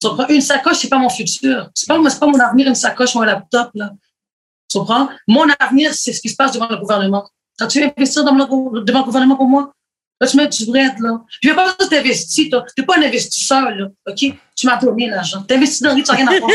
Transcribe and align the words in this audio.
Tu 0.00 0.08
comprends? 0.08 0.28
Une 0.28 0.40
sacoche, 0.40 0.78
c'est 0.78 0.88
pas 0.88 0.98
mon 0.98 1.08
futur. 1.08 1.70
C'est 1.74 1.88
pas, 1.88 1.98
pas 1.98 2.26
mon 2.26 2.38
avenir, 2.38 2.68
une 2.68 2.74
sacoche 2.74 3.14
ou 3.14 3.20
un 3.20 3.26
laptop, 3.26 3.70
là. 3.74 3.90
Tu 4.70 4.78
comprends? 4.78 5.08
Mon 5.26 5.46
avenir, 5.58 5.94
c'est 5.94 6.12
ce 6.12 6.20
qui 6.20 6.28
se 6.28 6.36
passe 6.36 6.52
devant 6.52 6.68
le 6.68 6.76
gouvernement. 6.76 7.28
Quand 7.58 7.66
tu 7.66 7.80
veux 7.80 7.86
investir 7.96 8.24
devant 8.24 8.36
le 8.36 9.04
gouvernement 9.04 9.36
pour 9.36 9.48
moi, 9.48 9.72
tu 10.28 10.36
mets 10.36 10.48
du 10.48 10.66
bread, 10.66 10.98
là. 10.98 11.22
Je 11.40 11.48
veux 11.48 11.54
pas 11.54 11.72
t'investir, 11.88 12.50
toi. 12.50 12.64
T'es 12.74 12.82
pas 12.82 12.98
un 12.98 13.02
investisseur, 13.02 13.70
là. 13.70 13.86
OK? 14.06 14.34
Tu 14.54 14.66
m'as 14.66 14.76
donné 14.76 15.08
l'argent. 15.08 15.42
T'investis 15.42 15.82
dans 15.82 15.94
le 15.94 16.02
tu 16.02 16.10
n'as 16.10 16.16
rien 16.16 16.26
à 16.26 16.38
voir. 16.38 16.50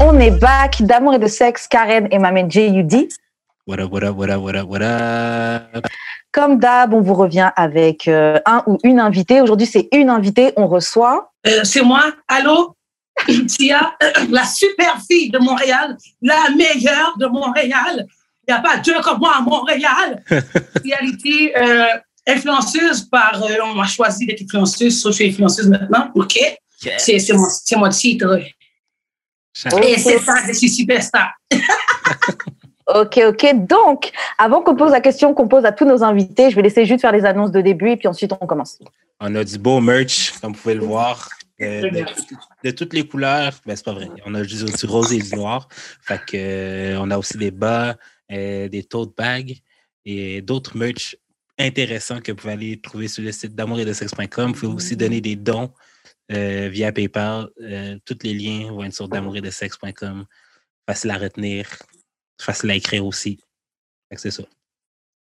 On 0.00 0.18
est 0.18 0.32
back 0.32 0.82
d'amour 0.82 1.14
et 1.14 1.18
de 1.18 1.28
sexe, 1.28 1.68
Karen 1.68 2.08
et 2.10 2.18
Mamen 2.18 2.50
J.U.D. 2.50 2.96
What 2.96 3.21
up, 3.68 3.90
what 3.90 4.02
up, 4.04 4.16
what 4.16 4.30
up, 4.30 4.42
what 4.42 4.56
up, 4.56 4.68
what 4.68 4.82
up? 4.82 5.86
Comme 6.32 6.58
d'hab, 6.58 6.94
on 6.94 7.00
vous 7.00 7.14
revient 7.14 7.50
avec 7.56 8.08
euh, 8.08 8.38
un 8.46 8.62
ou 8.66 8.78
une 8.84 8.98
invitée. 8.98 9.40
Aujourd'hui, 9.40 9.66
c'est 9.66 9.88
une 9.92 10.10
invitée. 10.10 10.52
On 10.56 10.66
reçoit. 10.66 11.32
Euh, 11.46 11.62
c'est 11.64 11.82
moi. 11.82 12.12
Allô? 12.26 12.74
Tia, 13.48 13.94
la 14.30 14.44
super 14.44 14.98
fille 15.08 15.30
de 15.30 15.38
Montréal, 15.38 15.96
la 16.22 16.50
meilleure 16.56 17.16
de 17.18 17.26
Montréal. 17.26 18.06
Il 18.48 18.52
n'y 18.52 18.58
a 18.58 18.60
pas 18.60 18.78
deux 18.78 19.00
comme 19.02 19.18
moi 19.18 19.34
à 19.38 19.40
Montréal. 19.42 20.22
Réalité, 20.84 21.56
euh, 21.56 21.86
influenceuse 22.26 23.02
par. 23.02 23.42
euh, 23.42 23.56
on 23.64 23.74
m'a 23.74 23.86
choisi 23.86 24.26
d'être 24.26 24.42
influenceuse, 24.42 25.00
sauf 25.00 25.10
que 25.12 25.18
je 25.18 25.22
suis 25.22 25.32
influenceuse 25.32 25.68
maintenant. 25.68 26.10
OK? 26.14 26.36
Yeah. 26.82 26.98
C'est 26.98 27.18
c'est 27.20 27.34
mon, 27.34 27.46
c'est 27.48 27.76
mon 27.76 27.88
titre. 27.90 28.40
Et 29.84 29.98
c'est 29.98 30.18
ça, 30.18 30.36
je 30.48 30.52
suis 30.54 30.70
superstar. 30.70 31.30
Ok, 32.86 33.20
ok. 33.26 33.66
Donc, 33.66 34.12
avant 34.38 34.62
qu'on 34.62 34.74
pose 34.74 34.92
la 34.92 35.00
question 35.00 35.34
qu'on 35.34 35.48
pose 35.48 35.64
à 35.64 35.72
tous 35.72 35.84
nos 35.84 36.02
invités, 36.02 36.50
je 36.50 36.56
vais 36.56 36.62
laisser 36.62 36.84
juste 36.84 37.00
faire 37.00 37.12
les 37.12 37.24
annonces 37.24 37.52
de 37.52 37.60
début 37.60 37.90
et 37.90 37.96
puis 37.96 38.08
ensuite 38.08 38.32
on 38.40 38.46
commence. 38.46 38.78
On 39.20 39.34
a 39.34 39.44
du 39.44 39.58
beau 39.58 39.80
merch, 39.80 40.32
comme 40.40 40.52
vous 40.52 40.60
pouvez 40.60 40.74
le 40.74 40.84
voir, 40.84 41.28
euh, 41.60 41.90
de, 41.90 42.04
de 42.64 42.70
toutes 42.72 42.92
les 42.92 43.06
couleurs. 43.06 43.52
Ben, 43.64 43.76
c'est 43.76 43.84
pas 43.84 43.92
vrai. 43.92 44.08
On 44.26 44.34
a 44.34 44.42
juste 44.42 44.78
du 44.78 44.86
rose 44.86 45.12
et 45.12 45.18
du 45.18 45.34
noir. 45.36 45.68
Fait 46.00 46.20
que, 46.26 46.36
euh, 46.36 46.98
on 47.00 47.10
a 47.10 47.18
aussi 47.18 47.38
des 47.38 47.52
bas, 47.52 47.96
euh, 48.32 48.68
des 48.68 48.82
tote 48.82 49.16
bags 49.16 49.54
et 50.04 50.42
d'autres 50.42 50.76
merch 50.76 51.16
intéressants 51.58 52.20
que 52.20 52.32
vous 52.32 52.36
pouvez 52.36 52.52
aller 52.52 52.80
trouver 52.80 53.08
sur 53.08 53.22
le 53.22 53.32
site 53.32 53.54
d'amour 53.54 53.78
et 53.80 53.84
de 53.84 53.92
sexe.com. 53.92 54.52
Vous 54.52 54.60
pouvez 54.60 54.74
aussi 54.74 54.96
donner 54.96 55.20
des 55.20 55.36
dons 55.36 55.70
euh, 56.32 56.68
via 56.70 56.92
PayPal. 56.92 57.48
Euh, 57.60 57.98
tous 58.04 58.18
les 58.22 58.34
liens 58.34 58.70
vont 58.70 58.84
être 58.84 58.94
sur 58.94 59.08
d'amour 59.08 59.36
et 59.36 59.40
de 59.40 59.50
sexe.com. 59.50 60.24
Facile 60.88 61.10
à 61.10 61.18
retenir, 61.18 61.66
facile 62.40 62.70
à 62.70 62.74
écrire 62.74 63.06
aussi. 63.06 63.38
C'est 64.16 64.30
ça. 64.30 64.42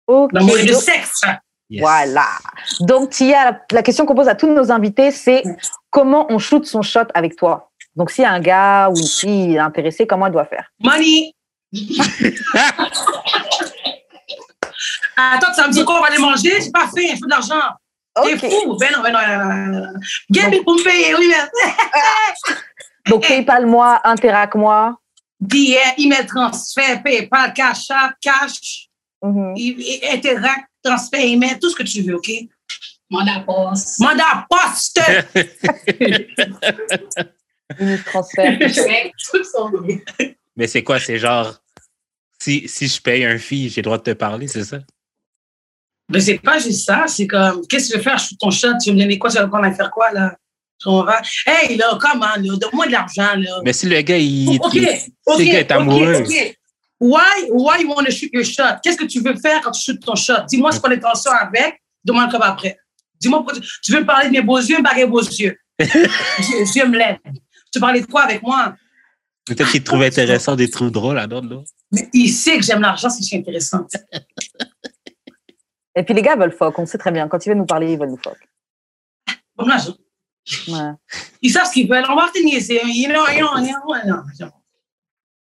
Ok. 0.08 0.32
L'amour 0.34 0.58
et 0.58 0.66
le 0.66 0.74
sexe. 0.74 1.22
Yes. 1.70 1.82
Voilà. 1.82 2.28
Donc, 2.82 3.12
Tia, 3.12 3.52
la, 3.52 3.62
la 3.72 3.84
question 3.84 4.06
qu'on 4.06 4.16
pose 4.16 4.28
à 4.28 4.36
tous 4.36 4.54
nos 4.54 4.72
invités, 4.72 5.12
c'est 5.12 5.44
comment 5.90 6.26
on 6.30 6.38
shoot 6.38 6.66
son 6.66 6.82
shot 6.82 7.08
avec 7.14 7.36
toi? 7.36 7.72
Donc, 7.96 8.12
s'il 8.12 8.24
y 8.24 8.28
a 8.28 8.32
un 8.32 8.40
gars 8.40 8.90
ou 8.90 8.98
une 8.98 9.08
fille 9.08 9.58
intéressée, 9.58 10.06
comment 10.06 10.28
elle 10.28 10.34
doit 10.34 10.46
faire? 10.46 10.72
Money. 10.80 11.34
Attends, 15.16 15.54
ça 15.54 15.68
me 15.68 15.74
dit 15.74 15.86
quoi, 15.86 15.98
on 15.98 16.02
va 16.02 16.08
aller 16.08 16.18
manger? 16.18 16.62
J'ai 16.62 16.72
pas 16.72 16.88
faim, 16.88 17.02
il 17.02 17.18
faut 17.18 17.26
de 17.26 17.30
l'argent. 17.30 17.62
T'es 18.24 18.38
fou? 18.38 18.78
Ben 18.78 18.92
non, 18.96 19.02
ben 19.02 19.12
non, 19.12 19.20
ben 19.20 19.72
non, 19.72 20.50
ben 20.50 20.64
pour 20.64 20.76
me 20.76 20.84
payer, 20.84 21.16
oui, 21.16 21.30
mais. 21.30 21.50
Donc, 23.10 23.28
PayPal-moi, 23.28 24.02
Interac-moi. 24.04 24.96
Billet, 25.48 25.94
email 25.98 26.26
transfert, 26.26 27.02
PayPal, 27.04 27.54
Cash 27.54 27.90
App, 27.92 28.14
Cash, 28.22 28.90
Mhm. 29.22 29.54
i- 29.58 30.02
Interact, 30.12 30.68
transfert, 30.84 31.22
email, 31.22 31.60
tout 31.60 31.70
ce 31.70 31.76
que 31.76 31.84
tu 31.84 32.02
veux, 32.02 32.16
OK? 32.16 32.32
Mandat 33.10 33.42
poste. 33.42 34.00
Mandat 34.00 34.46
poste! 34.50 35.00
Transfert. 38.06 38.60
Mais 40.56 40.68
c'est 40.68 40.84
quoi? 40.84 41.00
C'est 41.00 41.18
genre, 41.18 41.56
si, 42.40 42.68
si 42.68 42.88
je 42.88 43.02
paye 43.02 43.26
un 43.26 43.38
fee, 43.38 43.70
j'ai 43.70 43.82
le 43.82 43.86
droit 43.86 43.98
de 43.98 44.04
te 44.04 44.12
parler, 44.12 44.48
c'est 44.48 44.64
ça? 44.64 44.80
Mais 46.10 46.20
c'est 46.20 46.38
pas 46.40 46.60
juste 46.60 46.86
ça, 46.86 47.06
c'est 47.08 47.28
comme, 47.28 47.66
qu'est-ce 47.68 47.88
que 47.88 47.94
tu 47.94 47.98
veux 47.98 48.04
faire? 48.04 48.20
Sur 48.20 48.38
ton 48.38 48.52
chat? 48.52 48.76
Tu 48.78 48.90
veux 48.90 48.96
me 48.96 49.02
donner 49.02 49.18
quoi? 49.18 49.30
Tu 49.32 49.38
vas 49.38 49.48
qu'on 49.48 49.74
faire 49.74 49.92
quoi, 49.92 50.12
là? 50.12 50.38
On 50.86 51.04
va. 51.04 51.22
Hey, 51.46 51.78
là, 51.78 51.98
comment, 52.00 52.26
là? 52.26 52.58
Donne-moi 52.58 52.88
de 52.88 52.92
l'argent, 52.92 53.36
là. 53.38 53.62
Mais 53.64 53.72
si 53.74 53.86
le 53.88 54.02
gars, 54.02 54.18
il, 54.18 54.50
OK, 54.62 54.74
il- 54.74 54.88
OK, 55.26 55.38
si 55.40 55.46
le 55.46 55.52
gars 55.54 55.60
est 55.60 55.72
amoureux, 55.72 56.16
OK. 56.18 56.58
Why, 57.00 57.50
why 57.52 57.82
you 57.82 57.90
want 57.90 58.04
to 58.06 58.12
shoot 58.12 58.30
your 58.34 58.44
shot? 58.46 58.80
Qu'est-ce 58.84 58.98
que 58.98 59.06
tu 59.06 59.20
veux 59.22 59.36
faire 59.36 59.62
quand 59.62 59.72
tu 59.72 59.82
shootes 59.82 60.02
ton 60.02 60.16
shot? 60.16 60.44
Dis-moi 60.48 60.72
ce 60.72 60.80
qu'on 60.80 60.90
est 60.92 60.96
intention 60.96 61.32
avec, 61.32 61.82
demande 62.04 62.32
comme 62.32 62.42
après. 62.42 62.78
Dis-moi, 63.20 63.40
pourquoi 63.40 63.60
tu- 63.60 63.92
veux 63.92 64.02
me 64.02 64.06
parler 64.06 64.28
de 64.28 64.34
mes 64.34 64.42
beaux 64.42 64.58
yeux, 64.58 64.82
baguer 64.82 65.06
beaux 65.06 65.22
yeux. 65.22 65.58
je, 65.80 65.86
je 65.86 66.86
me 66.86 66.98
lève. 66.98 67.18
Tu 67.74 67.80
parlais 67.80 68.02
de 68.02 68.06
quoi 68.06 68.24
avec 68.24 68.42
moi? 68.42 68.76
peut-être 69.46 69.72
qu'il 69.72 69.84
trouve 69.84 70.02
intéressant, 70.04 70.56
des 70.56 70.70
trucs 70.70 70.92
drôles 70.94 71.20
à 71.20 71.28
d'autres, 71.28 71.50
là. 71.50 71.58
Mais 71.92 72.08
il 72.14 72.30
sait 72.30 72.58
que 72.58 72.64
j'aime 72.64 72.80
l'argent, 72.82 73.10
c'est 73.10 73.24
c'est 73.24 73.38
intéressant. 73.38 73.86
Et 75.96 76.04
puis, 76.04 76.14
les 76.14 76.22
gars 76.22 76.36
veulent 76.36 76.56
fuck. 76.58 76.78
On 76.80 76.86
sait 76.86 76.98
très 76.98 77.12
bien. 77.12 77.28
Quand 77.28 77.46
ils 77.46 77.50
veulent 77.50 77.58
nous 77.58 77.66
parler, 77.66 77.92
ils 77.94 78.00
veulent 78.00 78.10
nous 78.10 78.20
fuck. 78.24 78.38
Bon, 79.56 79.66
l'argent. 79.66 79.94
Ouais. 80.68 80.92
Ils 81.42 81.52
savent 81.52 81.68
ce 81.68 81.72
qu'ils 81.72 81.90
veulent. 81.90 82.06
You 82.06 83.10
know, 83.10 83.28
you 83.28 83.40
know, 83.40 83.58
you 83.58 83.74
know, 83.74 83.96
you 83.96 84.46
know. 84.46 84.52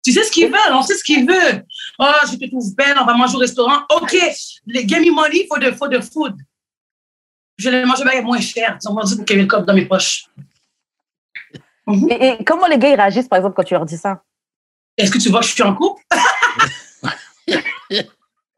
Tu 0.04 0.12
sais 0.12 0.24
ce 0.24 0.32
qu'ils 0.32 0.48
veulent, 0.48 0.74
on 0.74 0.82
sait 0.82 0.98
ce 0.98 1.04
qu'ils 1.04 1.26
veulent. 1.26 1.66
Oh, 1.98 2.06
je 2.30 2.36
te 2.36 2.50
trouve 2.50 2.76
belle, 2.76 2.98
on 3.00 3.06
va 3.06 3.14
manger 3.14 3.36
au 3.36 3.40
restaurant. 3.40 3.84
OK, 3.90 4.18
les 4.66 4.88
give 4.88 5.00
me 5.00 5.12
money 5.12 5.48
for 5.48 5.60
the, 5.60 5.74
for 5.74 5.90
the 5.90 6.02
food. 6.02 6.36
Je 7.58 7.70
vais 7.70 7.86
manger 7.86 8.04
moins 8.22 8.42
cher. 8.42 8.78
Ils 8.82 8.90
ont 8.90 9.00
dit 9.02 9.16
pour 9.16 9.36
le 9.36 9.46
code 9.46 9.66
dans 9.66 9.74
mes 9.74 9.86
poches. 9.86 10.26
Mhm. 11.88 12.12
Et, 12.12 12.28
et 12.28 12.44
comment 12.44 12.68
les 12.68 12.78
gars 12.78 12.90
ils 12.90 12.96
réagissent, 12.96 13.28
par 13.30 13.38
exemple, 13.38 13.56
quand 13.56 13.64
tu 13.64 13.74
leur 13.74 13.86
dis 13.86 13.98
ça? 13.98 14.22
Est-ce 14.98 15.12
que 15.12 15.18
tu 15.18 15.30
vois 15.30 15.40
que 15.40 15.48
je 15.48 15.52
suis 15.54 15.64
en 15.64 15.74
couple? 15.74 16.04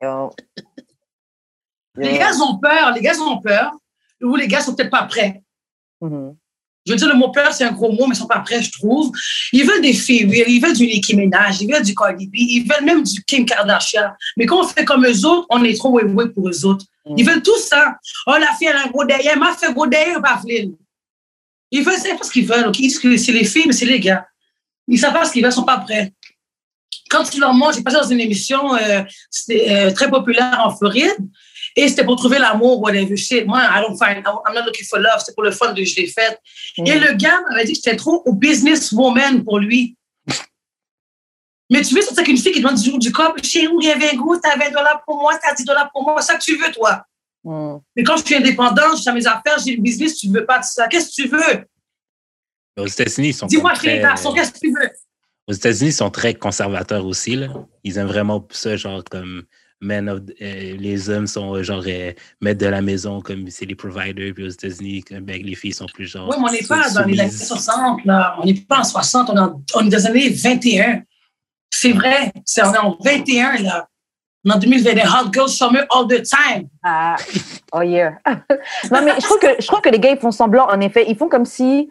Yo. 0.01 0.31
Les 1.95 2.17
gars 2.17 2.33
ont 2.41 2.57
peur, 2.57 2.91
les 2.91 3.01
gars 3.01 3.19
ont 3.19 3.39
peur. 3.39 3.71
Ou 4.21 4.35
les 4.35 4.47
gars 4.47 4.61
sont 4.61 4.75
peut-être 4.75 4.89
pas 4.89 5.03
prêts. 5.03 5.43
Mhm. 6.01 6.35
Je 6.85 6.91
veux 6.91 6.97
dire, 6.97 7.07
le 7.07 7.15
mot 7.15 7.31
peur, 7.31 7.51
c'est 7.51 7.63
un 7.63 7.71
gros 7.71 7.91
mot, 7.91 8.05
mais 8.05 8.15
ils 8.15 8.19
sont 8.19 8.27
pas 8.27 8.39
prêts, 8.39 8.61
je 8.61 8.71
trouve. 8.71 9.11
Ils 9.51 9.65
veulent 9.65 9.81
des 9.81 9.93
filles, 9.93 10.29
ils 10.47 10.61
veulent 10.61 10.75
du 10.75 10.85
Nicki 10.85 11.15
Minaj, 11.15 11.59
ils 11.61 11.71
veulent 11.71 11.83
du 11.83 11.95
Cardi 11.95 12.27
B, 12.27 12.35
ils 12.35 12.67
veulent 12.67 12.85
même 12.85 13.01
du 13.01 13.23
Kim 13.23 13.43
Kardashian. 13.43 14.11
Mais 14.37 14.45
quand 14.45 14.63
on 14.63 14.67
fait 14.67 14.85
comme 14.85 15.03
eux 15.05 15.25
autres, 15.25 15.47
on 15.49 15.63
est 15.63 15.75
trop 15.75 15.89
way 15.89 16.29
pour 16.29 16.47
eux 16.47 16.65
autres. 16.65 16.85
Mm. 17.07 17.15
Ils 17.17 17.25
veulent 17.25 17.41
tout 17.41 17.57
ça. 17.57 17.95
Oh, 18.27 18.35
la 18.39 18.53
fille, 18.57 18.67
elle 18.67 18.75
a 18.75 18.83
un 18.83 18.89
gros 18.89 19.03
derrière. 19.03 19.35
m'a 19.37 19.55
fait 19.55 19.73
gros 19.73 19.87
derrière, 19.87 20.21
pas. 20.21 20.39
Ils 21.71 21.83
veulent, 21.83 21.97
c'est 21.99 22.15
pas 22.15 22.23
ce 22.23 22.31
qu'ils 22.31 22.45
veulent, 22.45 22.67
OK? 22.67 22.77
Ils 22.77 22.89
disent 22.89 22.99
que 22.99 23.17
c'est 23.17 23.31
les 23.31 23.45
filles, 23.45 23.65
mais 23.65 23.73
c'est 23.73 23.85
les 23.85 23.99
gars. 23.99 24.27
Ils 24.87 24.99
savent 24.99 25.13
pas 25.13 25.25
ce 25.25 25.31
qu'ils 25.31 25.41
veulent, 25.41 25.51
ils 25.51 25.55
sont 25.55 25.63
pas 25.63 25.79
prêts. 25.79 26.13
Quand 27.09 27.23
tu 27.23 27.39
leur 27.39 27.53
montres, 27.53 27.77
j'ai 27.77 27.83
passé 27.83 27.97
dans 27.97 28.07
une 28.07 28.19
émission 28.19 28.75
euh, 28.75 29.01
euh, 29.49 29.91
très 29.91 30.09
populaire 30.09 30.61
en 30.63 30.75
Floride, 30.75 31.17
et 31.75 31.89
c'était 31.89 32.05
pour 32.05 32.15
trouver 32.15 32.39
l'amour, 32.39 32.81
whatever 32.81 33.17
shit. 33.17 33.45
Moi, 33.45 33.59
I 33.61 33.81
don't 33.81 33.97
find, 33.97 34.23
I'm 34.25 34.53
not 34.53 34.65
looking 34.65 34.85
for 34.85 34.99
love, 34.99 35.21
c'est 35.25 35.33
pour 35.35 35.43
le 35.43 35.51
fun 35.51 35.73
que 35.73 35.83
je 35.83 35.95
l'ai 35.97 36.07
fait. 36.07 36.39
Mm. 36.77 36.87
Et 36.87 36.99
le 36.99 37.13
gars 37.13 37.41
m'avait 37.49 37.65
dit 37.65 37.73
que 37.73 37.79
j'étais 37.83 37.97
trop 37.97 38.23
au 38.25 38.33
businesswoman 38.33 39.43
pour 39.43 39.59
lui. 39.59 39.97
Mais 41.69 41.81
tu 41.81 41.95
veux 41.95 42.01
sortir 42.01 42.19
avec 42.19 42.29
une 42.29 42.37
fille 42.37 42.53
qui 42.53 42.61
demande 42.61 42.77
du 42.77 42.89
jour 42.89 42.99
du 42.99 43.11
cop, 43.11 43.43
chérie, 43.43 43.67
il 43.81 43.87
y 43.87 43.91
avait 43.91 44.11
un 44.11 44.15
goût, 44.15 44.37
t'as 44.37 44.55
20 44.55 44.69
dollars 44.69 45.03
pour 45.05 45.17
moi, 45.19 45.37
t'as 45.41 45.53
10 45.53 45.65
dollars 45.65 45.89
pour 45.91 46.03
moi, 46.03 46.21
c'est 46.21 46.31
ça 46.31 46.37
que 46.37 46.43
tu 46.43 46.57
veux, 46.57 46.71
toi. 46.71 47.05
Mhm. 47.43 47.79
Mais 47.95 48.03
quand 48.03 48.17
je 48.17 48.25
suis 48.25 48.35
indépendante, 48.35 48.97
j'ai 49.03 49.11
mes 49.11 49.25
affaires, 49.27 49.57
j'ai 49.65 49.75
le 49.75 49.81
business, 49.81 50.15
tu 50.15 50.29
veux 50.29 50.45
pas 50.45 50.59
de 50.59 50.63
ça. 50.63 50.87
Qu'est-ce 50.87 51.09
que 51.09 51.23
tu 51.23 51.27
veux? 51.27 51.65
Aux 52.77 52.87
États-Unis, 52.87 53.29
ils 53.29 53.33
sont 53.33 53.47
Dis-moi, 53.47 53.73
très... 53.73 54.01
qu'est-ce 54.01 54.51
que 54.51 54.59
tu 54.59 54.71
veux? 54.71 54.89
Aux 55.47 55.53
États-Unis, 55.53 55.89
ils 55.89 55.93
sont 55.93 56.09
très 56.09 56.33
conservateurs 56.33 57.05
aussi, 57.05 57.35
là. 57.35 57.47
Ils 57.83 57.97
aiment 57.97 58.07
vraiment 58.07 58.45
ça, 58.51 58.75
genre, 58.75 59.03
comme 59.03 59.43
men 59.81 60.09
of... 60.09 60.19
euh, 60.41 60.75
les 60.77 61.09
hommes 61.09 61.27
sont, 61.27 61.55
euh, 61.55 61.63
genre, 61.63 61.83
euh, 61.87 62.11
maîtres 62.41 62.59
de 62.61 62.67
la 62.67 62.81
maison, 62.81 63.21
comme 63.21 63.49
c'est 63.49 63.65
les 63.65 63.75
providers, 63.75 64.33
puis 64.33 64.45
aux 64.45 64.49
États-Unis, 64.49 65.03
comme, 65.03 65.19
ben, 65.21 65.41
les 65.43 65.55
filles 65.55 65.73
sont 65.73 65.85
plus, 65.93 66.07
genre... 66.07 66.29
Oui, 66.29 66.35
mais 66.39 66.49
on 66.49 66.51
n'est 66.51 66.67
pas 66.67 66.87
sou- 66.89 66.95
dans 66.95 67.05
les 67.05 67.19
années 67.19 67.29
soumises. 67.29 67.47
60, 67.47 68.05
là. 68.05 68.35
On 68.41 68.45
n'est 68.45 68.53
pas 68.53 68.79
en 68.79 68.83
60, 68.83 69.29
on 69.29 69.35
est, 69.35 69.39
en- 69.39 69.61
on 69.75 69.85
est 69.85 69.89
dans 69.89 69.97
les 69.97 70.05
années 70.07 70.29
21. 70.29 71.01
C'est 71.71 71.91
vrai, 71.91 72.31
c'est, 72.45 72.63
on 72.63 72.73
est 72.73 72.77
en 72.77 72.97
21, 73.03 73.61
là. 73.63 73.87
En 74.47 74.59
2021, 74.59 75.09
hot 75.09 75.31
girl 75.33 75.49
summer 75.49 75.85
all 75.89 76.07
the 76.07 76.21
time. 76.21 76.67
Ah, 76.83 77.15
oh 77.73 77.81
yeah. 77.81 78.17
non, 78.91 79.01
mais 79.03 79.13
je 79.15 79.21
trouve, 79.25 79.39
que, 79.39 79.47
je 79.59 79.65
trouve 79.65 79.81
que 79.81 79.89
les 79.89 79.99
gars, 79.99 80.11
ils 80.11 80.19
font 80.19 80.31
semblant, 80.31 80.67
en 80.69 80.79
effet. 80.81 81.05
Ils 81.07 81.17
font 81.17 81.27
comme 81.29 81.45
si, 81.45 81.89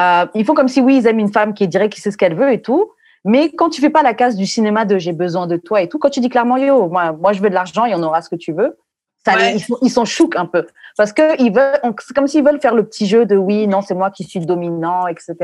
euh, 0.00 0.26
ils 0.34 0.44
font 0.44 0.54
comme 0.54 0.66
si, 0.68 0.80
oui, 0.80 0.96
ils 0.98 1.06
aiment 1.06 1.20
une 1.20 1.32
femme 1.32 1.54
qui 1.54 1.68
dirait 1.68 1.88
qu'il 1.88 2.02
sait 2.02 2.10
ce 2.10 2.16
qu'elle 2.16 2.34
veut 2.34 2.52
et 2.52 2.60
tout. 2.60 2.90
Mais 3.24 3.50
quand 3.52 3.70
tu 3.70 3.80
fais 3.80 3.90
pas 3.90 4.02
la 4.02 4.14
case 4.14 4.36
du 4.36 4.46
cinéma 4.46 4.84
de 4.84 4.98
j'ai 4.98 5.12
besoin 5.12 5.46
de 5.46 5.56
toi 5.56 5.80
et 5.82 5.88
tout, 5.88 5.98
quand 5.98 6.10
tu 6.10 6.20
dis 6.20 6.28
clairement, 6.28 6.56
yo, 6.56 6.88
moi, 6.88 7.12
moi 7.12 7.32
je 7.32 7.40
veux 7.40 7.48
de 7.50 7.54
l'argent 7.54 7.84
et 7.84 7.94
on 7.94 8.02
aura 8.02 8.20
ce 8.22 8.28
que 8.28 8.36
tu 8.36 8.52
veux, 8.52 8.76
ça, 9.24 9.34
Ouais. 9.36 9.54
les- 9.54 9.64
ils, 9.82 9.90
sont 9.90 10.04
chouques 10.04 10.34
un 10.34 10.46
peu. 10.46 10.66
Parce 10.96 11.12
que 11.12 11.40
ils 11.40 11.52
veulent, 11.52 11.78
c'est 12.00 12.14
comme 12.14 12.26
s'ils 12.26 12.44
veulent 12.44 12.60
faire 12.60 12.74
le 12.74 12.84
petit 12.84 13.06
jeu 13.06 13.24
de 13.24 13.36
oui, 13.36 13.68
non, 13.68 13.80
c'est 13.80 13.94
moi 13.94 14.10
qui 14.10 14.24
suis 14.24 14.40
dominant, 14.40 15.06
etc. 15.06 15.34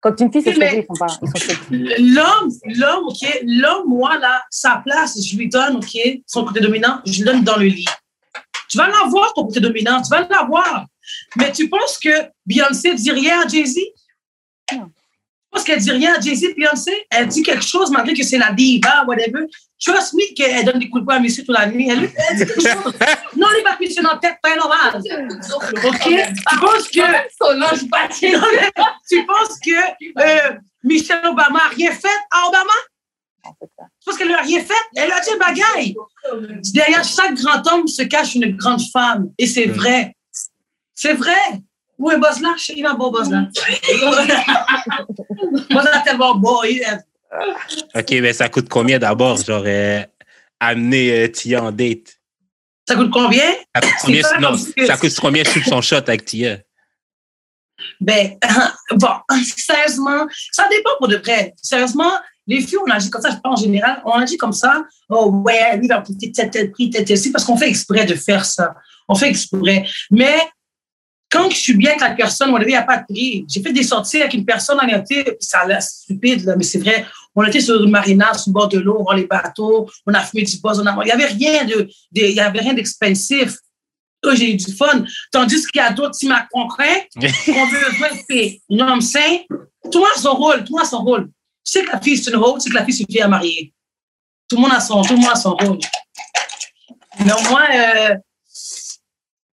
Quand 0.00 0.20
une 0.20 0.30
fille 0.30 0.42
s'est 0.42 0.54
Oui, 0.58 0.66
ils 0.78 0.84
sont 0.86 0.94
pas. 0.98 1.06
Ils 1.22 1.28
sont. 1.28 1.54
L'homme, 1.70 2.50
l'homme, 2.76 3.04
OK, 3.06 3.40
l'homme, 3.46 3.88
moi, 3.88 4.18
là, 4.18 4.42
sa 4.50 4.82
place, 4.84 5.18
je 5.24 5.36
lui 5.38 5.48
donne, 5.48 5.76
OK, 5.76 5.96
son 6.26 6.44
côté 6.44 6.60
dominant, 6.60 6.98
je 7.06 7.18
lui 7.18 7.24
donne 7.24 7.42
dans 7.42 7.56
le 7.56 7.66
lit. 7.66 7.86
Tu 8.68 8.76
vas 8.76 8.88
l'avoir, 8.88 9.32
ton 9.34 9.46
côté 9.46 9.60
dominant, 9.60 10.02
tu 10.02 10.10
vas 10.10 10.26
l'avoir. 10.28 10.86
Mais 11.36 11.52
tu 11.52 11.68
penses 11.68 11.98
que 11.98 12.10
Beyoncé 12.44 12.94
dit 12.94 13.10
rien 13.12 13.42
à 13.42 13.48
Jay-Z? 13.48 13.78
Non. 13.78 13.84
Tu 15.52 15.58
penses 15.58 15.64
qu'elle 15.64 15.80
dit 15.80 15.90
rien 15.90 16.14
à 16.14 16.20
Jay-Z, 16.20 16.54
Beyoncé? 16.56 17.06
Elle 17.10 17.28
dit 17.28 17.42
quelque 17.42 17.62
chose 17.64 17.90
malgré 17.90 18.14
que 18.14 18.22
c'est 18.22 18.38
la 18.38 18.52
diva, 18.52 19.04
whatever. 19.06 19.44
Trust 19.84 20.14
me 20.14 20.34
qu'elle 20.34 20.64
donne 20.64 20.78
des 20.78 20.88
coups 20.88 21.02
de 21.02 21.06
poing 21.06 21.16
à 21.16 21.20
monsieur 21.20 21.44
toute 21.44 21.54
la 21.54 21.66
nuit. 21.66 21.88
Elle, 21.90 22.08
elle 22.30 22.36
dit 22.38 22.46
quelque 22.46 22.60
chose. 22.62 22.94
non, 23.36 23.48
il 23.58 23.62
va 23.62 23.76
pisser 23.76 24.00
dans 24.00 24.12
la 24.12 24.18
tête, 24.18 24.36
pas 24.42 24.56
normal. 24.56 25.02
OK? 25.84 26.04
Tu 26.48 26.56
penses 26.58 26.88
que... 26.88 27.00
Mais 28.56 28.70
tu 29.10 29.26
penses 29.26 29.58
que 29.62 30.20
euh, 30.22 30.56
Michelle 30.84 31.26
Obama 31.26 31.58
a 31.66 31.68
rien 31.68 31.90
fait 31.92 32.08
à 32.30 32.48
Obama? 32.48 32.72
C'est. 33.44 33.66
Tu 33.66 34.06
penses 34.06 34.16
qu'elle 34.16 34.28
n'a 34.28 34.40
rien 34.40 34.60
fait? 34.64 34.72
Elle 34.96 35.12
a 35.12 35.20
dit 35.20 35.30
bagaille. 35.38 35.94
Derrière 36.72 37.04
chaque 37.04 37.34
grand 37.34 37.66
homme 37.70 37.86
se 37.88 38.02
cache 38.04 38.36
une 38.36 38.56
grande 38.56 38.80
femme. 38.90 39.28
Et 39.36 39.46
c'est 39.46 39.66
Mm. 39.66 39.72
vrai. 39.72 40.16
C'est 40.94 41.14
vrai. 41.14 41.34
Il 42.76 42.82
va 42.82 42.94
beau 42.94 43.10
Buzz 43.10 43.30
là. 43.30 43.46
Buzz 45.70 45.84
là 45.84 46.02
tellement 46.04 46.64
est- 46.64 46.84
OK, 47.94 48.10
mais 48.20 48.32
ça 48.32 48.48
coûte 48.48 48.68
combien 48.68 48.98
d'abord, 48.98 49.42
genre, 49.42 49.62
euh, 49.64 50.02
amener 50.60 51.24
euh, 51.24 51.28
Tia 51.28 51.62
en 51.62 51.72
date? 51.72 52.18
Ça 52.86 52.94
coûte 52.94 53.10
combien? 53.10 53.52
Ça 53.74 53.80
coûte 53.80 53.92
combien, 54.02 54.22
pas 54.22 54.38
non, 54.38 54.56
ça 54.86 54.96
coûte 54.96 55.20
combien 55.20 55.44
shoot 55.44 55.64
son 55.64 55.80
shot 55.80 55.96
avec 55.96 56.24
Tia? 56.24 56.58
Ben, 58.00 58.38
bon, 58.92 59.08
sérieusement, 59.56 60.26
ça 60.50 60.68
dépend 60.68 60.90
pour 60.98 61.08
de 61.08 61.16
vrai. 61.16 61.54
Sérieusement, 61.62 62.12
les 62.46 62.60
filles, 62.60 62.78
on 62.86 62.90
agit 62.90 63.08
comme 63.10 63.22
ça, 63.22 63.30
je 63.30 63.36
parle 63.36 63.54
en 63.54 63.60
général, 63.60 64.02
on 64.04 64.12
agit 64.12 64.36
comme 64.36 64.52
ça. 64.52 64.84
Oh, 65.08 65.30
ouais, 65.44 65.76
lui, 65.76 65.86
va 65.88 66.00
coûter 66.00 66.32
tel, 66.32 66.50
tel 66.50 66.70
prix, 66.72 66.90
tel, 66.90 67.04
tel, 67.04 67.18
parce 67.32 67.44
qu'on 67.44 67.56
fait 67.56 67.68
exprès 67.68 68.04
de 68.04 68.14
faire 68.14 68.44
ça. 68.44 68.74
On 69.08 69.14
fait 69.14 69.28
exprès. 69.28 69.84
Mais 70.10 70.36
quand 71.32 71.48
je 71.50 71.56
suis 71.56 71.74
bien 71.74 71.90
avec 71.92 72.02
la 72.02 72.10
personne, 72.10 72.50
on 72.50 72.60
il 72.60 72.66
n'y 72.66 72.76
a 72.76 72.82
pas 72.82 72.98
de 72.98 73.04
prix. 73.08 73.46
J'ai 73.48 73.62
fait 73.62 73.72
des 73.72 73.82
sorties 73.82 74.20
avec 74.20 74.34
une 74.34 74.44
personne, 74.44 74.78
en 74.78 74.86
été, 74.86 75.38
ça 75.40 75.60
a 75.60 75.66
l'air 75.66 75.82
stupide, 75.82 76.44
là, 76.44 76.54
mais 76.56 76.62
c'est 76.64 76.78
vrai. 76.78 77.06
On 77.34 77.42
était 77.44 77.60
sur 77.62 77.82
une 77.82 77.90
marina, 77.90 78.34
sur 78.34 78.50
le 78.50 78.52
bord 78.52 78.68
de 78.68 78.78
l'eau, 78.78 78.98
on 79.00 79.04
voit 79.04 79.16
les 79.16 79.26
bateaux, 79.26 79.88
on 80.06 80.12
a 80.12 80.20
fumé 80.20 80.42
du 80.42 80.58
buzz, 80.58 80.78
on 80.78 80.86
a, 80.86 80.94
il 81.02 81.06
n'y 81.06 81.10
avait 81.10 81.26
rien 81.26 81.64
de, 81.64 81.74
de- 81.74 81.88
il 82.12 82.34
y 82.34 82.40
avait 82.40 82.60
rien 82.60 82.74
d'expensif. 82.74 83.56
Oh, 84.24 84.30
j'ai 84.34 84.52
eu 84.52 84.56
du 84.56 84.72
fun. 84.72 85.04
Tandis 85.32 85.66
qu'il 85.66 85.80
y 85.80 85.84
a 85.84 85.90
d'autres 85.90 86.16
qui 86.16 86.26
m'a 86.28 86.46
concret, 86.52 87.08
on 87.16 87.20
veut 87.20 87.92
faire. 88.30 88.50
Le 88.70 89.98
monde 89.98 90.08
a 90.14 90.20
son 90.20 90.34
rôle, 90.34 90.58
tout 90.64 90.72
le 90.74 90.78
monde 90.78 90.82
a 90.82 90.84
son 90.84 90.98
rôle. 91.02 91.26
Tu 91.64 91.72
sais 91.72 91.82
que 91.84 91.90
la 91.92 92.00
fille, 92.00 92.18
c'est 92.18 92.30
une 92.30 92.36
rôle, 92.36 92.58
tu 92.60 92.64
sais 92.64 92.70
que 92.70 92.74
la 92.74 92.84
fille, 92.84 92.94
c'est 92.94 93.04
une 93.04 93.12
fille 93.12 93.22
à 93.22 93.28
marier. 93.28 93.72
Tout 94.48 94.56
le 94.56 94.62
monde 94.62 94.72
a 94.72 94.80
son, 94.80 95.00
tout 95.02 95.14
le 95.14 95.20
monde 95.20 95.30
a 95.32 95.36
son 95.36 95.54
rôle. 95.56 95.78
Mais 97.18 97.32
moins, 97.48 97.66
euh, 97.74 98.14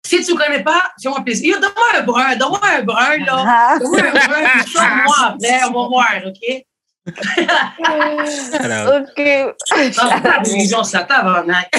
si 0.08 0.24
tu 0.24 0.34
ne 0.34 0.38
connais 0.38 0.64
pas, 0.64 0.92
fais-moi 1.02 1.22
plaisir. 1.24 1.56
Yo, 1.56 1.62
Donne-moi 1.62 1.86
un 2.00 2.04
brun, 2.04 2.36
donne-moi 2.36 2.60
un 2.64 2.84
brun, 2.84 3.18
là. 3.26 3.46
Ah, 3.48 3.78
Donne-moi 3.80 4.00
un 4.00 4.12
brun, 4.12 4.50
puis 4.54 4.72
sors-moi 4.72 5.16
après, 5.28 5.60
on 5.70 5.82
va 5.82 5.88
voir, 5.88 6.08
OK? 6.26 6.66
Alors, 8.60 9.02
ok. 9.02 9.56
Ça, 9.94 10.84
c'est 10.84 10.98
la 10.98 11.04
tabarnak. 11.04 11.72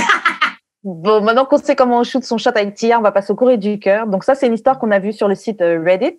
Bon, 0.84 1.20
maintenant 1.20 1.44
qu'on 1.44 1.58
sait 1.58 1.76
comment 1.76 1.98
on 1.98 2.04
shoot 2.04 2.24
son 2.24 2.38
shot 2.38 2.50
avec 2.54 2.74
Tia, 2.74 2.98
on 2.98 3.02
va 3.02 3.12
passer 3.12 3.32
au 3.32 3.36
courrier 3.36 3.58
du 3.58 3.78
cœur. 3.78 4.06
Donc 4.06 4.24
ça, 4.24 4.34
c'est 4.34 4.46
une 4.46 4.54
histoire 4.54 4.78
qu'on 4.78 4.90
a 4.90 4.98
vue 4.98 5.12
sur 5.12 5.28
le 5.28 5.34
site 5.34 5.60
euh, 5.60 5.82
Reddit. 5.84 6.16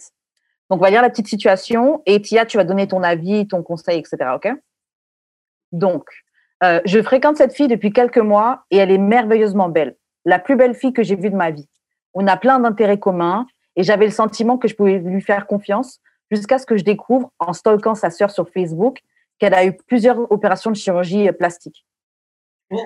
Donc 0.70 0.80
on 0.80 0.84
va 0.84 0.90
lire 0.90 1.02
la 1.02 1.10
petite 1.10 1.28
situation 1.28 2.04
et 2.06 2.22
Tia, 2.22 2.46
tu 2.46 2.58
vas 2.58 2.66
donner 2.66 2.88
ton 2.88 3.02
avis, 3.02 3.48
ton 3.48 3.64
conseil, 3.64 4.00
etc. 4.00 4.18
Ok? 4.36 4.50
Donc, 5.72 6.04
euh, 6.64 6.82
je 6.86 7.02
fréquente 7.02 7.38
cette 7.38 7.54
fille 7.54 7.70
depuis 7.70 7.92
quelques 7.92 8.18
mois 8.18 8.64
et 8.70 8.78
elle 8.78 8.92
est 8.92 8.98
merveilleusement 8.98 9.70
belle. 9.70 9.96
La 10.26 10.40
plus 10.40 10.56
belle 10.56 10.76
fille 10.76 10.94
que 10.94 11.04
j'ai 11.04 11.16
vue 11.16 11.30
de 11.30 11.36
ma 11.36 11.52
vie. 11.52 11.68
On 12.14 12.28
a 12.28 12.38
plein 12.38 12.60
d'intérêts 12.60 13.00
communs 13.00 13.46
et 13.76 13.84
j'avais 13.84 14.06
le 14.06 14.12
sentiment 14.12 14.58
que 14.58 14.68
je 14.68 14.76
pouvais 14.76 15.00
lui 15.00 15.22
faire 15.22 15.48
confiance 15.48 16.00
jusqu'à 16.32 16.58
ce 16.60 16.66
que 16.66 16.78
je 16.78 16.84
découvre, 16.84 17.32
en 17.40 17.54
stalkant 17.54 17.96
sa 17.96 18.10
sœur 18.10 18.30
sur 18.32 18.50
Facebook, 18.50 19.00
qu'elle 19.40 19.54
a 19.54 19.66
eu 19.66 19.74
plusieurs 19.88 20.32
opérations 20.32 20.70
de 20.72 20.76
chirurgie 20.76 21.28
euh, 21.28 21.32
plastique. 21.32 21.86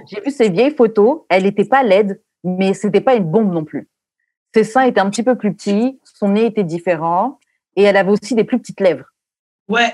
J'ai 0.07 0.21
vu 0.21 0.31
ses 0.31 0.49
vieilles 0.49 0.73
photos. 0.75 1.21
Elle 1.29 1.43
n'était 1.43 1.65
pas 1.65 1.83
laide, 1.83 2.21
mais 2.43 2.73
c'était 2.73 3.01
pas 3.01 3.15
une 3.15 3.25
bombe 3.25 3.51
non 3.53 3.65
plus. 3.65 3.89
Ses 4.55 4.63
seins 4.63 4.83
étaient 4.83 5.01
un 5.01 5.09
petit 5.09 5.23
peu 5.23 5.35
plus 5.35 5.53
petits, 5.53 5.99
son 6.03 6.29
nez 6.29 6.45
était 6.45 6.63
différent 6.63 7.39
et 7.75 7.83
elle 7.83 7.97
avait 7.97 8.11
aussi 8.11 8.35
des 8.35 8.43
plus 8.43 8.59
petites 8.59 8.79
lèvres. 8.79 9.05
Ouais. 9.67 9.93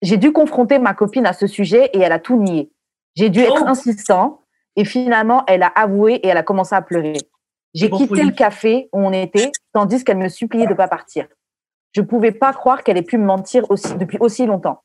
J'ai 0.00 0.16
dû 0.16 0.32
confronter 0.32 0.78
ma 0.78 0.94
copine 0.94 1.26
à 1.26 1.32
ce 1.32 1.46
sujet 1.46 1.90
et 1.92 1.98
elle 1.98 2.12
a 2.12 2.20
tout 2.20 2.40
nié. 2.40 2.70
J'ai 3.16 3.28
dû 3.28 3.40
être 3.40 3.62
Oh. 3.64 3.66
insistant 3.66 4.40
et 4.76 4.84
finalement 4.84 5.42
elle 5.48 5.64
a 5.64 5.66
avoué 5.66 6.14
et 6.14 6.28
elle 6.28 6.36
a 6.36 6.44
commencé 6.44 6.74
à 6.74 6.80
pleurer. 6.80 7.18
J'ai 7.74 7.90
quitté 7.90 8.22
le 8.22 8.32
café 8.32 8.88
où 8.92 8.98
on 9.00 9.12
était 9.12 9.52
tandis 9.72 10.02
qu'elle 10.04 10.16
me 10.18 10.28
suppliait 10.28 10.66
de 10.66 10.74
pas 10.74 10.88
partir. 10.88 11.26
Je 11.92 12.00
pouvais 12.02 12.32
pas 12.32 12.52
croire 12.52 12.82
qu'elle 12.82 12.96
ait 12.96 13.02
pu 13.02 13.18
me 13.18 13.24
mentir 13.24 13.70
aussi, 13.70 13.94
depuis 13.94 14.18
aussi 14.20 14.46
longtemps. 14.46 14.82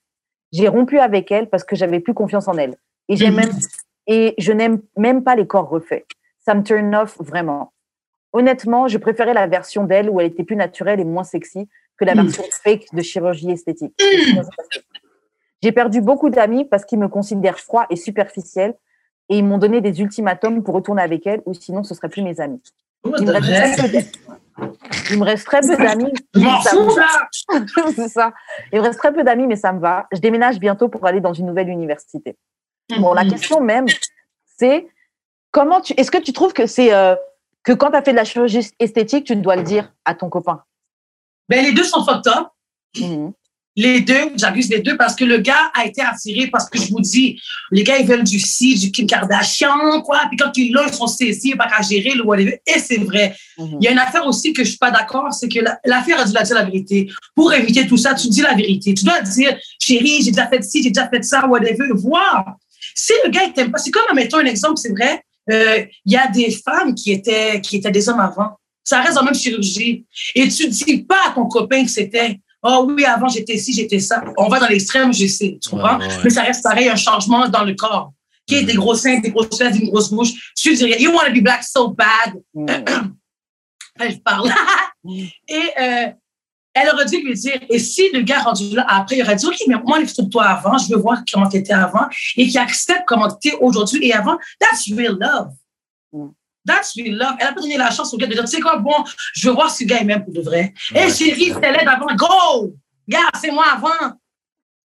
J'ai 0.51 0.67
rompu 0.67 0.99
avec 0.99 1.31
elle 1.31 1.49
parce 1.49 1.63
que 1.63 1.75
j'avais 1.75 1.99
plus 1.99 2.13
confiance 2.13 2.47
en 2.47 2.57
elle. 2.57 2.75
Et 3.09 3.15
j'ai 3.15 3.31
même 3.31 3.51
et 4.07 4.35
je 4.37 4.51
n'aime 4.51 4.81
même 4.97 5.23
pas 5.23 5.35
les 5.35 5.47
corps 5.47 5.69
refaits. 5.69 6.05
Ça 6.39 6.53
me 6.55 6.63
turn 6.63 6.93
off 6.95 7.17
vraiment. 7.19 7.71
Honnêtement, 8.33 8.87
je 8.87 8.97
préférais 8.97 9.33
la 9.33 9.47
version 9.47 9.85
d'elle 9.85 10.09
où 10.09 10.19
elle 10.19 10.27
était 10.27 10.43
plus 10.43 10.55
naturelle 10.55 10.99
et 10.99 11.05
moins 11.05 11.23
sexy 11.23 11.69
que 11.97 12.05
la 12.05 12.15
Mm. 12.15 12.21
version 12.27 12.43
fake 12.63 12.87
de 12.93 13.01
chirurgie 13.01 13.51
esthétique. 13.51 13.93
J'ai 15.61 15.71
perdu 15.71 16.01
beaucoup 16.01 16.29
d'amis 16.29 16.65
parce 16.65 16.83
qu'ils 16.83 16.99
me 16.99 17.07
considèrent 17.07 17.59
froid 17.59 17.85
et 17.89 17.95
superficiel 17.95 18.73
et 19.29 19.37
ils 19.37 19.45
m'ont 19.45 19.57
donné 19.57 19.81
des 19.81 20.01
ultimatums 20.01 20.63
pour 20.63 20.75
retourner 20.75 21.01
avec 21.01 21.25
elle 21.27 21.41
ou 21.45 21.53
sinon 21.53 21.83
ce 21.83 21.93
serait 21.95 22.09
plus 22.09 22.21
mes 22.21 22.39
amis. 22.39 22.61
Il 23.05 23.11
me 23.11 23.33
il 25.11 25.19
me 25.19 25.23
reste 25.23 25.45
très 25.45 25.61
peu 25.61 25.75
d'amis. 25.75 26.13
C'est 27.95 28.07
ça. 28.07 28.31
Il 28.71 28.79
me 28.79 28.83
reste 28.83 28.99
très 28.99 29.13
peu 29.13 29.23
d'amis, 29.23 29.47
mais 29.47 29.55
ça 29.55 29.73
me 29.73 29.79
va. 29.79 30.07
Je 30.13 30.19
déménage 30.19 30.59
bientôt 30.59 30.87
pour 30.89 31.05
aller 31.05 31.19
dans 31.19 31.33
une 31.33 31.47
nouvelle 31.47 31.69
université. 31.69 32.37
Bon, 32.99 33.13
la 33.13 33.23
Mhm. 33.23 33.29
question 33.31 33.61
même, 33.61 33.85
c'est 34.57 34.87
comment 35.51 35.81
tu. 35.81 35.93
Est-ce 35.97 36.11
que 36.11 36.17
tu 36.17 36.33
trouves 36.33 36.53
que 36.53 36.65
c'est 36.67 36.93
euh, 36.93 37.15
que 37.63 37.71
quand 37.73 37.91
tu 37.91 37.97
as 37.97 38.01
fait 38.03 38.11
de 38.11 38.17
la 38.17 38.23
chirurgie 38.25 38.69
esthétique, 38.79 39.25
tu 39.25 39.35
dois 39.35 39.55
le 39.55 39.63
dire 39.63 39.91
à 40.05 40.13
ton 40.15 40.29
copain? 40.29 40.63
Ben, 41.49 41.63
les 41.63 41.71
deux 41.73 41.83
sont 41.83 42.03
fucked 42.05 42.27
up. 42.31 42.47
Mhm. 42.99 43.33
Les 43.75 44.01
deux, 44.01 44.31
j'accuse 44.35 44.69
les 44.69 44.79
deux 44.81 44.95
parce 44.97 45.15
que 45.15 45.23
le 45.23 45.39
gars 45.39 45.71
a 45.73 45.85
été 45.85 46.01
attiré 46.01 46.47
parce 46.47 46.69
que 46.69 46.79
je 46.79 46.89
vous 46.89 47.01
dis, 47.01 47.39
les 47.71 47.83
gars, 47.83 47.97
ils 47.97 48.05
veulent 48.05 48.23
du 48.23 48.39
si, 48.39 48.77
du 48.77 48.91
Kim 48.91 49.07
Kardashian, 49.07 50.01
quoi. 50.03 50.21
Puis 50.27 50.37
quand 50.37 50.55
ils 50.57 50.71
l'ont, 50.71 50.85
ils 50.87 50.93
sont 50.93 51.07
saisis, 51.07 51.49
ils 51.49 51.57
pas 51.57 51.67
qu'à 51.67 51.81
gérer 51.81 52.11
le 52.11 52.23
whatever. 52.23 52.61
Et 52.67 52.77
c'est 52.79 52.97
vrai. 52.97 53.35
Mhm. 53.57 53.77
Il 53.81 53.85
y 53.85 53.87
a 53.87 53.91
une 53.91 53.99
affaire 53.99 54.27
aussi 54.27 54.53
que 54.53 54.63
je 54.63 54.69
suis 54.69 54.77
pas 54.77 54.91
d'accord, 54.91 55.33
c'est 55.33 55.49
que 55.49 55.59
la- 55.59 55.79
l'affaire 55.85 56.19
a 56.19 56.25
dû 56.25 56.33
la 56.33 56.43
dire 56.43 56.55
la 56.55 56.63
vérité. 56.65 57.09
Pour 57.35 57.51
éviter 57.51 57.87
tout 57.87 57.97
ça, 57.97 58.13
tu 58.13 58.27
dis 58.27 58.41
la 58.41 58.53
vérité. 58.53 58.93
Tu 58.93 59.05
dois 59.05 59.21
dire, 59.21 59.57
chérie, 59.79 60.21
j'ai 60.23 60.31
déjà 60.31 60.47
fait 60.47 60.63
ci, 60.63 60.83
j'ai 60.83 60.89
déjà 60.91 61.09
fait 61.09 61.23
ça, 61.23 61.47
whatever. 61.47 61.87
Voir. 61.95 62.55
Si 62.93 63.13
le 63.25 63.31
gars, 63.31 63.41
il 63.47 63.53
t'aime 63.53 63.71
pas, 63.71 63.79
c'est 63.79 63.89
comme, 63.91 64.03
mettons 64.15 64.37
un 64.37 64.45
exemple, 64.45 64.77
c'est 64.77 64.91
vrai, 64.91 65.23
euh, 65.51 65.83
il 66.05 66.11
y 66.13 66.15
a 66.17 66.27
des 66.27 66.51
femmes 66.51 66.93
qui 66.93 67.11
étaient, 67.11 67.59
qui 67.59 67.77
étaient 67.77 67.91
des 67.91 68.07
hommes 68.07 68.19
avant. 68.19 68.51
Ça 68.83 69.01
reste 69.01 69.15
dans 69.15 69.21
la 69.21 69.31
même 69.31 69.39
chirurgie. 69.39 70.05
Et 70.35 70.47
tu 70.49 70.67
dis 70.67 70.97
pas 71.03 71.17
à 71.27 71.31
ton 71.31 71.45
copain 71.45 71.83
que 71.85 71.89
c'était, 71.89 72.39
oh 72.63 72.87
oui, 72.89 73.05
avant 73.05 73.27
j'étais 73.27 73.57
ci, 73.57 73.73
j'étais 73.73 73.99
ça. 73.99 74.23
On 74.37 74.47
va 74.47 74.59
dans 74.59 74.67
l'extrême, 74.67 75.13
je 75.13 75.27
sais, 75.27 75.57
tu 75.61 75.69
comprends? 75.69 75.99
Ouais, 75.99 76.07
ouais. 76.07 76.23
Mais 76.23 76.29
ça 76.29 76.43
reste 76.43 76.63
pareil, 76.63 76.89
un 76.89 76.95
changement 76.95 77.47
dans 77.47 77.63
le 77.63 77.75
corps. 77.75 78.11
Qui 78.45 78.55
est 78.55 78.63
des 78.63 78.73
gros 78.73 78.95
seins, 78.95 79.19
des 79.19 79.31
grosses 79.31 79.57
fesses, 79.57 79.77
une 79.79 79.89
grosse 79.89 80.11
bouche. 80.11 80.51
Tu 80.55 80.73
dirais, 80.75 81.01
you 81.01 81.11
want 81.11 81.25
to 81.27 81.33
be 81.33 81.41
black 81.41 81.63
so 81.63 81.89
bad. 81.89 82.33
Elle 83.99 84.19
parle. 84.21 84.51
et 85.47 85.69
euh, 85.79 86.07
elle 86.73 86.89
aurait 86.89 87.05
dû 87.05 87.21
lui 87.21 87.35
dire, 87.35 87.59
et 87.69 87.77
si 87.77 88.09
le 88.11 88.21
gars 88.21 88.39
rendu 88.39 88.75
là, 88.75 88.85
après, 88.89 89.17
il 89.17 89.21
aurait 89.21 89.35
dit, 89.35 89.45
OK, 89.45 89.57
mais 89.67 89.75
moi, 89.85 89.99
les 89.99 90.07
photos 90.07 90.25
de 90.25 90.29
toi 90.31 90.45
avant, 90.45 90.77
je 90.77 90.89
veux 90.93 90.99
voir 90.99 91.19
comment 91.31 91.47
tu 91.47 91.57
étais 91.57 91.73
avant, 91.73 92.07
et 92.35 92.47
qui 92.47 92.57
accepte 92.57 93.03
comment 93.05 93.27
tu 93.29 93.49
étais 93.49 93.57
aujourd'hui 93.61 94.07
et 94.07 94.13
avant, 94.13 94.37
that's 94.59 94.91
real 94.91 95.15
love. 95.19 95.51
That's 96.65 96.93
real 96.95 97.17
love. 97.17 97.35
Elle 97.39 97.47
a 97.47 97.53
pas 97.53 97.59
donné 97.61 97.77
la 97.77 97.91
chance 97.91 98.13
au 98.13 98.17
gars 98.17 98.27
de 98.27 98.33
dire, 98.33 98.43
tu 98.45 98.49
sais 98.51 98.61
quoi, 98.61 98.77
bon, 98.77 99.03
je 99.35 99.49
veux 99.49 99.53
voir 99.55 99.73
le 99.79 99.85
gars 99.85 100.03
même 100.03 100.23
pour 100.23 100.33
de 100.33 100.41
vrai. 100.41 100.73
Hé, 100.95 100.99
Ouais. 101.05 101.13
chérie, 101.13 101.51
c'était 101.53 101.71
l'aide 101.71 101.87
avant, 101.87 102.07
go! 102.15 102.73
Gars, 103.07 103.19
c'est 103.41 103.51
moi 103.51 103.65
avant. 103.73 103.89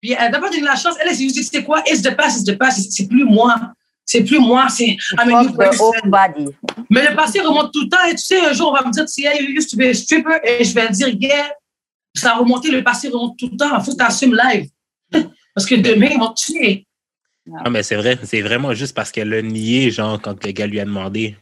Puis 0.01 0.11
elle 0.17 0.31
n'a 0.31 0.39
pas 0.39 0.49
donné 0.49 0.61
la 0.61 0.75
chance. 0.75 0.95
Elle, 1.01 1.07
elle 1.09 1.15
s'est 1.15 1.25
dit, 1.25 1.43
sais 1.43 1.63
quoi, 1.63 1.81
it's 1.87 2.01
the 2.03 2.15
past, 2.15 2.37
it's 2.39 2.45
the 2.45 2.57
past, 2.57 2.77
c'est- 2.79 2.91
c'est 2.91 3.07
plus 3.07 3.23
moi. 3.23 3.55
C'est 4.07 4.23
plus 4.23 4.37
moi, 4.37 4.67
c'est 4.69 4.95
I'm 5.17 5.33
a 5.33 5.43
new 5.43 5.49
person. 5.57 5.91
Mais 6.91 7.09
le 7.09 7.15
passé 7.15 7.39
remonte 7.41 7.73
tout 7.73 7.81
le 7.81 7.89
temps. 7.89 8.03
Et 8.07 8.11
tu 8.11 8.21
sais, 8.21 8.39
un 8.39 8.53
jour, 8.53 8.69
on 8.69 8.73
va 8.73 8.83
me 8.85 8.91
dire, 8.91 9.05
tu 9.05 9.23
sais, 9.23 9.43
you 9.43 9.49
used 9.57 9.71
to 9.71 9.77
be 9.77 9.81
a 9.89 9.93
stripper. 9.95 10.37
Et 10.43 10.63
je 10.63 10.75
vais 10.75 10.87
dire, 10.89 11.07
yeah, 11.19 11.49
ça 12.13 12.33
a 12.33 12.37
remonté, 12.37 12.69
le 12.69 12.83
passé 12.83 13.07
remonte 13.09 13.35
tout 13.39 13.49
le 13.51 13.57
temps. 13.57 13.75
Il 13.79 13.83
faut 13.83 13.91
que 13.93 13.97
tu 13.97 14.03
assumes 14.03 14.35
live. 14.35 14.69
Parce 15.55 15.65
que 15.65 15.73
demain, 15.73 16.09
ils 16.11 16.19
vont 16.19 16.31
te 16.33 16.39
tuer. 16.51 16.85
Non, 17.47 17.69
mais 17.69 17.83
c'est 17.83 17.95
vrai, 17.95 18.17
c'est 18.23 18.41
vraiment 18.41 18.73
juste 18.73 18.95
parce 18.95 19.11
qu'elle 19.11 19.29
l'a 19.29 19.41
nié, 19.41 19.91
genre, 19.91 20.19
quand 20.21 20.43
le 20.43 20.51
gars 20.51 20.65
lui 20.67 20.79
a 20.79 20.85
demandé. 20.85 21.37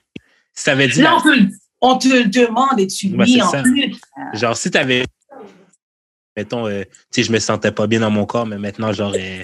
Si 0.53 0.65
t'avais 0.65 0.87
dit, 0.87 1.01
Là, 1.01 1.15
on 1.17 1.21
te, 1.21 1.49
on 1.81 1.97
te 1.97 2.07
le 2.07 2.25
demande 2.25 2.79
et 2.79 2.87
tu 2.87 3.07
Ouais, 3.15 3.25
nies 3.25 3.41
en 3.41 3.49
ça. 3.49 3.63
plus. 3.63 3.95
genre, 4.33 4.55
si 4.57 4.69
t'avais 4.69 5.05
mettons, 6.35 6.67
euh, 6.67 6.83
tu 7.11 7.21
sais, 7.21 7.23
je 7.23 7.31
me 7.31 7.39
sentais 7.39 7.71
pas 7.71 7.87
bien 7.87 7.99
dans 7.99 8.09
mon 8.11 8.25
corps, 8.25 8.45
mais 8.45 8.57
maintenant, 8.57 8.91
genre, 8.91 9.13
euh, 9.15 9.43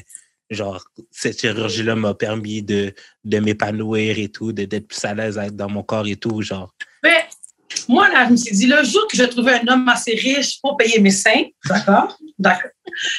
genre 0.49 0.83
cette 1.11 1.39
chirurgie-là 1.39 1.95
m'a 1.95 2.13
permis 2.13 2.61
de, 2.63 2.93
de 3.23 3.39
m'épanouir 3.39 4.17
et 4.17 4.29
tout, 4.29 4.51
d'être 4.51 4.87
plus 4.87 5.05
à 5.05 5.13
l'aise 5.13 5.39
dans 5.53 5.69
mon 5.69 5.83
corps 5.83 6.07
et 6.07 6.15
tout, 6.15 6.41
genre. 6.41 6.73
Mais 7.03 7.25
moi, 7.87 8.09
là, 8.09 8.25
je 8.25 8.31
me 8.31 8.37
suis 8.37 8.55
dit, 8.55 8.67
le 8.67 8.83
jour 8.83 9.07
que 9.09 9.15
je 9.17 9.23
trouvais 9.23 9.59
un 9.61 9.67
homme 9.67 9.87
assez 9.89 10.11
riche 10.15 10.59
pour 10.61 10.75
payer 10.77 10.99
mes 10.99 11.11
seins, 11.11 11.43
d'accord? 11.67 12.17
D'accord. 12.37 12.71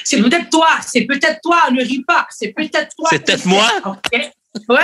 C'est 0.03 0.21
peut-être 0.21 0.49
toi, 0.49 0.67
c'est 0.85 1.05
peut-être 1.05 1.39
toi, 1.43 1.57
ne 1.71 1.81
ris 1.81 2.03
pas, 2.07 2.27
c'est 2.29 2.49
peut-être 2.53 2.89
toi. 2.95 3.07
C'est 3.09 3.23
peut-être 3.25 3.45
moi. 3.45 3.65
OK? 3.85 4.31
Ouais. 4.67 4.77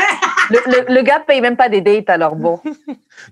Le, 0.49 0.59
le, 0.87 0.95
le 0.95 1.01
gars 1.01 1.19
paye 1.19 1.41
même 1.41 1.57
pas 1.57 1.67
des 1.67 1.81
dates, 1.81 2.09
alors 2.09 2.35
bon. 2.37 2.61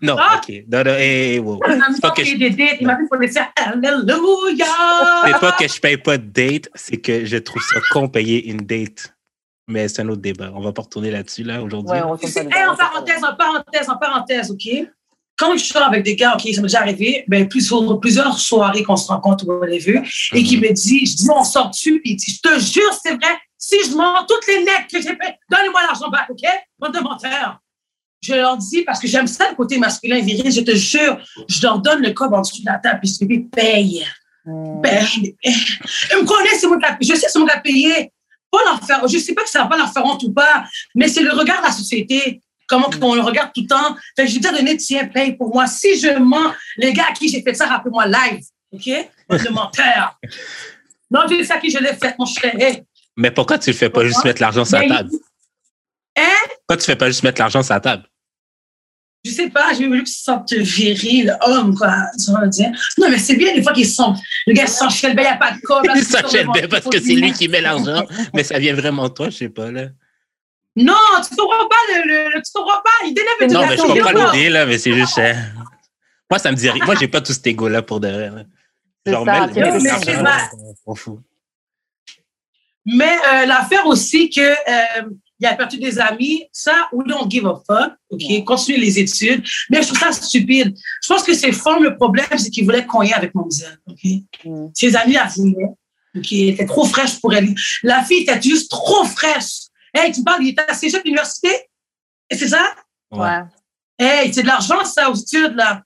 Non, 0.01 0.17
Ah! 0.19 0.41
ok. 0.43 0.53
Non, 0.69 0.83
non, 0.83 0.91
hey, 0.95 1.39
wow. 1.39 1.59
Il 1.69 1.77
m'a 1.77 1.87
pas 2.01 2.11
que 2.11 2.23
je- 2.25 2.35
des 2.35 2.49
dates, 2.49 2.75
il 2.81 2.87
m'a 2.87 2.97
fait 2.97 3.03
pour 3.09 3.17
les 3.17 3.29
faire 3.29 3.49
Alléluia. 3.55 4.65
c'est 5.25 5.39
pas 5.39 5.51
que 5.53 5.67
je 5.67 5.79
paye 5.79 5.97
pas 5.97 6.17
de 6.17 6.25
date, 6.25 6.69
c'est 6.75 6.97
que 6.97 7.23
je 7.25 7.37
trouve 7.37 7.61
ça 7.63 7.79
con 7.91 8.09
payer 8.09 8.49
une 8.49 8.57
date. 8.61 9.13
Mais 9.67 9.87
c'est 9.87 10.01
un 10.01 10.09
autre 10.09 10.21
débat. 10.21 10.51
On 10.53 10.61
va 10.61 10.73
pas 10.73 10.81
retourner 10.83 11.09
là-dessus, 11.09 11.43
là, 11.43 11.61
aujourd'hui. 11.63 11.93
Ouais, 11.99 12.17
hey, 12.53 12.65
en 12.67 12.75
parenthèse, 12.75 13.23
en 13.23 13.35
parenthèse, 13.35 13.89
en 13.89 13.97
parenthèse, 13.97 14.51
OK? 14.51 14.87
Quand 15.37 15.57
je 15.57 15.65
sors 15.65 15.83
avec 15.83 16.03
des 16.03 16.15
gars, 16.15 16.33
OK, 16.35 16.41
ça 16.41 16.61
m'est 16.61 16.67
déjà 16.67 16.79
arrivé, 16.81 17.25
ben, 17.27 17.47
plusieurs, 17.47 17.99
plusieurs 17.99 18.39
soirées 18.39 18.83
qu'on 18.83 18.95
se 18.95 19.07
rencontre 19.07 19.45
ou 19.47 19.51
whatever, 19.51 20.01
et 20.33 20.43
qui 20.43 20.57
me 20.57 20.71
dit, 20.71 21.05
je 21.05 21.15
dis, 21.15 21.27
on 21.29 21.43
sort 21.43 21.69
dessus, 21.71 21.99
puis 22.01 22.11
il 22.11 22.15
dit, 22.15 22.31
je 22.31 22.49
te 22.49 22.59
jure, 22.59 22.93
c'est 23.03 23.15
vrai, 23.15 23.35
si 23.57 23.75
je 23.85 23.95
mens 23.95 24.25
toutes 24.27 24.47
les 24.47 24.63
necks 24.63 24.87
que 24.89 25.01
j'ai 25.01 25.09
fait, 25.09 25.35
donnez-moi 25.49 25.81
l'argent 25.83 26.09
back, 26.09 26.27
OK? 26.29 26.41
Bande 26.79 26.93
de 26.93 26.99
menteurs. 26.99 27.59
Je 28.21 28.33
leur 28.33 28.57
dis, 28.57 28.83
parce 28.83 28.99
que 28.99 29.07
j'aime 29.07 29.27
ça, 29.27 29.49
le 29.49 29.55
côté 29.55 29.77
masculin 29.77 30.19
viril, 30.21 30.51
je 30.51 30.61
te 30.61 30.73
jure, 30.75 31.17
je 31.47 31.61
leur 31.61 31.79
donne 31.79 32.01
le 32.01 32.11
code 32.11 32.33
en 32.33 32.41
dessous 32.41 32.61
de 32.61 32.65
la 32.65 32.79
table, 32.79 32.99
puis 33.03 33.11
je 33.19 33.25
dis, 33.25 33.39
paye. 33.39 34.05
Hmm. 34.45 34.81
paye. 34.81 35.35
Ils 35.43 36.21
me 36.21 36.25
connaissent, 36.25 36.61
c'est 36.61 36.67
moi 36.67 36.77
qui 36.79 36.85
a- 36.85 36.97
je 37.01 37.07
sais 37.19 37.27
c'est 37.29 37.39
qui 37.43 37.49
a 37.51 37.59
payé. 37.59 38.11
Pas 38.51 38.59
leur 38.63 38.79
faire, 38.83 39.07
je 39.07 39.17
sais 39.17 39.33
pas 39.33 39.43
que 39.43 39.49
ça 39.49 39.63
va 39.63 39.65
pas 39.65 39.77
leur 39.77 39.91
faire 39.91 40.05
honte 40.05 40.23
ou 40.23 40.31
pas, 40.31 40.63
mais 40.93 41.07
c'est 41.07 41.21
le 41.23 41.31
regard 41.33 41.59
de 41.61 41.65
la 41.67 41.71
société. 41.71 42.41
Comment 42.67 42.89
on 43.01 43.15
le 43.15 43.21
regarde 43.21 43.51
tout 43.53 43.61
le 43.61 43.67
temps. 43.67 43.95
Fait 44.15 44.25
que 44.25 44.31
j'ai 44.31 44.39
déjà 44.39 44.53
donné, 44.53 44.77
tiens, 44.77 45.07
paye 45.07 45.33
pour 45.33 45.53
moi. 45.53 45.67
Si 45.67 45.99
je 45.99 46.17
mens, 46.17 46.53
les 46.77 46.93
gars 46.93 47.05
à 47.09 47.13
qui 47.13 47.29
j'ai 47.29 47.41
fait 47.41 47.53
ça, 47.53 47.67
rappelez-moi 47.67 48.07
live. 48.07 48.43
OK? 48.71 49.09
Bande 49.29 49.43
de 49.43 49.49
menteurs. 49.53 50.19
Non, 51.11 51.21
je 51.29 51.43
sais 51.43 51.53
à 51.53 51.57
qui 51.59 51.69
je 51.69 51.79
l'ai 51.79 51.93
fait, 51.93 52.15
mon 52.17 52.25
cher. 52.25 52.55
Hey. 52.59 52.83
Mais 53.15 53.31
pourquoi 53.31 53.57
tu 53.57 53.69
ne 53.69 53.75
fais 53.75 53.89
pas 53.89 54.03
juste 54.05 54.23
mettre 54.23 54.41
l'argent 54.41 54.65
sur 54.65 54.79
la 54.79 54.87
table? 54.87 55.09
Hein? 56.17 56.23
Pourquoi 56.67 56.77
tu 56.77 56.85
fais 56.85 56.95
pas 56.95 57.07
juste 57.07 57.23
mettre 57.23 57.39
l'argent 57.39 57.63
sur 57.63 57.73
la 57.73 57.79
table? 57.79 58.03
Je 59.23 59.31
sais 59.31 59.49
pas, 59.49 59.73
j'ai 59.73 59.87
voulu 59.87 60.03
qu'ils 60.03 60.13
se 60.13 60.23
sentent 60.23 60.53
viril, 60.53 61.35
homme, 61.41 61.75
quoi. 61.75 61.95
Tu 62.23 62.31
vas 62.31 62.45
dire? 62.45 62.69
Non, 62.99 63.09
mais 63.09 63.17
c'est 63.17 63.35
bien 63.35 63.55
des 63.55 63.63
fois 63.63 63.73
qu'ils 63.73 63.87
se 63.87 63.95
sentent. 63.95 64.19
Le 64.45 64.53
gars 64.53 64.67
s'enchaîne, 64.67 65.15
il 65.17 65.21
n'y 65.21 65.25
a 65.25 65.35
pas 65.35 65.51
de 65.51 65.87
là, 65.87 65.93
Il 65.97 66.05
sur 66.05 66.51
bien 66.51 66.67
parce 66.67 66.85
que 66.85 66.99
c'est 66.99 67.15
lui 67.15 67.31
qui 67.33 67.47
met 67.47 67.61
l'argent, 67.61 68.05
mais 68.35 68.43
ça 68.43 68.59
vient 68.59 68.75
vraiment 68.75 69.07
de 69.09 69.13
toi, 69.13 69.29
je 69.31 69.37
sais 69.37 69.49
pas, 69.49 69.71
là. 69.71 69.87
Non, 70.75 70.93
tu 71.27 71.35
comprends 71.35 71.67
pas 71.67 71.75
le, 71.95 72.29
le, 72.35 72.41
tu 72.41 72.51
comprends 72.53 72.81
pas. 72.81 73.05
Il 73.05 73.13
dénègre 73.13 73.53
Non, 73.53 73.67
mais 73.67 73.77
je 73.77 73.81
comprends 73.81 74.31
l'idée, 74.33 74.49
là, 74.49 74.65
mais 74.65 74.77
c'est 74.77 74.93
juste. 74.93 75.17
euh, 75.19 75.33
Moi, 76.29 76.39
ça 76.39 76.51
me 76.51 76.57
dit 76.57 76.69
rien. 76.69 76.83
Moi, 76.85 76.95
j'ai 76.99 77.07
pas 77.07 77.21
tout 77.21 77.31
cet 77.33 77.47
ego-là 77.47 77.81
pour 77.81 77.99
de 77.99 78.09
vrai. 78.09 78.29
là. 78.29 78.43
Genre, 79.07 79.25
ça, 79.25 79.47
Mais. 80.21 80.49
Mais 82.85 83.17
euh, 83.33 83.45
l'affaire 83.45 83.85
aussi 83.87 84.29
que 84.29 84.41
euh, 84.41 85.09
il 85.39 85.45
a 85.47 85.55
perdu 85.55 85.77
des 85.79 85.97
amis, 85.99 86.43
ça, 86.51 86.87
we 86.91 87.05
don't 87.07 87.29
give 87.29 87.45
a 87.47 87.55
fuck. 87.67 87.93
OK, 88.09 88.43
continuez 88.45 88.79
les 88.79 88.99
études. 88.99 89.43
Mais 89.69 89.81
je 89.81 89.87
trouve 89.87 89.99
ça 89.99 90.11
stupide. 90.11 90.75
Je 91.01 91.07
pense 91.07 91.23
que 91.23 91.33
c'est 91.33 91.51
fort 91.51 91.79
le 91.79 91.95
problème, 91.95 92.25
c'est 92.37 92.49
qu'il 92.49 92.65
voulait 92.65 92.85
cogner 92.85 93.13
avec 93.13 93.33
mon 93.33 93.43
OK? 93.87 94.03
Hmm. 94.43 94.67
Ses 94.73 94.95
amis 94.95 95.13
la 95.13 95.25
voulaient. 95.25 95.73
OK, 96.17 96.31
elle 96.31 96.49
était 96.49 96.65
trop 96.65 96.85
fraîche 96.85 97.19
pour 97.19 97.33
elle. 97.33 97.53
La 97.83 98.03
fille 98.03 98.21
était 98.23 98.41
juste 98.41 98.69
trop 98.71 99.03
fraîche. 99.03 99.64
Hey, 99.95 100.11
tu 100.11 100.23
parles, 100.23 100.43
il 100.43 100.49
était 100.49 100.65
à 100.67 100.73
Cégep 100.73 101.05
Université? 101.05 101.49
Et 102.29 102.37
c'est 102.37 102.49
ça? 102.49 102.75
Ouais. 103.11 103.39
Hey, 103.97 104.33
c'est 104.33 104.41
de 104.41 104.47
l'argent, 104.47 104.83
ça, 104.83 105.09
aux 105.09 105.15
études, 105.15 105.55
là. 105.55 105.81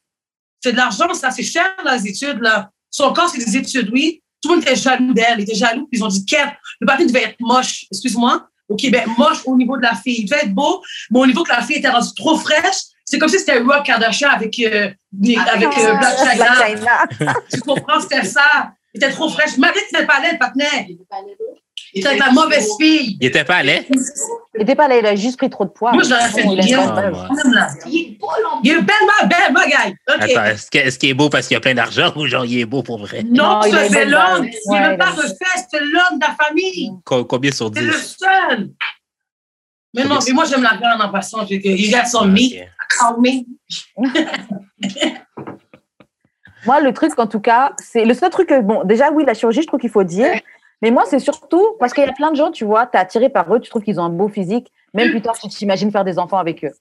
C'est 0.62 0.72
de 0.72 0.78
l'argent, 0.78 1.13
ça, 1.13 1.30
c'est 1.32 1.44
cher, 1.44 1.70
là, 1.86 1.96
les 1.96 2.08
études, 2.08 2.42
là. 2.42 2.72
Son 2.89 3.13
corps, 3.13 3.30
c'est 3.30 3.38
des 3.38 3.58
études, 3.58 3.89
oui. 3.94 4.24
Tout 4.42 4.50
le 4.50 4.56
monde 4.56 4.63
était 4.63 4.75
jaloux 4.75 5.13
d'elle, 5.13 5.39
ils 5.39 5.44
étaient 5.44 5.54
jaloux, 5.54 5.88
puis 5.88 6.00
ils 6.00 6.04
ont 6.04 6.08
dit, 6.08 6.25
Kev, 6.25 6.50
le 6.80 6.88
papier 6.88 7.06
devait 7.06 7.24
être 7.24 7.39
moche, 7.39 7.86
excuse-moi. 7.92 8.48
OK, 8.70 8.89
ben, 8.92 9.08
moche 9.18 9.42
au 9.46 9.56
niveau 9.56 9.78
de 9.78 9.82
la 9.82 9.96
fille. 9.96 10.22
Il 10.22 10.25
devait 10.25 10.44
être 10.44 10.54
beau, 10.54 10.84
mais 11.12 11.20
au 11.20 11.25
niveau 11.25 11.44
que 11.44 11.51
la 11.51 11.62
fille 11.62 11.78
était 11.78 11.89
rendue 11.89 12.13
trop 12.16 12.38
fraîche, 12.38 12.78
c'est 13.04 13.18
comme 13.18 13.30
si 13.30 13.39
c'était 13.39 13.60
Rock 13.60 13.84
Kardashian 13.86 14.30
avec, 14.30 14.58
euh, 14.60 14.92
avec 15.48 15.78
euh, 15.78 15.94
Black 15.96 16.16
Ah, 16.20 16.32
China. 16.32 16.46
Black 16.46 16.78
China. 16.78 17.44
Tu 17.51 17.60
comprends, 17.62 18.00
c'était 18.00 18.24
ça. 18.24 18.72
Il 18.94 19.04
était 19.04 19.12
trop 19.12 19.30
fraîche. 19.30 19.58
Malgré 19.58 19.84
qu'il 19.86 19.98
n'était 19.98 20.06
pas 20.06 20.20
laid, 20.20 20.34
le 20.34 20.38
patinet. 20.38 20.98
Il 21.94 22.00
était 22.00 22.10
avec 22.10 22.20
la 22.26 22.32
mauvaise 22.32 22.70
fille. 22.80 23.18
Il 23.20 23.28
était 23.28 23.44
pas 23.44 23.56
allé? 23.58 23.88
Il 24.56 24.62
était 24.64 24.76
pas 24.76 24.88
là, 24.88 24.98
il 24.98 25.06
a 25.06 25.16
juste 25.16 25.38
pris 25.38 25.50
trop 25.50 25.64
de 25.66 25.70
poids. 25.70 25.92
Moi, 25.94 26.04
je 26.04 26.10
l'aurais 26.10 26.30
fait 26.30 26.44
il 26.44 26.56
bien. 26.66 26.94
Ah, 26.96 27.12
Il 27.86 27.98
est 28.14 28.18
beau, 28.20 28.28
l'homme. 28.42 28.62
Il 28.64 28.72
est 28.72 28.82
belle, 28.82 29.28
belle, 29.30 29.54
ma. 29.54 29.62
OK. 29.66 29.74
Attends, 30.08 30.46
est-ce 30.46 30.70
que- 30.72 30.78
est-ce 30.80 31.00
qu'il 31.00 31.10
est 31.10 31.14
beau 31.14 31.30
parce 31.30 31.48
qu'il 31.48 31.56
a 31.58 31.60
plein 31.60 31.74
d'argent 31.74 32.12
ou 32.16 32.26
genre 32.28 32.46
il 32.46 32.60
est 32.60 32.66
beau 32.66 32.84
pour 32.84 33.00
vrai? 33.00 33.24
Non, 33.24 33.60
Non, 33.60 33.62
il 33.66 33.74
c'est 33.90 34.06
l'homme. 34.06 34.46
Il 34.46 34.50
n'est 34.50 34.60
Ouais, 34.66 34.80
même 34.82 34.98
pas 34.98 35.12
refait, 35.12 35.34
c'est 35.72 35.80
l'homme 35.80 36.20
de 36.20 36.26
la 36.28 36.36
famille. 36.46 36.92
Co- 37.06 37.26
Combien 37.26 37.52
sur 37.52 37.72
C'est 37.74 37.82
le 37.82 37.92
10? 37.92 38.18
seul. 38.20 38.70
Mais 39.96 40.04
non, 40.06 40.20
mais 40.26 40.34
moi, 40.34 40.46
j'aime 40.46 40.62
la 40.64 40.78
grande 40.78 41.02
en 41.02 41.10
passant. 41.12 41.46
Que, 41.46 41.54
you 41.56 41.92
got 41.92 42.06
some 42.06 42.32
me, 42.32 42.62
Ok. 42.62 42.68
call 43.00 43.16
me. 43.20 43.46
Moi, 46.66 46.82
le 46.82 46.94
truc, 46.94 47.18
en 47.18 47.28
tout 47.28 47.40
cas, 47.40 47.72
c'est 47.78 48.04
le 48.06 48.14
seul 48.14 48.30
truc 48.30 48.50
que, 48.50 48.62
bon, 48.62 48.84
déjà, 48.84 49.12
oui, 49.12 49.24
la 49.26 49.34
chirurgie, 49.34 49.62
je 49.62 49.68
trouve 49.68 49.80
qu'il 49.80 49.90
faut 49.90 50.04
dire. 50.04 50.34
Mais 50.82 50.92
moi, 50.92 51.04
c'est 51.06 51.20
surtout 51.20 51.76
parce 51.80 51.94
qu'il 51.94 52.04
y 52.04 52.08
a 52.08 52.14
plein 52.14 52.32
de 52.32 52.36
gens, 52.38 52.52
tu 52.52 52.64
vois, 52.66 52.86
tu 52.88 52.98
es 52.98 53.00
attiré 53.00 53.30
par 53.30 53.54
eux, 53.54 53.60
tu 53.60 53.70
trouves 53.70 53.84
qu'ils 53.84 54.00
ont 54.00 54.04
un 54.06 54.10
beau 54.10 54.30
physique. 54.30 54.72
Même 54.94 55.10
plus 55.12 55.22
tard, 55.22 55.38
tu 55.38 55.48
t'imagines 55.50 55.92
faire 55.92 56.06
des 56.06 56.18
enfants 56.18 56.38
avec 56.38 56.64
eux. 56.64 56.72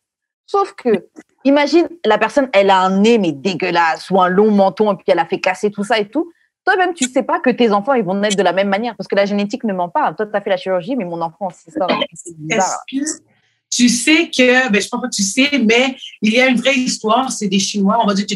Sauf 0.46 0.72
que, 0.72 1.08
imagine, 1.44 1.88
la 2.06 2.16
personne, 2.16 2.48
elle 2.54 2.70
a 2.70 2.78
un 2.80 3.00
nez, 3.00 3.18
mais 3.18 3.32
dégueulasse, 3.32 4.08
ou 4.10 4.20
un 4.20 4.28
long 4.28 4.50
menton, 4.50 4.92
et 4.92 4.96
puis 4.96 5.04
elle 5.08 5.18
a 5.18 5.26
fait 5.26 5.40
casser 5.40 5.70
tout 5.70 5.84
ça 5.84 5.98
et 5.98 6.08
tout. 6.08 6.30
Toi-même, 6.64 6.94
tu 6.94 7.04
sais 7.08 7.22
pas 7.22 7.40
que 7.40 7.50
tes 7.50 7.70
enfants, 7.72 7.94
ils 7.94 8.04
vont 8.04 8.14
naître 8.14 8.36
de 8.36 8.42
la 8.42 8.52
même 8.52 8.68
manière, 8.68 8.94
parce 8.96 9.08
que 9.08 9.14
la 9.14 9.26
génétique 9.26 9.64
ne 9.64 9.72
ment 9.72 9.88
pas. 9.88 10.12
Toi, 10.14 10.26
tu 10.26 10.34
as 10.36 10.40
fait 10.40 10.50
la 10.50 10.56
chirurgie, 10.56 10.96
mais 10.96 11.04
mon 11.04 11.20
enfant, 11.20 11.48
c'est 11.50 11.70
ça. 11.70 11.86
C'est 12.14 12.36
bizarre. 12.38 12.78
Est-ce 12.92 13.16
que 13.18 13.22
tu 13.70 13.88
sais 13.90 14.30
que, 14.30 14.70
ben, 14.70 14.80
je 14.80 14.88
pense 14.88 15.00
pas 15.02 15.08
que 15.08 15.14
tu 15.14 15.22
sais, 15.22 15.50
mais 15.58 15.96
il 16.22 16.32
y 16.32 16.40
a 16.40 16.46
une 16.46 16.56
vraie 16.56 16.76
histoire. 16.76 17.30
C'est 17.30 17.48
des 17.48 17.58
Chinois, 17.58 17.98
on 18.02 18.06
va 18.06 18.14
dire 18.14 18.24
que. 18.26 18.32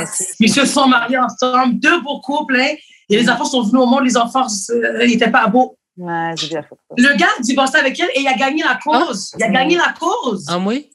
Ouais, 0.00 0.06
c'est- 0.10 0.36
Ils 0.40 0.50
se 0.52 0.64
sont 0.64 0.88
mariés 0.88 1.18
ensemble, 1.18 1.74
deux 1.78 2.00
beaux 2.00 2.20
couples, 2.20 2.56
hein, 2.56 2.74
et 3.08 3.16
les 3.16 3.30
enfants 3.30 3.44
sont 3.44 3.62
venus 3.62 3.82
au 3.82 3.86
monde, 3.86 4.04
les 4.04 4.16
enfants, 4.16 4.46
euh, 4.70 5.06
n'étaient 5.06 5.30
pas 5.30 5.46
beaux. 5.46 5.78
ouais. 5.96 6.34
Le 6.96 7.16
gars 7.16 7.28
a 7.38 7.42
divorcé 7.42 7.78
avec 7.78 7.98
elle 8.00 8.10
et 8.14 8.20
il 8.20 8.28
a 8.28 8.34
gagné 8.34 8.62
la 8.62 8.78
cause. 8.82 9.32
Il 9.38 9.44
a 9.44 9.48
gagné 9.48 9.76
la 9.76 9.94
cause. 9.98 10.46
Ah, 10.48 10.58
oui? 10.58 10.90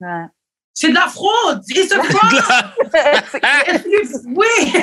Ouais. 0.00 0.24
C'est 0.72 0.90
de 0.90 0.94
la 0.94 1.08
fraude. 1.08 1.62
Il 1.68 1.88
se 1.88 1.94
fraude. 1.94 2.42
Oui. 4.26 4.72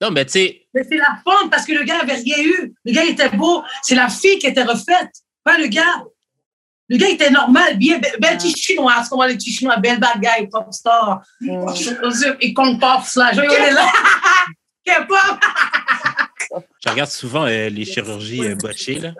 non, 0.00 0.10
mais 0.10 0.24
tu 0.26 0.32
sais, 0.32 0.66
Mais 0.74 0.84
c'est 0.84 0.98
la 0.98 1.18
femme 1.24 1.48
parce 1.50 1.64
que 1.64 1.72
le 1.72 1.84
gars 1.84 2.00
avait 2.02 2.14
rien 2.14 2.36
eu. 2.42 2.74
Le 2.84 2.92
gars 2.92 3.04
était 3.04 3.30
beau. 3.30 3.62
C'est 3.82 3.94
la 3.94 4.08
fille 4.08 4.38
qui 4.38 4.46
était 4.46 4.62
refaite, 4.62 5.10
pas 5.42 5.58
le 5.58 5.66
gars. 5.66 6.04
Le 6.88 6.98
gars 6.98 7.08
était 7.08 7.30
normal, 7.30 7.78
bien, 7.78 7.98
bel, 7.98 8.12
bel 8.20 8.36
petit 8.36 8.54
chinois, 8.54 9.02
ce 9.02 9.10
qu'on 9.10 9.16
voit 9.16 9.26
les 9.26 9.34
petits 9.34 9.50
chinois, 9.50 9.76
bel 9.78 9.98
bad 9.98 10.20
guy, 10.20 10.46
pop 10.46 10.72
star. 10.72 11.20
Mm. 11.40 11.66
Et 12.40 12.54
slash. 13.04 13.36
Il 13.36 13.42
est 13.42 13.70
là. 13.72 13.86
K-pop. 14.86 16.62
je 16.84 16.90
regarde 16.90 17.10
souvent 17.10 17.44
euh, 17.46 17.68
les 17.68 17.84
chirurgies 17.84 18.44
euh, 18.44 18.54
botchées, 18.54 19.00
là. 19.00 19.12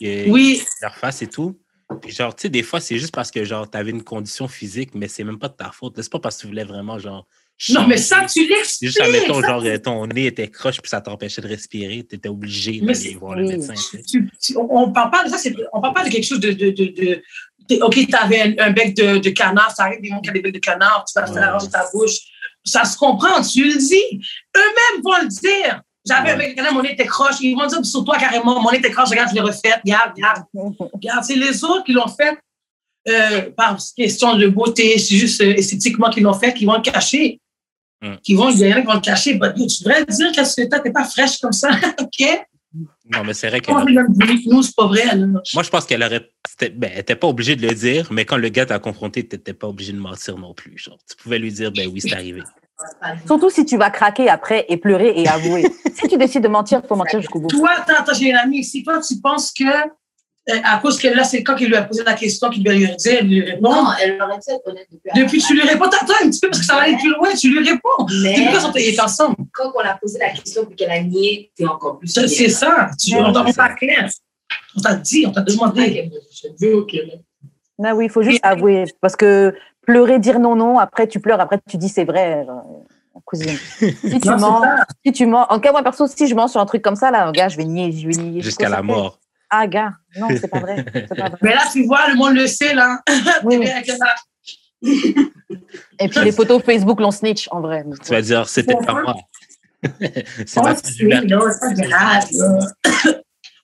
Et- 0.00 0.30
Oui. 0.30 0.62
leur 0.82 0.94
face 0.96 1.22
et 1.22 1.26
tout. 1.28 1.58
Puis 2.02 2.12
genre, 2.12 2.34
tu 2.34 2.42
sais, 2.42 2.48
des 2.48 2.62
fois, 2.62 2.80
c'est 2.80 2.98
juste 2.98 3.12
parce 3.14 3.30
que 3.32 3.44
genre, 3.44 3.68
t'avais 3.68 3.90
une 3.90 4.04
condition 4.04 4.46
physique, 4.46 4.94
mais 4.94 5.08
c'est 5.08 5.24
même 5.24 5.38
pas 5.38 5.48
de 5.48 5.54
ta 5.54 5.70
faute. 5.72 5.94
C'est 6.00 6.10
pas 6.10 6.20
parce 6.20 6.36
que 6.36 6.42
tu 6.42 6.46
voulais 6.46 6.62
vraiment, 6.64 6.98
genre. 6.98 7.26
Non, 7.70 7.86
mais 7.86 7.98
ça, 7.98 8.24
tu 8.32 8.46
l'expliques. 8.48 8.88
juste, 8.90 9.00
admettons, 9.00 9.40
ça, 9.42 9.48
genre, 9.48 9.62
euh, 9.64 9.76
ton 9.76 10.06
nez 10.06 10.26
était 10.26 10.48
croche 10.48 10.80
puis 10.80 10.88
ça 10.88 11.00
t'empêchait 11.00 11.42
de 11.42 11.48
respirer. 11.48 12.06
Tu 12.08 12.14
étais 12.16 12.28
obligé 12.28 12.80
d'aller 12.80 13.16
voir 13.16 13.34
le 13.36 13.44
médecin. 13.46 13.74
tu 14.08 14.30
tu- 14.40 14.56
on 14.56 14.92
parle 14.92 15.10
pas 15.10 15.24
de 15.24 15.28
ça, 15.30 15.36
on 15.72 15.80
parle 15.80 15.94
pas 15.94 16.04
de 16.04 16.10
quelque 16.10 16.24
chose 16.26 16.40
de. 16.40 16.52
de, 16.52 16.70
de, 16.70 16.84
de- 16.86 17.22
de- 17.68 17.82
OK, 17.82 17.94
tu 17.94 18.14
avais 18.16 18.40
un, 18.40 18.66
un 18.66 18.70
bec 18.70 18.94
de, 18.96 19.18
de 19.18 19.30
canard, 19.30 19.70
ça 19.72 19.84
arrive 19.84 20.00
des 20.00 20.08
gens 20.08 20.20
qui 20.20 20.30
ont 20.30 20.32
des 20.32 20.40
becs 20.40 20.54
de 20.54 20.58
canard, 20.58 21.04
tu 21.04 21.20
vas 21.20 21.30
Ouais. 21.30 21.68
ta 21.70 21.88
bouche. 21.92 22.16
Ça 22.64 22.84
se 22.84 22.96
comprend, 22.96 23.40
tu 23.42 23.64
le 23.64 23.76
dis. 23.76 24.20
Eux-mêmes 24.56 25.02
vont 25.02 25.22
le 25.22 25.28
dire. 25.28 25.82
J'avais 26.06 26.30
un 26.30 26.38
Ouais. 26.38 26.72
mon 26.72 26.82
nez 26.82 26.92
était 26.92 27.06
croche. 27.06 27.36
Ils 27.40 27.54
vont 27.54 27.66
dire 27.66 27.84
sur 27.84 28.04
toi 28.04 28.16
carrément, 28.18 28.60
mon 28.60 28.70
nez 28.70 28.78
était 28.78 28.90
croche, 28.90 29.10
regarde, 29.10 29.30
je 29.30 29.34
l'ai 29.34 29.40
refait. 29.40 29.74
Regarde, 29.84 30.12
regarde, 30.16 30.44
regarde. 30.92 31.24
C'est 31.24 31.36
les 31.36 31.62
autres 31.64 31.84
qui 31.84 31.92
l'ont 31.92 32.08
fait 32.08 32.38
euh, 33.08 33.50
par 33.52 33.78
question 33.96 34.36
de 34.36 34.46
beauté, 34.48 34.98
c'est 34.98 35.16
juste 35.16 35.40
euh, 35.40 35.54
esthétiquement 35.54 36.10
qu'ils 36.10 36.22
l'ont 36.22 36.34
fait, 36.34 36.52
qui 36.52 36.66
vont 36.66 36.74
le 36.74 36.82
cacher. 36.82 37.40
Mm. 38.02 38.16
Qui 38.22 38.34
vont, 38.34 38.50
il 38.50 38.58
y 38.58 38.72
en 38.72 38.76
a 38.76 38.80
qui 38.80 38.86
vont 38.86 38.94
le 38.94 39.00
cacher. 39.00 39.34
But, 39.34 39.54
tu 39.54 39.84
devrais 39.84 40.04
dire 40.04 40.32
qu'est-ce 40.32 40.60
que 40.60 40.66
t'as, 40.66 40.80
t'es 40.80 40.90
pas 40.90 41.04
fraîche 41.04 41.38
comme 41.38 41.52
ça, 41.52 41.70
OK? 42.00 42.46
Non, 43.12 43.24
mais 43.24 43.34
c'est 43.34 43.48
vrai 43.48 43.60
que. 43.60 43.66
Comment 43.66 43.80
on 43.80 43.84
dit, 44.08 44.48
nous, 44.48 44.62
c'est 44.62 44.74
pas 44.74 44.86
vrai. 44.86 45.16
Moi, 45.16 45.62
je 45.62 45.70
pense 45.70 45.86
qu'elle 45.86 46.02
aurait. 46.02 46.30
Ben, 46.60 46.90
elle 46.90 46.96
n'était 46.96 47.16
pas 47.16 47.26
obligée 47.26 47.56
de 47.56 47.66
le 47.66 47.74
dire, 47.74 48.08
mais 48.10 48.24
quand 48.24 48.36
le 48.36 48.48
gars 48.48 48.66
t'a 48.66 48.78
confronté, 48.78 49.26
tu 49.26 49.36
n'étais 49.36 49.54
pas 49.54 49.66
obligé 49.66 49.92
de 49.92 49.98
mentir 49.98 50.36
non 50.36 50.54
plus. 50.54 50.76
Genre, 50.76 50.98
tu 51.08 51.16
pouvais 51.16 51.38
lui 51.38 51.52
dire, 51.52 51.72
ben 51.72 51.88
oui, 51.92 52.00
c'est 52.00 52.12
arrivé. 52.12 52.42
Surtout 53.26 53.50
si 53.50 53.64
tu 53.64 53.76
vas 53.76 53.90
craquer 53.90 54.28
après 54.28 54.66
et 54.68 54.76
pleurer 54.76 55.12
et 55.16 55.28
avouer. 55.28 55.64
si 55.94 56.08
tu 56.08 56.16
décides 56.16 56.42
de 56.42 56.48
mentir, 56.48 56.80
il 56.82 56.88
faut 56.88 56.96
mentir 56.96 57.20
jusqu'au 57.20 57.40
bout. 57.40 57.48
Toi, 57.48 57.70
attends, 57.76 58.00
attends, 58.00 58.14
j'ai 58.14 58.30
une 58.30 58.36
amie 58.36 58.58
ici. 58.58 58.82
Toi, 58.82 59.00
tu 59.00 59.18
penses 59.20 59.52
que, 59.52 59.64
à 60.48 60.78
cause 60.78 60.98
que 60.98 61.08
là, 61.08 61.22
c'est 61.24 61.42
quand 61.42 61.54
qu'il 61.54 61.68
lui 61.68 61.76
a 61.76 61.82
posé 61.82 62.02
la 62.02 62.14
question 62.14 62.48
qu'il 62.50 62.62
devait 62.64 62.76
lui 62.76 62.96
dire, 62.96 63.18
elle 63.20 63.26
lui 63.28 63.40
répond. 63.42 63.70
Non, 63.72 63.84
elle 64.02 64.20
aurait 64.20 64.38
dû 64.38 64.52
être 64.52 64.66
honnête 64.66 64.86
depuis. 64.90 65.10
Depuis, 65.22 65.38
tu 65.40 65.54
lui 65.54 65.62
réponds, 65.62 65.84
attends 65.84 66.14
un 66.24 66.28
petit 66.30 66.40
peu 66.40 66.48
parce 66.48 66.60
que 66.60 66.66
ça 66.66 66.74
va 66.74 66.82
aller 66.82 66.96
plus 66.96 67.10
loin, 67.10 67.28
tu 67.34 67.50
lui 67.50 67.68
réponds. 67.68 68.06
Mais 68.22 68.34
Depuis 68.40 68.58
quand 68.58 68.72
ils 68.76 68.88
étaient 68.88 69.00
ensemble? 69.00 69.36
quand 69.52 69.72
on 69.74 69.80
a 69.80 69.94
posé 69.94 70.18
la 70.18 70.30
question 70.30 70.64
puis 70.64 70.76
qu'elle 70.76 70.90
a 70.90 71.02
nié, 71.02 71.52
t'es 71.56 71.66
encore 71.66 71.98
plus. 71.98 72.08
Ça, 72.08 72.26
C'est 72.26 72.48
ça. 72.48 72.90
Tu, 72.98 73.14
on 73.16 73.32
t'a 73.32 73.44
t'a 73.52 73.68
clair. 73.74 74.08
On 74.76 74.80
t'a 74.80 74.94
dit, 74.94 75.24
on 75.26 75.32
t'a 75.32 75.42
demandé. 75.42 76.10
Ok. 76.74 76.96
Ah 77.82 77.94
oui, 77.94 78.06
il 78.06 78.10
faut 78.10 78.22
juste 78.22 78.40
avouer. 78.42 78.84
Parce 79.00 79.16
que 79.16 79.54
pleurer, 79.86 80.18
dire 80.18 80.38
non, 80.40 80.56
non, 80.56 80.78
après 80.78 81.06
tu 81.06 81.20
pleures, 81.20 81.40
après 81.40 81.58
tu 81.68 81.76
dis 81.76 81.88
c'est 81.88 82.04
vrai. 82.04 82.46
euh, 82.48 82.52
Cousine. 83.24 83.56
Si 83.78 84.20
tu 84.20 84.28
Non, 84.28 84.38
c'est 84.38 84.40
mens, 84.40 84.62
si 85.04 85.12
tu 85.12 85.26
mens, 85.26 85.46
en 85.48 85.54
tout 85.56 85.60
cas, 85.60 85.72
moi 85.72 85.82
perso, 85.82 86.06
si 86.06 86.26
je 86.26 86.34
mens 86.34 86.48
sur 86.48 86.60
un 86.60 86.66
truc 86.66 86.82
comme 86.82 86.96
ça, 86.96 87.10
là, 87.10 87.30
gars, 87.32 87.48
je 87.48 87.56
vais 87.56 87.64
nier, 87.64 87.92
je 87.92 88.06
vais 88.06 88.14
nier. 88.22 88.40
Jusqu'à 88.40 88.68
la 88.68 88.82
mort. 88.82 89.18
Ah, 89.50 89.66
gars, 89.66 89.92
non, 90.16 90.28
c'est 90.30 90.48
pas 90.48 90.60
vrai. 90.60 90.84
c'est 90.94 91.14
pas 91.16 91.28
vrai. 91.28 91.38
Mais 91.42 91.54
là, 91.54 91.62
tu 91.72 91.84
vois, 91.84 92.08
le 92.08 92.14
monde 92.14 92.34
le 92.34 92.46
sait, 92.46 92.74
là. 92.74 93.00
Oui. 93.42 93.68
Avec 93.68 93.90
Et 95.98 96.08
puis 96.08 96.20
les 96.24 96.32
photos 96.32 96.62
Facebook 96.62 97.00
l'ont 97.00 97.10
snitch, 97.10 97.48
en 97.50 97.60
vrai. 97.60 97.84
Tu 98.04 98.10
vas 98.12 98.22
dire, 98.22 98.48
c'était 98.48 98.76
pas 98.76 99.02
moi. 99.02 99.16
c'est 100.46 100.58
Oh, 100.58 100.62
ma 100.62 100.74
c'est 100.76 101.04
grave, 101.82 102.28
là. 102.32 102.58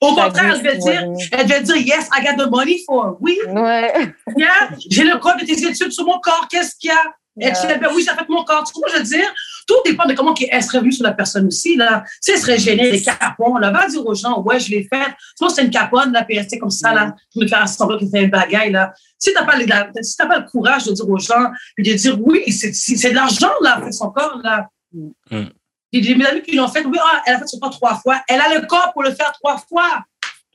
Au 0.01 0.15
contraire, 0.15 0.55
elle 0.55 0.63
devait 0.63 0.77
dire, 0.79 1.05
elle 1.33 1.47
devait 1.47 1.63
dire, 1.63 1.77
yes, 1.77 2.09
I 2.13 2.23
got 2.23 2.43
the 2.45 2.51
money 2.51 2.79
for. 2.85 3.17
Oui, 3.21 3.39
Ouais. 3.49 4.13
bien, 4.37 4.51
j'ai 4.91 5.05
le 5.05 5.19
code 5.19 5.41
de 5.41 5.47
tes 5.47 5.53
études 5.67 5.93
sur 5.93 6.05
mon 6.05 6.19
corps, 6.19 6.47
qu'est-ce 6.51 6.77
qu'il 6.77 6.91
y 6.91 6.93
a? 6.93 7.03
Elle 7.39 7.81
ben 7.81 7.91
oui, 7.95 8.03
ça 8.03 8.15
fait 8.15 8.29
mon 8.29 8.45
corps. 8.45 8.65
Tu 8.65 8.73
vois, 8.79 8.89
je 8.93 8.99
veux 8.99 9.05
dire, 9.05 9.35
tout 9.67 9.75
dépend 9.85 10.07
de 10.07 10.15
comment 10.15 10.35
elle 10.51 10.63
serait 10.63 10.79
venue 10.81 10.93
sur 10.93 11.05
la 11.05 11.13
personne 11.13 11.47
aussi, 11.47 11.77
là. 11.77 12.03
Si 12.21 12.31
elle 12.31 12.39
serait 12.39 12.59
gênée, 12.59 12.91
les 12.93 13.03
capons, 13.03 13.57
là, 13.59 13.71
va 13.71 13.87
dire 13.89 14.05
aux 14.07 14.15
gens, 14.15 14.41
ouais, 14.43 14.59
je 14.59 14.71
l'ai 14.71 14.85
fait. 14.91 15.15
Sinon, 15.37 15.51
c'est 15.51 15.65
une 15.65 15.71
caponne, 15.71 16.13
là, 16.13 16.25
puis 16.25 16.39
rester 16.39 16.59
comme 16.59 16.71
ça, 16.71 16.95
là, 16.95 17.15
pour 17.33 17.43
me 17.43 17.47
faire 17.49 17.69
semblant 17.69 17.99
qu'il 17.99 18.09
fait 18.11 18.25
un 18.25 18.29
bagaille, 18.29 18.73
là. 18.73 18.93
Si 19.19 19.33
t'as 19.35 19.45
pas, 19.45 19.57
le- 19.57 19.67
la- 19.67 19.91
si 20.03 20.17
t'as 20.17 20.27
pas 20.27 20.39
le 20.39 20.45
courage 20.47 20.85
de 20.85 20.93
dire 20.93 21.09
aux 21.09 21.19
gens, 21.19 21.51
puis 21.75 21.85
de 21.91 21.95
dire, 21.95 22.17
oui, 22.21 22.43
c'est 22.53 22.73
c'est- 22.73 22.97
c'est 22.97 23.11
de 23.11 23.15
l'argent, 23.15 23.53
là, 23.61 23.81
fait 23.85 23.93
son 23.93 24.11
corps, 24.11 24.41
là. 24.43 24.69
Mm. 24.93 25.45
J'ai 25.93 26.01
des 26.01 26.15
mes 26.15 26.27
amis 26.27 26.43
qui 26.43 26.55
l'ont 26.57 26.69
fait, 26.69 26.85
oui, 26.85 26.99
ah, 27.01 27.23
elle 27.27 27.35
a 27.35 27.39
fait 27.39 27.47
son 27.49 27.59
corps 27.59 27.71
trois 27.71 27.97
fois. 27.99 28.21
Elle 28.29 28.41
a 28.41 28.55
le 28.59 28.67
corps 28.67 28.93
pour 28.93 29.03
le 29.03 29.13
faire 29.15 29.33
trois 29.33 29.57
fois. 29.59 30.05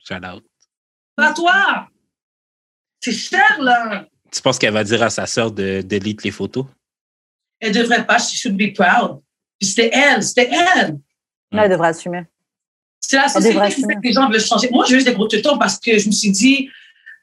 Shout 0.06 0.14
out. 0.24 0.44
Pas 1.16 1.32
toi. 1.32 1.86
C'est 3.00 3.12
cher, 3.12 3.58
là. 3.60 4.06
Tu 4.32 4.40
penses 4.40 4.58
qu'elle 4.58 4.72
va 4.72 4.82
dire 4.82 5.02
à 5.02 5.10
sa 5.10 5.26
sœur 5.26 5.52
de 5.52 5.82
delete 5.82 6.24
les 6.24 6.30
photos? 6.30 6.64
Elle 7.60 7.72
devrait 7.72 8.06
pas, 8.06 8.18
she 8.18 8.34
should 8.34 8.56
be 8.56 8.74
proud. 8.74 9.20
Puis 9.60 9.68
c'était 9.70 9.90
elle, 9.92 10.22
c'était 10.22 10.50
elle. 10.50 10.98
Là, 11.52 11.64
elle 11.64 11.70
devrait 11.70 11.88
assumer. 11.88 12.24
C'est 12.98 13.16
la 13.16 13.28
société 13.28 13.58
qui 13.74 13.82
fait 13.82 13.94
que 13.94 14.00
les 14.02 14.12
gens 14.12 14.28
veulent 14.30 14.40
changer. 14.40 14.70
Moi, 14.70 14.86
je 14.86 14.92
veux 14.92 14.96
juste 14.96 15.08
des 15.08 15.14
gros 15.14 15.28
tétons 15.28 15.58
parce 15.58 15.78
que 15.78 15.98
je 15.98 16.06
me 16.06 16.12
suis 16.12 16.30
dit, 16.30 16.70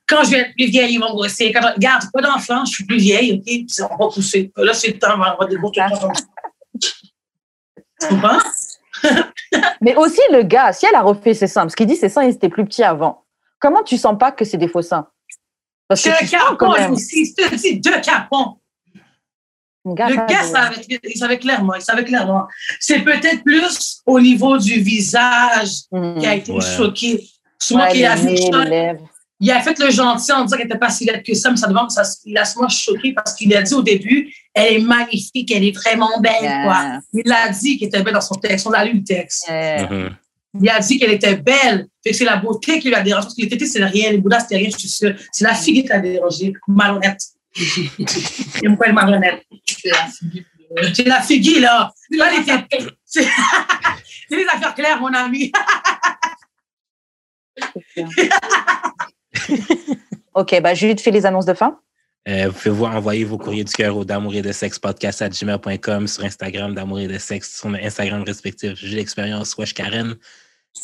quand 0.07 0.23
je 0.23 0.31
vais 0.31 0.39
être 0.39 0.53
plus 0.55 0.67
vieille, 0.67 0.93
ils 0.93 0.99
vont 0.99 1.09
me 1.09 1.13
brosser. 1.13 1.51
Quand 1.51 1.61
je 1.61 1.73
regarde, 1.73 2.03
pas 2.13 2.21
d'enfant, 2.21 2.63
je 2.65 2.73
suis 2.73 2.85
plus 2.85 2.97
vieille, 2.97 3.33
OK? 3.33 3.43
Puis 3.43 3.67
on 3.81 3.97
va 3.97 4.13
pousser. 4.13 4.51
Là, 4.55 4.73
c'est 4.73 4.89
le 4.89 4.99
temps, 4.99 5.15
on 5.15 5.19
va 5.19 5.31
avoir 5.31 5.47
des 5.47 5.55
gros 5.55 5.71
tétons. 5.71 6.11
Tu 8.01 8.07
comprends? 8.07 8.39
Mais 9.81 9.93
aussi 9.95 10.21
le 10.31 10.43
gars, 10.43 10.71
si 10.71 10.85
elle 10.85 10.95
a 10.95 11.01
refait 11.01 11.33
ses 11.33 11.47
seins, 11.47 11.63
parce 11.63 11.75
qu'il 11.75 11.85
dit 11.85 11.97
ses 11.97 12.07
seins, 12.07 12.23
ils 12.23 12.33
étaient 12.33 12.47
plus 12.47 12.63
petits 12.63 12.83
avant. 12.83 13.25
Comment 13.59 13.83
tu 13.83 13.97
sens 13.97 14.17
pas 14.17 14.31
que 14.31 14.45
c'est 14.45 14.57
des 14.57 14.69
faux 14.69 14.81
seins? 14.81 15.05
Parce 15.89 16.03
que 16.03 16.09
quand 16.29 16.55
capon. 16.55 16.95
Je 16.95 17.33
te 17.35 17.55
dis 17.55 17.79
deux 17.79 17.99
capons. 17.99 18.55
Un 19.85 19.93
gars, 19.95 20.09
Le 20.09 20.15
gars 20.17 20.43
de- 20.43 20.47
savait, 20.47 20.99
il 21.03 21.17
savait 21.17 21.39
clairement, 21.39 21.73
il 21.73 21.81
savait 21.81 22.03
clairement. 22.03 22.45
C'est 22.79 22.99
peut-être 22.99 23.43
plus 23.43 24.01
au 24.05 24.19
niveau 24.19 24.57
du 24.57 24.79
visage 24.81 25.69
qui 26.19 26.27
a 26.27 26.35
été 26.35 26.51
Ouais. 26.51 26.61
choqué. 26.61 27.27
Souvent 27.61 27.85
Ouais, 27.85 27.91
qu'il 27.93 28.05
a 28.05 28.15
lèvres. 28.15 29.09
il 29.39 29.51
a 29.51 29.61
fait 29.61 29.77
le 29.79 29.89
gentil 29.89 30.31
en 30.31 30.43
disant 30.45 30.57
qu'elle 30.57 30.67
n'était 30.67 30.77
pas 30.79 30.89
si 30.89 31.05
laide 31.05 31.23
que 31.23 31.33
ça, 31.33 31.49
mais 31.49 31.57
ça 31.57 31.67
devant, 31.67 31.89
ça, 31.89 32.03
il 32.25 32.37
a 32.37 32.45
souvent 32.45 32.69
choqué 32.69 33.13
parce 33.13 33.33
qu'il 33.33 33.53
a 33.55 33.61
dit 33.61 33.73
au 33.73 33.81
début, 33.81 34.31
elle 34.53 34.73
est 34.75 34.79
magnifique, 34.79 35.49
elle 35.51 35.63
est 35.65 35.75
vraiment 35.75 36.19
belle, 36.21 36.33
Yeah. 36.41 36.63
quoi. 36.63 36.99
Il 37.13 37.31
a 37.31 37.49
dit 37.49 37.77
qu'elle 37.77 37.87
était 37.87 38.03
belle 38.03 38.13
dans 38.13 38.21
son 38.21 38.35
texte, 38.35 38.67
on 38.67 38.71
a 38.71 38.85
lu 38.85 38.93
le 38.99 39.03
texte. 39.03 39.49
Mhm. 39.49 40.15
Il 40.53 40.69
a 40.69 40.79
dit 40.79 40.97
qu'elle 40.97 41.11
était 41.11 41.35
belle. 41.35 41.87
Fait 42.03 42.11
que 42.11 42.15
c'est 42.15 42.25
la 42.25 42.37
beauté 42.37 42.79
qui 42.79 42.89
l'a 42.89 43.01
dérangé. 43.01 43.25
Parce 43.25 43.35
que 43.35 43.41
les 43.41 43.49
tétés, 43.49 43.67
c'est 43.67 43.83
rien. 43.83 44.11
Les 44.11 44.17
bouddhas, 44.17 44.41
c'était 44.41 44.57
rien, 44.57 44.69
je 44.71 44.77
suis 44.77 44.89
sûre. 44.89 45.15
C'est 45.31 45.43
la 45.43 45.53
fille 45.53 45.83
qui 45.83 45.89
l'a 45.89 45.99
dérangé. 45.99 46.53
Malhonnête. 46.67 47.21
Il 47.55 48.07
aime 48.63 48.77
pas 48.77 48.87
être 48.87 48.93
malhonnête. 48.93 49.43
C'est 49.65 49.89
la 49.89 50.07
figure. 50.07 50.43
C'est 50.93 51.07
la 51.07 51.21
fille, 51.21 51.59
là. 51.59 51.91
Là, 52.11 52.31
les 52.31 52.43
tétés. 52.43 52.87
C'est 53.05 53.23
c'est 54.29 54.35
les 54.35 54.45
affaires 54.45 54.75
claires, 54.75 54.99
mon 54.99 55.13
ami. 55.13 55.51
ok, 60.33 60.61
bah 60.61 60.73
Julie 60.73 60.95
te 60.95 61.01
fait 61.01 61.11
les 61.11 61.25
annonces 61.25 61.45
de 61.45 61.53
fin. 61.53 61.79
Euh, 62.27 62.47
vous 62.47 62.53
pouvez 62.53 62.69
voir, 62.69 62.95
envoyer 62.95 63.23
vos 63.23 63.37
courriers 63.37 63.63
du 63.63 63.73
cœur 63.73 63.95
au 63.97 64.03
d'amour 64.03 64.35
et 64.35 64.41
de 64.41 64.51
sexe 64.51 64.77
podcast 64.77 65.21
à 65.21 65.29
gmail.com 65.29 66.07
sur 66.07 66.23
Instagram 66.25 66.75
d'amour 66.75 66.99
et 66.99 67.07
de 67.07 67.17
sexe, 67.17 67.57
sur 67.59 67.69
nos 67.69 67.77
Instagram 67.77 68.23
respectifs, 68.23 68.73
j'ai 68.75 68.95
l'expérience, 68.97 69.55
Wesh 69.57 69.73
Karen, 69.73 70.15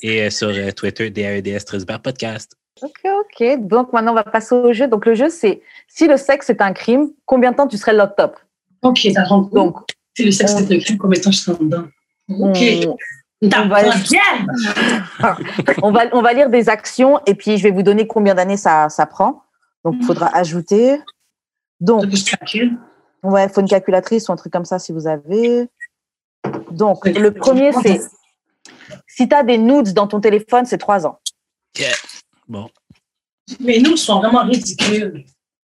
et 0.01 0.23
euh, 0.23 0.29
sur 0.29 0.47
euh, 0.47 0.71
Twitter, 0.71 1.09
DAEDS 1.09 1.65
Tresbert 1.65 2.01
Podcast. 2.01 2.55
Ok, 2.81 3.01
ok. 3.05 3.59
Donc 3.67 3.93
maintenant, 3.93 4.11
on 4.11 4.15
va 4.15 4.23
passer 4.23 4.55
au 4.55 4.73
jeu. 4.73 4.87
Donc 4.87 5.05
le 5.05 5.13
jeu, 5.13 5.29
c'est 5.29 5.61
si 5.87 6.07
le 6.07 6.17
sexe 6.17 6.49
est 6.49 6.61
un 6.61 6.73
crime, 6.73 7.09
combien 7.25 7.51
de 7.51 7.57
temps 7.57 7.67
tu 7.67 7.77
serais 7.77 7.93
locked 7.93 8.19
up? 8.19 8.35
OK, 8.81 9.07
t'as 9.13 9.27
compris. 9.27 9.53
Donc, 9.53 9.77
C'est 10.15 10.23
le 10.23 10.31
sexe, 10.31 10.55
c'est 10.55 10.69
le 10.69 10.79
crime. 10.79 10.97
Combien 10.97 11.19
de 11.19 11.23
temps 11.23 11.31
je 11.31 11.39
suis 11.39 11.51
dedans? 11.51 11.85
OK. 12.29 12.87
on, 13.41 13.67
va- 13.67 13.83
on, 15.83 15.91
va, 15.91 16.01
on 16.13 16.21
va 16.21 16.33
lire 16.33 16.49
des 16.49 16.69
actions 16.69 17.19
et 17.25 17.35
puis 17.35 17.57
je 17.57 17.63
vais 17.63 17.71
vous 17.71 17.83
donner 17.83 18.07
combien 18.07 18.33
d'années 18.35 18.57
ça, 18.57 18.89
ça 18.89 19.05
prend. 19.05 19.43
Donc, 19.83 19.95
il 19.99 20.05
faudra 20.05 20.35
ajouter. 20.35 20.97
Donc, 21.79 22.09
Je 22.13 22.23
calcule. 22.23 22.77
ouais, 23.23 23.45
il 23.45 23.49
faut 23.49 23.61
une 23.61 23.67
calculatrice 23.67 24.29
ou 24.29 24.31
un 24.31 24.35
truc 24.35 24.51
comme 24.53 24.65
ça 24.65 24.79
si 24.79 24.91
vous 24.91 25.07
avez. 25.07 25.67
Donc, 26.71 27.05
le 27.05 27.31
premier, 27.31 27.71
c'est 27.83 28.01
si 29.07 29.27
tu 29.27 29.35
as 29.35 29.43
des 29.43 29.57
nudes 29.57 29.93
dans 29.93 30.07
ton 30.07 30.19
téléphone, 30.19 30.65
c'est 30.65 30.77
trois 30.77 31.05
ans. 31.05 31.19
Bon, 32.47 32.69
Mais 33.59 33.79
nous, 33.79 33.91
ils 33.91 33.97
sont 33.97 34.19
vraiment 34.19 34.43
ridicules. 34.43 35.25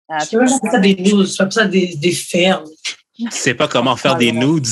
Ah, 0.08 0.18
Je 0.24 0.36
peux 0.38 0.44
pas 0.44 0.54
appeler 0.54 0.70
ça 0.70 0.78
des 0.78 0.94
news, 0.96 1.24
je 1.26 1.50
ça 1.50 1.64
des, 1.66 1.96
des 1.96 2.12
fermes. 2.12 2.64
tu 3.14 3.26
sais 3.30 3.54
pas 3.54 3.68
comment 3.68 3.96
faire 3.96 4.16
des 4.16 4.32
nudes? 4.32 4.66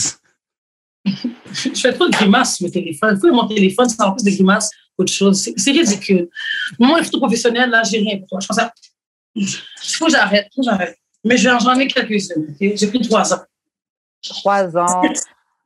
Je 1.05 1.81
fais 1.81 1.93
trop 1.93 2.07
de 2.07 2.13
grimaces 2.13 2.57
sur 2.57 2.67
mon 2.67 2.73
téléphone. 2.73 3.19
Fouille 3.21 3.31
mon 3.31 3.47
téléphone, 3.47 3.89
c'est 3.89 4.03
en 4.03 4.13
plus 4.13 4.25
de 4.25 4.31
grimaces 4.31 4.71
qu'autre 4.97 5.13
chose. 5.13 5.51
C'est 5.57 5.71
ridicule. 5.71 6.29
Moi, 6.79 6.99
les 6.99 7.05
photos 7.05 7.21
professionnelles, 7.21 7.71
là, 7.71 7.83
j'ai 7.83 7.99
rien 7.99 8.19
pour 8.19 8.29
toi. 8.29 8.41
Je 8.41 8.47
pense 8.47 8.59
à... 8.59 8.73
Il 9.35 9.47
faut 9.47 10.07
que 10.07 10.13
j'arrête, 10.13 10.49
faut 10.55 10.63
que 10.63 10.67
j'arrête. 10.67 10.97
Mais 11.27 11.37
j'en 11.37 11.75
ai 11.79 11.87
quelques-unes. 11.89 12.55
J'ai 12.61 12.87
pris 12.87 13.01
trois 13.01 13.35
ans. 13.35 13.43
trois 14.23 14.77
ans. 14.77 15.03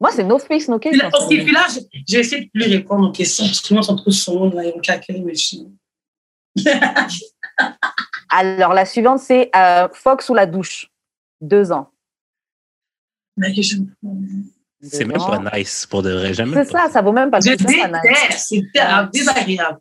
Moi, 0.00 0.10
c'est 0.12 0.24
no 0.24 0.38
face, 0.38 0.66
no 0.68 0.78
case. 0.78 0.92
Puis 0.92 1.00
là, 1.00 1.08
en 1.08 1.18
ce 1.18 1.24
ok, 1.24 1.28
puis 1.28 1.38
moment. 1.44 1.52
là, 1.52 1.66
je, 1.68 1.80
je 2.08 2.14
vais 2.14 2.20
essayer 2.20 2.44
de 2.46 2.50
plus 2.50 2.64
répondre 2.70 3.08
aux 3.08 3.12
questions 3.12 3.44
parce 3.44 3.60
que 3.60 3.66
tout 3.66 3.74
le 3.74 3.76
monde 3.76 3.84
sont 3.84 3.96
trop 3.96 4.10
sourds, 4.10 4.54
là, 4.54 4.64
ils 4.64 4.72
vont 4.72 4.80
calculer 4.80 5.20
mes 5.20 5.34
chiens. 5.34 5.66
Alors, 8.30 8.72
la 8.72 8.86
suivante, 8.86 9.18
c'est 9.20 9.50
euh, 9.54 9.88
Fox 9.92 10.30
ou 10.30 10.34
la 10.34 10.46
douche. 10.46 10.90
Deux 11.42 11.70
ans. 11.72 11.90
Mais 13.36 13.52
je 13.54 13.76
C'est 14.82 15.04
même 15.04 15.18
pas 15.18 15.42
nice 15.54 15.86
pour 15.86 16.02
de 16.02 16.12
vrai. 16.12 16.32
Jamais. 16.32 16.64
C'est 16.64 16.70
ça, 16.70 16.88
ça 16.90 17.02
vaut 17.02 17.12
même 17.12 17.30
pas 17.30 17.40
je 17.40 17.50
le 17.50 17.58
c'est 17.58 17.64
pas 17.64 17.88
nice. 17.88 19.10
désagréable. 19.12 19.80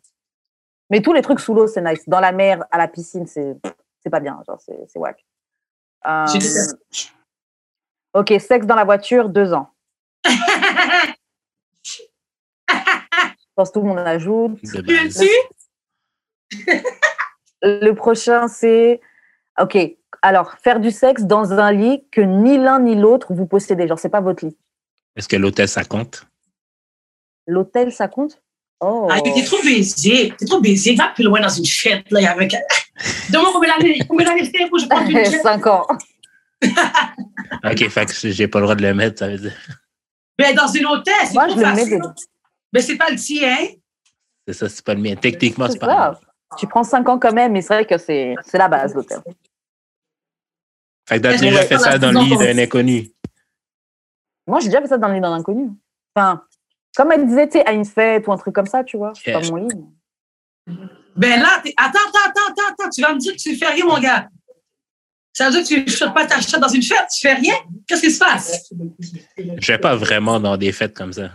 Mais 0.90 1.00
tous 1.00 1.12
les 1.12 1.22
trucs 1.22 1.40
sous 1.40 1.54
l'eau, 1.54 1.66
c'est 1.66 1.82
nice. 1.82 2.02
Dans 2.06 2.20
la 2.20 2.32
mer, 2.32 2.62
à 2.70 2.78
la 2.78 2.88
piscine, 2.88 3.26
c'est 3.26 3.56
pas 4.10 4.20
bien. 4.20 4.38
Genre, 4.46 4.60
c'est 4.60 4.98
whack. 4.98 5.24
Euh, 6.06 6.26
ok, 8.14 8.32
sexe 8.40 8.66
dans 8.66 8.74
la 8.74 8.84
voiture, 8.84 9.28
deux 9.28 9.52
ans. 9.52 9.70
Je 10.24 10.30
pense 13.54 13.68
que 13.68 13.74
tout 13.74 13.80
le 13.80 13.88
monde 13.88 13.98
ajoute. 13.98 14.58
Le 17.62 17.92
prochain, 17.92 18.48
c'est. 18.48 19.00
Ok, 19.60 19.76
alors, 20.22 20.54
faire 20.58 20.80
du 20.80 20.90
sexe 20.90 21.22
dans 21.22 21.52
un 21.52 21.72
lit 21.72 22.04
que 22.10 22.20
ni 22.20 22.58
l'un 22.58 22.80
ni 22.80 22.94
l'autre 22.94 23.32
vous 23.32 23.46
possédez. 23.46 23.88
Genre, 23.88 23.98
c'est 23.98 24.08
pas 24.08 24.20
votre 24.20 24.44
lit. 24.44 24.56
Est-ce 25.16 25.28
que 25.28 25.36
l'hôtel, 25.36 25.68
ça 25.68 25.84
compte? 25.84 26.26
L'hôtel, 27.46 27.92
ça 27.92 28.08
compte? 28.08 28.42
Oh. 28.80 29.08
Ah, 29.10 29.20
t'es 29.20 29.44
trop 29.44 29.62
baisé. 29.62 30.32
T'es 30.38 30.46
trop 30.46 30.60
baisé. 30.60 30.94
Va 30.94 31.08
plus 31.08 31.24
loin 31.24 31.40
dans 31.40 31.48
une 31.48 31.66
fête, 31.66 32.10
là, 32.10 32.32
avec. 32.32 32.54
Demande 33.30 33.52
combien 33.52 33.76
d'années, 33.76 34.00
combien 34.08 34.26
d'années 34.26 34.44
c'est 34.44 34.66
pour 34.68 34.78
que 34.78 34.82
je 34.82 34.88
prenne 34.88 35.10
une 35.10 35.24
fête. 35.24 35.40
Cinq 35.42 35.66
ans. 35.66 35.86
Ok, 37.64 37.88
fait 37.88 38.06
que 38.06 38.30
j'ai 38.30 38.48
pas 38.48 38.58
le 38.58 38.64
droit 38.64 38.74
de 38.74 38.82
le 38.82 38.94
mettre, 38.94 39.18
ça 39.18 39.28
veut 39.28 39.38
dire. 39.38 39.52
Ben, 40.38 40.54
dans 40.54 40.64
un 40.64 40.84
hôtel, 40.92 41.14
c'est 41.26 41.34
Moi, 41.34 41.48
trop 41.48 41.58
le 41.58 41.64
facile. 41.64 42.00
Mais 42.72 42.80
c'est 42.80 42.96
pas 42.96 43.10
le 43.10 43.16
tien. 43.16 43.56
C'est 44.46 44.54
ça, 44.54 44.68
c'est 44.68 44.84
pas 44.84 44.94
le 44.94 45.00
mien. 45.02 45.14
Techniquement, 45.16 45.68
c'est 45.68 45.78
pas 45.78 45.86
le 45.86 45.92
ça. 45.92 46.10
mien. 46.12 46.18
Tu 46.58 46.66
prends 46.66 46.82
cinq 46.82 47.08
ans 47.08 47.18
quand 47.18 47.32
même, 47.32 47.52
mais 47.52 47.62
c'est 47.62 47.74
vrai 47.74 47.84
que 47.84 47.98
c'est 47.98 48.34
c'est 48.44 48.58
la 48.58 48.68
base, 48.68 48.94
l'hôtel. 48.94 49.20
Fait 51.08 51.18
que 51.18 51.22
t'as 51.22 51.36
déjà 51.36 51.62
fait 51.62 51.78
ça 51.78 51.98
dans 51.98 52.12
le 52.12 52.20
lit 52.20 52.36
d'un 52.36 52.58
inconnu. 52.58 53.10
Moi, 54.46 54.60
j'ai 54.60 54.66
déjà 54.68 54.80
fait 54.80 54.88
ça 54.88 54.98
dans 54.98 55.08
les 55.08 55.20
dans 55.20 55.34
l'inconnu. 55.34 55.70
Enfin, 56.14 56.42
comme 56.96 57.12
elle 57.12 57.26
disait, 57.26 57.46
tu 57.48 57.58
sais, 57.58 57.66
à 57.66 57.72
une 57.72 57.84
fête 57.84 58.26
ou 58.26 58.32
un 58.32 58.36
truc 58.36 58.54
comme 58.54 58.66
ça, 58.66 58.82
tu 58.84 58.96
vois, 58.96 59.12
Yeah. 59.26 59.40
dans 59.40 59.48
mon 59.50 59.56
lit. 59.68 59.74
Ben 61.16 61.40
là, 61.40 61.60
t'es- 61.62 61.74
attends, 61.76 61.98
attends, 62.08 62.30
attends, 62.30 62.52
attends, 62.52 62.72
attends, 62.84 62.90
tu 62.90 63.00
vas 63.02 63.14
me 63.14 63.18
dire 63.18 63.32
que 63.32 63.38
tu 63.38 63.56
fais 63.56 63.66
rien, 63.68 63.84
mon 63.84 63.98
gars. 63.98 64.28
Ça 65.32 65.48
veut 65.48 65.62
dire 65.62 65.84
que 65.84 65.90
tu 65.90 66.04
ne 66.04 66.08
pas 66.10 66.26
ta 66.26 66.40
shot 66.40 66.58
dans 66.58 66.68
une 66.68 66.82
fête, 66.82 67.06
tu 67.14 67.20
fais 67.26 67.34
rien? 67.34 67.54
Qu'est-ce 67.86 68.02
qui 68.02 68.10
se 68.10 68.18
passe? 68.18 68.70
Je 69.38 69.72
vais 69.72 69.78
pas 69.78 69.94
vraiment 69.96 70.40
dans 70.40 70.56
des 70.56 70.72
fêtes 70.72 70.94
comme 70.96 71.12
ça. 71.12 71.30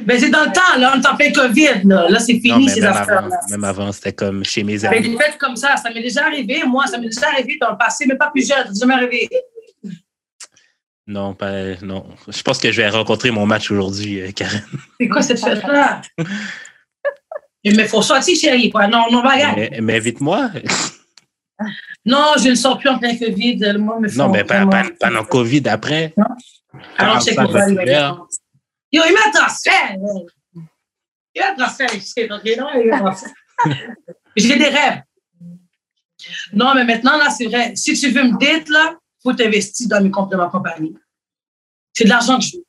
Ben 0.00 0.18
c'est 0.18 0.30
dans 0.30 0.44
le 0.44 0.52
temps, 0.52 0.78
là, 0.78 0.94
on 0.96 1.00
est 1.00 1.06
en 1.06 1.14
plein 1.14 1.30
COVID, 1.30 1.82
là. 1.84 2.08
Là, 2.08 2.18
c'est 2.18 2.38
fini, 2.40 2.68
ces 2.70 2.80
même 2.80 2.90
avant, 2.90 3.00
affaires-là. 3.00 3.40
même 3.50 3.64
avant, 3.64 3.92
c'était 3.92 4.12
comme 4.14 4.42
chez 4.44 4.64
mes 4.64 4.78
Ben, 4.78 4.92
amis. 4.94 5.10
des 5.10 5.16
fêtes 5.16 5.36
comme 5.38 5.56
ça, 5.56 5.76
ça 5.76 5.90
m'est 5.90 6.00
déjà 6.02 6.24
arrivé, 6.24 6.62
moi, 6.66 6.86
ça 6.86 6.96
m'est 6.98 7.06
déjà 7.08 7.28
arrivé 7.28 7.58
dans 7.60 7.72
le 7.72 7.76
passé, 7.76 8.06
mais 8.08 8.16
pas 8.16 8.30
plus 8.30 8.48
jeune, 8.48 8.74
ça 8.74 8.86
m'est 8.86 8.92
jamais 8.94 8.94
arrivé. 8.94 9.28
Non, 11.08 11.32
pas, 11.34 11.74
non. 11.82 12.06
Je 12.28 12.42
pense 12.42 12.58
que 12.58 12.70
je 12.70 12.82
vais 12.82 12.88
rencontrer 12.90 13.30
mon 13.30 13.46
match 13.46 13.70
aujourd'hui, 13.70 14.20
euh, 14.20 14.30
Karen. 14.30 14.62
C'est 15.00 15.08
quoi 15.08 15.22
cette 15.22 15.40
fête-là? 15.40 16.02
Mais 17.64 17.88
faut 17.88 18.02
sortir, 18.02 18.36
chérie, 18.36 18.70
quoi. 18.70 18.86
Non, 18.86 19.06
non, 19.10 19.22
regarde. 19.22 19.56
Mais, 19.56 19.78
mais 19.80 19.96
invite-moi. 19.96 20.50
Non, 22.04 22.34
je 22.40 22.50
ne 22.50 22.54
sors 22.54 22.78
plus 22.78 22.88
en 22.88 23.00
plein 23.00 23.16
COVID. 23.18 23.56
Me 23.58 24.16
Non, 24.16 24.28
mais 24.28 24.44
pas, 24.44 24.64
vraiment- 24.64 24.70
pas- 24.70 24.90
pendant 25.00 25.24
COVID 25.24 25.64
après. 25.68 26.14
Alors, 26.96 27.14
va 27.14 27.20
se 27.20 27.30
il 27.30 27.34
faire. 27.34 28.14
va 28.14 28.26
Yo, 28.92 29.02
il 29.08 29.12
m'a 29.12 29.32
transfert. 29.36 29.96
non, 29.98 30.24
il 31.34 32.88
m'a 32.88 33.00
transfert. 33.00 33.34
J'ai 34.36 34.56
des 34.56 34.68
rêves. 34.68 35.02
Non, 36.52 36.74
mais 36.76 36.84
maintenant, 36.84 37.16
là, 37.18 37.28
c'est 37.28 37.46
vrai. 37.46 37.74
Si 37.74 37.98
tu 37.98 38.10
veux 38.10 38.22
me 38.22 38.38
date, 38.38 38.68
là, 38.68 38.94
faut 39.22 39.32
t'investir 39.32 39.88
dans 39.88 40.02
mes 40.02 40.10
comptes 40.10 40.30
de 40.30 40.36
ma 40.36 40.48
compagnie. 40.48 40.94
C'est 41.94 42.04
de 42.04 42.08
l'argent 42.10 42.38
que 42.38 42.44
je 42.44 42.56
veux. 42.56 42.64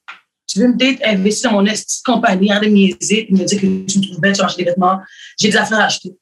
Tu 0.47 0.59
veux 0.59 0.67
me 0.69 0.73
date, 0.73 0.99
investir 1.05 1.51
dans 1.51 1.57
mon 1.61 1.65
esti 1.67 2.01
de 2.01 2.11
compagnie, 2.11 2.51
arrête 2.51 2.69
de 2.69 2.69
me 2.69 2.73
niaiser, 2.73 3.25
puis 3.25 3.33
me 3.33 3.45
dire 3.45 3.61
que 3.61 3.85
tu 3.85 3.99
me 3.99 4.03
trouves 4.07 4.19
belle, 4.19 4.35
tu 4.35 4.41
acheter 4.41 4.63
des 4.63 4.71
vêtements. 4.71 4.99
J'ai 5.39 5.49
des 5.49 5.57
affaires 5.57 5.79
à 5.79 5.83
acheter. 5.85 6.17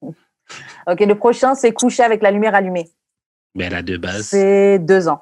Ok, 0.00 1.00
le 1.00 1.14
prochain, 1.14 1.54
c'est 1.54 1.72
coucher 1.72 2.02
avec 2.02 2.22
la 2.22 2.30
lumière 2.30 2.54
allumée. 2.54 2.90
Ben, 3.54 3.70
la 3.70 3.82
de 3.82 3.96
base. 3.98 4.28
C'est 4.28 4.78
deux 4.78 5.06
ans. 5.08 5.20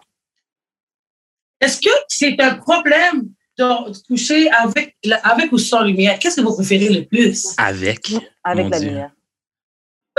Est-ce 1.61 1.81
que 1.81 1.91
c'est 2.09 2.41
un 2.41 2.55
problème 2.55 3.29
de 3.59 4.07
coucher 4.07 4.49
avec, 4.51 4.97
avec 5.25 5.53
ou 5.53 5.59
sans 5.59 5.83
lumière? 5.83 6.19
Qu'est-ce 6.19 6.37
que 6.37 6.41
vous 6.43 6.55
préférez 6.55 6.89
le 6.89 7.05
plus? 7.05 7.55
Avec. 7.59 8.13
Avec 8.45 8.65
Mon 8.65 8.71
la 8.71 8.79
Dieu. 8.79 8.89
lumière. 8.89 9.11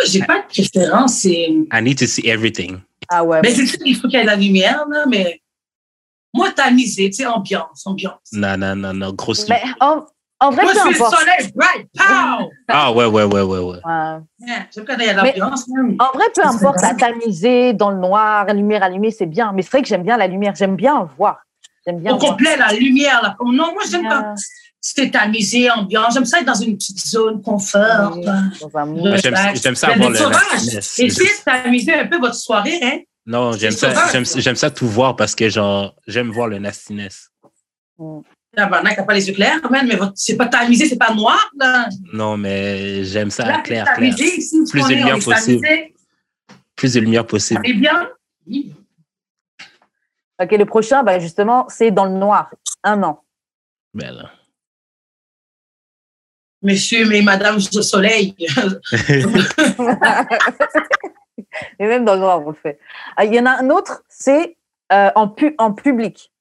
Moi, 0.02 0.10
J'ai 0.10 0.24
pas 0.24 0.40
de 0.42 0.48
préférence. 0.48 1.14
C'est... 1.20 1.48
I 1.72 1.82
need 1.82 1.98
to 2.00 2.06
see 2.08 2.28
everything. 2.28 2.80
Ah 3.10 3.24
ouais. 3.24 3.42
Mais 3.44 3.54
c'est 3.54 3.66
sûr 3.66 3.80
qu'il 3.80 3.96
faut 3.96 4.08
qu'il 4.08 4.18
y 4.18 4.22
ait 4.22 4.24
de 4.24 4.28
la 4.30 4.36
lumière, 4.36 4.86
là, 4.90 5.06
mais 5.08 5.42
moi, 6.34 6.52
tamisé, 6.52 7.10
tu 7.10 7.18
sais, 7.18 7.26
ambiance, 7.26 7.86
ambiance. 7.86 8.20
Non, 8.32 8.58
non, 8.58 8.76
non, 8.76 8.94
non, 8.94 9.12
grosse. 9.12 9.48
Mais 9.50 9.62
en, 9.82 10.06
en 10.40 10.50
vrai, 10.50 10.64
Moi, 10.64 10.74
je 10.74 10.80
suis 10.80 10.90
le 10.90 10.96
soleil, 10.96 11.52
bright, 11.54 11.88
pow! 11.98 12.50
Ah, 12.70 12.92
ouais, 12.94 13.06
ouais, 13.06 13.24
ouais, 13.24 13.42
ouais, 13.42 13.60
ouais. 13.60 13.60
Ouais. 13.60 14.20
Yeah, 14.40 14.66
J'aime 14.74 14.86
quand 14.86 14.96
il 14.98 15.06
y 15.06 15.10
a 15.10 15.14
de 15.14 15.18
l'ambiance, 15.40 15.68
même. 15.68 15.98
En 16.00 16.18
vrai, 16.18 16.26
peu 16.34 16.46
importe, 16.46 16.82
la 16.82 16.94
tamiser 16.96 17.74
dans 17.74 17.90
le 17.92 17.98
noir, 17.98 18.46
la 18.46 18.54
lumière 18.54 18.82
allumée, 18.84 19.12
c'est 19.12 19.26
bien. 19.26 19.52
Mais 19.54 19.62
c'est 19.62 19.72
vrai 19.72 19.82
que 19.82 19.88
j'aime 19.90 20.04
bien 20.04 20.16
la 20.18 20.28
lumière. 20.28 20.56
J'aime 20.56 20.76
bien 20.78 21.08
voir. 21.18 21.42
J'aime 21.86 22.00
bien 22.00 22.14
Au 22.16 22.18
voir. 22.18 22.32
complet, 22.32 22.56
la 22.58 22.72
lumière, 22.74 23.22
là. 23.22 23.36
Non, 23.44 23.74
moi, 23.74 23.84
j'aime 23.90 24.08
pas. 24.08 24.34
Ah, 24.82 24.84
C'est 24.84 25.12
tamisé, 25.12 25.70
ambiance. 25.70 26.16
J'aime 26.16 26.26
ça 26.26 26.40
être 26.40 26.48
dans 26.48 26.56
une 26.56 26.76
petite 26.76 27.06
zone 27.06 27.42
confort. 27.42 28.18
Oui. 28.18 28.26
Moi, 28.26 29.16
j'aime- 29.18 29.76
ça 29.76 29.90
avoir 29.90 30.10
le 30.10 30.16
sauvage. 30.18 30.76
Essayez 30.76 31.10
de 31.12 31.44
tamiser 31.46 31.94
un 31.94 32.08
peu 32.08 32.18
votre 32.20 32.34
soirée, 32.36 32.80
hein. 32.82 33.00
Non, 33.28 33.52
j'aime 33.54 33.72
ça, 33.72 33.94
j'aime, 34.12 34.56
ça 34.56 34.72
tout 34.72 34.88
voir 34.88 35.16
parce 35.16 35.36
que, 35.36 35.48
genre, 35.48 35.96
j'aime 36.08 36.32
voir 36.32 36.48
le 36.48 36.58
nastiness. 36.58 37.30
Tabarnak, 38.56 38.96
t'as 38.96 39.04
pas 39.04 39.14
les 39.14 39.28
yeux 39.28 39.36
clairs, 39.36 39.60
man, 39.70 39.88
mais 39.88 39.98
c'est 40.16 40.36
pas 40.36 40.48
tamisé, 40.48 40.88
c'est 40.90 40.98
pas 40.98 41.14
noir, 41.14 41.40
là. 41.60 41.88
Non, 42.12 42.36
mais 42.36 43.04
j'aime 43.04 43.30
ça 43.30 43.46
Là, 43.46 43.60
clair, 43.60 43.86
ici, 44.02 44.64
Plus 44.72 44.82
de 44.88 44.96
lumière 44.96 45.20
possible. 45.20 45.68
Plus 46.76 46.94
de 46.96 47.00
lumière 47.00 47.28
possible. 47.28 47.62
C'est 47.64 47.74
bien. 47.74 48.10
Ok, 50.42 50.52
le 50.54 50.66
prochain, 50.66 51.04
bah, 51.04 51.20
justement, 51.20 51.68
c'est 51.70 51.92
dans 51.92 52.06
le 52.06 52.14
noir. 52.18 52.50
Un 52.84 53.04
an. 53.04 53.24
Ben 53.94 54.12
là. 54.16 54.32
Monsieur, 56.62 57.08
mais 57.08 57.22
madame 57.22 57.56
au 57.58 57.82
soleil. 57.82 58.36
Et 61.80 61.88
même 61.88 62.06
dans 62.06 62.14
le 62.14 62.20
noir, 62.20 62.42
on 62.46 62.50
le 62.52 62.56
fait. 62.56 62.80
Ah, 63.18 63.26
Il 63.26 63.34
y 63.34 63.40
en 63.40 63.46
a 63.46 63.52
un 63.52 63.70
autre, 63.70 64.04
c'est 64.08 64.58
euh, 64.94 65.10
en, 65.16 65.28
pu- 65.28 65.56
en 65.58 65.74
public. 65.74 66.32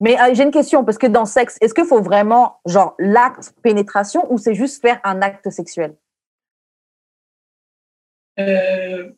Mais 0.00 0.20
euh, 0.20 0.34
j'ai 0.34 0.42
une 0.42 0.50
question, 0.50 0.84
parce 0.84 0.98
que 0.98 1.06
dans 1.06 1.24
sexe, 1.24 1.56
est-ce 1.60 1.72
qu'il 1.72 1.86
faut 1.86 2.02
vraiment, 2.02 2.60
genre, 2.66 2.94
l'acte 2.98 3.54
pénétration 3.62 4.30
ou 4.30 4.36
c'est 4.38 4.54
juste 4.54 4.82
faire 4.82 5.00
un 5.04 5.22
acte 5.22 5.48
sexuel? 5.50 5.96
Euh, 8.38 9.10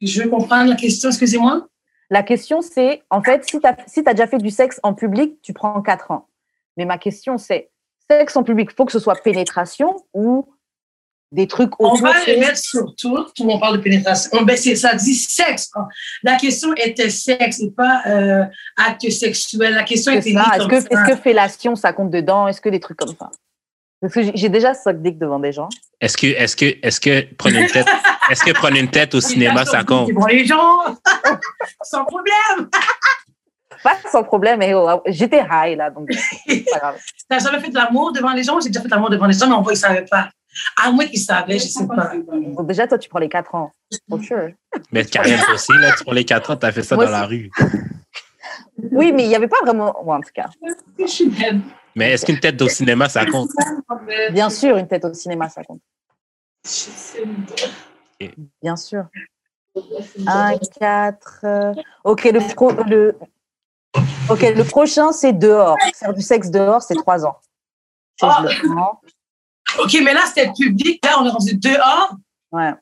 je 0.00 0.22
veux 0.22 0.30
comprendre 0.30 0.70
la 0.70 0.76
question, 0.76 1.10
excusez-moi. 1.10 1.68
La 2.08 2.22
question, 2.22 2.62
c'est, 2.62 3.02
en 3.10 3.22
fait, 3.22 3.44
si 3.44 3.60
tu 3.60 3.66
as, 3.66 3.76
si 3.86 4.02
t'as 4.02 4.14
déjà 4.14 4.26
fait 4.26 4.38
du 4.38 4.50
sexe 4.50 4.80
en 4.82 4.94
public, 4.94 5.40
tu 5.42 5.52
prends 5.52 5.80
4 5.82 6.10
ans. 6.10 6.28
Mais 6.78 6.86
ma 6.86 6.96
question, 6.96 7.36
c'est, 7.36 7.70
sexe 8.10 8.36
en 8.36 8.42
public, 8.42 8.70
faut 8.76 8.84
que 8.84 8.92
ce 8.92 8.98
soit 8.98 9.14
pénétration 9.22 9.96
ou 10.14 10.46
des 11.32 11.46
trucs 11.46 11.70
On 11.78 11.94
va 11.94 12.12
c'est- 12.24 12.34
le 12.34 12.40
mettre 12.40 12.58
sur 12.58 12.92
tout, 12.96 13.16
tout 13.36 13.44
le 13.44 13.50
monde 13.50 13.60
parle 13.60 13.76
de 13.76 13.82
pénétration. 13.82 14.42
Ben, 14.42 14.56
c'est- 14.56 14.74
ça 14.74 14.94
dit 14.94 15.14
sexe. 15.14 15.70
La 16.24 16.36
question 16.36 16.74
était 16.74 17.08
sexe 17.08 17.60
et 17.60 17.70
pas 17.70 18.02
euh, 18.06 18.44
acte 18.76 19.08
sexuel. 19.10 19.74
La 19.74 19.84
question 19.84 20.12
était 20.12 20.32
ça. 20.32 20.56
Est-ce 20.56 20.88
que, 20.88 21.10
que 21.12 21.16
fellation, 21.16 21.76
ça 21.76 21.92
compte 21.92 22.10
dedans? 22.10 22.48
Est-ce 22.48 22.60
que 22.60 22.68
des 22.68 22.80
trucs 22.80 22.96
comme 22.98 23.14
ça? 23.16 23.30
Parce 24.00 24.14
que 24.14 24.22
j'ai- 24.34 24.48
déjà 24.48 24.74
suck 24.74 25.00
dick 25.02 25.18
devant 25.18 25.38
des 25.38 25.52
gens. 25.52 25.68
Est-ce 26.00 26.16
que, 26.16 26.26
est-ce 26.26 26.56
que, 26.56 26.64
est-ce 26.82 26.98
que 27.00 27.32
prendre 27.34 27.58
une 27.58 27.66
tête, 27.68 27.86
est-ce 28.30 28.42
que 28.42 28.50
prendre 28.52 28.76
une 28.76 28.90
tête 28.90 29.14
au 29.14 29.20
cinéma, 29.20 29.64
ça 29.66 29.84
compte? 29.84 30.06
C'est 30.08 30.14
bon, 30.14 30.24
les 30.26 30.44
gens, 30.46 30.78
sans 31.82 32.04
problème. 32.06 32.70
Pas 33.82 33.96
sans 34.10 34.22
problème, 34.24 34.58
mais 34.58 34.74
oh, 34.74 35.00
j'étais 35.06 35.44
high 35.50 35.76
là, 35.76 35.90
donc 35.90 36.10
c'est 36.46 36.64
pas 36.70 36.78
grave. 36.78 37.00
T'as 37.28 37.38
jamais 37.38 37.60
fait 37.60 37.70
de 37.70 37.74
l'amour 37.76 38.12
devant 38.12 38.32
les 38.32 38.42
gens? 38.42 38.60
J'ai 38.60 38.68
déjà 38.68 38.80
fait 38.80 38.88
de 38.88 38.94
l'amour 38.94 39.10
devant 39.10 39.26
les 39.26 39.32
gens, 39.32 39.48
mais 39.48 39.54
on 39.54 39.62
voit 39.62 39.72
qu'ils 39.72 39.82
ne 39.82 39.86
savaient 39.88 40.04
pas. 40.04 40.28
À 40.82 40.90
moins 40.90 41.06
qu'ils 41.06 41.20
savaient, 41.20 41.58
je 41.58 41.68
sais 41.68 41.86
pas. 41.86 42.12
Déjà, 42.64 42.86
toi, 42.88 42.98
tu 42.98 43.08
prends 43.08 43.20
les 43.20 43.28
4 43.28 43.54
ans. 43.54 43.72
For 44.08 44.20
sure. 44.22 44.48
Mais 44.90 45.04
Karen 45.04 45.38
toi 45.38 45.54
aussi, 45.54 45.72
là, 45.80 45.92
tu 45.96 46.04
prends 46.04 46.12
les 46.12 46.24
4 46.24 46.50
ans, 46.50 46.56
t'as 46.56 46.72
fait 46.72 46.82
ça 46.82 46.96
Moi 46.96 47.04
dans 47.06 47.12
la 47.12 47.24
rue. 47.26 47.50
Oui, 48.90 49.12
mais 49.12 49.22
il 49.24 49.28
n'y 49.28 49.36
avait 49.36 49.48
pas 49.48 49.60
vraiment. 49.62 49.94
Bon, 50.04 50.14
en 50.14 50.20
tout 50.20 50.30
cas, 50.34 50.50
Je 50.98 51.06
suis 51.06 51.28
belle. 51.28 51.60
Mais 51.94 52.12
est-ce 52.12 52.26
qu'une 52.26 52.40
tête 52.40 52.60
au 52.62 52.68
cinéma, 52.68 53.08
ça 53.08 53.24
compte? 53.26 53.50
bien 54.32 54.50
sûr, 54.50 54.76
une 54.76 54.88
tête 54.88 55.04
au 55.04 55.14
cinéma, 55.14 55.48
ça 55.48 55.62
compte. 55.62 55.80
Je 56.64 56.70
sais 56.70 57.22
pas. 57.22 58.26
Bien 58.60 58.76
sûr. 58.76 59.04
1, 60.26 60.56
4. 60.80 61.46
Ok, 62.04 62.24
le, 62.24 62.54
pro- 62.54 62.72
le... 62.84 63.16
ok, 64.28 64.40
le 64.42 64.64
prochain, 64.64 65.12
c'est 65.12 65.32
dehors. 65.32 65.76
Faire 65.94 66.14
du 66.14 66.22
sexe 66.22 66.50
dehors, 66.50 66.82
c'est 66.82 66.94
3 66.94 67.26
ans. 67.26 67.36
Ah. 68.22 68.44
OK, 69.78 69.96
mais 70.02 70.12
là, 70.14 70.22
c'était 70.26 70.50
public. 70.52 71.04
Là, 71.04 71.20
on 71.20 71.26
est 71.26 71.30
rendu 71.30 71.54
dehors. 71.56 72.14
Ouais. 72.52 72.72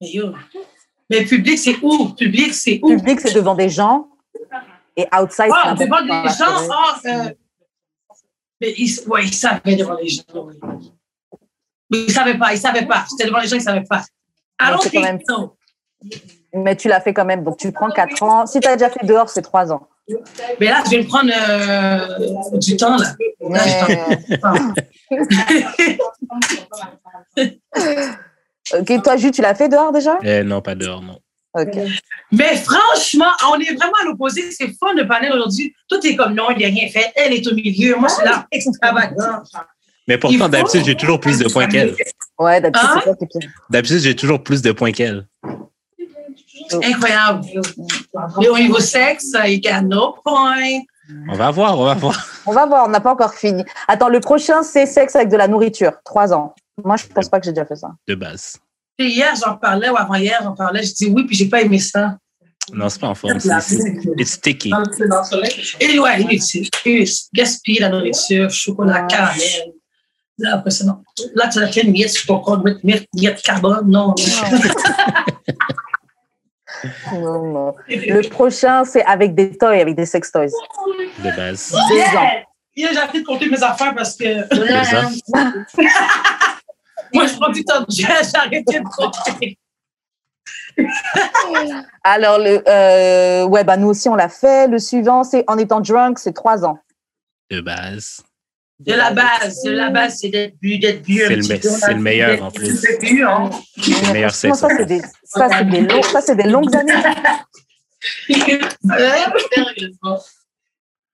Mais 0.00 0.10
yo. 0.10 0.34
Mais 1.08 1.24
public, 1.24 1.58
c'est 1.58 1.76
où? 1.82 2.10
Public, 2.14 2.54
c'est 2.54 2.80
où? 2.82 2.88
Public, 2.88 3.20
c'est 3.20 3.34
devant 3.34 3.54
des 3.54 3.68
gens. 3.68 4.08
Et 4.96 5.06
outside, 5.14 5.50
c'est 5.78 5.84
devant 5.86 6.02
des 6.02 6.28
gens, 6.30 7.04
euh, 7.06 7.32
mais 8.60 8.74
ils, 8.76 9.00
ouais, 9.08 9.24
ils 9.24 9.32
savaient 9.34 9.76
devant 9.76 9.94
les 9.94 10.08
gens. 10.08 10.24
Mais 11.90 12.00
ils 12.02 12.06
ne 12.06 12.12
savaient 12.12 12.36
pas, 12.38 12.52
ils 12.52 12.56
ne 12.56 12.60
savaient 12.60 12.86
pas. 12.86 13.04
C'était 13.08 13.26
devant 13.26 13.40
les 13.40 13.48
gens, 13.48 13.56
ils 13.56 13.60
ne 13.60 13.64
savaient 13.64 13.84
pas. 13.84 14.02
C'est 14.82 14.90
quand 14.90 15.00
même- 15.00 15.20
Mais 16.52 16.76
tu 16.76 16.88
l'as 16.88 17.00
fait 17.00 17.14
quand 17.14 17.24
même. 17.24 17.42
Donc, 17.44 17.56
tu 17.58 17.70
prends 17.72 17.90
4 17.90 18.22
ans. 18.22 18.46
Si 18.46 18.60
tu 18.60 18.68
as 18.68 18.76
déjà 18.76 18.90
fait 18.90 19.04
dehors, 19.06 19.28
c'est 19.28 19.42
3 19.42 19.72
ans. 19.72 19.86
Mais 20.58 20.66
là, 20.66 20.82
je 20.84 20.90
vais 20.90 20.98
me 21.02 21.06
prendre 21.06 21.30
euh, 21.32 22.58
du 22.58 22.76
temps, 22.76 22.96
là. 22.96 23.06
Mais- 23.48 23.98
ok, 28.78 29.02
toi, 29.02 29.16
Jules, 29.16 29.30
tu 29.30 29.42
l'as 29.42 29.54
fait 29.54 29.68
dehors 29.68 29.92
déjà? 29.92 30.18
Euh, 30.24 30.42
non, 30.42 30.60
pas 30.60 30.74
dehors, 30.74 31.02
non. 31.02 31.18
Ok. 31.54 31.76
Mais 32.32 32.56
franchement, 32.56 33.30
on 33.52 33.58
est 33.58 33.74
vraiment 33.74 33.92
à 34.02 34.04
l'opposé. 34.04 34.52
C'est 34.52 34.68
fun 34.78 34.94
de 34.94 35.02
parler 35.02 35.28
aujourd'hui. 35.32 35.74
Tout 35.88 36.04
est 36.06 36.14
comme 36.14 36.34
non, 36.34 36.50
il 36.50 36.58
n'y 36.58 36.64
a 36.64 36.68
rien 36.68 36.88
fait. 36.88 37.12
Elle 37.16 37.32
est 37.32 37.46
au 37.50 37.54
milieu. 37.54 37.96
Moi, 37.96 38.08
je 38.08 38.14
suis 38.14 38.24
là, 38.24 38.46
extravagant. 38.52 39.42
Mais 40.06 40.16
pourtant, 40.16 40.38
faut- 40.38 40.48
d'habitude, 40.48 40.84
j'ai 40.84 40.94
toujours 40.94 41.18
plus 41.18 41.38
de 41.38 41.48
points 41.48 41.66
qu'elle. 41.66 41.94
Ouais, 42.38 42.60
d'habitude, 42.60 42.88
Hein? 42.88 42.94
c'est 42.98 43.04
toi 43.04 43.16
qui 43.16 43.26
pire. 43.38 43.50
D'habitude, 43.68 43.98
j'ai 43.98 44.16
toujours 44.16 44.42
plus 44.42 44.62
de 44.62 44.72
points 44.72 44.92
qu'elle. 44.92 45.26
Incroyable. 46.82 47.46
Et 48.42 48.48
au 48.48 48.58
niveau 48.58 48.80
sexe, 48.80 49.32
il 49.46 49.64
y 49.64 49.68
a 49.68 49.80
no 49.82 50.16
point. 50.24 50.80
On 51.28 51.34
va 51.34 51.50
voir, 51.50 51.78
on 51.78 51.84
va 51.84 51.94
voir. 51.94 52.26
On 52.46 52.52
va 52.52 52.66
voir, 52.66 52.86
on 52.86 52.90
n'a 52.90 53.00
pas 53.00 53.12
encore 53.12 53.34
fini. 53.34 53.64
Attends, 53.88 54.08
le 54.08 54.20
prochain, 54.20 54.62
c'est 54.62 54.86
sexe 54.86 55.16
avec 55.16 55.28
de 55.28 55.36
la 55.36 55.48
nourriture. 55.48 55.92
3 56.04 56.32
ans. 56.32 56.54
Moi, 56.84 56.96
je 56.96 57.06
pense 57.06 57.28
pas 57.28 57.40
que 57.40 57.46
j'ai 57.46 57.52
déjà 57.52 57.66
fait 57.66 57.76
ça. 57.76 57.90
De 58.06 58.14
base. 58.14 58.56
Hier, 58.98 59.34
j'en 59.34 59.56
parlais, 59.56 59.88
ou 59.88 59.96
avant-hier, 59.96 60.38
j'en 60.42 60.54
parlais. 60.54 60.82
Je 60.82 60.94
dis 60.94 61.06
oui, 61.14 61.24
puis 61.26 61.34
j'ai 61.36 61.48
pas 61.48 61.62
aimé 61.62 61.78
ça. 61.78 62.16
Non, 62.72 62.88
c'est 62.88 63.00
pas 63.00 63.08
en 63.08 63.14
forme. 63.14 63.38
It's 63.38 64.32
sticky. 64.32 64.70
Et 65.80 65.98
ouais, 65.98 66.22
il 66.30 66.40
il 66.84 67.08
gaspille 67.34 67.78
la 67.80 67.88
nourriture, 67.88 68.50
chocolat, 68.50 69.02
Ouais. 69.02 69.06
caramel. 69.08 69.72
Là, 70.38 70.54
après 70.54 70.70
ça, 70.70 70.84
non. 70.84 71.02
Là, 71.34 71.48
tu 71.48 71.58
as 71.58 71.66
fait 71.68 71.82
une 71.82 71.92
miette 71.92 72.10
sur 72.10 72.26
ton 72.26 72.38
corps, 72.40 72.62
mettre 72.62 72.80
miette, 72.84 73.42
carbone. 73.42 73.90
Non, 73.90 74.14
Non, 77.12 77.44
non. 77.52 77.74
Le 77.88 78.28
prochain, 78.28 78.84
c'est 78.84 79.04
avec 79.04 79.34
des 79.34 79.56
toys, 79.56 79.80
avec 79.80 79.94
des 79.94 80.06
sex 80.06 80.30
toys. 80.32 80.46
De 81.18 81.36
base. 81.36 81.74
Yeah! 81.90 82.44
Yeah, 82.76 82.92
J'ai 82.92 82.98
arrêté 82.98 83.20
de 83.20 83.26
compter 83.26 83.48
mes 83.50 83.62
affaires 83.62 83.94
parce 83.94 84.16
que. 84.16 84.24
Moi, 87.12 87.26
je 87.26 87.34
prends 87.34 87.50
du 87.50 87.64
temps 87.64 87.80
de 87.80 87.86
j'ai 87.88 88.06
arrêté 88.06 88.78
de 88.78 88.84
compter. 88.84 89.58
Alors, 92.04 92.38
le, 92.38 92.62
euh, 92.68 93.44
ouais, 93.46 93.64
bah, 93.64 93.76
nous 93.76 93.88
aussi, 93.88 94.08
on 94.08 94.14
l'a 94.14 94.28
fait. 94.28 94.68
Le 94.68 94.78
suivant, 94.78 95.24
c'est 95.24 95.44
en 95.48 95.58
étant 95.58 95.80
drunk, 95.80 96.18
c'est 96.18 96.32
trois 96.32 96.64
ans. 96.64 96.78
De 97.50 97.60
base. 97.60 98.22
De 98.80 98.94
la 98.94 99.10
base, 99.12 99.62
de 99.62 99.70
la 99.72 99.90
base, 99.90 100.18
c'est 100.20 100.30
d'être 100.30 100.56
bu, 100.58 100.78
d'être 100.78 101.02
bu. 101.02 101.22
un 101.22 101.28
C'est 101.42 101.92
le 101.92 102.00
meilleur, 102.00 102.42
en 102.42 102.50
plus. 102.50 102.82
hein. 103.22 103.50
C'est 103.76 104.06
le 104.06 104.12
meilleur 104.14 104.34
sexe. 104.34 104.58
ça, 104.58 104.68
c'est 104.74 104.86
des, 104.86 105.02
ça, 105.22 105.48
c'est 105.50 105.64
des, 105.68 105.80
longs- 105.82 106.02
ça, 106.02 106.20
c'est 106.22 106.34
des 106.36 106.44
longues 106.48 106.74
années. 106.74 106.92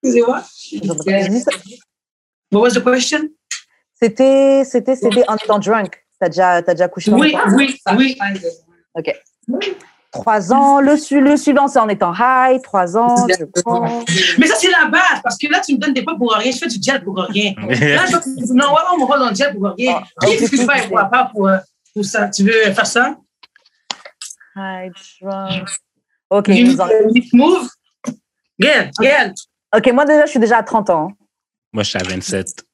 Excusez-moi. 0.03 0.43
What 2.53 2.61
was 2.61 2.71
the 2.75 2.85
question? 2.85 3.29
C'était, 4.01 4.63
c'était, 4.65 4.95
c'était 4.95 5.25
en 5.29 5.37
étant 5.37 5.59
drunk. 5.59 6.05
T'as 6.21 6.29
déjà, 6.29 6.63
t'as 6.63 6.75
déjà 6.75 6.89
couché 6.89 7.11
Oui, 7.11 7.35
oui, 7.57 7.77
oui. 7.97 8.17
Trois 10.21 10.53
ans. 10.53 10.81
Le, 10.81 10.97
su- 10.97 11.21
le 11.21 11.37
suivant, 11.37 11.69
c'est 11.69 11.79
en 11.79 11.89
étant 11.89 12.13
high. 12.19 12.61
Trois 12.63 12.97
ans. 12.97 13.27
Mais 14.39 14.47
ça, 14.47 14.55
c'est 14.57 14.71
la 14.71 14.87
base, 14.87 15.21
parce 15.23 15.37
que 15.39 15.47
là, 15.51 15.61
tu 15.61 15.75
me 15.75 15.79
donnes 15.79 15.95
des 15.95 16.05
pas 16.05 16.15
pour 16.17 16.33
rien. 16.33 16.51
Je 16.51 16.59
fais 16.59 16.69
du 16.69 16.79
gel 16.83 17.03
pour 17.05 17.17
rien. 17.19 17.55
Là, 17.69 18.05
je... 18.07 18.53
Non, 18.53 18.67
ouais, 18.73 18.81
on 18.93 18.99
me 19.01 19.07
voit 19.07 19.19
dans 19.19 19.31
le 19.31 19.35
gel 19.35 19.55
pour 19.55 19.75
rien. 19.77 20.01
Ah, 20.21 20.27
Qui 20.27 20.67
pas 20.67 20.77
ok. 20.79 20.85
et 20.85 20.89
boit 20.89 21.05
pas 21.07 21.25
pour, 21.33 21.49
euh, 21.49 21.59
pour 21.95 22.05
ça? 22.05 22.29
Tu 22.29 22.45
veux 22.45 22.73
faire 22.73 22.87
ça? 22.87 23.17
High, 24.57 24.93
drunk. 25.21 25.69
Ok, 26.31 26.49
You 26.49 26.75
move? 27.33 27.69
Get, 28.59 28.91
get. 29.01 29.33
ok, 29.77 29.93
moi 29.93 30.05
déjà, 30.07 30.25
je 30.25 30.31
suis 30.31 30.41
déjà 30.41 30.59
à 30.59 30.63
30 30.63 30.91
ans. 30.91 31.13
Moi, 31.73 31.83
je 31.83 31.91
suis 31.91 31.99
à 31.99 32.03
27. 32.03 32.65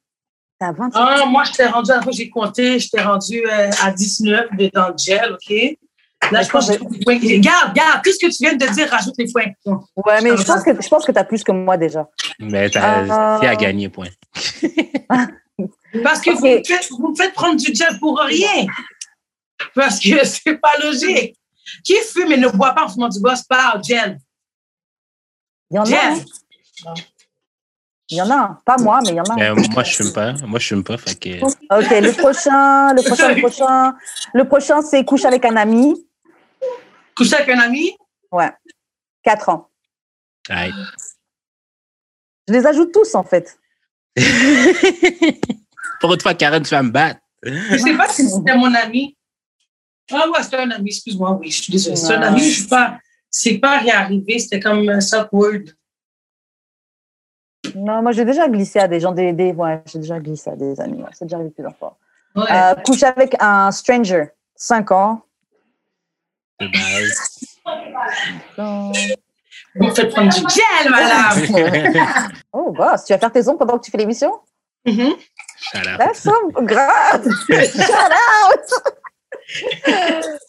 T'as 0.58 0.72
25 0.72 0.90
Ah, 0.94 1.24
moi, 1.26 1.42
je 1.44 1.52
t'ai 1.52 1.66
rendu, 1.66 1.90
que 2.04 2.12
j'ai 2.12 2.30
compté, 2.30 2.78
je 2.78 2.88
t'ai 2.88 3.00
rendu 3.02 3.42
euh, 3.44 3.70
à 3.82 3.90
19 3.90 4.46
de, 4.56 4.70
dans 4.72 4.88
le 4.88 4.94
gel, 4.96 5.32
OK? 5.32 5.52
Là, 6.30 6.42
je 6.42 6.48
pense 6.48 6.70
que. 6.70 7.38
Garde, 7.40 7.74
garde, 7.74 8.02
tout 8.04 8.12
ce 8.12 8.18
que 8.26 8.30
tu 8.30 8.36
viens 8.40 8.54
de 8.54 8.66
dire, 8.74 8.88
rajoute 8.88 9.14
les 9.18 9.30
points. 9.30 9.52
Ouais, 9.96 10.20
mais 10.22 10.36
je 10.36 10.44
pense 10.44 10.62
que, 10.62 10.70
je 10.80 10.88
pense 10.88 11.04
que 11.04 11.12
t'as 11.12 11.24
plus 11.24 11.42
que 11.42 11.52
moi 11.52 11.76
déjà. 11.76 12.08
Mais 12.38 12.70
t'as 12.70 13.04
Ah. 13.10 13.38
qui 13.40 13.46
a 13.46 13.56
gagné, 13.56 13.88
point. 13.88 14.08
Parce 16.02 16.20
que 16.20 16.30
vous, 16.30 16.46
me 16.46 16.62
faites, 16.64 16.88
vous 16.90 17.08
me 17.10 17.14
faites 17.14 17.34
prendre 17.34 17.56
du 17.60 17.74
gel 17.74 17.98
pour 17.98 18.18
rien. 18.18 18.66
Parce 19.74 20.00
que 20.00 20.24
c'est 20.24 20.56
pas 20.58 20.72
logique. 20.82 21.36
Qui 21.84 21.94
fume 22.12 22.32
et 22.32 22.36
ne 22.36 22.48
boit 22.48 22.72
pas 22.74 22.84
en 22.84 22.88
fumant 22.88 23.08
du 23.08 23.20
boss 23.20 23.42
par 23.42 23.82
gel? 23.82 24.18
Il 25.70 25.76
y 25.76 25.78
en 25.78 25.84
a. 25.84 25.96
Hein. 25.96 26.94
Il 28.08 28.16
y 28.18 28.22
en 28.22 28.30
a. 28.30 28.60
Pas 28.64 28.76
moi, 28.78 29.00
mais 29.02 29.10
il 29.10 29.16
y 29.16 29.20
en 29.20 29.24
a. 29.24 29.34
Mais 29.36 29.50
moi, 29.54 29.82
je 29.84 29.94
fume 29.94 30.12
pas. 30.12 30.32
Moi, 30.46 30.58
je 30.58 30.66
fume 30.66 30.84
pas. 30.84 30.98
Fait 30.98 31.14
que. 31.14 31.42
Ok, 31.44 31.90
le 31.90 32.12
prochain, 32.12 32.92
le 32.94 33.02
prochain, 33.02 33.28
le 33.34 33.40
prochain. 33.40 33.94
Le 34.34 34.44
prochain, 34.44 34.82
c'est 34.82 35.04
couche 35.04 35.24
avec 35.24 35.44
un 35.44 35.56
ami. 35.56 35.94
Coucher 37.16 37.36
avec 37.36 37.48
un 37.50 37.60
ami? 37.60 37.96
Ouais. 38.30 38.50
4 39.22 39.48
ans. 39.50 39.70
Aïe. 40.48 40.72
Je 42.48 42.54
les 42.54 42.66
ajoute 42.66 42.92
tous, 42.92 43.14
en 43.14 43.22
fait. 43.22 43.58
Pour 46.00 46.12
une 46.12 46.20
fois, 46.20 46.34
Karen, 46.34 46.62
tu 46.62 46.70
vas 46.70 46.82
me 46.82 46.90
battre. 46.90 47.20
Je 47.42 47.76
sais 47.76 47.96
pas 47.96 48.08
si 48.08 48.28
c'était 48.28 48.56
mon 48.56 48.74
ami. 48.74 49.16
Ah 50.10 50.28
ouais, 50.28 50.42
c'était 50.42 50.58
un 50.58 50.70
ami, 50.70 50.90
excuse-moi, 50.90 51.38
oui, 51.40 51.50
je 51.50 51.62
suis 51.62 51.72
désolée. 51.72 51.96
C'est 51.96 52.14
un 52.14 52.22
ami, 52.22 52.40
je 52.40 52.60
suis 52.60 52.68
pas. 52.68 52.98
C'est 53.30 53.58
pas 53.58 53.78
réarrivé, 53.78 54.38
c'était 54.38 54.60
comme 54.60 54.86
un 54.88 54.98
word. 55.32 55.62
Non, 57.74 58.02
moi, 58.02 58.12
j'ai 58.12 58.24
déjà 58.24 58.48
glissé 58.48 58.78
à 58.78 58.88
des 58.88 59.00
gens, 59.00 59.12
des, 59.12 59.32
des 59.32 59.52
ouais, 59.52 59.82
j'ai 59.86 60.00
déjà 60.00 60.18
glissé 60.18 60.50
à 60.50 60.56
des 60.56 60.78
amis. 60.80 61.02
ouais, 61.02 61.08
C'est 61.12 61.24
déjà 61.24 61.36
arrivé 61.36 61.50
plusieurs 61.50 61.76
fois. 61.76 61.96
Ouais. 62.34 62.44
Euh, 62.50 62.74
couche 62.84 63.02
avec 63.02 63.36
un 63.40 63.70
stranger. 63.70 64.26
5 64.56 64.90
ans. 64.90 65.22
De 66.62 66.68
base. 66.68 67.58
Vous 69.74 69.84
me 69.86 69.90
faites 69.94 70.10
prendre 70.10 70.30
du 70.32 70.40
gel, 70.40 70.90
madame. 70.90 72.32
Oh, 72.52 72.70
boss, 72.72 73.04
tu 73.04 73.12
vas 73.12 73.18
faire 73.18 73.32
tes 73.32 73.48
ongles 73.48 73.58
pendant 73.58 73.78
que 73.78 73.84
tu 73.84 73.90
fais 73.90 73.98
l'émission? 73.98 74.32
Mhm. 74.86 75.14
Shout 75.72 75.78
out. 75.88 75.98
That's 75.98 76.20
some 76.20 76.50
grave. 76.66 77.24
Shout 77.48 78.12
out. 78.12 78.68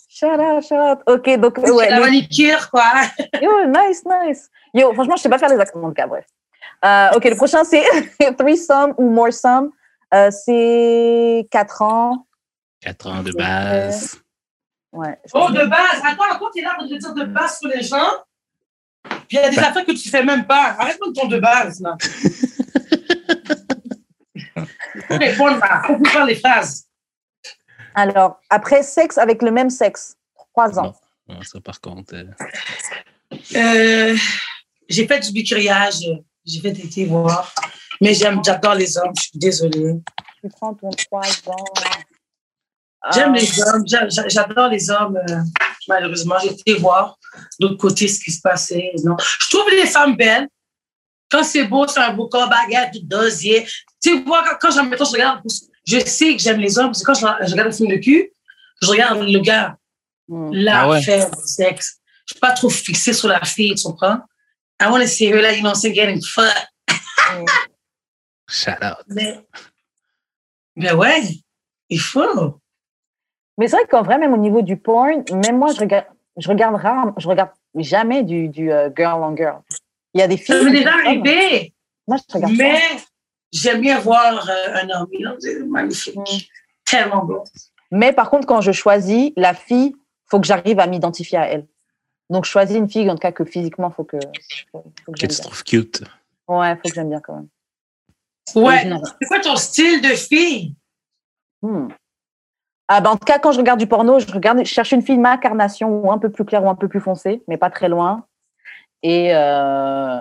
shout 0.10 0.40
out, 0.40 0.64
shout 0.64 0.76
out. 0.80 1.00
Ok, 1.08 1.38
donc, 1.40 1.58
ouais. 1.58 1.90
la 1.90 1.98
le- 1.98 2.02
manicure, 2.04 2.70
quoi. 2.70 2.84
Yo, 3.42 3.66
nice, 3.68 4.04
nice. 4.06 4.50
Yo, 4.74 4.94
franchement, 4.94 5.16
je 5.16 5.22
sais 5.24 5.30
pas 5.30 5.38
faire 5.40 5.50
les 5.50 5.60
accents 5.60 5.88
de 5.88 5.94
cas, 5.94 6.08
bref. 6.08 6.26
Euh, 6.84 7.12
ok, 7.16 7.24
le 7.26 7.36
prochain, 7.36 7.64
c'est 7.64 7.86
threesome 8.38 8.94
ou 8.98 9.10
more 9.10 9.32
some. 9.32 9.72
Euh, 10.14 10.30
c'est 10.32 11.48
4 11.50 11.82
ans. 11.82 12.26
4 12.82 13.08
ans 13.08 13.24
de 13.24 13.32
base. 13.32 14.20
Ouais. 14.94 15.18
Oh, 15.34 15.50
de 15.52 15.66
base. 15.66 16.02
Attends, 16.04 16.38
quand 16.40 16.52
t'es 16.54 16.62
là 16.62 16.76
pour 16.78 16.88
te 16.88 16.94
dire 16.94 17.14
de 17.14 17.24
base 17.26 17.60
pour 17.60 17.68
les 17.70 17.82
gens, 17.84 18.12
puis 19.04 19.18
il 19.32 19.36
y 19.36 19.40
a 19.40 19.50
des 19.50 19.60
affaires 19.60 19.86
que 19.86 19.92
tu 19.92 20.10
fais 20.10 20.24
même 20.24 20.46
pas. 20.46 20.76
Arrête-moi 20.80 21.10
de 21.10 21.14
ton 21.14 21.28
de 21.28 21.40
base, 21.40 21.82
là. 21.82 21.98
Faut 25.08 25.18
répondre, 25.18 25.58
là. 25.60 25.82
Faut 25.86 25.98
plus 25.98 26.10
faire 26.12 26.26
les 26.26 26.36
phrases. 26.36 26.86
Alors, 27.96 28.40
après, 28.50 28.84
sexe 28.84 29.18
avec 29.18 29.42
le 29.42 29.52
même 29.52 29.70
sexe. 29.70 30.16
3 30.54 30.80
ans. 30.80 30.94
Non, 31.28 31.42
ça, 31.42 31.60
par 31.62 31.80
contre. 31.82 32.14
euh, 32.16 32.26
Euh, 33.56 34.16
j'ai 34.88 35.08
fait 35.08 35.20
du 35.20 35.32
bicuriage. 35.32 36.00
J'ai 36.46 36.60
fait 36.62 36.72
des 36.72 37.06
voir. 37.06 37.54
Mais 38.02 38.14
j'aime, 38.14 38.42
j'adore 38.44 38.76
les 38.76 38.98
hommes. 38.98 39.14
Je 39.18 39.22
suis 39.24 39.40
désolée. 39.40 39.96
Tu 40.42 40.50
prends 40.50 40.74
ton 40.74 40.90
3 40.90 41.22
ans. 41.48 41.66
J'aime 43.14 43.36
Euh, 43.36 43.40
les 43.40 43.62
hommes. 43.62 43.84
j'a- 43.88 44.08
j'a- 44.10 44.28
J'adore 44.30 44.70
les 44.70 44.90
hommes. 44.90 45.18
euh, 45.30 45.36
malheureusement, 45.88 46.36
j'ai 46.42 46.52
été 46.52 46.76
voir 46.76 47.18
de 47.60 47.68
l'autre 47.68 47.78
côté 47.78 48.08
ce 48.08 48.20
qui 48.24 48.32
se 48.32 48.40
passait. 48.42 48.92
Non. 49.04 49.18
Je 49.20 49.50
trouve 49.50 49.70
les 49.72 49.86
femmes 49.88 50.16
belles. 50.16 50.48
Quand 51.30 51.44
c'est 51.44 51.64
beau, 51.66 51.88
c'est 51.88 52.00
un 52.00 52.14
beau 52.14 52.28
corps, 52.28 52.48
baguette, 52.50 52.92
du 52.94 53.02
dosier. 53.04 53.68
Tu 54.02 54.24
vois, 54.24 54.44
quand, 54.44 54.56
quand 54.62 54.72
j'en 54.76 54.84
mettons, 54.86 55.06
je 55.06 55.12
regarde, 55.12 55.42
je 55.86 56.00
sais 56.06 56.36
que 56.36 56.42
j'aime 56.42 56.60
les 56.60 56.78
hommes. 56.78 56.88
Parce 56.88 57.00
que 57.02 57.06
quand 57.06 57.14
je, 57.16 57.46
je 57.48 57.52
regarde 57.52 57.70
un 57.70 57.72
film 57.72 57.90
de 57.90 57.98
cul, 57.98 58.32
je 58.82 58.88
regarde 58.88 59.20
le 59.22 59.40
gars, 59.40 59.76
hmm. 60.28 60.54
la 60.54 60.82
Ah 60.84 60.90
ouais. 60.90 61.02
femme, 61.02 61.32
le 61.36 61.46
sexe. 61.48 61.98
Je 62.28 62.34
suis 62.36 62.40
pas 62.40 62.52
trop 62.52 62.70
fixée 62.70 63.14
sur 63.14 63.28
la 63.28 63.44
fille, 63.44 63.74
tu 63.76 63.84
comprends? 63.84 64.20
I 64.82 64.86
want 64.88 65.02
to 65.02 65.08
see 65.08 65.28
her, 65.30 65.42
like, 65.42 65.58
you 65.58 65.64
know, 65.64 65.74
getting 65.76 66.22
fucked. 66.22 66.68
Shout 68.50 68.82
out. 68.84 69.04
Mais, 69.08 69.40
mais 70.76 70.92
ouais, 70.94 71.22
il 71.90 72.00
faut. 72.00 72.60
Mais 73.58 73.68
c'est 73.68 73.78
vrai 73.78 73.86
qu'en 73.88 74.02
vrai, 74.02 74.18
même 74.18 74.34
au 74.34 74.38
niveau 74.38 74.62
du 74.62 74.78
porn, 74.78 75.24
même 75.32 75.58
moi, 75.58 75.72
je 75.74 75.80
regarde, 75.80 76.06
je 76.38 76.48
regarde 76.48 76.76
rare, 76.76 77.14
je 77.18 77.28
regarde 77.28 77.52
jamais 77.76 78.24
du, 78.24 78.50
du 78.50 78.72
euh, 78.72 78.90
girl 78.96 79.22
on 79.24 79.36
girl. 79.36 79.62
Il 80.14 80.20
y 80.20 80.24
a 80.24 80.28
des 80.28 80.38
filles. 80.38 80.56
Ça 80.56 80.64
m'est 80.64 80.72
qui 80.72 80.78
déjà 80.80 80.94
arrivé. 80.94 81.74
Moi, 82.08 82.18
je 82.18 82.34
regarde 82.34 82.54
Mais 82.58 82.80
j'aime 83.52 83.82
bien 83.82 84.00
voir 84.00 84.50
euh, 84.50 84.76
un 84.76 84.90
homme. 84.90 85.08
C'est 85.40 85.60
magnifique. 85.66 86.16
Mm. 86.16 86.24
Tellement 86.86 87.26
beau. 87.26 87.44
Mais 87.92 88.12
par 88.12 88.30
contre, 88.30 88.48
quand 88.48 88.62
je 88.62 88.72
choisis 88.72 89.32
la 89.38 89.54
fille, 89.54 89.96
faut 90.26 90.40
que 90.40 90.48
j'arrive 90.48 90.80
à 90.80 90.88
m'identifier 90.88 91.38
à 91.38 91.48
elle. 91.48 91.68
Donc, 92.30 92.46
je 92.46 92.50
choisis 92.50 92.76
une 92.76 92.90
fille, 92.90 93.10
en 93.10 93.14
tout 93.14 93.20
cas, 93.20 93.32
que 93.32 93.44
physiquement, 93.46 93.92
faut 93.92 94.04
que, 94.04 94.18
faut, 94.72 94.84
faut 95.06 95.12
que 95.12 95.12
Que 95.12 95.20
j'aime 95.20 95.30
tu 95.30 95.36
bien. 95.36 95.44
trouves 95.44 95.64
cute. 95.64 96.04
Ouais, 96.48 96.76
faut 96.76 96.90
que 96.90 96.96
j'aime 96.96 97.10
bien 97.10 97.20
quand 97.20 97.36
même. 97.36 97.48
Ouais. 98.56 98.90
C'est 99.20 99.28
quoi 99.28 99.40
ton 99.40 99.56
style 99.56 100.02
de 100.02 100.10
fille? 100.10 100.74
Hmm. 101.62 101.88
Ah 102.88 103.02
ben, 103.02 103.12
en 103.12 103.18
tout 103.18 103.26
cas, 103.26 103.40
quand 103.40 103.52
je 103.52 103.58
regarde 103.60 103.80
du 103.80 103.88
porno, 103.88 104.20
je 104.20 104.32
regarde, 104.32 104.60
je 104.60 104.64
cherche 104.66 104.92
une 104.92 105.02
fille 105.02 105.18
ma 105.18 105.38
carnation 105.38 105.90
ou 105.90 106.12
un 106.12 106.18
peu 106.18 106.30
plus 106.30 106.46
claire 106.46 106.64
ou 106.64 106.70
un 106.70 106.76
peu 106.76 106.88
plus 106.88 107.00
foncée, 107.00 107.42
mais 107.48 107.58
pas 107.58 107.70
très 107.70 107.90
loin. 107.90 108.26
Et 109.02 109.34
euh, 109.34 110.20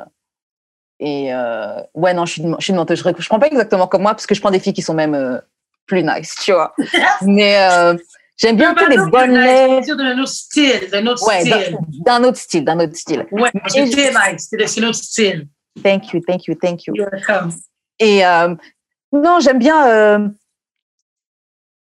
et 1.00 1.34
euh, 1.34 1.80
ouais, 1.94 2.14
non, 2.14 2.24
je 2.26 2.32
suis, 2.34 2.42
je 2.58 2.64
suis 2.64 2.72
menteuse. 2.72 3.02
Je, 3.02 3.10
je 3.22 3.28
prends 3.28 3.40
pas 3.40 3.48
exactement 3.48 3.88
comme 3.88 4.02
moi 4.02 4.12
parce 4.12 4.26
que 4.26 4.34
je 4.34 4.40
prends 4.40 4.50
des 4.52 4.60
filles 4.60 4.72
qui 4.72 4.82
sont 4.82 4.94
même 4.94 5.14
euh, 5.14 5.38
plus 5.86 6.02
nice, 6.04 6.36
tu 6.44 6.52
vois. 6.52 6.74
mais 7.22 7.56
euh, 7.68 7.96
j'aime 8.36 8.56
bien 8.56 8.74
peu 8.74 8.88
les 8.88 8.96
bonnes 8.96 9.34
lèvres. 9.36 9.84
D'un 9.96 10.18
autre 10.20 10.28
style, 10.28 10.88
d'un 10.90 11.06
autre 11.08 11.26
Ouais, 11.26 11.40
style. 11.40 11.76
d'un 12.04 12.20
d'un 12.20 12.28
autre 12.28 12.38
style, 12.38 12.64
d'un 12.64 12.78
autre 12.80 12.96
style. 12.96 13.26
Ouais, 13.32 13.50
que 13.50 13.58
c'est 13.68 13.84
nice, 13.86 14.48
c'est 14.50 14.66
c'est 14.68 14.80
notre 14.80 14.98
style. 14.98 15.48
Thank 15.82 16.12
you, 16.12 16.20
thank 16.26 16.46
you, 16.46 16.54
thank 16.54 16.86
you. 16.86 16.94
You're 16.94 17.10
welcome. 17.10 17.52
Et 17.98 18.24
euh, 18.24 18.54
non, 19.12 19.40
j'aime 19.40 19.58
bien 19.58 19.88
euh, 19.88 20.28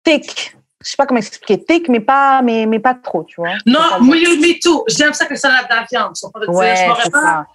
thick. 0.04 0.56
Je 0.88 0.92
sais 0.92 0.96
pas 0.96 1.04
comment 1.04 1.18
expliquer, 1.20 1.62
thick, 1.62 1.90
mais 1.90 2.00
pas, 2.00 2.40
mais, 2.40 2.64
mais 2.64 2.78
pas 2.78 2.94
trop, 2.94 3.22
tu 3.24 3.34
vois. 3.42 3.52
Non, 3.66 4.00
moi, 4.00 4.16
me 4.16 4.58
too. 4.58 4.84
J'aime 4.88 5.12
ça 5.12 5.26
que 5.26 5.36
ça 5.36 5.50
lave 5.50 5.66
la 5.68 5.84
viande. 5.90 6.14
Je. 6.16 6.50
Ouais, 6.50 6.86
pas- 7.12 7.46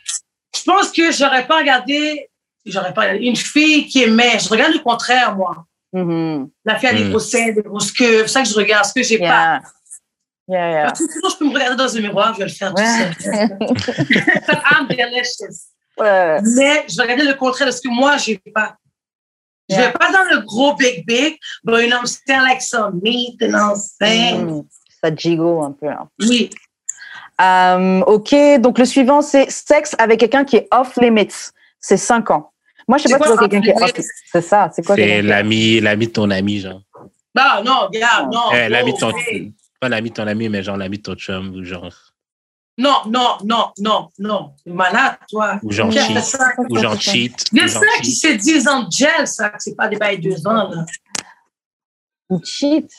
pense 0.68 0.92
que 0.92 1.12
j'aurais 1.12 1.48
pas 1.48 1.58
regardé, 1.58 2.30
j'aurais 2.64 2.94
pas 2.94 3.02
regardé 3.02 3.26
une 3.26 3.36
fille 3.36 3.88
qui 3.88 4.04
aimait. 4.04 4.38
Je 4.38 4.48
regarde 4.50 4.74
le 4.74 4.80
contraire, 4.80 5.36
moi. 5.36 5.66
Mhm. 5.94 6.48
La 6.64 6.78
fille 6.78 6.90
a 6.90 6.94
des 6.94 7.06
Mm. 7.06 7.10
gros 7.10 7.20
seins, 7.20 7.52
des 7.54 7.64
grosses 7.64 7.92
queues. 7.92 8.20
C'est 8.22 8.34
ça 8.34 8.44
que 8.44 8.50
je 8.50 8.54
regarde, 8.56 8.86
ce 8.86 8.94
que 8.94 9.02
j'ai 9.02 9.18
pas. 9.18 9.26
Yeah. 9.26 9.62
Yeah, 10.48 10.72
yeah. 10.72 10.86
Parce 10.86 11.00
que 11.00 11.12
sinon, 11.12 11.30
je 11.30 11.38
peux 11.38 11.46
me 11.46 11.54
regarder 11.54 11.76
dans 11.76 11.98
un 11.98 12.02
miroir, 12.02 12.34
je 12.36 12.40
vais 12.40 12.46
le 12.46 12.52
faire 12.52 12.72
tout 12.74 12.82
Ouais. 12.84 13.12
seul. 13.20 13.58
I'm 14.72 14.88
delicious. 14.88 15.70
Ouais. 15.98 16.40
Mais 16.56 16.86
je 16.88 16.96
vais 16.98 17.02
regarder 17.04 17.24
le 17.24 17.34
contraire 17.34 17.68
de 17.68 17.72
ce 17.72 17.82
que 17.82 17.90
moi, 17.90 18.18
j'ai 18.18 18.38
pas. 18.54 18.76
Je 19.70 19.76
Yeah. 19.76 19.88
vais 19.88 19.94
pas 19.94 20.12
dans 20.12 20.24
le 20.36 20.42
gros 20.46 20.76
big 20.76 21.06
big, 21.06 21.38
but 21.64 21.82
you 21.82 21.88
know, 21.88 22.00
I'm 22.00 22.06
still 22.06 22.42
like 22.42 22.62
some 22.62 23.00
meat, 23.02 23.42
what 23.42 23.50
I'm 23.50 23.76
saying? 23.76 24.46
Mhm. 24.46 24.64
Ça 25.02 25.16
gigo 25.16 25.64
un 25.64 25.72
peu. 25.72 25.88
hein. 25.88 26.08
Oui. 26.20 26.50
Euh, 27.42 28.02
ok, 28.02 28.36
donc 28.60 28.78
le 28.78 28.86
suivant, 28.86 29.22
c'est 29.22 29.50
sexe 29.50 29.96
avec 29.98 30.20
quelqu'un 30.20 30.44
qui 30.46 30.58
est 30.58 30.68
off 30.72 30.98
limits. 30.98 31.50
C'est 31.80 31.98
5 31.98 32.30
ans. 32.32 32.52
Moi, 32.88 32.98
je 32.98 33.04
sais 33.08 33.18
pas 33.18 33.26
quoi, 33.26 33.28
si 33.28 33.34
c'est 33.34 33.50
quelqu'un 33.50 33.62
qui 33.62 33.70
est 33.70 33.84
off 33.84 33.94
limits? 33.94 34.08
C'est 34.32 34.42
ça, 34.42 34.70
c'est 34.74 34.86
quoi 34.86 34.96
C'est 34.96 35.22
l'ami, 35.22 35.80
l'ami 35.80 36.08
de 36.08 36.12
ton 36.12 36.30
ami, 36.30 36.60
genre. 36.60 36.82
Non, 37.36 37.64
non, 37.66 37.88
regarde, 37.92 38.32
non. 38.32 38.54
Euh, 38.54 38.70
l'ami 38.70 38.94
de 38.94 38.98
ton, 39.00 39.12
hey. 39.18 39.52
pas 39.80 39.90
l'ami 39.90 40.10
de 40.10 40.16
ton 40.16 40.28
ami, 40.28 40.48
mais 40.50 40.62
genre 40.62 40.78
l'ami 40.78 40.98
de 40.98 41.04
ton 41.04 41.16
chum, 41.16 41.50
ou 41.56 41.64
genre, 41.64 41.90
Non, 42.78 43.02
non, 43.06 43.38
non, 43.44 43.72
non, 43.78 44.10
non. 44.18 44.56
Malade, 44.66 45.18
toi. 45.30 45.60
ou 45.62 45.72
fait 45.72 45.92
cheat, 45.92 46.18
ou 46.70 46.78
genre 46.78 47.00
cheat. 47.00 47.46
Il 47.52 47.60
y 47.60 47.62
a 47.62 47.68
ça 47.68 47.80
qui 48.02 48.12
10 48.38 48.68
ans 48.68 48.84
de 48.84 48.92
gel, 48.92 49.28
ça, 49.28 49.50
que 49.52 49.58
c'est 49.60 49.76
pas 49.76 49.88
des 49.88 49.98
bails 49.98 50.20
de 50.20 50.32
2 50.32 50.48
ans, 50.48 50.70
là. 50.70 50.86
Ou 52.30 52.42
cheat. 52.44 52.90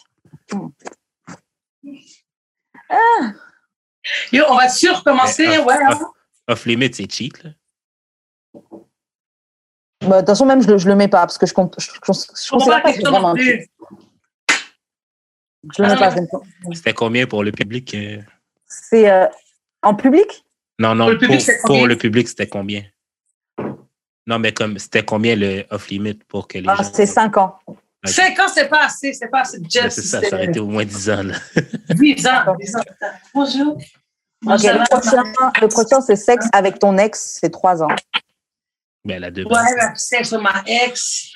Yo, 4.33 4.45
on 4.49 4.55
va-tu 4.57 4.91
recommencer? 4.91 5.47
Mais, 5.49 5.59
Ouais, 5.59 5.75
off, 5.75 5.81
hein? 5.81 5.99
off- 6.03 6.11
off 6.49 6.67
limit, 6.67 6.93
c'est 6.95 7.11
cheat, 7.11 7.43
là. 7.43 7.51
Bah, 10.03 10.17
De 10.17 10.19
toute 10.21 10.27
façon, 10.29 10.47
même, 10.47 10.63
je 10.63 10.69
le, 10.69 10.79
je 10.79 10.87
le 10.89 10.95
mets 10.97 11.09
pas 11.09 11.21
parce 11.21 11.39
que 11.39 11.47
je, 11.47 11.55
compte, 11.55 11.75
je, 11.81 11.87
je, 11.91 11.97
je 11.97 11.99
On 12.53 12.59
va 12.59 12.81
considère 12.81 12.83
pas 12.83 12.93
que 12.93 12.97
c'est 12.97 13.03
vraiment 13.03 13.21
non 13.21 13.29
un 13.29 13.37
cheat. 13.37 13.71
plus. 14.49 14.57
Je 15.75 15.83
le 15.83 15.89
mets 15.89 15.95
Ah, 15.95 15.99
pas. 15.99 16.11
je 16.11 16.15
le 16.17 16.21
mets 16.23 16.29
pas. 16.29 16.41
C'était 16.75 16.93
combien 16.93 17.27
pour 17.27 17.43
le 17.43 17.53
public? 17.53 17.95
euh? 17.95 18.19
C'est 18.67 19.11
euh, 19.11 19.27
en 19.85 19.95
public? 19.95 20.45
Non, 20.79 20.95
non, 20.95 21.05
Pour 21.05 21.13
le 21.13 21.19
public, 21.19 21.39
pour, 21.39 21.47
c'était 21.47 21.59
combien? 21.63 21.87
le 21.87 21.97
public, 21.97 22.29
c'était 22.29 22.47
combien? 22.49 22.85
Non, 24.27 24.39
mais 24.39 24.53
comme, 24.53 24.79
c'était 24.79 25.05
combien 25.05 25.37
le 25.37 25.65
off 25.71 25.89
limit 25.89 26.15
pour 26.29 26.49
que 26.49 26.59
les 26.59 26.69
ah, 26.69 26.77
gens. 26.77 26.91
C'est 26.93 27.07
5 27.07 27.37
ans. 27.37 27.59
5 28.05 28.39
ans, 28.39 28.49
c'est 28.53 28.69
pas 28.69 28.85
assez, 28.87 29.13
c'est 29.13 29.29
pas 29.29 29.41
assez 29.41 29.59
c'est 29.71 29.91
ça, 29.91 30.21
ça 30.21 30.37
aurait 30.37 30.47
été 30.47 30.61
au 30.61 30.67
moins 30.67 30.85
10 30.85 31.11
ans, 31.11 31.23
là. 31.23 31.35
10 31.91 32.27
ans, 32.27 32.57
10 32.59 32.77
ans. 32.77 32.81
Bonjour. 33.35 33.77
Ok, 33.77 33.83
Bonjour. 34.43 34.73
le 34.73 34.89
prochain, 34.91 35.23
le 35.63 35.69
prochain 35.69 36.01
c'est 36.03 36.17
sexe 36.17 36.47
avec 36.53 36.79
ton 36.79 36.99
ex, 36.99 37.39
c'est 37.41 37.51
3 37.51 37.83
ans. 37.83 37.89
Ben, 39.05 39.21
la 39.21 39.31
deux. 39.31 39.45
Ouais, 39.45 39.95
sexe 39.95 40.33
avec 40.33 40.45
ma 40.45 40.63
ex. 40.67 41.33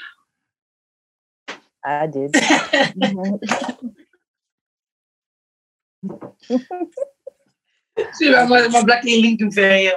Ah, 1.83 2.07
dude. 2.07 2.35
C'est 8.13 8.31
ma, 8.31 8.45
ma, 8.47 8.69
ma 8.69 8.83
Black 8.83 9.05
Ling 9.05 9.37
qui 9.37 9.45
me 9.45 9.51
fait 9.51 9.73
rire. 9.75 9.97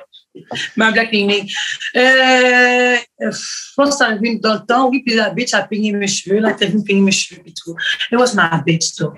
Ma 0.78 0.92
Black 0.92 1.12
Ling 1.12 1.30
Ling. 1.30 1.52
Euh, 1.96 2.98
je 3.20 3.74
pense 3.76 3.90
que 3.90 3.96
ça 3.96 4.06
arrivé 4.08 4.38
dans 4.40 4.54
le 4.56 4.66
temps, 4.66 4.90
oui, 4.90 5.04
puis 5.06 5.16
la 5.16 5.30
bitch 5.32 5.54
a 5.54 5.64
peigné 5.64 5.92
mes 5.92 6.08
cheveux, 6.08 6.40
là, 6.40 6.54
t'as 6.54 6.68
vu 6.68 6.78
me 6.78 6.84
peigner 6.84 7.02
mes 7.02 7.12
cheveux 7.12 7.42
et 7.46 7.54
tout. 7.54 7.76
It 8.12 8.18
was 8.18 8.34
my 8.36 8.62
bitch, 8.66 8.96
though. 8.98 9.14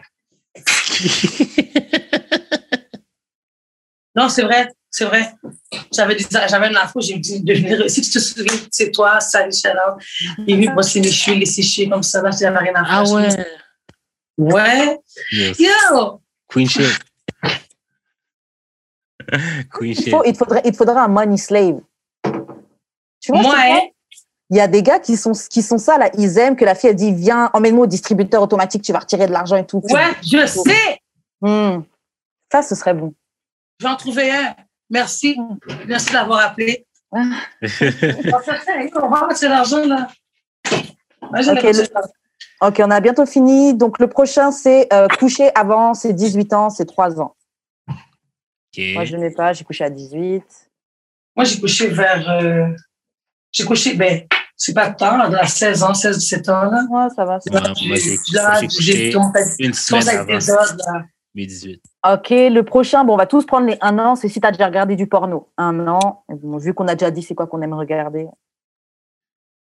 Non, 4.16 4.30
c'est 4.30 4.44
vrai, 4.44 4.70
c'est 4.92 5.06
vrai. 5.06 5.34
J'avais 5.92 6.14
des- 6.16 6.24
j'avais 6.48 6.70
une 6.70 6.78
info, 6.78 7.02
j'ai 7.02 7.18
dit, 7.18 7.42
devenir, 7.42 7.90
si 7.90 8.00
tu 8.02 8.12
te 8.12 8.20
souviens, 8.20 8.54
c'est 8.72 8.92
toi, 8.92 9.20
salut, 9.20 9.52
Shalom. 9.52 9.98
Il 10.46 10.54
est 10.54 10.58
venu 10.58 10.70
brosser 10.72 11.02
mes 11.02 11.12
cheveux, 11.12 11.36
les 11.38 11.48
sécher 11.48 11.90
comme 11.90 12.04
ça, 12.04 12.22
là, 12.22 12.30
j'avais 12.30 12.56
rien 12.60 12.76
à 12.76 12.86
faire. 12.86 12.94
Ah 12.94 13.04
ouais. 13.12 13.30
Ouais. 14.38 15.00
Yes. 15.32 15.58
Yo! 15.60 16.22
Queen 16.48 16.70
shit. 16.70 16.86
Queen 19.74 19.94
Il, 19.98 20.10
faut, 20.10 20.24
il, 20.26 20.36
faudrait, 20.36 20.62
il 20.66 20.72
te 20.72 20.78
faudrait 20.78 21.00
un 21.00 21.08
money 21.08 21.38
slave. 21.38 21.80
Tu 23.20 23.32
vois, 23.32 23.42
Moi, 23.42 23.56
hein? 23.58 23.82
il 24.50 24.58
y 24.58 24.60
a 24.60 24.68
des 24.68 24.84
gars 24.84 25.00
qui 25.00 25.16
sont, 25.18 25.32
qui 25.50 25.62
sont 25.62 25.78
ça, 25.78 25.98
là, 25.98 26.10
ils 26.18 26.38
aiment 26.38 26.56
que 26.56 26.66
la 26.66 26.76
fille, 26.76 26.90
elle 26.90 26.96
dit, 26.96 27.14
viens, 27.14 27.50
emmène-moi 27.54 27.86
au 27.86 27.88
distributeur 27.88 28.42
automatique, 28.42 28.82
tu 28.84 28.92
vas 28.92 29.00
retirer 29.00 29.28
de 29.28 29.32
l'argent 29.32 29.56
et 29.56 29.66
tout. 29.66 29.82
Ouais, 29.90 30.12
je 30.22 30.46
sais! 30.46 31.00
Hmm. 31.42 31.82
Ça, 32.52 32.62
ce 32.62 32.76
serait 32.76 32.94
bon. 32.94 33.14
J'en 33.80 33.96
trouvais 33.96 34.30
un. 34.30 34.56
Merci. 34.90 35.38
Merci 35.88 36.14
d'avoir 36.14 36.46
appelé. 36.46 36.86
Ah. 37.12 37.24
On 37.62 37.68
va 37.68 38.40
faire 38.40 38.62
ça, 38.64 38.74
hein, 38.78 38.88
on 38.96 39.08
va 39.10 39.28
mettre 39.28 39.42
de 39.42 39.48
l'argent, 39.48 39.86
là. 39.86 40.08
Ok, 42.62 42.78
le- 42.78 42.84
on 42.86 42.92
a 42.92 43.00
bientôt 43.00 43.26
fini. 43.26 43.74
Donc, 43.74 44.00
le 44.00 44.08
prochain, 44.08 44.52
c'est 44.52 44.92
euh, 44.94 45.08
coucher 45.20 45.52
avant, 45.56 45.94
c'est 45.94 46.14
18 46.14 46.54
ans, 46.54 46.70
c'est 46.70 46.86
3 46.86 47.20
ans. 47.20 47.36
Ok. 48.76 48.84
Moi, 48.94 49.06
je 49.06 49.16
ne 49.18 49.22
l'ai 49.22 49.32
pas, 49.32 49.54
j'ai 49.54 49.64
couché 49.64 49.84
à 49.84 49.90
18. 49.90 50.44
Moi, 51.36 51.46
j'ai 51.46 51.60
couché 51.60 51.88
vers. 51.88 52.30
euh, 52.30 52.68
j'ai 53.52 53.66
couché, 53.66 53.96
ben, 53.96 54.26
c'est 54.56 54.74
pas 54.74 54.92
tant, 54.92 55.18
là, 55.18 55.30
dans 55.30 55.46
16 55.46 55.84
ans, 55.84 55.94
16, 55.94 56.18
17 56.18 56.50
ans, 56.50 56.64
là. 56.64 56.84
Ouais, 56.90 57.08
ça 57.16 57.26
va. 57.26 57.38
Ouais, 57.52 57.62
moi, 57.88 57.98
j'ai 57.98 58.18
Là, 58.34 58.62
j'ai 58.80 59.12
une 59.60 59.74
semaine 59.74 60.08
avant 60.10 60.34
là. 60.34 61.04
mes 61.36 61.46
18. 61.46 61.82
Ok, 62.12 62.30
le 62.30 62.62
prochain, 62.62 63.04
bon, 63.04 63.14
on 63.14 63.18
va 63.18 63.26
tous 63.28 63.46
prendre 63.46 63.68
les 63.68 63.78
1 63.82 63.98
an, 64.00 64.16
c'est 64.16 64.28
si 64.28 64.40
tu 64.42 64.48
as 64.48 64.52
déjà 64.52 64.66
regardé 64.66 64.96
du 64.96 65.08
porno? 65.08 65.52
Un 65.58 65.88
an, 65.88 66.24
bon, 66.30 66.58
vu 66.58 66.74
qu'on 66.74 66.88
a 66.88 66.96
déjà 66.96 67.12
dit 67.12 67.22
c'est 67.22 67.36
quoi 67.36 67.48
qu'on 67.48 67.62
aime 67.62 67.74
regarder. 67.74 68.28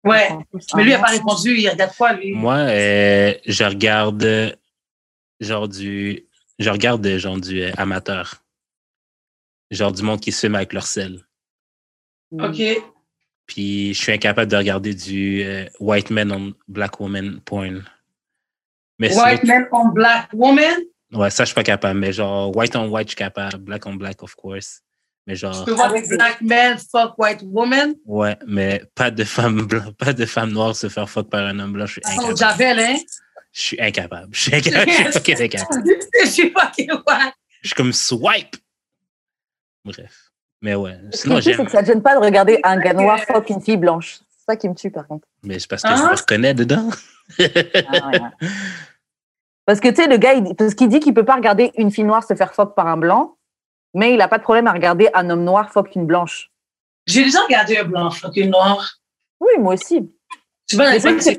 Ouais. 0.05 0.29
Mais 0.77 0.83
lui, 0.85 0.91
il 0.91 0.95
n'a 0.95 0.99
pas 1.01 1.11
répondu. 1.13 1.57
Il 1.57 1.69
regarde 1.69 1.93
quoi, 1.97 2.13
lui? 2.13 2.33
Moi, 2.33 2.57
euh, 2.57 3.35
je 3.47 3.65
regarde 3.65 4.57
genre 5.41 5.69
du. 5.69 6.27
Je 6.59 6.71
regarde 6.71 7.07
genre 7.17 7.39
du 7.39 7.63
euh, 7.63 7.73
amateur. 7.79 8.44
Genre 9.75 9.93
du 9.93 10.03
monde 10.03 10.21
qui 10.21 10.33
se 10.33 10.41
filme 10.41 10.55
avec 10.55 10.73
leur 10.73 10.87
sel. 10.87 11.25
OK. 12.33 12.63
Puis 13.47 13.93
je 13.95 14.01
suis 14.03 14.13
incapable 14.13 14.51
de 14.51 14.57
regarder 14.57 14.95
du 14.95 15.43
euh, 15.45 15.67
white 15.81 16.11
man 16.11 16.33
on 16.33 16.55
black 16.69 16.99
woman 17.01 17.41
porn. 17.45 17.85
Mais 18.99 19.11
sinon- 19.11 19.25
White 19.25 19.45
man 19.45 19.67
on 19.73 19.89
black 19.89 20.29
woman? 20.33 20.81
ouais, 21.13 21.31
ça, 21.31 21.45
je 21.45 21.49
suis 21.49 21.55
pas 21.55 21.63
capable. 21.63 21.99
Mais 22.01 22.13
genre, 22.13 22.57
white 22.57 22.75
on 22.77 22.89
white, 22.89 23.09
je 23.09 23.11
suis 23.11 23.17
capable. 23.17 23.59
Black 23.59 23.85
on 23.87 23.95
black, 23.95 24.23
of 24.23 24.35
course. 24.35 24.81
Mais 25.27 25.35
Je 25.35 25.41
genre, 25.41 25.65
peux 25.65 25.73
voir 25.73 25.93
des 25.93 26.03
black 26.07 26.41
men 26.43 26.79
fuck 26.79 27.19
white 27.19 27.41
woman? 27.45 27.95
ouais, 28.05 28.37
mais 28.47 28.83
pas 28.95 29.11
de 29.11 29.25
femme 29.25 29.63
blanche, 29.63 29.91
pas 29.99 30.13
de 30.13 30.27
femme 30.27 30.53
noire 30.53 30.77
se 30.77 30.89
faire 30.89 31.09
fuck 31.09 31.29
par 31.31 31.47
un 31.47 31.59
homme 31.59 31.73
blanc. 31.73 31.87
Je 31.87 31.93
suis 31.95 32.03
au 32.05 32.09
incapable. 32.11 32.37
Javel, 32.39 32.79
hein? 32.81 32.97
Je 33.53 33.61
suis 33.61 33.81
incapable. 33.81 34.29
Je 34.35 34.41
suis 34.41 34.55
incapable. 34.55 34.91
Je 34.91 34.95
suis 34.95 35.13
fucking 35.13 35.37
incapable. 35.43 35.85
Je 36.23 36.27
suis 36.29 36.51
fucking 36.51 36.91
white. 36.91 37.35
Je 37.63 37.69
suis 37.69 37.75
comme 37.75 37.93
swipe. 37.93 38.57
Bref. 39.85 40.31
Mais 40.63 40.75
ouais. 40.75 40.99
Ce 41.13 41.29
qui 41.29 41.43
c'est 41.43 41.65
que 41.65 41.71
ça 41.71 41.83
ne 41.83 41.87
gêne 41.87 42.03
pas 42.03 42.15
de 42.19 42.25
regarder 42.25 42.59
un 42.63 42.79
gars 42.79 42.95
noir 42.95 43.19
fuck 43.21 43.51
une 43.51 43.61
fille 43.61 43.77
blanche. 43.77 44.19
C'est 44.31 44.53
ça 44.53 44.57
qui 44.57 44.69
me 44.69 44.75
tue, 44.75 44.91
par 44.91 45.07
contre. 45.07 45.27
Mais 45.43 45.59
c'est 45.59 45.69
parce 45.69 45.83
que 45.83 45.89
Hein? 45.89 45.97
je 45.97 46.03
me 46.03 46.17
reconnais 46.17 46.55
dedans. 46.55 46.89
Ah, 47.39 47.43
ouais, 47.43 48.21
ouais. 48.21 48.21
Parce 49.67 49.81
que, 49.81 49.89
tu 49.89 49.95
sais, 49.97 50.07
le 50.09 50.19
gars, 50.19 50.35
il, 50.35 50.55
parce 50.57 50.75
qu'il 50.75 50.89
dit 50.91 51.01
qu'il 51.01 51.15
peut 51.15 51.25
pas 51.25 51.37
regarder 51.37 51.73
une 51.79 51.91
fille 51.91 52.05
noire 52.05 52.23
se 52.23 52.35
faire 52.35 52.53
fuck 52.55 52.75
par 52.75 52.87
un 52.87 52.99
blanc, 52.99 53.39
mais 53.95 54.13
il 54.13 54.21
a 54.21 54.29
pas 54.29 54.37
de 54.37 54.43
problème 54.43 54.67
à 54.67 54.73
regarder 54.73 55.09
un 55.15 55.31
homme 55.31 55.43
noir 55.43 55.71
fuck 55.73 55.95
une 55.97 56.05
blanche. 56.07 56.51
J'ai 57.07 57.25
déjà 57.25 57.41
regardé 57.45 57.79
un 57.79 57.85
blanc 57.85 58.11
fuck 58.11 58.37
une 58.37 58.51
noire. 58.51 58.99
Oui, 59.41 59.53
moi 59.59 59.73
aussi. 59.73 60.13
Tu 60.69 60.77
vois, 60.77 60.99
c'est- 61.01 61.39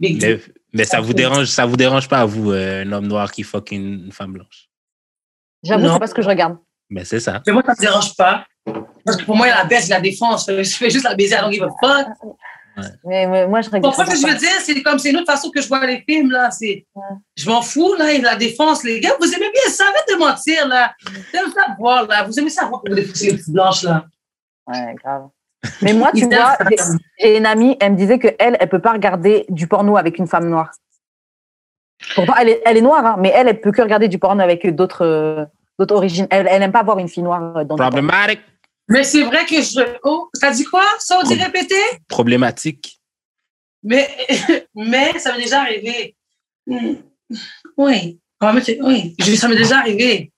mais 0.00 0.38
Mais, 0.72 0.84
ça 0.84 1.00
vous 1.00 1.12
dérange, 1.12 1.46
ça 1.46 1.66
vous 1.66 1.76
dérange 1.76 2.08
pas 2.08 2.20
à 2.20 2.24
vous, 2.24 2.52
euh, 2.52 2.84
un 2.84 2.92
homme 2.92 3.08
noir 3.08 3.32
qui 3.32 3.42
fuck 3.42 3.72
une 3.72 4.12
femme 4.12 4.34
blanche. 4.34 4.68
J'avoue, 5.62 5.92
c'est 5.92 5.98
pas 5.98 6.06
ce 6.06 6.14
que 6.14 6.22
je 6.22 6.28
regarde. 6.28 6.56
Mais 6.90 7.04
c'est 7.04 7.20
ça. 7.20 7.40
Mais 7.46 7.52
moi, 7.52 7.62
ça 7.64 7.72
me 7.72 7.80
dérange 7.80 8.16
pas. 8.16 8.44
Parce 9.04 9.16
que 9.16 9.24
pour 9.24 9.36
moi, 9.36 9.48
la 9.48 9.64
baisse, 9.64 9.88
la 9.88 10.00
défense. 10.00 10.46
Je 10.48 10.62
fais 10.62 10.90
juste 10.90 11.04
la 11.04 11.14
baiser, 11.14 11.36
I 11.36 11.40
don't 11.40 11.52
give 11.52 11.64
a 11.64 11.68
fuck. 11.80 12.06
Mais, 13.04 13.26
mais 13.26 13.46
moi, 13.46 13.60
je 13.60 13.70
regarde. 13.70 13.94
ce 13.94 14.02
que 14.02 14.16
je 14.16 14.26
veux 14.26 14.38
dire? 14.38 14.50
C'est 14.60 14.82
comme 14.82 14.98
c'est 14.98 15.10
une 15.10 15.16
autre 15.16 15.30
façon 15.30 15.50
que 15.50 15.60
je 15.60 15.68
vois 15.68 15.84
les 15.86 16.02
films, 16.08 16.30
là. 16.30 16.50
C'est, 16.50 16.86
je 17.36 17.48
m'en 17.48 17.62
fous, 17.62 17.94
là, 17.98 18.12
et 18.12 18.20
la 18.20 18.36
défense. 18.36 18.82
Les 18.84 19.00
gars, 19.00 19.12
vous 19.20 19.26
aimez 19.26 19.50
bien 19.52 19.70
ça, 19.70 19.84
arrête 19.84 20.04
de 20.10 20.18
mentir, 20.18 20.68
là. 20.68 20.92
Vous 21.04 21.38
aimez 21.38 21.52
ça 21.54 21.66
voir, 21.78 22.06
là. 22.06 22.24
Vous 22.24 22.38
aimez 22.38 22.50
ça 22.50 22.66
voir 22.66 22.82
que 22.82 22.90
vous 22.90 22.96
défoncez 22.96 23.30
les 23.30 23.36
petites 23.36 23.52
blanches, 23.52 23.82
là. 23.82 24.04
Ouais, 24.66 24.94
grave. 25.02 25.28
Mais 25.80 25.92
moi, 25.92 26.10
tu 26.14 26.24
vois, 26.26 26.56
j'ai 27.18 27.38
une 27.38 27.46
amie, 27.46 27.76
elle 27.80 27.92
me 27.92 27.96
disait 27.96 28.18
qu'elle, 28.18 28.36
elle, 28.38 28.56
elle 28.58 28.68
peut 28.68 28.80
pas 28.80 28.92
regarder 28.92 29.44
du 29.48 29.66
porno 29.66 29.96
avec 29.96 30.18
une 30.18 30.26
femme 30.26 30.48
noire. 30.48 30.70
Pourtant, 32.14 32.34
elle 32.40 32.48
est, 32.50 32.62
elle 32.64 32.76
est 32.76 32.80
noire, 32.82 33.04
hein, 33.04 33.16
mais 33.18 33.32
elle, 33.34 33.48
elle 33.48 33.60
peut 33.60 33.72
que 33.72 33.82
regarder 33.82 34.08
du 34.08 34.18
porno 34.18 34.42
avec 34.42 34.66
d'autres, 34.74 35.04
euh, 35.04 35.44
d'autres 35.78 35.94
origines. 35.94 36.26
Elle, 36.30 36.46
elle 36.50 36.62
aime 36.62 36.72
pas 36.72 36.82
voir 36.82 36.98
une 36.98 37.08
fille 37.08 37.22
noire 37.22 37.56
euh, 37.56 37.64
dans. 37.64 37.76
Problématique. 37.76 38.40
Mais 38.88 39.04
c'est 39.04 39.22
vrai 39.22 39.44
que 39.46 39.56
je. 39.62 39.80
Oh, 40.02 40.28
t'as 40.40 40.50
dit 40.52 40.64
quoi? 40.64 40.82
Ça, 40.98 41.18
on 41.18 41.22
dit 41.22 41.34
répéter? 41.42 41.74
Problématique. 42.08 43.00
Mais, 43.82 44.08
mais 44.74 45.18
ça 45.18 45.32
m'est 45.32 45.44
déjà 45.44 45.60
arrivé. 45.62 46.16
Hmm. 46.66 46.94
Oui. 47.76 48.18
On 48.40 48.46
va 48.46 48.52
mettre- 48.52 48.70
oui. 48.82 49.14
Je- 49.18 49.34
Ça 49.36 49.48
m'est 49.48 49.56
déjà 49.56 49.78
arrivé. 49.78 50.32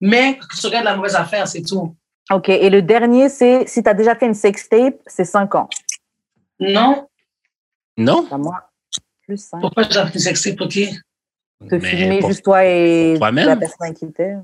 Mais 0.00 0.38
que 0.38 0.58
tu 0.58 0.66
regardes 0.66 0.84
la 0.86 0.96
mauvaise 0.96 1.14
affaire, 1.14 1.46
c'est 1.46 1.62
tout. 1.62 1.94
Ok, 2.32 2.48
et 2.48 2.70
le 2.70 2.80
dernier, 2.80 3.28
c'est 3.28 3.66
si 3.68 3.82
tu 3.82 3.88
as 3.88 3.94
déjà 3.94 4.14
fait 4.14 4.26
une 4.26 4.34
sextape, 4.34 4.94
c'est 5.06 5.24
5 5.24 5.54
ans. 5.56 5.68
Non. 6.58 7.06
Non? 7.96 8.24
Pas 8.26 8.38
moi. 8.38 8.70
Plus 9.26 9.36
5. 9.38 9.60
Pourquoi 9.60 9.82
j'ai 9.90 9.98
appris 9.98 10.20
sexy 10.20 10.54
pour 10.54 10.68
qui? 10.68 10.88
Te 11.68 11.74
Mais 11.74 11.80
filmer 11.80 12.18
pour- 12.20 12.28
juste 12.30 12.42
toi 12.44 12.64
et 12.64 13.14
toi-même? 13.18 13.46
la 13.46 13.56
personne 13.56 13.94
qui 13.94 14.06
était? 14.06 14.34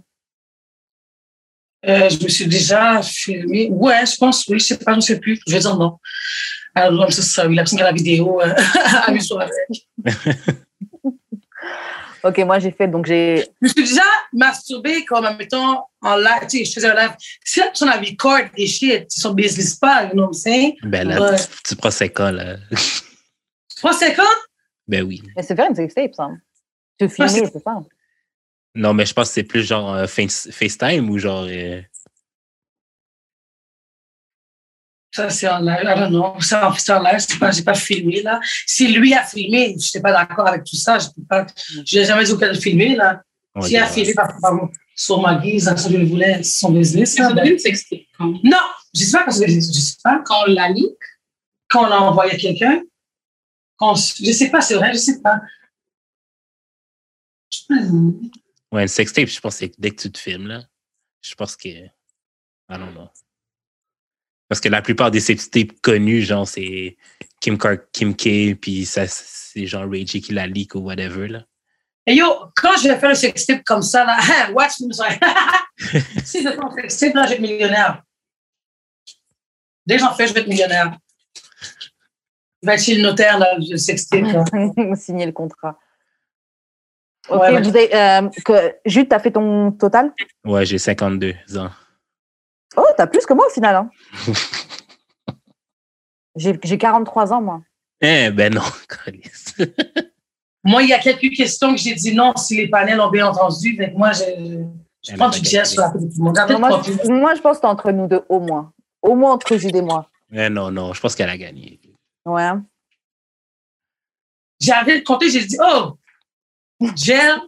Euh, 1.88 2.08
je 2.10 2.22
me 2.22 2.28
suis 2.28 2.46
déjà 2.46 3.00
filmé. 3.02 3.68
Ouais, 3.70 4.04
je 4.04 4.16
pense, 4.16 4.46
oui, 4.48 4.58
je 4.58 4.64
sais 4.66 4.78
pas, 4.78 4.92
je 4.92 4.96
ne 4.96 5.00
sais 5.00 5.20
plus. 5.20 5.40
Je 5.46 5.52
vais 5.52 5.60
dire 5.60 5.76
non. 5.76 5.98
Alors, 6.74 7.04
I'm 7.04 7.10
so 7.10 7.22
sorry. 7.22 7.54
La 7.54 7.62
personne 7.62 7.78
qui 7.78 7.82
a 7.82 7.86
la 7.86 7.92
vidéo, 7.92 8.40
euh, 8.42 8.52
amuse-toi 9.06 9.44
avec. 9.44 9.86
Ok, 12.24 12.38
moi 12.38 12.58
j'ai 12.58 12.72
fait, 12.72 12.88
donc 12.88 13.06
j'ai. 13.06 13.36
Je 13.42 13.46
me 13.62 13.68
suis 13.68 13.84
déjà 13.84 14.02
masturbé 14.32 15.04
comme, 15.04 15.28
mettons, 15.36 15.78
en 16.02 16.16
live. 16.16 16.48
Tu 16.50 16.58
sais, 16.58 16.64
je 16.64 16.72
faisais 16.72 16.88
un 16.88 16.94
live. 16.94 17.12
Si 17.44 17.60
la 17.60 17.66
personne 17.66 17.88
a 17.88 17.98
record 18.00 18.40
et 18.56 18.66
shit, 18.66 19.04
son 19.10 19.32
business 19.32 19.76
pas, 19.76 20.04
you 20.06 20.10
know 20.10 20.22
what 20.24 20.28
I'm 20.30 20.32
saying? 20.34 20.74
Ben 20.82 21.06
là, 21.06 21.20
Ouais. 21.30 21.36
tu, 21.36 21.44
tu 21.68 21.76
prends 21.76 21.90
5 21.92 22.18
ans, 22.18 22.32
là. 22.32 22.56
3-5 23.80 24.18
ans? 24.20 24.24
ben 24.88 25.04
oui. 25.04 25.22
Mais 25.36 25.42
c'est 25.44 25.54
faire 25.54 25.68
une 25.68 25.76
sextape, 25.76 26.14
ça. 26.16 26.30
Te 26.99 27.09
filmer, 27.09 27.28
c'est- 27.30 27.59
ça. 27.62 27.82
Non, 28.74 28.92
mais 28.94 29.07
je 29.07 29.14
pense 29.14 29.28
que 29.28 29.34
c'est 29.34 29.42
plus 29.42 29.62
genre 29.66 29.94
euh, 29.94 30.07
Face- 30.07 30.49
FaceTime 30.51 31.09
ou 31.11 31.18
genre. 31.18 31.47
euh, 31.49 31.80
Ça, 35.14 35.30
c'est 35.30 35.49
en 35.49 35.61
live. 35.61 35.80
I 35.82 35.99
don't 35.99 36.11
know. 36.11 36.40
Ça, 36.40 36.70
c'est 36.78 36.92
en 36.92 37.03
live. 37.03 37.18
Je 37.20 37.59
n'ai 37.59 37.64
pas 37.64 37.74
filmé, 37.74 38.20
là. 38.22 38.38
Si 38.66 38.88
lui 38.88 39.14
a 39.14 39.22
filmé, 39.24 39.68
je 39.78 39.86
n'étais 39.86 40.01
pas 40.01 40.12
d'accord 40.12 40.47
avec 40.47 40.64
tout 40.64 40.76
ça. 40.76 40.99
Je 40.99 41.99
n'ai 41.99 42.05
jamais 42.05 42.24
dit 42.24 42.32
auquel 42.32 42.55
filmer, 42.61 42.94
là. 42.97 43.22
on 43.55 43.61
va 43.61 43.66
S'il 43.66 43.78
a 43.78 43.86
filmé 43.86 44.12
par, 44.12 44.28
par, 44.42 44.68
sur 44.94 45.20
ma 45.22 45.36
guise, 45.36 45.64
ça, 45.64 45.74
je 45.88 45.97
le 45.97 46.05
voulais, 46.05 46.42
son 46.42 46.70
business. 46.70 47.14
C'est 47.14 47.22
là, 47.22 47.32
ben- 47.32 47.57
quand? 48.18 48.26
Non, 48.44 48.59
je 48.94 49.01
sais 49.05 49.12
pas 49.16 49.24
parce 49.24 49.40
que 49.40 49.47
je, 49.47 49.55
je 49.55 49.61
sais 49.61 49.97
pas 50.05 50.22
Quand 50.24 50.42
on 50.47 50.53
la 50.53 50.68
lit, 50.68 50.88
quand 51.68 51.86
on 51.86 51.88
l'a 51.88 52.01
envoyé 52.03 52.32
à 52.34 52.36
quelqu'un? 52.36 52.82
Quand, 53.78 53.94
je 53.94 54.32
sais 54.32 54.51
pas, 54.51 54.61
c'est 54.61 54.74
vrai, 54.74 54.92
je 54.92 54.99
sais 54.99 55.20
pas. 55.22 55.40
Ouais, 58.72 58.82
une 58.82 58.88
sextape, 58.88 59.28
je 59.28 59.40
pense 59.40 59.55
que 59.55 59.59
c'est 59.61 59.72
dès 59.78 59.90
que 59.90 60.03
tu 60.03 60.12
te 60.12 60.18
filmes, 60.18 60.47
là. 60.49 60.64
Je 61.22 61.34
pense 61.34 61.57
que. 61.57 61.68
I 61.68 61.90
don't 62.68 62.92
know. 62.92 63.09
Parce 64.49 64.61
que 64.61 64.68
la 64.68 64.82
plupart 64.82 65.11
des 65.11 65.20
sextapes 65.20 65.72
connus, 65.82 66.22
genre, 66.22 66.47
c'est 66.47 66.97
Kim, 67.40 67.59
Car 67.59 67.76
Kim 67.92 68.14
K, 68.14 68.55
puis 68.61 68.86
ça, 68.86 69.07
c'est 69.07 69.66
genre 69.66 69.88
Ray 69.90 70.07
J 70.07 70.20
qui 70.20 70.32
la 70.32 70.47
leak 70.47 70.74
ou 70.74 70.80
whatever, 70.80 71.28
là. 71.28 71.44
Et 72.09 72.14
yo, 72.14 72.26
quand 72.55 72.76
je 72.76 72.88
vais 72.88 72.99
faire 72.99 73.11
un 73.11 73.14
sextape 73.14 73.64
comme 73.64 73.82
ça, 73.82 74.05
là, 74.05 74.18
watch 74.53 74.80
me, 74.80 74.92
si 76.24 76.42
je 76.42 76.49
fais 76.49 76.59
un 76.59 76.70
sextape, 76.70 77.14
là, 77.14 77.24
je 77.24 77.28
vais 77.30 77.34
être 77.34 77.40
millionnaire. 77.40 78.03
Dès 79.84 79.97
que 79.97 80.03
j'en 80.03 80.14
fais, 80.14 80.28
je 80.28 80.34
vais 80.34 80.40
être 80.40 80.49
millionnaire. 80.49 80.97
Je 82.62 82.68
vais 82.68 82.74
être 82.74 82.82
chez 82.82 82.94
le 82.94 83.03
notaire, 83.03 83.38
là, 83.38 83.57
le 83.59 83.76
sextape, 83.76 84.22
là. 84.22 84.44
Signer 84.97 85.26
le 85.26 85.32
contrat. 85.32 85.78
Ok, 87.29 87.41
Ouais, 87.41 87.61
vous 87.61 87.68
avez, 87.68 87.95
euh, 87.95 88.29
que, 88.45 88.74
Jude, 88.85 89.09
t'as 89.09 89.18
fait 89.18 89.33
ton 89.33 89.72
total? 89.72 90.12
Ouais, 90.45 90.64
j'ai 90.64 90.79
52 90.79 91.35
ans. 91.59 91.70
Oh, 92.77 92.85
t'as 92.97 93.07
plus 93.07 93.24
que 93.27 93.33
moi 93.35 93.47
au 93.47 93.51
final. 93.51 93.77
Hein. 93.77 93.91
J'ai 96.37 96.59
j'ai 96.62 96.77
43 96.77 97.33
ans, 97.33 97.41
moi. 97.41 97.62
Eh, 98.03 98.31
ben 98.31 98.55
non. 98.55 98.61
Moi, 100.64 100.83
il 100.83 100.89
y 100.89 100.93
a 100.93 100.99
quelques 100.99 101.35
questions 101.35 101.72
que 101.72 101.81
j'ai 101.81 101.95
dit 101.95 102.12
non 102.12 102.35
si 102.37 102.57
les 102.57 102.68
panels 102.68 103.01
ont 103.01 103.09
bien 103.09 103.29
entendu. 103.29 103.77
Donc, 103.77 103.95
moi, 103.95 104.11
je, 104.11 104.64
je 105.07 105.12
du 105.12 105.16
pas 105.16 105.31
jazz 105.31 105.70
sur 105.70 105.81
la. 105.81 105.93
J'ai 105.97 106.53
Non, 106.53 106.59
moi, 106.59 106.83
je, 106.85 107.09
moi, 107.09 107.35
je 107.37 107.41
pense 107.41 107.61
que 107.61 107.66
entre 107.66 107.93
nous 107.93 108.09
deux, 108.09 108.22
au 108.29 108.41
moins. 108.41 108.72
Au 109.01 109.14
moins 109.14 109.33
entre 109.33 109.57
Jude 109.57 109.77
et 109.77 109.81
moi. 109.81 110.11
Eh 110.33 110.49
non, 110.49 110.72
non, 110.72 110.93
je 110.93 111.01
pense 111.01 111.14
qu'elle 111.14 111.31
a 111.31 111.39
gagné. 111.39 111.81
Ouais. 112.24 112.51
J'ai 114.61 114.72
arrêté 114.72 114.99
de 114.99 115.05
compter, 115.05 115.31
j'ai 115.31 115.45
dit, 115.45 115.57
oh, 115.62 115.97
gel, 116.97 117.41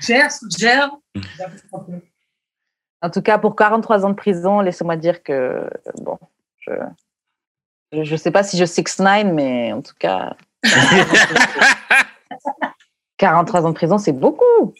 gel, 0.00 0.28
gel. 0.58 0.88
En 3.02 3.10
tout 3.10 3.22
cas, 3.22 3.38
pour 3.38 3.54
43 3.56 4.04
ans 4.04 4.10
de 4.10 4.14
prison, 4.14 4.60
laissez-moi 4.60 4.96
dire 4.96 5.22
que, 5.22 5.68
bon, 6.00 6.18
je 6.60 6.72
je 7.92 8.16
sais 8.16 8.30
pas 8.30 8.42
si 8.42 8.56
je 8.58 8.64
6-9, 8.64 9.32
mais 9.32 9.72
en 9.72 9.80
tout 9.82 9.94
cas, 9.98 10.34
43 13.18 13.64
ans 13.64 13.70
de 13.70 13.74
prison, 13.74 13.98
c'est 13.98 14.12
beaucoup. 14.12 14.74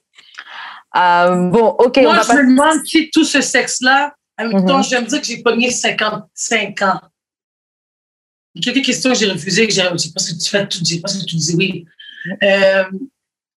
Euh, 0.96 1.48
bon, 1.50 1.68
ok, 1.78 1.94
on 1.98 2.02
Moi, 2.02 2.14
va 2.16 2.22
je 2.22 2.26
pas... 2.28 2.42
me 2.42 2.50
demande 2.50 2.84
si 2.86 3.10
tout 3.10 3.24
ce 3.24 3.40
sexe-là, 3.40 4.14
en 4.38 4.48
même 4.48 4.64
temps, 4.66 4.78
Mhm. 4.78 4.84
je 4.84 4.90
vais 4.90 5.00
me 5.02 5.06
dire 5.06 5.20
que 5.20 5.26
j'ai 5.26 5.42
pogné 5.42 5.70
55 5.70 6.82
ans. 6.82 7.00
Il 8.54 8.64
y 8.66 8.70
a 8.70 8.72
quelques 8.72 8.86
questions 8.86 9.10
que 9.12 9.16
j'ai 9.18 9.30
refusées, 9.30 9.66
que 9.66 9.72
j'ai 9.74 9.82
parce 9.82 10.30
que 10.32 10.42
tu 10.42 10.48
fais 10.50 10.66
tout 10.66 10.80
dire, 10.82 11.00
parce 11.02 11.18
que 11.18 11.24
tu 11.24 11.36
dis 11.36 11.54
oui. 11.56 11.86
Euh, 12.42 12.84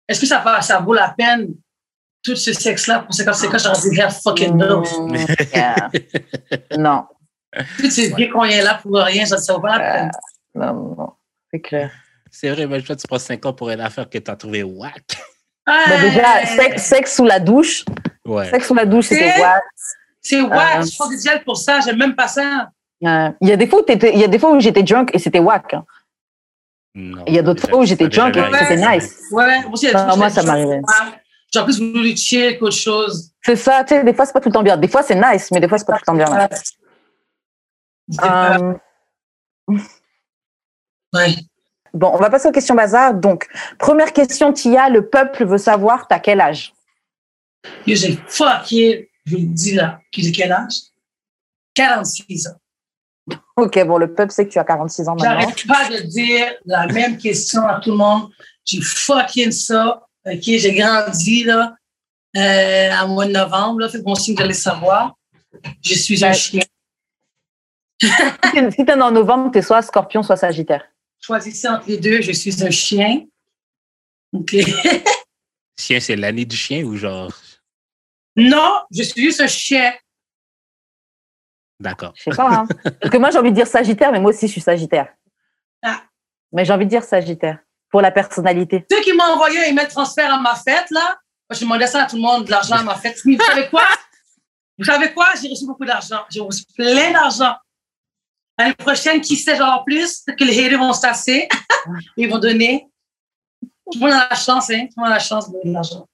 Est-ce 0.08 0.20
que 0.20 0.26
ça, 0.26 0.38
va- 0.40 0.60
ça 0.62 0.78
vaut 0.80 0.94
la 0.94 1.14
peine, 1.16 1.48
tout 2.24 2.34
ce 2.36 2.52
sexe-là, 2.52 3.00
pour 3.00 3.14
55 3.14 3.54
ans, 3.54 3.58
j'aurais 3.58 3.90
dit, 3.90 4.00
hell 4.00 4.10
fucking 4.10 4.56
no. 4.56 4.80
Mm, 4.82 5.16
yeah. 5.54 5.90
Non, 6.78 7.04
Tout 7.78 7.90
ces 7.90 8.12
vieux 8.14 8.30
qu'on 8.32 8.44
est 8.44 8.62
là 8.62 8.78
pour 8.82 8.96
rien, 8.96 9.24
ça 9.26 9.36
ne 9.36 9.54
vaut 9.56 9.60
pas 9.60 9.78
la 9.78 9.92
peine. 9.92 10.10
non, 10.54 10.72
non, 10.74 10.94
non, 10.96 11.10
c'est 11.52 11.60
clair. 11.60 11.90
C'est 12.30 12.50
vrai, 12.50 12.66
mais 12.66 12.80
toi, 12.82 12.96
tu 12.96 13.06
prends 13.06 13.18
5 13.18 13.44
ans 13.46 13.52
pour 13.52 13.70
une 13.70 13.80
affaire 13.80 14.08
que 14.08 14.18
tu 14.18 14.30
as 14.30 14.36
trouvé 14.36 14.62
whack. 14.62 15.02
Bah, 15.66 16.00
déjà, 16.00 16.46
sexe, 16.46 16.82
sexe 16.84 17.16
sous 17.16 17.24
la 17.26 17.40
douche, 17.40 17.84
Ouais. 18.26 18.48
sexe 18.50 18.66
sous 18.68 18.74
la 18.74 18.86
douche, 18.86 19.06
C'est- 19.08 19.38
wack. 19.40 19.62
C'est 20.20 20.40
ouais, 20.40 20.48
Euh, 20.50 20.82
je 20.82 20.96
prends 20.98 21.08
des 21.08 21.18
gels 21.20 21.42
pour 21.44 21.56
ça, 21.56 21.80
j'aime 21.80 21.96
même 21.98 22.14
pas 22.14 22.28
ça. 22.28 22.70
Euh, 23.04 23.30
Il 23.40 23.48
y 23.48 23.52
a 23.52 23.56
des 23.56 23.66
fois 23.66 24.50
où 24.52 24.60
j'étais 24.60 24.82
drunk 24.82 25.10
et 25.14 25.18
c'était 25.18 25.38
wack. 25.38 25.74
hein. 25.74 25.84
Non, 27.00 27.22
Il 27.28 27.34
y 27.34 27.38
a 27.38 27.42
d'autres 27.42 27.68
fois 27.68 27.78
où 27.78 27.84
j'étais 27.84 28.08
drunk 28.08 28.36
et 28.36 28.40
arrivé. 28.40 28.58
c'était 28.58 28.76
nice. 28.98 29.20
Ouais, 29.30 29.60
moi 29.62 29.70
aussi, 29.72 29.86
il 29.86 29.92
y 29.92 29.94
a 29.94 29.98
Non, 29.98 30.04
des 30.04 30.08
trucs, 30.08 30.18
moi, 30.18 30.30
ça 30.30 30.42
m'arrivait. 30.42 30.80
J'ai 31.52 31.60
en 31.60 31.64
plus 31.64 31.78
voulu 31.80 32.16
chill 32.16 32.58
qu'autre 32.58 32.76
chose. 32.76 33.30
C'est 33.42 33.54
ça, 33.56 33.84
tu 33.84 33.94
sais, 33.94 34.02
des 34.04 34.12
fois, 34.12 34.26
c'est 34.26 34.32
pas 34.32 34.40
tout 34.40 34.48
le 34.48 34.52
temps 34.54 34.62
bien. 34.64 34.76
Des 34.76 34.88
fois, 34.88 35.02
c'est 35.04 35.14
nice, 35.14 35.48
mais 35.52 35.60
des 35.60 35.68
fois, 35.68 35.78
c'est 35.78 35.86
pas 35.86 35.94
tout 35.98 36.00
le 36.00 36.06
temps 36.06 36.14
bien. 36.14 36.30
Ouais. 36.36 36.48
Euh, 38.24 38.74
Ouais. 41.14 41.34
bon, 41.94 42.10
on 42.12 42.18
va 42.18 42.28
passer 42.30 42.48
aux 42.48 42.52
questions 42.52 42.74
bazar. 42.74 43.14
Donc, 43.14 43.46
première 43.78 44.12
question, 44.12 44.52
Tia, 44.52 44.90
le 44.90 45.08
peuple 45.08 45.44
veut 45.46 45.56
savoir, 45.58 46.06
t'as 46.08 46.18
quel 46.18 46.40
âge? 46.40 46.74
Yo, 47.86 47.94
J'ai 47.96 48.18
fucké, 48.26 49.10
je 49.24 49.36
vous 49.36 49.40
le 49.42 49.46
dis 49.48 49.74
là, 49.74 50.00
j'ai 50.12 50.32
quel 50.32 50.52
âge? 50.52 50.74
46 51.74 52.48
ans. 52.48 52.56
Ok, 53.56 53.84
bon, 53.86 53.98
le 53.98 54.14
peuple 54.14 54.30
sait 54.32 54.46
que 54.46 54.52
tu 54.52 54.58
as 54.58 54.64
46 54.64 55.08
ans 55.08 55.16
maintenant. 55.16 55.40
J'arrête 55.40 55.66
pas 55.66 55.88
de 55.90 56.02
dire 56.06 56.46
la 56.64 56.86
même 56.86 57.18
question 57.18 57.66
à 57.66 57.80
tout 57.80 57.90
le 57.90 57.96
monde. 57.96 58.30
J'ai 58.64 58.80
fucking 58.80 59.50
ça. 59.50 60.06
OK, 60.24 60.40
j'ai 60.42 60.74
grandi 60.74 61.42
là, 61.44 61.74
euh, 62.36 62.90
à 62.92 63.06
mois 63.06 63.26
de 63.26 63.32
novembre. 63.32 63.80
Là, 63.80 63.88
fait 63.88 64.00
bon 64.02 64.14
signe 64.14 64.40
allez 64.40 64.54
savoir. 64.54 65.16
Je 65.82 65.94
suis 65.94 66.24
un 66.24 66.28
Ouais. 66.28 66.34
chien. 66.34 66.62
Si 68.00 68.84
t'es 68.84 68.92
en 68.92 69.10
novembre, 69.10 69.50
t'es 69.50 69.62
soit 69.62 69.82
scorpion, 69.82 70.22
soit 70.22 70.36
sagittaire. 70.36 70.84
Choisissez 71.20 71.66
entre 71.68 71.88
les 71.88 71.96
deux, 71.96 72.22
je 72.22 72.30
suis 72.32 72.62
un 72.64 72.70
chien. 72.70 73.24
OK. 74.32 74.54
Chien, 75.78 75.98
c'est 76.00 76.16
l'année 76.16 76.44
du 76.44 76.56
chien 76.56 76.84
ou 76.84 76.96
genre? 76.96 77.32
non, 78.36 78.80
je 78.92 79.02
suis 79.02 79.20
juste 79.22 79.40
un 79.40 79.48
chien. 79.48 79.92
D'accord. 81.80 82.12
Je 82.16 82.24
sais 82.24 82.36
pas, 82.36 82.48
hein. 82.50 82.66
Parce 83.00 83.12
que 83.12 83.18
moi, 83.18 83.30
j'ai 83.30 83.38
envie 83.38 83.50
de 83.50 83.54
dire 83.54 83.66
sagittaire, 83.66 84.10
mais 84.10 84.20
moi 84.20 84.30
aussi, 84.30 84.46
je 84.46 84.52
suis 84.52 84.60
sagittaire. 84.60 85.08
Ah. 85.82 86.02
Mais 86.52 86.64
j'ai 86.64 86.72
envie 86.72 86.86
de 86.86 86.90
dire 86.90 87.04
sagittaire, 87.04 87.58
pour 87.90 88.00
la 88.00 88.10
personnalité. 88.10 88.84
Ceux 88.90 89.00
qui 89.02 89.12
m'ont 89.12 89.24
envoyé 89.24 89.60
un 89.60 89.68
email 89.68 89.86
transfert 89.88 90.32
à 90.32 90.40
ma 90.40 90.54
fête, 90.56 90.90
là, 90.90 91.18
moi, 91.48 91.56
je 91.56 91.60
demandais 91.60 91.86
ça 91.86 92.02
à 92.02 92.06
tout 92.06 92.16
le 92.16 92.22
monde, 92.22 92.44
de 92.46 92.50
l'argent 92.50 92.76
à 92.76 92.82
ma 92.82 92.96
fête. 92.96 93.18
Mais 93.24 93.36
vous 93.36 93.44
savez 93.44 93.68
quoi? 93.68 93.84
Vous 94.76 94.84
savez 94.84 95.12
quoi? 95.12 95.28
J'ai 95.40 95.48
reçu 95.48 95.66
beaucoup 95.66 95.84
d'argent. 95.84 96.20
J'ai 96.30 96.40
reçu 96.40 96.64
plein 96.76 97.12
d'argent. 97.12 97.54
L'année 98.58 98.74
prochaine, 98.74 99.20
qui 99.20 99.36
sait, 99.36 99.56
genre 99.56 99.84
plus, 99.84 100.24
que 100.26 100.44
les 100.44 100.66
haters 100.66 100.78
vont 100.78 100.92
se 100.92 101.00
tasser. 101.00 101.48
Ils 102.16 102.28
vont 102.28 102.38
donner. 102.38 102.88
Tout 103.62 104.00
le 104.00 104.00
monde 104.00 104.12
a 104.12 104.28
la 104.28 104.36
chance, 104.36 104.68
hein? 104.70 104.86
Tout 104.86 104.94
le 104.96 105.02
monde 105.02 105.12
a 105.12 105.14
la 105.14 105.20
chance 105.20 105.48
de 105.48 105.52
donner 105.52 105.70
de 105.70 105.74
l'argent. 105.74 106.06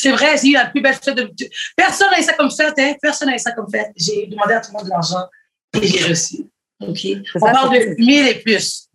C'est 0.00 0.12
vrai, 0.12 0.36
j'ai 0.40 0.50
eu 0.50 0.52
la 0.52 0.66
plus 0.66 0.80
belle 0.80 0.94
fête 0.94 1.16
de. 1.16 1.28
Personne 1.76 2.08
n'a 2.12 2.20
eu 2.20 2.22
ça 2.22 2.34
comme 2.34 2.52
fête, 2.52 2.74
hein? 2.78 2.94
Personne 3.02 3.28
n'a 3.28 3.34
eu 3.34 3.38
ça 3.40 3.50
comme 3.50 3.68
fête. 3.68 3.90
J'ai 3.96 4.28
demandé 4.28 4.54
à 4.54 4.60
tout 4.60 4.70
le 4.72 4.78
monde 4.78 4.84
de 4.84 4.90
l'argent 4.90 5.26
et 5.74 5.86
j'ai 5.88 6.04
reçu. 6.04 6.36
OK? 6.80 7.06
On 7.34 7.40
ça, 7.40 7.52
parle 7.52 7.74
de 7.76 7.96
1000 7.98 8.28
et 8.28 8.34
plus. 8.36 8.88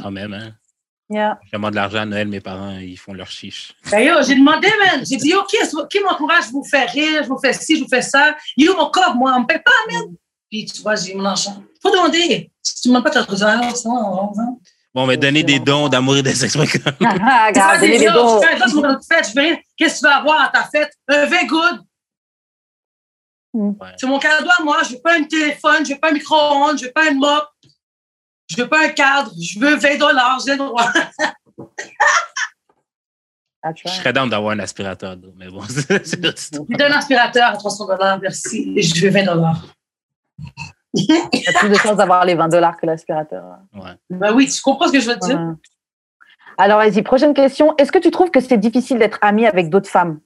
Quand 0.00 0.12
même, 0.12 0.32
hein. 0.32 0.52
Yeah. 1.10 1.40
Je 1.46 1.56
demande 1.56 1.72
de 1.72 1.76
l'argent 1.76 1.98
à 1.98 2.06
Noël, 2.06 2.28
mes 2.28 2.40
parents, 2.40 2.78
ils 2.78 2.96
font 2.96 3.14
leur 3.14 3.30
chiche. 3.32 3.74
Ben 3.90 3.98
yo, 3.98 4.14
j'ai 4.24 4.36
demandé, 4.36 4.68
man. 4.78 5.04
J'ai 5.04 5.16
dit, 5.16 5.30
yo, 5.30 5.42
qui, 5.44 6.00
m'encourage, 6.00 6.44
je 6.46 6.52
vous 6.52 6.64
fais 6.64 6.84
rire, 6.84 7.24
je 7.24 7.28
vous 7.28 7.38
fais 7.38 7.52
ci, 7.52 7.76
je 7.76 7.82
vous 7.82 7.88
fais 7.88 8.00
ça? 8.00 8.36
Yo, 8.56 8.76
mon 8.76 8.90
corps, 8.90 9.16
moi, 9.16 9.34
on 9.36 9.40
me 9.40 9.46
paye 9.46 9.58
pas, 9.58 9.72
man. 9.92 10.14
puis 10.48 10.66
tu 10.66 10.82
vois, 10.82 10.94
j'ai 10.94 11.14
mon 11.14 11.24
argent. 11.24 11.62
Faut 11.82 11.90
demander. 11.90 12.48
Si 12.62 12.82
tu 12.82 12.88
ne 12.88 12.92
demandes 12.92 13.04
pas 13.04 13.10
ta 13.10 13.22
réserve, 13.22 13.74
ça, 13.74 13.88
on 13.88 14.32
va. 14.32 14.44
Bon, 14.94 15.06
mais 15.06 15.16
donner 15.16 15.42
des 15.42 15.58
dons 15.58 15.88
d'amour 15.88 16.18
et 16.18 16.22
de 16.22 16.28
sexe 16.30 16.54
Ah, 16.56 16.62
C'est 16.62 16.68
regarde, 16.68 17.54
pas 17.54 17.78
donnez 17.80 17.98
des 17.98 18.06
dons, 18.06 18.40
je 18.40 18.46
fais 18.46 18.54
un 18.54 18.58
dos 18.58 18.68
sur 18.68 18.82
mon 18.82 19.00
fête, 19.00 19.28
je 19.28 19.34
veux 19.34 19.46
rien. 19.46 19.56
Qu'est-ce 19.82 19.94
que 20.00 20.06
tu 20.06 20.12
vas 20.12 20.18
avoir 20.18 20.42
à 20.42 20.48
ta 20.48 20.62
fête? 20.62 20.92
Un 21.08 21.26
vin 21.26 21.44
good. 21.44 21.80
Mm. 23.52 23.70
Ouais. 23.70 23.94
C'est 23.96 24.06
mon 24.06 24.20
cadeau 24.20 24.48
à 24.56 24.62
moi. 24.62 24.80
Je 24.84 24.92
veux 24.92 25.00
pas 25.00 25.14
un 25.18 25.24
téléphone, 25.24 25.84
je 25.84 25.94
veux 25.94 25.98
pas 25.98 26.10
un 26.10 26.12
micro-ondes, 26.12 26.78
je 26.78 26.84
veux 26.84 26.92
pas 26.92 27.10
une 27.10 27.18
mop, 27.18 27.48
je 28.48 28.62
veux 28.62 28.68
pas 28.68 28.86
un 28.86 28.90
cadre, 28.90 29.32
je 29.40 29.58
veux 29.58 29.74
20 29.74 29.98
dollars, 29.98 30.38
j'ai 30.46 30.52
le 30.52 30.58
droit. 30.58 30.88
Je 33.76 33.88
serais 33.88 34.12
down 34.12 34.28
d'avoir 34.28 34.54
un 34.54 34.58
aspirateur 34.58 35.16
d'eau, 35.16 35.32
mais 35.36 35.48
bon. 35.48 35.62
J'ai 35.88 36.16
donné 36.16 36.84
un 36.84 36.98
aspirateur 36.98 37.50
à 37.50 37.56
300 37.56 37.86
dollars, 37.86 38.18
merci. 38.20 38.72
Et 38.76 38.82
je 38.82 39.04
veux 39.04 39.12
20 39.12 39.22
dollars. 39.22 39.64
Il 40.94 41.04
y 41.32 41.48
a 41.48 41.52
plus 41.60 41.68
de 41.68 41.74
chances 41.76 41.96
d'avoir 41.96 42.24
les 42.24 42.34
20 42.34 42.48
dollars 42.48 42.76
que 42.76 42.86
l'aspirateur. 42.86 43.44
ouais. 43.74 43.92
Ben 44.10 44.34
oui, 44.34 44.48
tu 44.48 44.60
comprends 44.60 44.88
ce 44.88 44.92
que 44.92 44.98
je 44.98 45.08
veux 45.08 45.16
dire? 45.16 45.54
Alors, 46.58 46.78
vas-y, 46.78 47.02
prochaine 47.02 47.34
question. 47.34 47.76
Est-ce 47.76 47.92
que 47.92 47.98
tu 47.98 48.10
trouves 48.10 48.30
que 48.30 48.40
c'est 48.40 48.58
difficile 48.58 48.98
d'être 48.98 49.18
ami 49.22 49.46
avec 49.46 49.68
d'autres 49.68 49.88
femmes? 49.88 50.20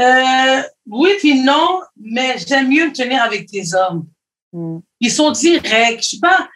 Euh, 0.00 0.62
oui, 0.86 1.10
puis 1.18 1.42
non, 1.42 1.80
mais 1.96 2.38
j'aime 2.38 2.68
mieux 2.68 2.86
me 2.86 2.92
tenir 2.92 3.22
avec 3.22 3.48
des 3.48 3.74
hommes. 3.74 4.06
Hmm. 4.52 4.78
Ils 5.00 5.10
sont 5.10 5.30
directs. 5.30 6.02
Je 6.02 6.08
sais 6.08 6.20
pas. 6.20 6.48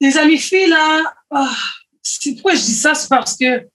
Les 0.00 0.16
amis 0.18 0.38
filles, 0.38 0.68
là, 0.68 1.14
ah, 1.30 1.54
c'est 2.02 2.32
pourquoi 2.32 2.54
je 2.54 2.62
dis 2.62 2.74
ça, 2.74 2.94
c'est 2.94 3.08
parce 3.08 3.36
que 3.36 3.68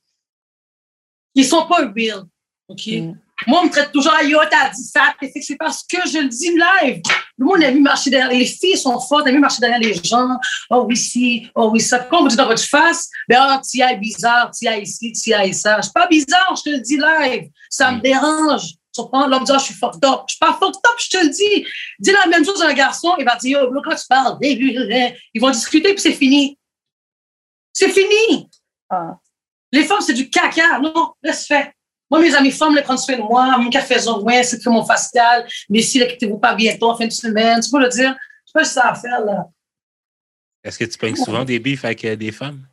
ils 1.33 1.45
sont 1.45 1.67
pas 1.67 1.87
real. 1.95 2.23
OK? 2.67 2.87
Mm. 2.87 3.13
Moi, 3.45 3.59
on 3.61 3.65
me 3.65 3.69
traite 3.69 3.91
toujours, 3.91 4.13
yo, 4.23 4.39
t'as 4.49 4.69
dit 4.69 4.83
ça, 4.83 5.13
c'est 5.21 5.55
parce 5.57 5.83
que 5.83 5.97
je 6.09 6.17
le 6.19 6.27
dis 6.27 6.49
live. 6.49 7.01
Le 7.37 7.45
monde 7.45 7.63
a 7.63 7.69
vu 7.69 7.79
marcher 7.81 8.09
derrière, 8.09 8.29
les 8.35 8.45
filles 8.45 8.77
sont 8.77 8.99
fortes, 8.99 9.27
elles 9.27 9.33
vu 9.33 9.39
marcher 9.39 9.59
derrière 9.59 9.79
les 9.79 9.93
gens. 9.93 10.29
Oh 10.71 10.85
oui, 10.87 10.97
si, 10.97 11.47
oh 11.53 11.69
oui, 11.71 11.79
ça. 11.79 11.99
Quand 11.99 12.19
on 12.19 12.21
vous 12.23 12.27
dit 12.29 12.35
dans 12.35 12.47
votre 12.47 12.63
face, 12.63 13.09
ben, 13.29 13.37
ah, 13.39 13.61
tu 13.69 13.79
es 13.79 13.95
bizarre, 13.97 14.49
tu 14.51 14.67
es 14.67 14.81
ici, 14.81 15.11
tu 15.11 15.31
es 15.31 15.53
ça. 15.53 15.77
Je 15.77 15.83
suis 15.83 15.91
pas 15.93 16.07
bizarre, 16.07 16.55
je 16.57 16.63
te 16.63 16.69
le 16.69 16.79
dis 16.79 16.97
live. 16.97 17.49
Ça 17.69 17.91
me 17.91 17.97
Mm. 17.97 18.01
dérange. 18.01 18.63
L'homme 19.13 19.43
dit, 19.43 19.51
ah, 19.53 19.57
je 19.59 19.65
suis 19.65 19.75
fucked 19.75 20.03
up. 20.03 20.21
Je 20.27 20.33
suis 20.33 20.39
pas 20.39 20.53
fucked 20.59 20.75
up, 20.77 20.95
je 20.97 21.09
te 21.09 21.17
le 21.23 21.29
dis. 21.29 21.65
Dis 21.99 22.11
la 22.11 22.25
même 22.25 22.43
chose 22.43 22.59
à 22.63 22.69
un 22.69 22.73
garçon, 22.73 23.13
il 23.19 23.25
va 23.25 23.35
dire, 23.35 23.61
yo, 23.61 23.69
bro, 23.71 23.81
quand 23.83 23.95
tu 23.95 24.07
parles, 24.09 24.35
ils 24.41 25.39
vont 25.39 25.51
discuter, 25.51 25.93
puis 25.93 26.01
c'est 26.01 26.13
fini. 26.13 26.57
C'est 27.71 27.89
fini. 27.89 28.49
Ah. 28.89 29.19
Les 29.71 29.83
femmes, 29.83 30.01
c'est 30.01 30.13
du 30.13 30.27
caca. 30.31 30.79
Non, 30.79 31.13
laisse 31.21 31.45
faire. 31.45 31.71
Moi, 32.09 32.21
mes 32.21 32.33
amis 32.35 32.51
femmes, 32.51 32.75
les 32.75 32.81
prennent 32.81 32.97
soin 32.97 33.17
de 33.17 33.21
moi. 33.21 33.57
Mon 33.57 33.69
café 33.69 33.95
ouais, 34.21 34.43
c'est 34.43 34.63
que 34.63 34.69
mon 34.69 34.85
facial. 34.85 35.45
Mais 35.69 35.81
si, 35.81 35.99
quittez-vous 35.99 36.39
pas 36.39 36.55
bientôt, 36.55 36.91
en 36.91 36.97
fin 36.97 37.07
de 37.07 37.11
semaine. 37.11 37.59
Tu 37.59 37.69
peux 37.69 37.79
le 37.79 37.89
dire. 37.89 38.15
Je 38.47 38.53
pas 38.53 38.63
ça 38.63 38.89
à 38.91 38.95
faire, 38.95 39.23
là. 39.25 39.45
Est-ce 40.63 40.79
que 40.79 40.85
tu 40.85 40.97
pognes 40.97 41.15
souvent 41.15 41.43
des 41.43 41.59
bifs 41.59 41.83
avec 41.85 42.03
euh, 42.05 42.15
des 42.15 42.31
femmes? 42.31 42.65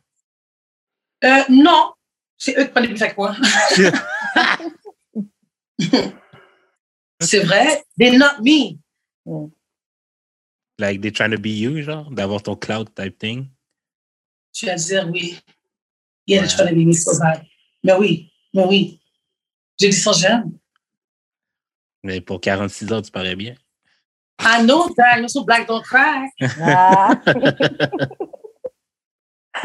Euh, 1.23 1.43
non. 1.49 1.93
C'est 2.37 2.57
eux 2.57 2.65
qui 2.65 2.71
prennent 2.71 2.91
les 2.91 3.03
avec 3.03 3.17
moi. 3.17 3.35
c'est 7.21 7.39
vrai. 7.39 7.83
They 7.97 8.17
not 8.17 8.41
me. 8.41 8.77
Like, 10.77 11.01
they 11.01 11.11
trying 11.11 11.31
to 11.31 11.39
be 11.39 11.49
you, 11.49 11.81
genre, 11.81 12.09
d'avoir 12.11 12.43
ton 12.43 12.55
cloud 12.55 12.93
type 12.93 13.17
thing? 13.17 13.47
Tu 14.53 14.65
vas 14.65 14.75
dire 14.75 15.09
oui. 15.11 15.39
Yeah, 16.27 16.41
Ouais. 16.41 16.47
tu 16.47 16.57
vas 16.57 16.71
les 16.71 16.93
so 16.93 17.17
bad. 17.19 17.43
Mais 17.83 17.93
oui, 17.93 18.31
mais 18.53 18.65
oui. 18.65 18.99
J'ai 19.79 19.89
dit 19.89 19.95
ça 19.95 20.11
jeune. 20.11 20.57
Mais 22.03 22.21
pour 22.21 22.39
46 22.39 22.93
ans, 22.93 23.01
tu 23.01 23.11
parais 23.11 23.35
bien. 23.35 23.55
I 24.39 24.63
know 24.63 24.89
that. 24.95 25.17
You're 25.17 25.29
so 25.29 25.43
black, 25.43 25.67
don't 25.67 25.81
cry. 25.81 26.29
Ah. 26.61 27.15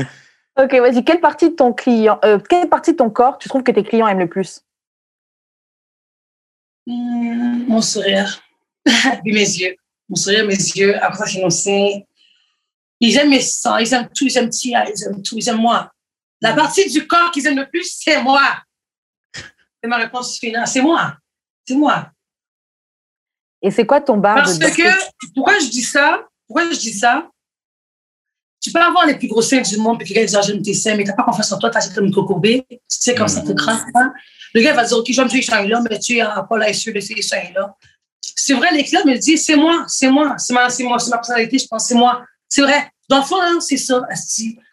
ok, 0.56 0.74
vas-y. 0.74 1.04
Quelle 1.04 1.20
partie 1.20 1.50
de 1.50 1.54
ton 1.54 1.72
client, 1.72 2.18
euh, 2.24 2.38
quelle 2.38 2.68
partie 2.68 2.92
de 2.92 2.96
ton 2.96 3.10
corps 3.10 3.38
tu 3.38 3.48
trouves 3.48 3.62
que 3.62 3.72
tes 3.72 3.82
clients 3.82 4.08
aiment 4.08 4.20
le 4.20 4.28
plus? 4.28 4.62
Hmm, 6.86 7.66
mon 7.68 7.82
sourire. 7.82 8.42
Puis 8.86 9.32
mes 9.32 9.40
yeux. 9.40 9.76
Mon 10.08 10.16
sourire, 10.16 10.46
mes 10.46 10.54
yeux. 10.54 10.96
Après 11.02 11.18
ça, 11.18 11.26
sinon, 11.26 11.50
c'est. 11.50 12.06
Ils 13.00 13.16
aiment 13.16 13.30
mes 13.30 13.40
sangs, 13.40 13.78
ils 13.78 13.92
aiment 13.92 14.08
tout, 14.14 14.26
ils 14.26 14.36
aiment 14.36 14.50
Tia, 14.50 14.88
ils 14.88 15.04
aiment 15.04 15.22
tout, 15.22 15.36
ils 15.36 15.48
aiment 15.48 15.60
moi. 15.60 15.90
La 16.40 16.54
partie 16.54 16.90
du 16.90 17.06
corps 17.06 17.30
qu'ils 17.30 17.46
aiment 17.46 17.58
le 17.58 17.68
plus, 17.68 17.98
c'est 17.98 18.22
moi. 18.22 18.62
C'est 19.82 19.88
ma 19.88 19.96
réponse 19.96 20.38
finale. 20.38 20.66
C'est 20.66 20.82
moi. 20.82 21.16
C'est 21.66 21.74
moi. 21.74 22.10
Et 23.62 23.70
c'est 23.70 23.86
quoi 23.86 24.00
ton 24.00 24.16
bar 24.16 24.36
Parce 24.36 24.58
de 24.58 24.66
que, 24.66 25.32
pourquoi 25.34 25.58
je 25.58 25.68
dis 25.68 25.82
ça? 25.82 26.26
Pourquoi 26.46 26.70
je 26.70 26.78
dis 26.78 26.92
ça? 26.92 27.28
Tu 28.62 28.70
peux 28.72 28.80
avoir 28.80 29.06
les 29.06 29.16
plus 29.16 29.28
gros 29.28 29.40
seins 29.40 29.62
du 29.62 29.76
monde, 29.78 29.98
puis 29.98 30.08
quelqu'un 30.08 30.26
dit, 30.26 30.36
ah, 30.36 30.42
j'aime 30.42 30.62
tes 30.62 30.74
seins, 30.74 30.94
mais 30.94 31.04
t'as 31.04 31.14
pas 31.14 31.22
confiance 31.22 31.50
en 31.52 31.58
toi, 31.58 31.70
t'as 31.70 31.88
comme 31.94 32.06
une 32.06 32.12
cocobée. 32.12 32.66
Tu 32.68 32.78
sais, 32.88 33.14
comme 33.14 33.28
ça 33.28 33.40
te 33.40 33.52
craque, 33.52 33.86
hein? 33.94 34.12
Le 34.52 34.60
gars 34.60 34.74
va 34.74 34.84
dire, 34.84 34.98
OK, 34.98 35.06
j'aime 35.08 35.30
ces 35.30 35.42
seins-là, 35.42 35.80
mais 35.88 35.98
tu 35.98 36.16
n'as 36.18 36.42
pas 36.42 36.58
la 36.58 36.72
sûr 36.72 36.92
de 36.92 37.00
ces 37.00 37.22
seins-là. 37.22 37.74
C'est 38.20 38.54
vrai, 38.54 38.72
les 38.72 38.84
clients 38.84 39.04
me 39.06 39.16
disent, 39.16 39.44
c'est 39.44 39.56
moi, 39.56 39.84
c'est 39.88 40.10
moi, 40.10 40.34
c'est 40.36 40.52
ma, 40.52 40.68
c'est 40.68 40.82
moi, 40.82 40.98
c'est 40.98 41.10
ma 41.10 41.18
personnalité, 41.18 41.58
je 41.58 41.66
pense, 41.66 41.86
c'est 41.86 41.94
moi. 41.94 42.24
C'est 42.48 42.62
vrai. 42.62 42.90
Dans 43.08 43.18
le 43.18 43.24
fond, 43.24 43.40
hein, 43.40 43.58
c'est 43.60 43.76
ça, 43.76 44.02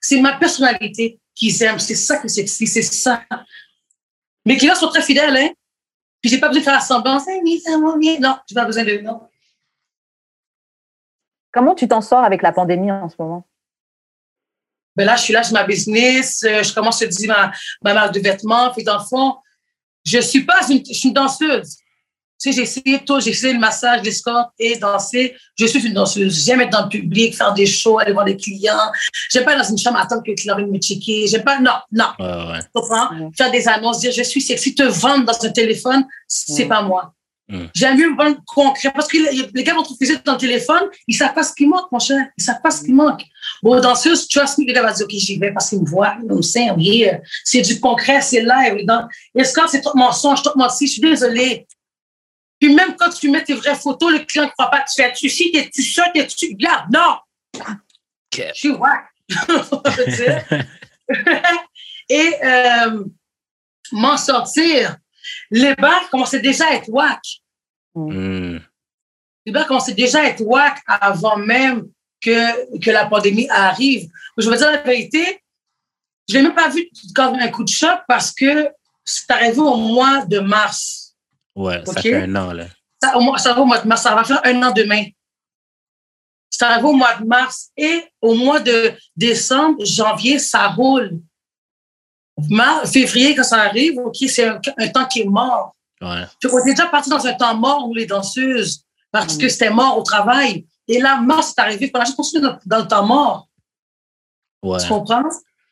c'est 0.01 0.19
ma 0.19 0.37
personnalité 0.37 1.19
qu'ils 1.33 1.61
aiment, 1.63 1.79
c'est 1.79 1.95
ça 1.95 2.17
que 2.17 2.27
c'est 2.27 2.47
sexy, 2.47 2.67
c'est 2.67 2.81
ça. 2.81 3.23
Mes 4.47 4.55
clients 4.55 4.75
sont 4.75 4.87
très 4.87 5.01
fidèles, 5.01 5.35
hein? 5.35 5.49
Puis 6.21 6.31
j'ai 6.31 6.39
pas 6.39 6.47
besoin 6.47 6.61
de 6.61 6.63
faire 6.63 6.73
la 6.75 6.79
semblance, 6.79 7.27
Hey, 7.27 7.41
oui, 7.43 7.59
ça 7.59 7.77
va 7.77 7.97
bien. 7.97 8.17
Non, 8.17 8.37
j'ai 8.47 8.55
pas 8.55 8.63
besoin 8.63 8.85
de, 8.85 8.99
non. 8.99 9.27
Comment 11.51 11.75
tu 11.75 11.85
t'en 11.85 11.99
sors 11.99 12.23
avec 12.23 12.41
la 12.41 12.53
pandémie 12.53 12.89
en 12.89 13.09
ce 13.09 13.15
moment? 13.19 13.45
Ben 14.95 15.05
là, 15.05 15.17
je 15.17 15.23
suis 15.23 15.33
là, 15.33 15.41
j'ai 15.41 15.51
ma 15.51 15.65
business, 15.65 16.43
euh, 16.43 16.63
je 16.63 16.73
commence 16.73 17.01
à 17.01 17.07
dire 17.07 17.27
ma, 17.27 17.51
ma 17.81 17.93
marque 17.93 18.13
de 18.13 18.21
vêtements. 18.21 18.71
Puis 18.71 18.85
dans 18.85 18.97
le 18.97 19.03
fond, 19.03 19.35
je 20.05 20.19
suis 20.19 20.45
pas 20.45 20.65
une, 20.69 20.81
je 20.85 20.93
suis 20.93 21.09
une 21.09 21.13
danseuse. 21.13 21.79
Tu 22.39 22.51
sais, 22.51 22.55
j'ai 22.55 22.61
essayé 22.61 22.99
tout, 23.03 23.19
j'ai 23.19 23.31
essayé 23.31 23.53
le 23.53 23.59
massage, 23.59 24.01
l'escorte 24.03 24.51
et 24.59 24.77
danser. 24.77 25.35
Je 25.57 25.65
suis 25.65 25.85
une 25.87 25.93
danseuse. 25.93 26.45
J'aime 26.45 26.61
être 26.61 26.69
dans 26.69 26.83
le 26.83 26.89
public, 26.89 27.35
faire 27.35 27.53
des 27.53 27.65
shows, 27.65 27.97
aller 27.99 28.13
voir 28.13 28.25
des 28.25 28.37
clients. 28.37 28.91
J'aime 29.31 29.43
pas 29.43 29.53
être 29.53 29.63
dans 29.63 29.69
une 29.69 29.77
chambre 29.77 29.97
à 29.97 30.03
attendre 30.03 30.21
que 30.23 30.29
le 30.29 30.35
client 30.35 30.55
vienne 30.55 30.69
me 30.71 30.77
checker. 30.77 31.25
J'aime 31.27 31.43
pas, 31.43 31.59
non, 31.59 31.71
non. 31.91 32.05
Ouais, 32.19 32.25
ouais. 32.51 32.59
Tu 32.61 32.67
comprends? 32.73 33.09
Ouais. 33.15 33.29
Faire 33.35 33.49
des 33.49 33.67
annonces, 33.67 33.99
dire 33.99 34.11
je 34.11 34.21
suis 34.21 34.41
sexy, 34.41 34.75
te 34.75 34.83
vendre 34.83 35.25
dans 35.25 35.45
un 35.45 35.49
téléphone, 35.51 36.05
c'est 36.27 36.63
Ouais. 36.63 36.69
pas 36.69 36.81
moi. 36.83 37.13
J'aime 37.73 37.97
mieux 37.97 38.11
me 38.11 38.17
vendre 38.17 38.37
concret 38.45 38.91
parce 38.93 39.07
que 39.07 39.17
les 39.55 39.63
gars 39.63 39.73
vont 39.73 39.81
trouver 39.81 40.05
dans 40.25 40.33
le 40.33 40.37
téléphone, 40.37 40.81
ils 41.07 41.15
savent 41.15 41.33
pas 41.33 41.43
ce 41.43 41.53
qui 41.53 41.65
manque, 41.65 41.89
mon 41.93 41.97
cher. 41.99 42.19
Ils 42.37 42.43
savent 42.43 42.61
pas 42.61 42.69
ce 42.71 42.83
qui 42.83 42.91
manque. 42.91 43.23
Bon, 43.63 43.79
danseuse, 43.79 44.27
trust 44.27 44.57
me, 44.57 44.65
le 44.67 44.73
gars 44.73 44.81
va 44.83 44.91
dire, 44.91 45.05
OK, 45.05 45.11
j'y 45.13 45.39
vais 45.39 45.53
parce 45.53 45.69
qu'il 45.69 45.79
me 45.79 45.85
voit, 45.85 46.15
il 46.21 46.27
me 46.27 46.41
sent, 46.41 46.69
oui, 46.75 47.05
c'est 47.45 47.61
du 47.61 47.79
concret, 47.79 48.19
c'est 48.21 48.41
live. 48.41 48.85
Que 48.85 49.43
c'est 49.69 49.81
tout 49.81 49.91
mensonge, 49.95 50.43
tout 50.43 50.51
menti? 50.57 50.87
Je 50.87 50.91
suis 50.91 51.01
désolée. 51.01 51.65
Puis 52.59 52.73
même 52.73 52.95
quand 52.95 53.09
tu 53.09 53.29
mets 53.29 53.43
tes 53.43 53.53
vraies 53.53 53.75
photos, 53.75 54.11
le 54.11 54.19
client 54.19 54.45
ne 54.45 54.49
croit 54.49 54.69
pas. 54.69 54.83
Tu 54.83 55.01
fais, 55.01 55.13
tu 55.13 55.29
si, 55.29 55.51
t'es-tu 55.51 55.83
ça, 55.83 56.09
t'es-tu, 56.13 56.53
regarde, 56.53 56.91
non! 56.91 57.17
Ok. 57.55 58.43
Je 58.53 58.59
suis 58.59 58.71
dire. 60.17 60.45
Et 62.09 62.33
euh, 62.43 63.03
m'en 63.91 64.17
sortir. 64.17 64.97
Les 65.51 65.75
bars 65.75 66.09
commençaient 66.09 66.39
déjà 66.39 66.67
à 66.67 66.73
être 66.73 66.89
whack. 66.89 67.21
Hmm. 67.93 68.57
Les 69.45 69.51
bars 69.51 69.67
commençaient 69.67 69.93
déjà 69.93 70.21
à 70.21 70.25
être 70.25 70.41
whack 70.41 70.79
avant 70.87 71.37
même 71.37 71.87
que, 72.21 72.79
que 72.79 72.91
la 72.91 73.05
pandémie 73.05 73.47
arrive. 73.49 74.09
Je 74.37 74.49
veux 74.49 74.57
dire 74.57 74.71
la 74.71 74.81
vérité, 74.81 75.41
je 76.27 76.35
l'ai 76.35 76.41
même 76.41 76.55
pas 76.55 76.69
vu 76.69 76.89
comme 77.15 77.35
un 77.35 77.47
coup 77.49 77.63
de 77.63 77.69
choc 77.69 77.99
parce 78.07 78.31
que 78.31 78.69
c'est 79.05 79.29
arrivé 79.31 79.59
au 79.59 79.77
mois 79.77 80.25
de 80.25 80.39
mars. 80.39 81.06
Ouais, 81.57 81.83
ça 81.85 81.91
Ok. 81.91 82.01
fait 82.01 82.15
un 82.23 82.35
an, 82.35 82.53
là. 82.53 82.65
Ça, 83.01 83.17
au 83.17 83.21
mois, 83.21 83.37
ça 83.37 83.53
va 83.53 83.61
au 83.61 83.65
mois 83.65 83.79
de 83.79 83.87
mars, 83.87 84.01
ça 84.03 84.15
va 84.15 84.23
faire 84.23 84.41
un 84.45 84.63
an 84.63 84.71
demain. 84.71 85.03
Ça 86.49 86.69
arrive 86.69 86.85
au 86.85 86.93
mois 86.93 87.15
de 87.15 87.25
mars 87.25 87.69
et 87.75 88.03
au 88.21 88.33
mois 88.35 88.59
de 88.59 88.93
décembre, 89.15 89.83
janvier, 89.85 90.39
ça 90.39 90.67
roule. 90.69 91.19
Mars, 92.49 92.91
février, 92.91 93.35
quand 93.35 93.43
ça 93.43 93.61
arrive, 93.61 93.97
OK, 93.99 94.15
c'est 94.27 94.47
un, 94.47 94.59
un 94.77 94.87
temps 94.89 95.05
qui 95.05 95.21
est 95.21 95.25
mort. 95.25 95.75
Ouais. 96.01 96.23
Qu'on 96.43 96.59
était 96.59 96.71
déjà 96.71 96.85
parti 96.87 97.09
dans 97.09 97.25
un 97.25 97.33
temps 97.33 97.55
mort, 97.55 97.87
nous, 97.87 97.93
les 97.95 98.05
danseuses, 98.05 98.83
parce 99.11 99.35
Mm. 99.35 99.39
que 99.39 99.49
c'était 99.49 99.69
mort 99.71 99.97
au 99.97 100.03
travail. 100.03 100.65
Et 100.87 100.99
là, 100.99 101.19
mars 101.19 101.53
est 101.57 101.61
arrivé, 101.61 101.85
il 101.87 101.91
fallait 101.91 102.05
juste 102.05 102.17
continuer 102.17 102.43
dans, 102.43 102.57
dans 102.65 102.79
le 102.83 102.87
temps 102.87 103.05
mort. 103.05 103.47
Ouais. 104.63 104.79
Tu 104.79 104.87
comprends? 104.87 105.23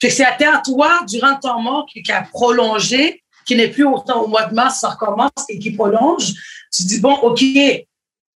C'est 0.01 0.23
à 0.25 0.61
toi, 0.63 1.01
durant 1.07 1.31
le 1.31 1.39
temps 1.39 1.59
mort, 1.61 1.85
qui, 1.91 2.03
qui 2.03 2.11
a 2.11 2.21
prolongé, 2.23 3.23
qui 3.45 3.55
n'est 3.55 3.69
plus 3.69 3.85
autant 3.85 4.23
au 4.23 4.27
mois 4.27 4.45
de 4.45 4.53
mars, 4.53 4.79
ça 4.79 4.89
recommence 4.89 5.31
et 5.49 5.59
qui 5.59 5.71
prolonge. 5.71 6.33
Tu 6.73 6.83
dis, 6.83 6.99
bon, 6.99 7.13
OK, 7.13 7.41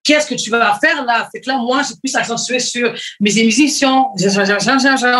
qu'est-ce 0.03 0.28
que 0.28 0.36
tu 0.36 0.49
vas 0.49 0.78
faire 0.80 1.03
là? 1.05 1.28
Fait 1.32 1.41
que 1.41 1.49
là, 1.49 1.58
moi, 1.58 1.82
j'ai 1.84 1.95
plus 1.95 2.16
accentué 2.16 2.60
sur 2.60 2.93
mes 3.20 3.38
émissions. 3.38 4.08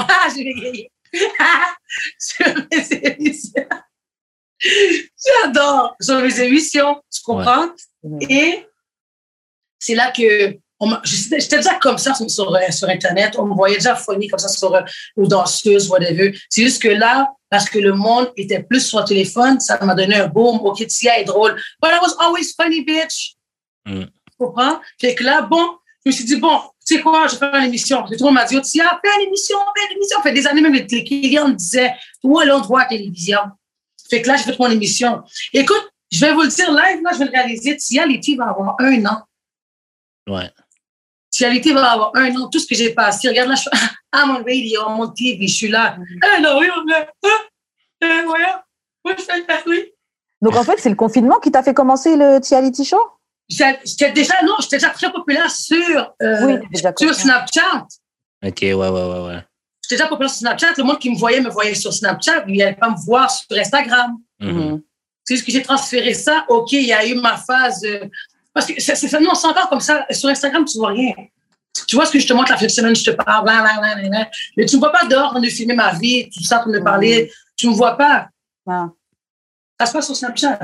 Ah, 0.10 0.28
sur 2.20 2.54
mes 2.72 2.94
émissions. 3.04 3.68
J'adore. 4.60 5.96
Sur 6.02 6.22
mes 6.22 6.40
émissions, 6.42 7.02
tu 7.12 7.22
comprends? 7.24 7.70
Et 8.30 8.66
c'est 9.80 9.96
là 9.96 10.12
que 10.12 10.58
j'étais 11.04 11.58
déjà 11.58 11.76
comme 11.76 11.98
ça 11.98 12.14
sur, 12.14 12.30
sur, 12.30 12.56
euh, 12.56 12.72
sur 12.72 12.90
Internet. 12.90 13.36
On 13.38 13.46
me 13.46 13.56
voyait 13.56 13.78
déjà 13.78 13.96
funny 13.96 14.28
comme 14.28 14.40
ça 14.40 14.48
sur, 14.48 14.74
euh, 14.76 14.82
ou 15.16 15.28
danseuse, 15.28 15.90
whatever. 15.90 16.38
C'est 16.50 16.64
juste 16.64 16.82
que 16.82 16.90
là, 16.90 17.32
parce 17.50 17.70
que 17.70 17.80
le 17.80 17.94
monde 17.94 18.32
était 18.36 18.62
plus 18.62 18.82
sur 18.82 19.00
le 19.00 19.06
téléphone, 19.06 19.60
ça 19.60 19.84
m'a 19.84 19.96
donné 19.96 20.16
un 20.16 20.28
boom. 20.28 20.60
OK, 20.64 20.86
Tia 20.88 21.20
est 21.20 21.26
drôle. 21.26 21.56
But 21.82 21.92
I 21.92 22.00
was 22.02 22.16
always 22.20 22.54
funny, 22.56 22.84
bitch. 22.84 23.36
Mm. 23.86 24.04
Tu 24.04 24.38
comprends? 24.38 24.80
Fait 25.00 25.16
que 25.16 25.24
là, 25.24 25.42
bon, 25.42 25.78
je 26.06 26.10
me 26.10 26.12
suis 26.12 26.26
dit, 26.26 26.36
bon, 26.36 26.60
tu 26.86 26.96
sais 26.96 27.02
quoi, 27.02 27.28
je 27.28 27.34
vais 27.34 27.40
faire 27.40 27.56
une 27.56 27.66
émission. 27.66 28.04
Puis 28.04 28.18
tout 28.18 28.24
le 28.24 28.30
monde 28.30 28.36
m'a 28.36 28.46
dit, 28.46 28.62
Tia, 28.62 29.00
fais 29.04 29.22
une 29.22 29.28
émission, 29.28 29.58
fais 29.76 29.86
une 29.92 29.98
émission. 29.98 30.18
Ça 30.18 30.24
fait 30.24 30.34
des 30.34 30.48
années, 30.48 30.62
même 30.62 30.74
les 30.74 30.86
les 30.90 31.04
clients 31.04 31.48
me 31.48 31.56
disaient, 31.56 31.94
où 32.24 32.40
allons 32.40 32.62
voir 32.62 32.84
la 32.84 32.90
télévision? 32.90 33.40
Fait 34.10 34.22
que 34.22 34.28
là, 34.28 34.38
j'ai 34.38 34.44
fait 34.44 34.60
mon 34.60 34.70
émission. 34.70 35.24
Écoute, 35.54 35.90
je 36.12 36.26
vais 36.26 36.34
vous 36.34 36.44
le 36.44 36.48
dire 36.48 36.72
live, 36.72 37.02
là, 37.04 37.12
je 37.14 37.20
vais 37.20 37.26
le 37.26 37.32
réaliser. 37.32 37.76
Tia 37.78 38.06
Letty 38.06 38.36
va 38.36 38.50
avoir 38.50 38.76
un 38.80 39.06
an. 39.06 39.24
Ouais. 40.28 40.50
Tia 41.38 41.50
Letty 41.50 41.72
va 41.72 41.92
avoir 41.92 42.12
un 42.16 42.36
an. 42.36 42.50
Tout 42.50 42.58
ce 42.58 42.66
que 42.66 42.74
j'ai 42.74 42.96
passé. 42.96 43.30
Regarde 43.30 43.50
là, 43.50 43.56
je 43.56 43.62
suis 43.62 43.70
I'm 44.14 44.32
on 44.32 44.38
radio, 44.38 44.82
I'm 44.88 45.00
on 45.00 45.10
TV, 45.10 45.48
je 45.48 45.54
suis 45.54 45.68
là. 45.68 45.96
Eh 46.00 46.42
non, 46.42 46.58
oui, 46.60 46.68
on 46.76 46.90
est. 46.92 47.08
Hein? 47.24 47.30
Eh, 48.02 48.26
voyons. 48.26 48.46
Moi, 49.06 49.16
je 49.18 49.24
fais 49.24 49.38
le 49.38 49.46
oui. 49.70 49.92
Donc, 50.42 50.56
en 50.56 50.64
fait, 50.64 50.80
c'est 50.80 50.90
le 50.90 50.96
confinement 50.96 51.40
qui 51.40 51.52
t'a 51.52 51.62
fait 51.62 51.76
commencer 51.76 52.16
le 52.16 52.40
Tiality 52.40 52.86
Show? 52.86 53.02
J'étais 53.48 53.80
j'étais 53.86 54.12
déjà, 54.12 54.34
non, 54.44 54.56
j'étais 54.60 54.78
déjà 54.78 54.90
très 54.90 55.12
populaire 55.12 55.50
sur, 55.52 56.14
euh, 56.22 56.60
Oui, 56.60 56.80
sur. 56.98 57.14
Snapchat. 57.14 57.86
OK, 58.44 58.58
ouais, 58.62 58.74
ouais, 58.74 58.90
ouais, 58.90 59.28
ouais. 59.28 59.46
J'étais 59.84 59.96
déjà 59.96 60.08
populaire 60.08 60.32
sur 60.32 60.40
Snapchat. 60.40 60.74
Le 60.78 60.84
monde 60.84 61.00
qui 61.00 61.12
me 61.12 61.18
voyait 61.18 61.40
me 61.40 61.50
voyait 61.50 61.76
sur 61.76 61.94
Snapchat. 61.94 62.46
Il 62.48 62.58
n'allait 62.58 62.76
pas 62.76 62.90
me 62.90 62.98
voir 63.06 63.30
sur 63.30 63.56
Instagram. 63.56 64.18
Mhm. 64.40 64.52
Mhm. 64.52 64.82
C'est 65.24 65.36
juste 65.36 65.46
que 65.46 65.52
j'ai 65.52 65.62
transféré 65.62 66.16
ça. 66.16 66.46
OK, 66.50 66.72
il 66.72 66.88
y 66.88 66.94
a 66.94 67.06
eu 67.06 67.14
ma 67.14 67.38
phase. 67.38 67.86
Parce 68.58 68.68
que 68.68 68.82
c'est 68.82 68.96
c'est- 68.96 69.20
non, 69.20 69.34
c'est 69.36 69.48
encore 69.48 69.70
comme 69.70 69.80
ça. 69.80 70.06
Sur 70.12 70.30
Instagram, 70.30 70.66
tu 70.66 70.78
vois 70.78 70.90
rien. 70.90 71.14
Tu 71.88 71.96
vois 71.96 72.06
ce 72.06 72.12
que 72.12 72.20
je 72.20 72.28
te 72.28 72.34
montre 72.34 72.52
la 72.52 72.58
fin 72.58 72.66
de 72.66 72.72
semaine, 72.72 72.96
je 72.96 73.04
te 73.04 73.12
parle, 73.12 73.44
bla, 73.44 73.62
bla, 73.62 73.78
bla, 73.96 74.10
bla. 74.10 74.28
mais 74.56 74.66
tu 74.66 74.76
ne 74.76 74.82
me 74.82 74.86
vois 74.86 74.92
pas 74.92 75.06
dehors 75.06 75.28
en 75.28 75.30
train 75.32 75.40
de 75.42 75.48
filmer 75.48 75.76
ma 75.76 75.94
vie, 75.94 76.30
tout 76.30 76.44
ça, 76.44 76.58
en 76.60 76.62
train 76.64 76.72
de 76.72 76.80
parler. 76.80 77.32
Tu 77.56 77.68
ne 77.68 77.72
me 77.72 77.76
vois 77.78 77.96
pas. 77.96 78.30
Ah, 78.68 78.90
Ça 79.80 79.86
se 79.86 79.94
passe 79.94 80.06
sur 80.08 80.16
Snapchat. 80.16 80.60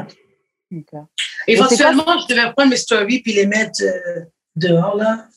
Éventuellement, 1.48 2.18
je 2.20 2.34
devais 2.34 2.52
prendre 2.54 2.70
mes 2.72 2.78
stories 2.78 3.22
puis 3.22 3.34
les 3.34 3.46
mettre 3.46 3.82
euh, 3.84 4.22
dehors, 4.56 4.96
là. 4.96 5.28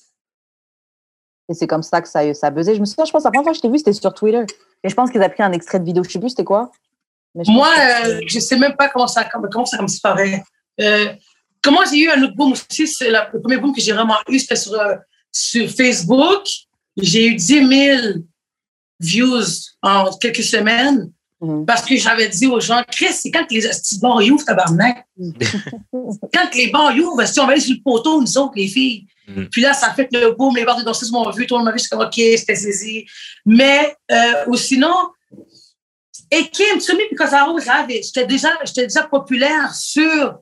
Et 1.48 1.54
c'est 1.54 1.66
comme 1.66 1.82
ça 1.82 2.00
que 2.00 2.08
ça, 2.08 2.32
ça 2.34 2.50
buzzé. 2.50 2.74
Je 2.74 2.80
me 2.80 2.86
souviens, 2.86 3.04
je 3.04 3.12
pense, 3.12 3.24
la 3.24 3.30
première 3.30 3.44
fois 3.44 3.52
que 3.52 3.58
je 3.58 3.62
t'ai 3.62 3.68
vu, 3.68 3.78
c'était 3.78 3.92
sur 3.92 4.12
Twitter. 4.14 4.42
Et 4.82 4.88
je 4.88 4.94
pense 4.94 5.10
qu'ils 5.10 5.20
ont 5.22 5.28
pris 5.28 5.42
un 5.42 5.52
extrait 5.52 5.78
de 5.78 5.84
vidéo. 5.84 6.02
Je 6.02 6.10
sais 6.10 6.18
plus 6.18 6.30
c'était 6.30 6.44
quoi. 6.44 6.72
Mais 7.34 7.44
je 7.44 7.50
Moi, 7.50 7.68
euh, 7.68 8.20
je 8.26 8.36
ne 8.36 8.40
sais 8.40 8.56
même 8.58 8.74
pas 8.76 8.88
comment 8.88 9.06
ça, 9.06 9.24
comment, 9.24 9.64
ça 9.66 9.80
me 9.80 9.86
disparaît. 9.86 10.42
Euh, 10.80 11.14
comment 11.66 11.84
j'ai 11.90 11.98
eu 11.98 12.08
un 12.10 12.22
autre 12.22 12.34
boom 12.36 12.52
aussi, 12.52 12.86
c'est 12.86 13.10
la- 13.10 13.28
le 13.32 13.40
premier 13.40 13.58
boom 13.58 13.74
que 13.74 13.80
j'ai 13.80 13.92
vraiment 13.92 14.16
eu, 14.28 14.38
c'était 14.38 14.56
sur, 14.56 14.72
euh, 14.74 14.94
sur 15.32 15.68
Facebook. 15.70 16.44
J'ai 16.96 17.26
eu 17.28 17.34
10 17.34 17.68
000 17.68 18.02
views 19.00 19.44
en 19.82 20.10
quelques 20.16 20.42
semaines 20.42 21.10
Mhm. 21.40 21.66
parce 21.66 21.82
que 21.84 21.94
j'avais 21.96 22.28
dit 22.30 22.46
aux 22.46 22.60
gens, 22.60 22.82
Chris, 22.90 23.12
c'est 23.12 23.30
quand 23.30 23.44
que 23.46 23.52
les 23.52 23.60
petits 23.60 23.98
bars 24.00 24.22
y 24.22 24.30
ouvrent, 24.30 24.44
tabarnak? 24.46 25.04
quand 26.32 26.46
que 26.50 26.56
les 26.56 26.68
bars 26.68 26.92
y 26.96 27.00
ouvrent, 27.00 27.26
si 27.26 27.38
on 27.40 27.46
va 27.46 27.52
aller 27.52 27.60
sur 27.60 27.74
le 27.76 27.82
poteau, 27.82 28.20
nous 28.22 28.38
autres, 28.38 28.54
les 28.56 28.68
filles. 28.68 29.06
Mhm. 29.28 29.48
Puis 29.50 29.60
là, 29.60 29.74
ça 29.74 29.92
fait 29.92 30.06
que 30.08 30.16
le 30.16 30.30
boom, 30.32 30.56
les 30.56 30.64
bars 30.64 30.78
de 30.78 30.82
danseuses 30.84 31.12
m'ont 31.12 31.28
vu, 31.30 31.46
tout 31.46 31.54
le 31.54 31.58
monde 31.58 31.66
m'a 31.66 31.72
vu, 31.72 31.78
je 31.78 31.82
suis 31.84 31.90
comme, 31.90 32.00
OK, 32.06 32.14
c'était 32.14 32.54
saisi. 32.56 33.04
Mais, 33.44 33.94
euh, 34.10 34.44
ou 34.46 34.56
sinon, 34.56 34.94
et 36.30 36.48
Kim, 36.48 36.78
to 36.78 36.94
me, 36.94 37.02
because 37.10 37.32
I 37.32 37.42
was 37.48 37.68
have 37.68 37.90
it. 37.90 38.04
J'étais 38.04 38.26
déjà, 38.26 38.50
j'étais 38.64 38.86
déjà 38.86 39.02
populaire 39.02 39.74
sur. 39.74 40.38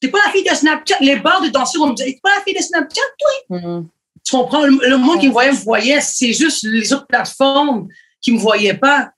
T'es 0.00 0.08
pas 0.08 0.18
la 0.26 0.32
fille 0.32 0.44
de 0.44 0.54
Snapchat. 0.54 0.96
Les 1.00 1.16
bars 1.16 1.40
de 1.40 1.48
danseurs, 1.48 1.82
on 1.82 1.88
me 1.88 1.94
disait, 1.94 2.12
t'es 2.12 2.20
pas 2.22 2.36
la 2.36 2.42
fille 2.42 2.54
de 2.54 2.62
Snapchat, 2.62 3.00
toi? 3.18 3.58
Mhm. 3.58 3.88
Tu 4.24 4.36
comprends? 4.36 4.66
Le, 4.66 4.88
le 4.88 4.96
monde 4.98 5.20
qui 5.20 5.28
me 5.28 5.32
voyait, 5.32 5.52
me 5.52 5.56
voyait. 5.56 6.00
C'est 6.00 6.32
juste 6.32 6.64
les 6.64 6.92
autres 6.92 7.06
plateformes 7.06 7.88
qui 8.20 8.32
me 8.32 8.38
voyaient 8.38 8.74
pas. 8.74 9.10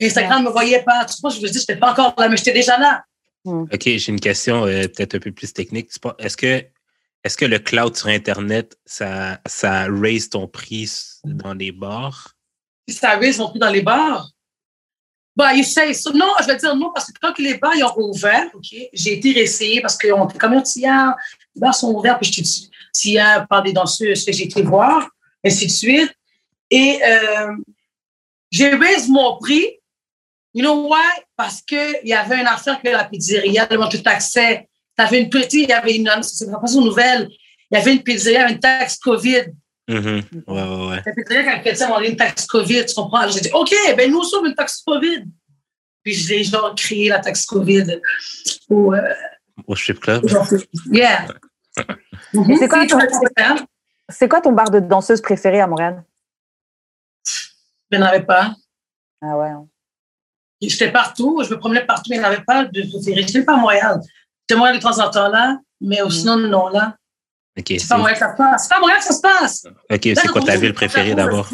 Instagram 0.00 0.42
ne 0.42 0.48
me 0.48 0.52
voyait 0.52 0.82
pas. 0.82 1.04
Tu 1.04 1.14
vois, 1.20 1.30
je 1.30 1.40
veux 1.40 1.48
dire, 1.48 1.60
j'étais 1.60 1.76
pas 1.76 1.92
encore 1.92 2.14
là, 2.18 2.28
mais 2.28 2.36
j'étais 2.36 2.52
déjà 2.52 2.78
là. 2.78 3.04
OK, 3.44 3.82
j'ai 3.84 4.08
une 4.08 4.20
question 4.20 4.64
euh, 4.66 4.82
peut-être 4.82 5.16
un 5.16 5.18
peu 5.18 5.32
plus 5.32 5.52
technique. 5.52 5.90
Est-ce 6.18 6.36
que, 6.36 6.64
est 7.24 7.36
que 7.36 7.44
le 7.44 7.58
cloud 7.58 7.96
sur 7.96 8.08
Internet, 8.08 8.76
ça, 8.86 9.38
ça 9.46 9.86
raise 9.88 10.30
ton 10.30 10.48
prix 10.48 10.90
dans 11.24 11.54
les 11.54 11.72
bars? 11.72 12.34
Ça 12.88 13.18
ils 13.20 13.42
ont 13.42 13.48
pris 13.48 13.58
dans 13.58 13.70
les 13.70 13.82
bars? 13.82 14.30
Bah. 15.36 15.52
Non, 15.52 16.32
je 16.40 16.46
vais 16.46 16.56
dire 16.56 16.76
non, 16.76 16.90
parce 16.94 17.10
que 17.10 17.18
quand 17.20 17.36
les 17.38 17.54
bars 17.54 17.74
ils 17.74 17.84
ont 17.84 17.92
rouvert, 17.92 18.48
OK, 18.54 18.74
j'ai 18.92 19.14
été 19.14 19.32
réessayé 19.32 19.80
parce 19.80 19.98
qu'on 19.98 20.28
était 20.28 20.38
comme 20.38 20.52
un 20.52 20.62
tiers, 20.62 21.14
les 21.54 21.60
bars 21.60 21.74
sont 21.74 21.92
ouverts, 21.92 22.18
puis 22.18 22.30
je 22.32 22.42
tiers 22.92 23.46
par 23.48 23.62
des 23.62 23.72
danseuses 23.72 24.24
que 24.24 24.32
j'ai 24.32 24.44
été 24.44 24.62
voir, 24.62 25.08
ainsi 25.44 25.66
de 25.66 25.72
suite. 25.72 26.12
Et 26.70 27.00
euh, 27.04 27.52
j'ai 28.50 28.70
raise 28.74 29.08
mon 29.08 29.36
prix. 29.38 29.78
You 30.54 30.62
know 30.62 30.88
why? 30.88 31.22
Parce 31.36 31.60
qu'il 31.62 32.00
y 32.04 32.12
avait 32.12 32.40
une 32.40 32.46
affaire 32.46 32.80
que 32.80 32.88
la 32.88 33.04
pizzeria, 33.04 33.66
le 33.68 33.88
tout 33.88 34.02
accès. 34.08 34.68
Une 35.10 35.28
petite, 35.28 35.52
il 35.54 35.68
y 35.68 35.72
avait 35.72 35.96
une, 35.96 36.08
c'est 36.22 36.44
une 36.44 36.84
nouvelle, 36.84 37.28
il 37.68 37.76
y 37.76 37.80
avait 37.80 37.92
une 37.92 38.02
pizzeria, 38.04 38.48
une 38.48 38.60
taxe 38.60 38.96
COVID. 38.98 39.46
Mhm. 39.88 40.22
Ouais, 40.46 40.62
ouais, 40.62 40.86
ouais. 40.88 41.02
Ça 41.04 41.12
fait 41.12 41.24
très 41.24 41.44
quand 41.44 41.60
quelqu'un 41.62 41.88
m'a 41.90 42.00
dit 42.00 42.08
une 42.08 42.16
taxe 42.16 42.46
COVID, 42.46 42.86
tu 42.86 42.94
comprends? 42.94 43.28
J'ai 43.28 43.40
dit, 43.40 43.50
OK, 43.52 43.74
ben 43.96 44.10
nous 44.10 44.22
sommes 44.24 44.46
une 44.46 44.54
taxe 44.54 44.82
COVID. 44.86 45.24
Puis 46.02 46.14
j'ai 46.14 46.42
genre 46.44 46.74
créé 46.74 47.08
la 47.08 47.18
taxe 47.20 47.44
COVID. 47.46 48.00
Ou, 48.70 48.94
euh, 48.94 49.00
Au 49.66 49.76
strip 49.76 50.00
club? 50.00 50.26
genre, 50.26 50.46
yeah. 50.90 51.26
Et 51.78 52.56
c'est 52.58 52.68
quoi 52.68 52.86
ton- 52.86 52.98
Je 53.00 53.62
C'est 54.08 54.28
quoi 54.28 54.40
ton 54.40 54.52
bar 54.52 54.70
de 54.70 54.80
danseuse 54.80 55.20
préféré 55.20 55.60
à 55.60 55.66
Montréal? 55.66 56.02
N'en 57.90 58.02
avais 58.02 58.22
pas. 58.24 58.54
Ah 59.22 59.36
ouais. 59.38 59.48
hein. 59.48 59.66
J'étais 60.60 60.90
partout, 60.90 61.42
je 61.44 61.50
me 61.54 61.58
promenais 61.58 61.84
partout, 61.84 62.10
mais 62.10 62.16
il 62.16 62.20
n'y 62.20 62.24
en 62.24 62.28
avait 62.28 62.42
pas 62.44 62.64
de 62.64 62.82
préféré. 62.90 63.20
Je 63.22 63.26
n'étais 63.26 63.42
pas 63.44 63.54
à 63.54 63.56
Montréal. 63.58 64.00
J'étais 64.48 64.58
Montréal 64.58 64.78
de 64.78 64.82
temps 64.82 64.98
en 64.98 65.10
temps 65.10 65.28
là, 65.28 65.58
mais 65.80 66.02
Mm. 66.02 66.10
sinon, 66.10 66.36
non, 66.38 66.68
là. 66.68 66.96
OK, 67.58 67.72
C'est 67.78 67.88
pas 67.88 67.96
Montréal 67.98 68.18
que 68.18 68.24
ça 68.24 68.32
se 68.32 68.36
passe. 68.36 68.62
C'est 68.62 68.68
pas 68.68 68.76
à 68.76 68.80
Montréal 68.80 68.98
que 68.98 69.04
ça 69.04 69.14
se 69.14 69.20
passe. 69.20 69.66
ok, 69.90 70.00
c'est 70.02 70.28
quoi 70.28 70.42
ta 70.42 70.56
ville 70.56 70.74
préférée 70.74 71.14
d'abord? 71.14 71.48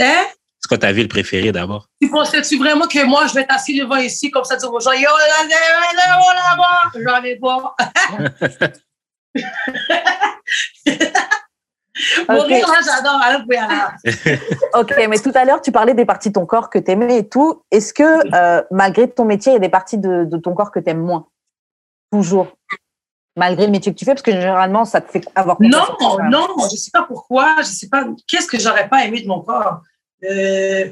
Hein? 0.00 0.24
C'est 0.60 0.68
quoi 0.68 0.78
ta 0.78 0.92
ville 0.92 1.08
préférée 1.08 1.52
d'abord? 1.52 1.88
Tu 2.00 2.08
pensais-tu 2.10 2.56
vraiment 2.58 2.86
que 2.86 3.04
moi, 3.04 3.26
je 3.26 3.34
vais 3.34 3.42
être 3.42 3.52
assis 3.54 3.78
devant 3.78 3.96
ici, 3.96 4.30
comme 4.30 4.44
ça, 4.44 4.56
dire 4.56 4.72
aux 4.72 4.80
gens, 4.80 4.92
yo, 4.92 5.00
là, 5.02 5.44
là, 5.46 5.48
là, 5.48 5.92
là, 5.94 6.56
là, 6.56 6.90
j'en 6.94 7.22
ai 7.22 7.36
pas. 7.36 7.74
Mourir, 12.28 12.66
là, 12.66 12.80
j'adore. 12.84 13.20
Alors, 13.22 13.42
pouvez 13.42 13.58
aller. 13.58 13.76
Ok, 14.74 14.92
mais 15.08 15.18
tout 15.18 15.30
à 15.34 15.44
l'heure, 15.44 15.62
tu 15.62 15.70
parlais 15.70 15.94
des 15.94 16.04
parties 16.04 16.30
de 16.30 16.34
ton 16.34 16.44
corps 16.46 16.68
que 16.70 16.78
tu 16.78 16.90
aimais 16.90 17.18
et 17.18 17.28
tout. 17.28 17.62
Est-ce 17.70 17.94
que, 17.94 18.02
euh, 18.34 18.62
malgré 18.72 19.08
ton 19.08 19.24
métier, 19.24 19.52
il 19.52 19.54
y 19.54 19.58
a 19.58 19.60
des 19.60 19.68
parties 19.68 19.98
de, 19.98 20.24
de 20.24 20.36
ton 20.36 20.52
corps 20.54 20.72
que 20.72 20.80
tu 20.80 20.90
aimes 20.90 21.02
moins? 21.02 21.26
Toujours. 22.10 22.48
Malgré 23.36 23.66
le 23.66 23.72
métier 23.72 23.92
que 23.92 23.98
tu 23.98 24.04
fais, 24.04 24.12
parce 24.12 24.22
que 24.22 24.30
généralement, 24.30 24.84
ça 24.84 25.00
te 25.00 25.10
fait 25.10 25.24
avoir 25.34 25.56
Non, 25.60 25.84
toi. 25.98 26.22
non, 26.30 26.46
je 26.70 26.76
sais 26.76 26.92
pas 26.92 27.02
pourquoi, 27.02 27.56
je 27.58 27.66
sais 27.66 27.88
pas, 27.88 28.04
qu'est-ce 28.28 28.46
que 28.46 28.58
j'aurais 28.60 28.88
pas 28.88 29.04
aimé 29.04 29.22
de 29.22 29.26
mon 29.28 29.40
corps? 29.40 29.80
Euh, 30.22 30.88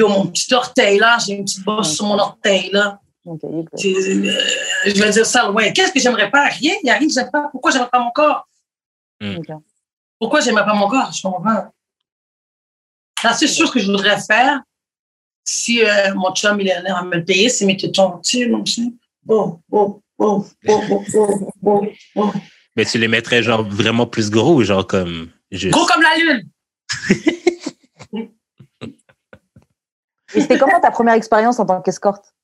mon 0.00 0.26
petit 0.26 0.52
orteil, 0.54 0.98
là, 0.98 1.18
j'ai 1.18 1.34
une 1.34 1.44
petite 1.44 1.64
bosse 1.64 1.94
sur 1.94 2.06
mon 2.06 2.18
orteil, 2.18 2.70
là. 2.72 2.98
Euh, 3.26 3.62
je 3.76 5.02
vais 5.02 5.10
dire 5.10 5.26
ça, 5.26 5.50
ouais. 5.52 5.72
Qu'est-ce 5.72 5.92
que 5.92 6.00
j'aimerais 6.00 6.30
pas? 6.30 6.46
Rien, 6.46 6.74
il 6.82 6.86
y 6.86 6.90
a 6.90 6.94
rien 6.94 7.06
que 7.06 7.12
j'aime 7.12 7.30
pas. 7.30 7.48
Pourquoi 7.52 7.70
j'aimerais 7.70 7.90
pas 7.90 8.00
mon 8.00 8.10
corps? 8.10 8.48
Ok. 9.22 9.46
Pourquoi 10.18 10.40
j'aimerais 10.40 10.64
pas 10.64 10.74
mon 10.74 10.88
corps? 10.88 11.12
Je 11.12 11.22
comprends 11.22 11.42
pas. 11.42 11.70
La 13.22 13.32
seule 13.34 13.48
chose 13.48 13.70
que 13.70 13.78
je 13.78 13.86
voudrais 13.86 14.20
faire, 14.20 14.60
si 15.44 15.84
euh, 15.84 16.14
mon 16.14 16.32
chum 16.34 16.56
millénaire 16.56 16.96
à 16.96 17.04
me 17.04 17.16
le 17.16 17.24
payer, 17.24 17.48
c'est 17.48 17.64
mes 17.66 17.76
tétons. 17.76 18.18
Tu 18.24 18.38
sais, 18.38 18.46
mon 18.48 18.64
chien. 18.64 18.90
Oh, 19.28 19.60
oh, 19.70 20.00
oh, 20.22 20.46
oh, 20.68 21.86
oh. 22.16 22.32
Mais 22.76 22.84
tu 22.84 22.98
les 22.98 23.08
mettrais 23.08 23.42
genre 23.42 23.62
vraiment 23.68 24.06
plus 24.06 24.30
gros 24.30 24.54
ou 24.54 24.62
genre 24.62 24.86
comme 24.86 25.30
juste. 25.50 25.74
Gros 25.74 25.86
comme 25.86 26.02
la 26.02 26.16
lune. 26.16 26.48
Et 30.34 30.40
c'était 30.40 30.58
comment 30.58 30.80
ta 30.80 30.90
première 30.90 31.14
expérience 31.14 31.58
en 31.58 31.66
tant 31.66 31.82
qu'escorte? 31.82 32.34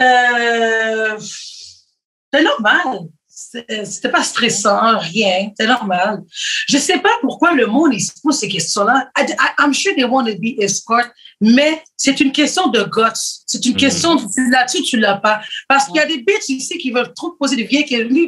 Euh, 0.00 1.18
c'est 1.18 2.42
normal. 2.42 3.08
C'était 3.34 4.10
pas 4.10 4.22
stressant, 4.22 4.98
rien. 4.98 5.50
C'est 5.58 5.66
normal. 5.66 6.20
Je 6.68 6.76
sais 6.76 6.98
pas 6.98 7.08
pourquoi 7.22 7.52
le 7.54 7.66
monde 7.66 7.94
il 7.94 8.00
se 8.00 8.12
pose 8.22 8.38
ces 8.38 8.48
questions-là. 8.48 9.10
I'm 9.58 9.72
sure 9.72 9.94
they 9.94 10.04
want 10.04 10.26
to 10.26 10.34
be 10.38 10.58
escort, 10.58 11.06
mais 11.40 11.82
c'est 11.96 12.20
une 12.20 12.30
question 12.30 12.68
de 12.68 12.82
guts. 12.82 13.42
C'est 13.46 13.64
une 13.64 13.72
Mhm. 13.72 13.78
question 13.78 14.14
de 14.16 14.50
là-dessus, 14.52 14.82
tu 14.82 14.98
l'as 14.98 15.16
pas? 15.16 15.40
Parce 15.66 15.86
qu'il 15.86 15.96
y 15.96 16.00
a 16.00 16.06
des 16.06 16.18
bitches 16.18 16.50
ici 16.50 16.76
qui 16.76 16.90
veulent 16.90 17.12
trop 17.14 17.30
poser 17.32 17.56
des 17.56 17.64
vieilles 17.64 17.86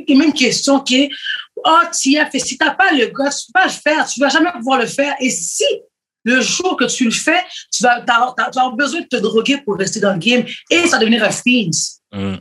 les 0.08 0.14
mêmes 0.14 0.32
questions 0.32 0.80
qui 0.80 1.02
est 1.02 1.10
Oh, 1.66 1.80
tiens, 1.92 2.26
fait, 2.30 2.38
si 2.40 2.58
t'as 2.58 2.72
pas 2.72 2.92
le 2.92 3.06
guts, 3.06 3.30
tu 3.30 3.46
peux 3.52 3.60
pas 3.60 3.64
le 3.66 3.70
faire, 3.70 4.06
tu 4.06 4.20
vas 4.20 4.28
jamais 4.28 4.50
pouvoir 4.52 4.78
le 4.80 4.86
faire. 4.86 5.14
Et 5.20 5.30
si 5.30 5.64
le 6.24 6.40
jour 6.40 6.76
que 6.76 6.84
tu 6.86 7.04
le 7.04 7.10
fais, 7.10 7.42
tu 7.72 7.82
vas, 7.82 8.00
tu 8.00 8.10
avoir 8.58 8.72
besoin 8.74 9.00
de 9.00 9.06
te 9.06 9.16
droguer 9.16 9.58
pour 9.58 9.76
rester 9.76 10.00
dans 10.00 10.12
le 10.12 10.18
game 10.18 10.44
et 10.70 10.86
ça 10.86 10.96
va 10.96 10.98
devenir 10.98 11.22
un 11.24 11.30
fiend. 11.30 11.70
Mm. 12.12 12.36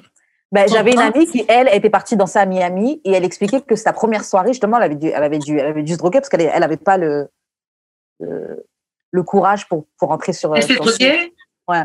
Ben, 0.53 0.67
j'avais 0.69 0.91
une 0.91 0.97
comprends? 0.97 1.11
amie 1.15 1.27
qui, 1.27 1.43
elle, 1.47 1.67
était 1.73 1.89
partie 1.89 2.15
danser 2.15 2.37
à 2.37 2.45
Miami 2.45 3.01
et 3.03 3.11
elle 3.11 3.23
expliquait 3.25 3.61
que 3.61 3.75
sa 3.75 3.91
première 3.91 4.23
soirée, 4.23 4.49
justement, 4.49 4.77
elle 4.77 4.83
avait 4.83 4.95
dû, 4.95 5.07
elle 5.07 5.23
avait 5.23 5.39
dû, 5.39 5.57
elle 5.57 5.65
avait 5.65 5.81
dû 5.83 5.93
se 5.93 5.97
droguer 5.97 6.19
parce 6.19 6.29
qu'elle 6.29 6.41
elle 6.41 6.63
avait 6.63 6.77
pas 6.77 6.97
le, 6.97 7.27
le, 8.19 8.63
le 9.11 9.23
courage 9.23 9.67
pour, 9.67 9.87
pour 9.97 10.09
rentrer 10.09 10.31
sur. 10.33 10.55
Elle 10.55 10.63
s'est 10.63 10.75
droguée? 10.75 11.33
Ouais. 11.67 11.83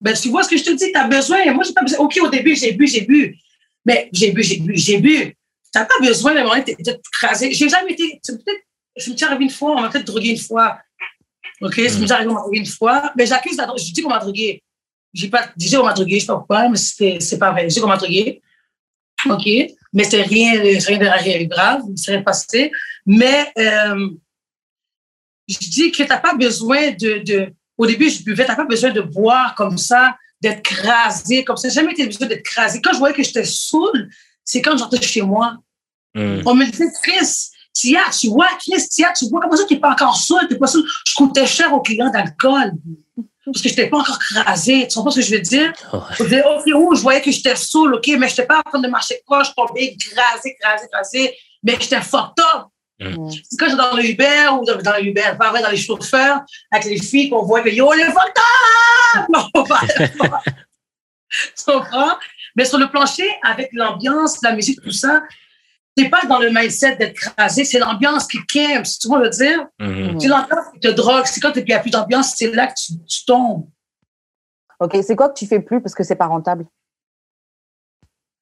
Ben, 0.00 0.12
tu 0.14 0.28
vois 0.28 0.42
ce 0.44 0.50
que 0.50 0.56
je 0.58 0.64
te 0.64 0.70
dis, 0.70 0.92
tu 0.92 0.98
as 0.98 1.08
besoin. 1.08 1.50
Moi, 1.52 1.64
j'ai 1.64 1.72
pas 1.72 1.80
besoin. 1.82 2.04
OK, 2.04 2.18
au 2.22 2.28
début, 2.28 2.54
j'ai 2.54 2.72
bu, 2.72 2.86
j'ai 2.86 3.00
bu. 3.02 3.34
Mais 3.84 4.08
j'ai 4.12 4.32
bu, 4.32 4.42
j'ai 4.42 4.58
bu, 4.60 4.76
j'ai 4.76 4.98
bu. 4.98 5.16
Tu 5.18 5.34
n'as 5.74 5.86
pas 5.86 5.94
besoin 6.00 6.34
de, 6.34 6.40
de, 6.40 6.82
de 6.82 6.92
te 6.92 7.00
craser. 7.12 7.52
J'ai 7.52 7.68
jamais 7.68 7.92
été. 7.92 8.20
peut-être- 8.26 8.62
Ça 8.96 9.10
me 9.10 9.16
t'est 9.16 9.24
arrivé 9.24 9.44
une 9.44 9.50
fois, 9.50 9.72
on 9.72 9.80
m'a 9.80 9.88
peut-être 9.88 10.06
drogué 10.06 10.30
une 10.30 10.38
fois. 10.38 10.78
OK, 11.62 11.74
ça 11.74 11.98
me 11.98 12.06
t'est 12.06 12.12
arrivé, 12.12 12.30
on 12.30 12.34
m'a 12.34 12.40
drogué 12.40 12.58
une 12.58 12.66
fois. 12.66 13.12
Mais 13.16 13.26
j'accuse 13.26 13.56
la 13.56 13.66
drogue. 13.66 13.78
Je 13.78 13.92
dis 13.92 14.02
qu'on 14.02 14.10
m'a 14.10 14.18
drogué. 14.18 14.62
J'ai 15.12 15.28
pas 15.28 15.48
dit 15.56 15.70
qu'on 15.70 15.84
m'a 15.84 15.92
drogué, 15.92 16.16
je 16.16 16.20
sais 16.20 16.26
pas 16.26 16.36
pourquoi, 16.36 16.68
mais 16.68 16.76
c'est 16.76 17.38
pas 17.38 17.50
vrai. 17.50 17.68
Je 17.68 17.74
dis 17.74 17.80
qu'on 17.80 17.88
m'a 17.88 17.96
drogué. 17.96 18.42
OK, 19.28 19.48
mais 19.92 20.04
c'est 20.04 20.22
rien, 20.22 20.60
rien 20.60 20.98
de 20.98 21.48
grave, 21.48 21.82
c'est 21.96 22.12
rien 22.12 22.22
passé. 22.22 22.70
Mais 23.04 23.50
euh, 23.58 24.10
je 25.48 25.58
dis 25.58 25.90
que 25.90 25.96
tu 25.96 26.08
n'as 26.08 26.18
pas 26.18 26.34
besoin 26.34 26.92
de, 26.92 27.22
de. 27.24 27.52
Au 27.76 27.86
début, 27.86 28.10
je 28.10 28.22
buvais, 28.22 28.44
tu 28.44 28.50
n'as 28.50 28.56
pas 28.56 28.64
besoin 28.64 28.90
de 28.90 29.00
boire 29.00 29.54
comme 29.54 29.78
ça, 29.78 30.16
d'être 30.40 30.62
crasé 30.62 31.44
comme 31.44 31.56
ça. 31.56 31.68
J'ai 31.68 31.76
jamais 31.76 31.92
été 31.92 32.06
besoin 32.06 32.26
d'être 32.26 32.44
crasé. 32.44 32.80
Quand 32.80 32.92
je 32.92 32.98
voyais 32.98 33.14
que 33.14 33.22
j'étais 33.22 33.44
saoul, 33.44 34.10
c'est 34.44 34.62
quand 34.62 34.76
j'entrais 34.76 35.02
chez 35.02 35.22
moi. 35.22 35.56
Hmm. 36.14 36.40
On 36.46 36.54
me 36.54 36.64
disait, 36.64 36.86
Chris, 37.02 37.50
Tia, 37.72 38.02
tu 38.18 38.28
vois, 38.28 38.48
Chris, 38.58 38.88
Tia, 38.88 39.12
tu 39.12 39.28
vois, 39.28 39.40
comment 39.40 39.56
ça, 39.56 39.64
tu 39.64 39.74
n'es 39.74 39.80
pas 39.80 39.92
encore 39.92 40.16
saoul, 40.16 40.48
t'es 40.48 40.56
pas 40.56 40.66
saoul. 40.66 40.84
Je 41.06 41.14
coûtais 41.14 41.46
cher 41.46 41.72
aux 41.72 41.80
clients 41.80 42.10
d'alcool. 42.10 42.72
Parce 43.52 43.62
que 43.62 43.68
je 43.68 43.74
n'étais 43.74 43.88
pas 43.88 43.98
encore 43.98 44.18
crasé. 44.18 44.86
Tu 44.88 44.94
comprends 44.96 45.10
ce 45.10 45.20
que 45.20 45.26
je 45.26 45.34
veux 45.34 45.40
dire? 45.40 45.72
Ouais. 45.92 46.00
Je 46.18 46.24
disais, 46.24 46.42
OK, 46.44 46.62
oh, 46.74 46.94
je 46.94 47.00
voyais 47.02 47.20
que 47.20 47.30
j'étais 47.30 47.56
saoul, 47.56 47.94
OK, 47.94 48.06
mais 48.18 48.26
je 48.28 48.32
n'étais 48.32 48.46
pas 48.46 48.58
en 48.58 48.70
train 48.70 48.78
de 48.80 48.88
marcher 48.88 49.20
proche, 49.26 49.54
tomber, 49.54 49.96
crasé, 49.96 50.56
crasé, 50.60 50.86
crasé, 50.92 51.36
mais 51.62 51.76
j'étais 51.80 52.00
fucked 52.00 52.38
up. 52.54 52.64
Mm. 53.00 53.30
C'est 53.30 53.56
quand 53.58 53.66
j'étais 53.66 53.76
dans 53.76 53.96
le 53.96 54.04
Uber 54.04 54.48
ou 54.60 54.64
dans, 54.64 54.76
dans 54.82 54.96
le 54.96 55.04
Uber, 55.04 55.22
pas 55.38 55.50
vrai, 55.50 55.62
dans 55.62 55.70
les 55.70 55.76
chauffeurs, 55.76 56.40
avec 56.72 56.86
les 56.86 57.00
filles 57.00 57.30
qu'on 57.30 57.42
voit 57.44 57.60
que 57.62 57.68
yo, 57.68 57.92
les 57.92 58.04
fucked 58.04 58.16
up! 58.16 59.26
Non, 59.34 59.48
pas- 59.64 59.80
Tu 61.30 61.64
comprends? 61.64 62.16
Mais 62.56 62.64
sur 62.64 62.78
le 62.78 62.88
plancher, 62.88 63.28
avec 63.42 63.68
l'ambiance, 63.72 64.38
la 64.42 64.52
musique, 64.52 64.80
tout 64.82 64.90
ça, 64.90 65.22
t'es 66.02 66.08
pas 66.08 66.22
dans 66.26 66.38
le 66.38 66.50
mindset 66.50 66.96
d'être 66.96 67.14
crasé, 67.14 67.64
c'est 67.64 67.78
l'ambiance 67.78 68.26
qui 68.26 68.38
quime, 68.46 68.84
si 68.84 68.98
tu 68.98 69.08
vois 69.08 69.18
le 69.18 69.28
dire? 69.30 69.66
Mhm. 69.78 70.20
C'est 70.20 70.28
l'ambiance 70.28 70.66
qui 70.74 70.80
te 70.80 70.88
drogue, 70.88 71.24
c'est 71.26 71.40
quand 71.40 71.52
il 71.56 71.64
n'y 71.64 71.72
a 71.72 71.80
plus 71.80 71.90
d'ambiance, 71.90 72.34
c'est 72.36 72.50
là 72.52 72.66
que 72.68 72.74
tu, 72.74 72.92
tu 73.06 73.24
tombes. 73.24 73.66
Ok, 74.80 74.96
c'est 75.04 75.16
quoi 75.16 75.28
que 75.30 75.38
tu 75.38 75.46
fais 75.46 75.60
plus 75.60 75.80
parce 75.82 75.94
que 75.94 76.04
c'est 76.04 76.14
pas 76.16 76.26
rentable? 76.26 76.66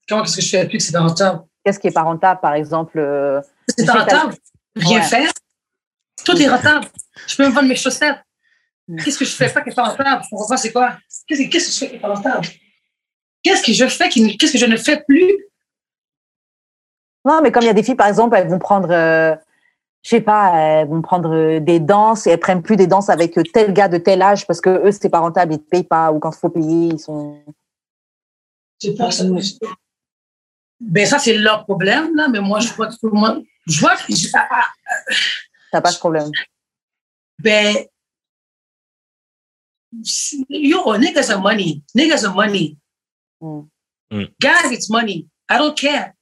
Comment 0.08 0.24
est-ce 0.24 0.36
que 0.36 0.42
je 0.42 0.48
fais 0.48 0.66
plus 0.68 0.78
que 0.78 0.84
c'est 0.84 0.96
rentable? 0.98 1.42
Qu'est-ce 1.64 1.78
qui 1.80 1.88
est 1.88 1.92
pas 1.92 2.02
rentable, 2.02 2.40
par 2.40 2.54
exemple 2.54 2.98
euh, 2.98 3.40
C'est 3.68 3.82
Tu 3.82 3.86
ta- 3.86 4.00
rentable. 4.00 4.34
Rien 4.76 5.00
Ouais. 5.00 5.06
faire. 5.06 5.30
Tout 6.24 6.36
est 6.40 6.48
rentable. 6.48 6.86
Je 7.26 7.36
peux 7.36 7.48
me 7.48 7.52
vendre 7.52 7.68
mes 7.68 7.74
chaussettes. 7.76 8.18
Mm. 8.88 9.02
Qu'est-ce 9.02 9.18
que 9.18 9.24
je 9.24 9.30
fais 9.32 9.48
pas 9.52 9.62
qui 9.62 9.70
est 9.70 9.74
pas 9.74 9.84
rentable? 9.88 10.22
Je 10.24 10.28
comprends 10.30 10.46
pas 10.48 10.56
c'est 10.56 10.70
quoi? 10.72 10.96
Qu'est-ce 11.26 11.42
que, 11.42 11.50
qu'est-ce 11.50 11.66
que 11.66 11.72
je 11.72 11.78
fais 11.78 11.88
qui 11.90 11.96
est 11.96 12.00
pas 12.00 12.14
rentable? 12.14 12.46
Qu'est-ce 13.42 13.62
que 13.64 13.72
je 13.72 13.86
fais 13.88 14.08
qui, 14.08 14.36
qu'est-ce 14.36 14.52
que 14.52 14.58
je 14.58 14.66
ne 14.66 14.76
fais 14.76 15.02
plus? 15.02 15.45
Non, 17.26 17.42
mais 17.42 17.50
comme 17.50 17.64
il 17.64 17.66
y 17.66 17.70
a 17.70 17.74
des 17.74 17.82
filles, 17.82 17.96
par 17.96 18.06
exemple, 18.06 18.36
elles 18.36 18.46
vont 18.46 18.60
prendre, 18.60 18.88
euh, 18.92 19.34
je 20.04 20.10
sais 20.10 20.20
pas, 20.20 20.54
elles 20.54 20.86
vont 20.86 21.02
prendre 21.02 21.34
euh, 21.34 21.58
des 21.58 21.80
danses 21.80 22.24
et 22.28 22.30
elles 22.30 22.38
prennent 22.38 22.62
plus 22.62 22.76
des 22.76 22.86
danses 22.86 23.10
avec 23.10 23.36
euh, 23.36 23.42
tel 23.52 23.72
gars 23.72 23.88
de 23.88 23.98
tel 23.98 24.22
âge 24.22 24.46
parce 24.46 24.60
que 24.60 24.86
eux, 24.86 24.92
c'est 24.92 25.08
pas 25.08 25.18
rentable, 25.18 25.54
ils 25.54 25.58
te 25.58 25.68
payent 25.68 25.82
pas 25.82 26.12
ou 26.12 26.20
quand 26.20 26.30
il 26.30 26.38
faut 26.38 26.50
payer, 26.50 26.90
ils 26.92 27.00
sont. 27.00 27.42
C'est 28.78 28.94
pas 28.94 29.10
ça. 29.10 29.24
Ben, 30.78 31.04
ça, 31.04 31.18
c'est 31.18 31.36
leur 31.36 31.64
problème, 31.64 32.14
là, 32.14 32.28
mais 32.28 32.40
moi, 32.40 32.60
je 32.60 32.72
vois 32.74 32.86
que 32.86 32.96
tout 32.96 33.08
le 33.08 33.18
monde, 33.18 33.42
je 33.66 33.80
vois 33.80 33.96
que, 33.96 34.12
ah, 34.34 34.46
ah, 34.48 34.66
T'as 35.72 35.80
pas 35.80 35.90
de 35.90 35.98
problème. 35.98 36.30
ben, 37.40 37.74
yo, 40.48 40.96
niggas 40.96 41.28
are 41.30 41.40
money. 41.40 41.82
Niggas 41.92 42.24
are 42.24 42.34
money. 42.34 42.76
Mm. 43.40 43.62
Mm. 44.12 44.26
Guys, 44.40 44.70
it's 44.70 44.88
money. 44.88 45.26
I 45.48 45.58
don't 45.58 45.76
care. 45.76 46.15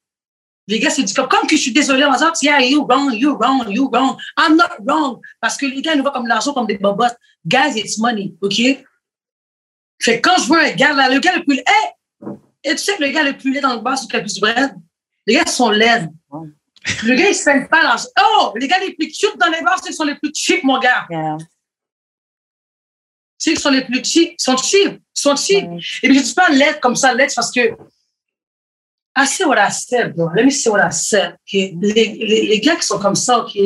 Les 0.67 0.79
gars, 0.79 0.91
c'est 0.91 1.03
du 1.03 1.13
comme, 1.13 1.29
comme 1.29 1.47
que 1.47 1.57
je 1.57 1.63
suis 1.63 1.73
désolé 1.73 2.05
en 2.05 2.13
disant, 2.13 2.33
yeah, 2.41 2.61
you 2.61 2.87
wrong, 2.89 3.13
you 3.13 3.37
wrong, 3.37 3.69
you 3.69 3.91
wrong. 3.93 4.17
I'm 4.39 4.57
not 4.57 4.77
wrong. 4.87 5.21
Parce 5.41 5.57
que 5.57 5.67
les 5.67 5.83
gars, 5.83 5.93
ils 5.93 5.99
nous 5.99 6.03
voient 6.03 6.13
comme 6.13 6.27
l'argent, 6.27 6.55
comme 6.55 6.67
des 6.67 6.79
bobottes. 6.79 7.17
Guys, 7.47 7.77
it's 7.77 7.99
money, 7.99 8.35
OK? 8.41 8.57
Fait 10.01 10.21
que 10.21 10.29
quand 10.29 10.39
je 10.39 10.47
vois 10.47 10.61
un 10.61 10.73
gars, 10.73 10.95
là, 10.95 11.09
le 11.11 11.21
gars 11.21 11.37
le 11.37 11.45
plus, 11.45 11.59
hey! 11.59 12.35
Et 12.65 12.71
tu 12.71 12.79
sais 12.79 12.97
que 12.97 13.03
le 13.03 13.11
gars 13.11 13.23
le 13.23 13.37
plus 13.37 13.53
laid 13.53 13.61
dans 13.61 13.75
le 13.75 13.81
bar, 13.81 13.99
c'est 13.99 14.11
le 14.13 14.21
plus 14.21 14.41
du? 14.41 14.75
Les 15.27 15.35
gars 15.35 15.47
sont 15.47 15.71
laids. 15.71 16.09
Le 17.03 17.15
gars, 17.15 17.29
il 17.29 17.35
se 17.35 17.69
pas 17.69 17.83
l'argent. 17.83 18.09
Oh! 18.21 18.53
Les 18.57 18.67
gars 18.67 18.79
les 18.79 18.95
plus 18.95 19.09
cute 19.09 19.37
dans 19.39 19.51
les 19.51 19.61
bars, 19.61 19.81
qui 19.81 19.93
sont 19.93 20.05
les 20.05 20.15
plus 20.15 20.31
cheap, 20.35 20.65
mon 20.65 20.79
gars. 20.79 21.07
Yeah. 21.11 21.37
Ceux 23.37 23.53
qui 23.53 23.61
sont 23.61 23.71
les 23.71 23.85
plus 23.85 24.03
cheap, 24.03 24.33
ils 24.33 24.43
sont 24.43 24.57
cheap. 24.57 24.93
Ils 24.95 25.03
sont 25.13 25.37
cheap. 25.37 25.65
Et 26.03 26.09
puis, 26.09 26.19
je 26.19 26.25
dis 26.25 26.35
pas 26.35 26.49
lettre 26.49 26.81
comme 26.81 26.97
ça, 26.97 27.13
lettre, 27.13 27.35
parce 27.35 27.51
que. 27.51 27.77
I 29.17 29.27
say 29.27 29.45
what 29.45 29.59
I 29.59 29.71
said, 29.71 30.15
bro. 30.15 30.31
Let 30.35 30.45
me 30.45 30.51
say 30.51 30.71
what 30.71 30.81
I 30.85 30.91
said. 30.93 31.35
OK? 31.35 31.53
Les, 31.53 31.73
les, 31.81 32.47
les 32.49 32.61
gars 32.61 32.77
qui 32.77 32.87
sont 32.87 32.99
comme 32.99 33.15
ça, 33.15 33.39
OK? 33.41 33.57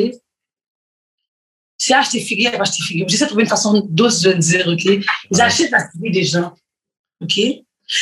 Si 1.77 1.93
acheter 1.93 2.19
figure, 2.19 2.51
ils 2.53 2.61
acheter 2.61 2.83
figure. 2.83 3.07
J'essaie 3.07 3.23
de 3.25 3.29
trouver 3.29 3.43
une 3.43 3.49
façon 3.49 3.85
douce 3.89 4.21
de 4.21 4.31
le 4.31 4.37
dire, 4.37 4.67
OK? 4.67 4.83
Ils 5.31 5.41
achètent 5.41 5.71
la 5.71 5.89
figure 5.89 6.11
des 6.11 6.23
gens. 6.23 6.53
OK? 7.21 7.39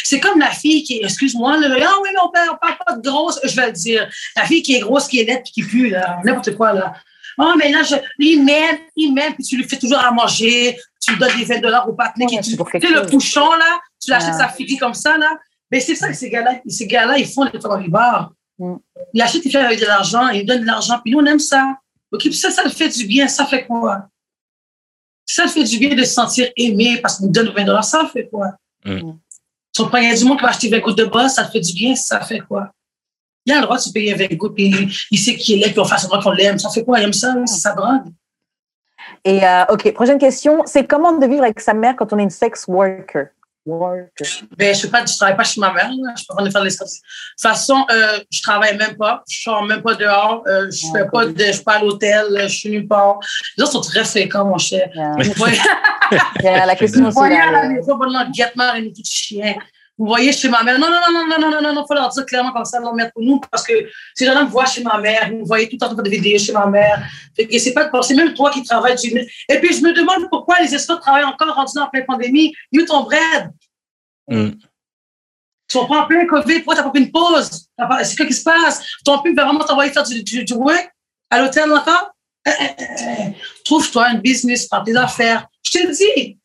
C'est 0.03 0.19
comme 0.19 0.39
la 0.39 0.51
fille 0.51 0.83
qui 0.83 0.97
est, 0.97 1.03
excuse-moi, 1.03 1.57
là, 1.59 1.67
ah 1.87 1.93
oui, 2.01 2.09
mais 2.11 2.19
on 2.21 2.29
parle, 2.29 2.49
on 2.51 2.57
parle 2.57 2.77
pas 2.85 2.93
de 2.97 3.01
grosse, 3.09 3.39
je 3.43 3.55
vais 3.55 3.67
le 3.67 3.71
dire. 3.71 4.09
La 4.35 4.43
fille 4.45 4.61
qui 4.61 4.75
est 4.75 4.79
grosse, 4.81 5.07
qui 5.07 5.19
est 5.21 5.25
nette, 5.25 5.43
puis 5.43 5.53
qui 5.53 5.63
pue, 5.63 5.89
là, 5.89 6.19
n'importe 6.25 6.55
quoi, 6.57 6.73
là. 6.73 6.93
Oh, 7.37 7.53
mais 7.57 7.71
là, 7.71 7.83
je, 7.83 7.95
il 8.19 8.43
m'aime, 8.43 8.79
il 8.95 9.13
m'aime, 9.13 9.33
puis 9.35 9.43
tu 9.45 9.55
lui 9.55 9.63
fais 9.63 9.77
toujours 9.77 9.99
à 9.99 10.11
manger, 10.11 10.77
tu 10.99 11.11
lui 11.11 11.19
donnes 11.19 11.37
des 11.37 11.45
20 11.45 11.59
dollars 11.59 11.87
au 11.87 11.93
partenaire 11.93 12.27
Ouais, 12.29 12.39
qui 12.41 12.49
tu 12.49 12.57
quelque 12.57 12.87
sais, 12.87 12.93
le 12.93 13.01
chose. 13.03 13.11
bouchon, 13.11 13.51
là, 13.51 13.79
tu 14.03 14.09
l'achètes 14.09 14.33
Ouais. 14.33 14.39
sa 14.39 14.49
fille 14.49 14.77
comme 14.77 14.95
ça, 14.95 15.17
là. 15.17 15.37
Mais 15.72 15.80
c'est 15.80 15.95
ça 15.95 16.07
que 16.07 16.15
ces 16.15 16.30
gars-là, 16.30 16.59
ces 16.68 16.88
gars-là, 16.88 17.18
ils 17.18 17.28
font 17.28 17.43
les 17.43 17.89
bars. 17.89 18.32
Mm. 18.57 18.76
Ils 19.13 19.22
achètent, 19.22 19.45
ils 19.45 19.51
font 19.51 19.59
avec 19.59 19.80
de 19.80 19.86
l'argent, 19.86 20.30
ils 20.30 20.45
donnent 20.45 20.61
de 20.61 20.65
l'argent, 20.65 20.99
puis 21.03 21.13
nous, 21.13 21.20
on 21.20 21.26
aime 21.26 21.39
ça. 21.39 21.78
OK, 22.11 22.22
puis 22.22 22.34
ça, 22.34 22.51
ça 22.51 22.63
le 22.63 22.70
fait 22.70 22.89
du 22.89 23.05
bien, 23.05 23.28
ça 23.28 23.45
fait 23.45 23.65
quoi? 23.65 24.07
Ça 25.26 25.43
le 25.43 25.49
fait 25.49 25.63
du 25.63 25.78
bien 25.78 25.93
de 25.93 26.03
se 26.03 26.13
sentir 26.13 26.49
aimé 26.55 26.99
parce 27.01 27.18
qu'ils 27.18 27.26
nous 27.26 27.32
donnent 27.32 27.53
20 27.53 27.65
dollars, 27.65 27.84
ça 27.84 28.09
fait 28.11 28.28
quoi? 28.30 28.53
Mm. 28.86 29.11
Si 29.76 29.82
on 29.82 29.89
prend 29.89 29.99
du 29.99 30.26
monde 30.26 30.38
qui 30.38 30.43
va 30.43 30.49
acheter 30.49 30.70
20 30.70 30.80
gouttes 30.80 30.97
de 30.97 31.05
boss, 31.05 31.34
ça 31.34 31.47
fait 31.47 31.59
du 31.59 31.74
bien, 31.74 31.95
ça 31.95 32.22
fait 32.22 32.39
quoi? 32.39 32.72
Il 33.45 33.53
a 33.53 33.57
le 33.57 33.61
droit 33.63 33.78
de 33.78 33.82
se 33.82 33.91
payer 33.91 34.13
20 34.13 34.36
gouttes, 34.36 34.55
puis 34.55 34.74
il 35.11 35.18
sait 35.18 35.36
qu'il 35.36 35.61
est 35.61 35.65
là, 35.65 35.72
puis 35.72 35.80
on 35.80 35.86
fait 35.86 35.97
semblant 35.97 36.22
qu'on 36.22 36.32
l'aime. 36.32 36.57
Ça 36.57 36.70
fait 36.70 36.84
quoi? 36.84 36.99
Il 36.99 37.03
aime 37.03 37.13
ça, 37.13 37.36
là, 37.36 37.45
c'est 37.45 37.59
sa 37.59 37.74
drogue. 37.74 38.11
Et 39.24 39.45
euh, 39.45 39.65
ok, 39.70 39.93
prochaine 39.93 40.18
question, 40.18 40.63
c'est 40.65 40.86
comment 40.86 41.18
de 41.18 41.26
vivre 41.26 41.43
avec 41.43 41.59
sa 41.59 41.74
mère 41.74 41.95
quand 41.95 42.11
on 42.13 42.20
est 42.20 42.24
une 42.24 42.30
sex 42.30 42.65
worker? 42.68 43.28
Worker. 43.68 44.26
Ben, 44.57 44.74
je 44.74 44.88
ne 44.88 45.18
travaille 45.18 45.38
pas 45.38 45.43
chez 45.43 45.59
ma 45.59 45.74
mère. 45.74 45.89
Là. 45.89 46.13
Je 46.18 46.24
peux 46.28 46.36
pas 46.36 46.49
faire 46.49 46.63
les 46.63 46.72
De 46.72 46.78
toute 46.78 46.89
façon, 47.41 47.86
euh, 47.91 48.20
je 48.32 48.41
travaille 48.41 48.78
même 48.78 48.95
pas. 48.95 49.24
Je 49.30 49.41
sors 49.41 49.63
même 49.63 49.82
pas 49.82 49.95
dehors. 49.95 50.43
Euh, 50.47 50.70
je 50.72 50.88
fais 50.91 51.07
pas 51.11 51.26
de, 51.26 51.38
je 51.38 51.51
suis 51.51 51.63
pas 51.63 51.74
à 51.74 51.82
l'hôtel. 51.82 52.26
Je 52.43 52.47
suis 52.47 52.70
nulle 52.70 52.88
part. 52.88 53.20
Les 53.57 53.63
autres 53.63 53.74
sont 53.74 53.82
très 53.82 54.03
fréquents, 54.03 54.45
mon 54.45 54.57
cher. 54.57 54.89
Yeah. 54.95 56.65
La 56.65 56.76
question 56.76 57.07
aussi. 57.07 57.18
voyez 57.18 57.38
à 57.38 57.51
la 57.51 57.70
maison, 57.70 57.97
pendant 57.97 58.24
le 58.24 58.32
guettement 58.32 58.74
et 58.74 58.82
nous 58.82 58.89
tout 58.89 59.01
chien. 59.03 59.55
Vous 59.97 60.05
voyez 60.05 60.31
chez 60.31 60.47
ma 60.47 60.61
mère. 60.63 60.77
Non, 60.77 60.89
non, 60.89 60.99
non, 61.11 61.25
non, 61.27 61.39
non, 61.39 61.49
non, 61.49 61.61
non, 61.61 61.73
non, 61.73 61.85
faut 61.87 61.95
leur 61.95 62.09
dire 62.09 62.25
clairement 62.25 62.51
comme 62.51 62.65
ça, 62.65 62.79
non, 62.79 62.93
mettre 62.93 63.13
pour 63.13 63.23
nous, 63.23 63.39
parce 63.51 63.65
que 63.65 63.73
ces 64.13 64.25
gens-là 64.25 64.43
me 64.43 64.49
voient 64.49 64.65
chez 64.65 64.83
ma 64.83 64.99
mère. 64.99 65.31
Vous 65.31 65.45
voyez 65.45 65.67
tout 65.67 65.77
le 65.81 65.87
temps 65.87 65.93
de 65.93 66.09
vidéos 66.09 66.37
chez 66.37 66.51
ma 66.51 66.67
mère. 66.67 67.03
Que 67.35 67.57
c'est 67.57 67.73
pas 67.73 67.85
de 67.85 67.89
penser, 67.89 68.13
même 68.13 68.33
toi 68.33 68.51
qui 68.51 68.61
travailles. 68.63 68.95
Tu... 68.95 69.07
Et 69.49 69.59
puis, 69.59 69.73
je 69.73 69.81
me 69.81 69.93
demande 69.93 70.29
pourquoi 70.29 70.59
les 70.59 70.73
escortes 70.73 71.01
travaillent 71.01 71.23
encore 71.23 71.53
rendus 71.55 71.79
en 71.79 71.87
pleine 71.87 72.05
pandémie. 72.05 72.53
You 72.71 72.85
ton 72.85 73.03
bread. 73.03 73.51
Mm. 74.27 74.51
Tu 75.69 75.77
prends 75.77 76.05
plein 76.05 76.25
COVID, 76.25 76.59
pourquoi 76.59 76.75
t'as 76.75 76.83
pas 76.83 76.91
pris 76.91 77.01
une 77.01 77.11
pause? 77.11 77.67
C'est 78.03 78.15
quoi 78.15 78.25
qui 78.25 78.33
se 78.33 78.43
passe? 78.43 78.81
Ton 79.03 79.21
pub 79.21 79.35
va 79.35 79.45
vraiment 79.45 79.65
t'envoyer 79.65 79.91
faire 79.91 80.03
du, 80.03 80.23
du, 80.23 80.45
du 80.45 80.53
work? 80.53 80.89
À 81.29 81.39
l'hôtel 81.39 81.71
encore? 81.71 82.11
Eh, 82.45 82.51
eh, 82.61 82.75
eh. 82.79 83.35
Trouve-toi 83.65 84.11
une 84.11 84.21
business, 84.21 84.67
prends 84.67 84.83
tes 84.83 84.95
affaires. 84.95 85.45
Je 85.63 85.71
te 85.71 85.87
le 85.87 85.93
dis. 85.93 86.37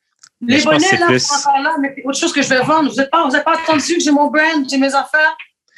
Les 0.45 0.59
je 0.59 0.64
bonnets, 0.64 0.80
c'est 0.80 0.97
là, 0.99 1.07
plus- 1.07 1.20
sont 1.20 1.34
encore 1.49 1.62
là, 1.62 1.76
mais 1.80 1.93
c'est 1.97 2.05
autre 2.05 2.18
chose 2.18 2.32
que 2.32 2.43
je 2.43 2.49
vais 2.49 2.62
vendre. 2.62 2.90
Vous 2.90 2.97
n'êtes 2.97 3.11
pas, 3.11 3.26
vous 3.28 3.34
êtes 3.36 3.45
pas 3.45 3.55
attendu 3.62 3.95
que 3.95 4.01
j'ai 4.01 4.11
mon 4.11 4.28
brand, 4.30 4.68
j'ai 4.68 4.76
mes 4.78 4.93
affaires. 4.95 5.36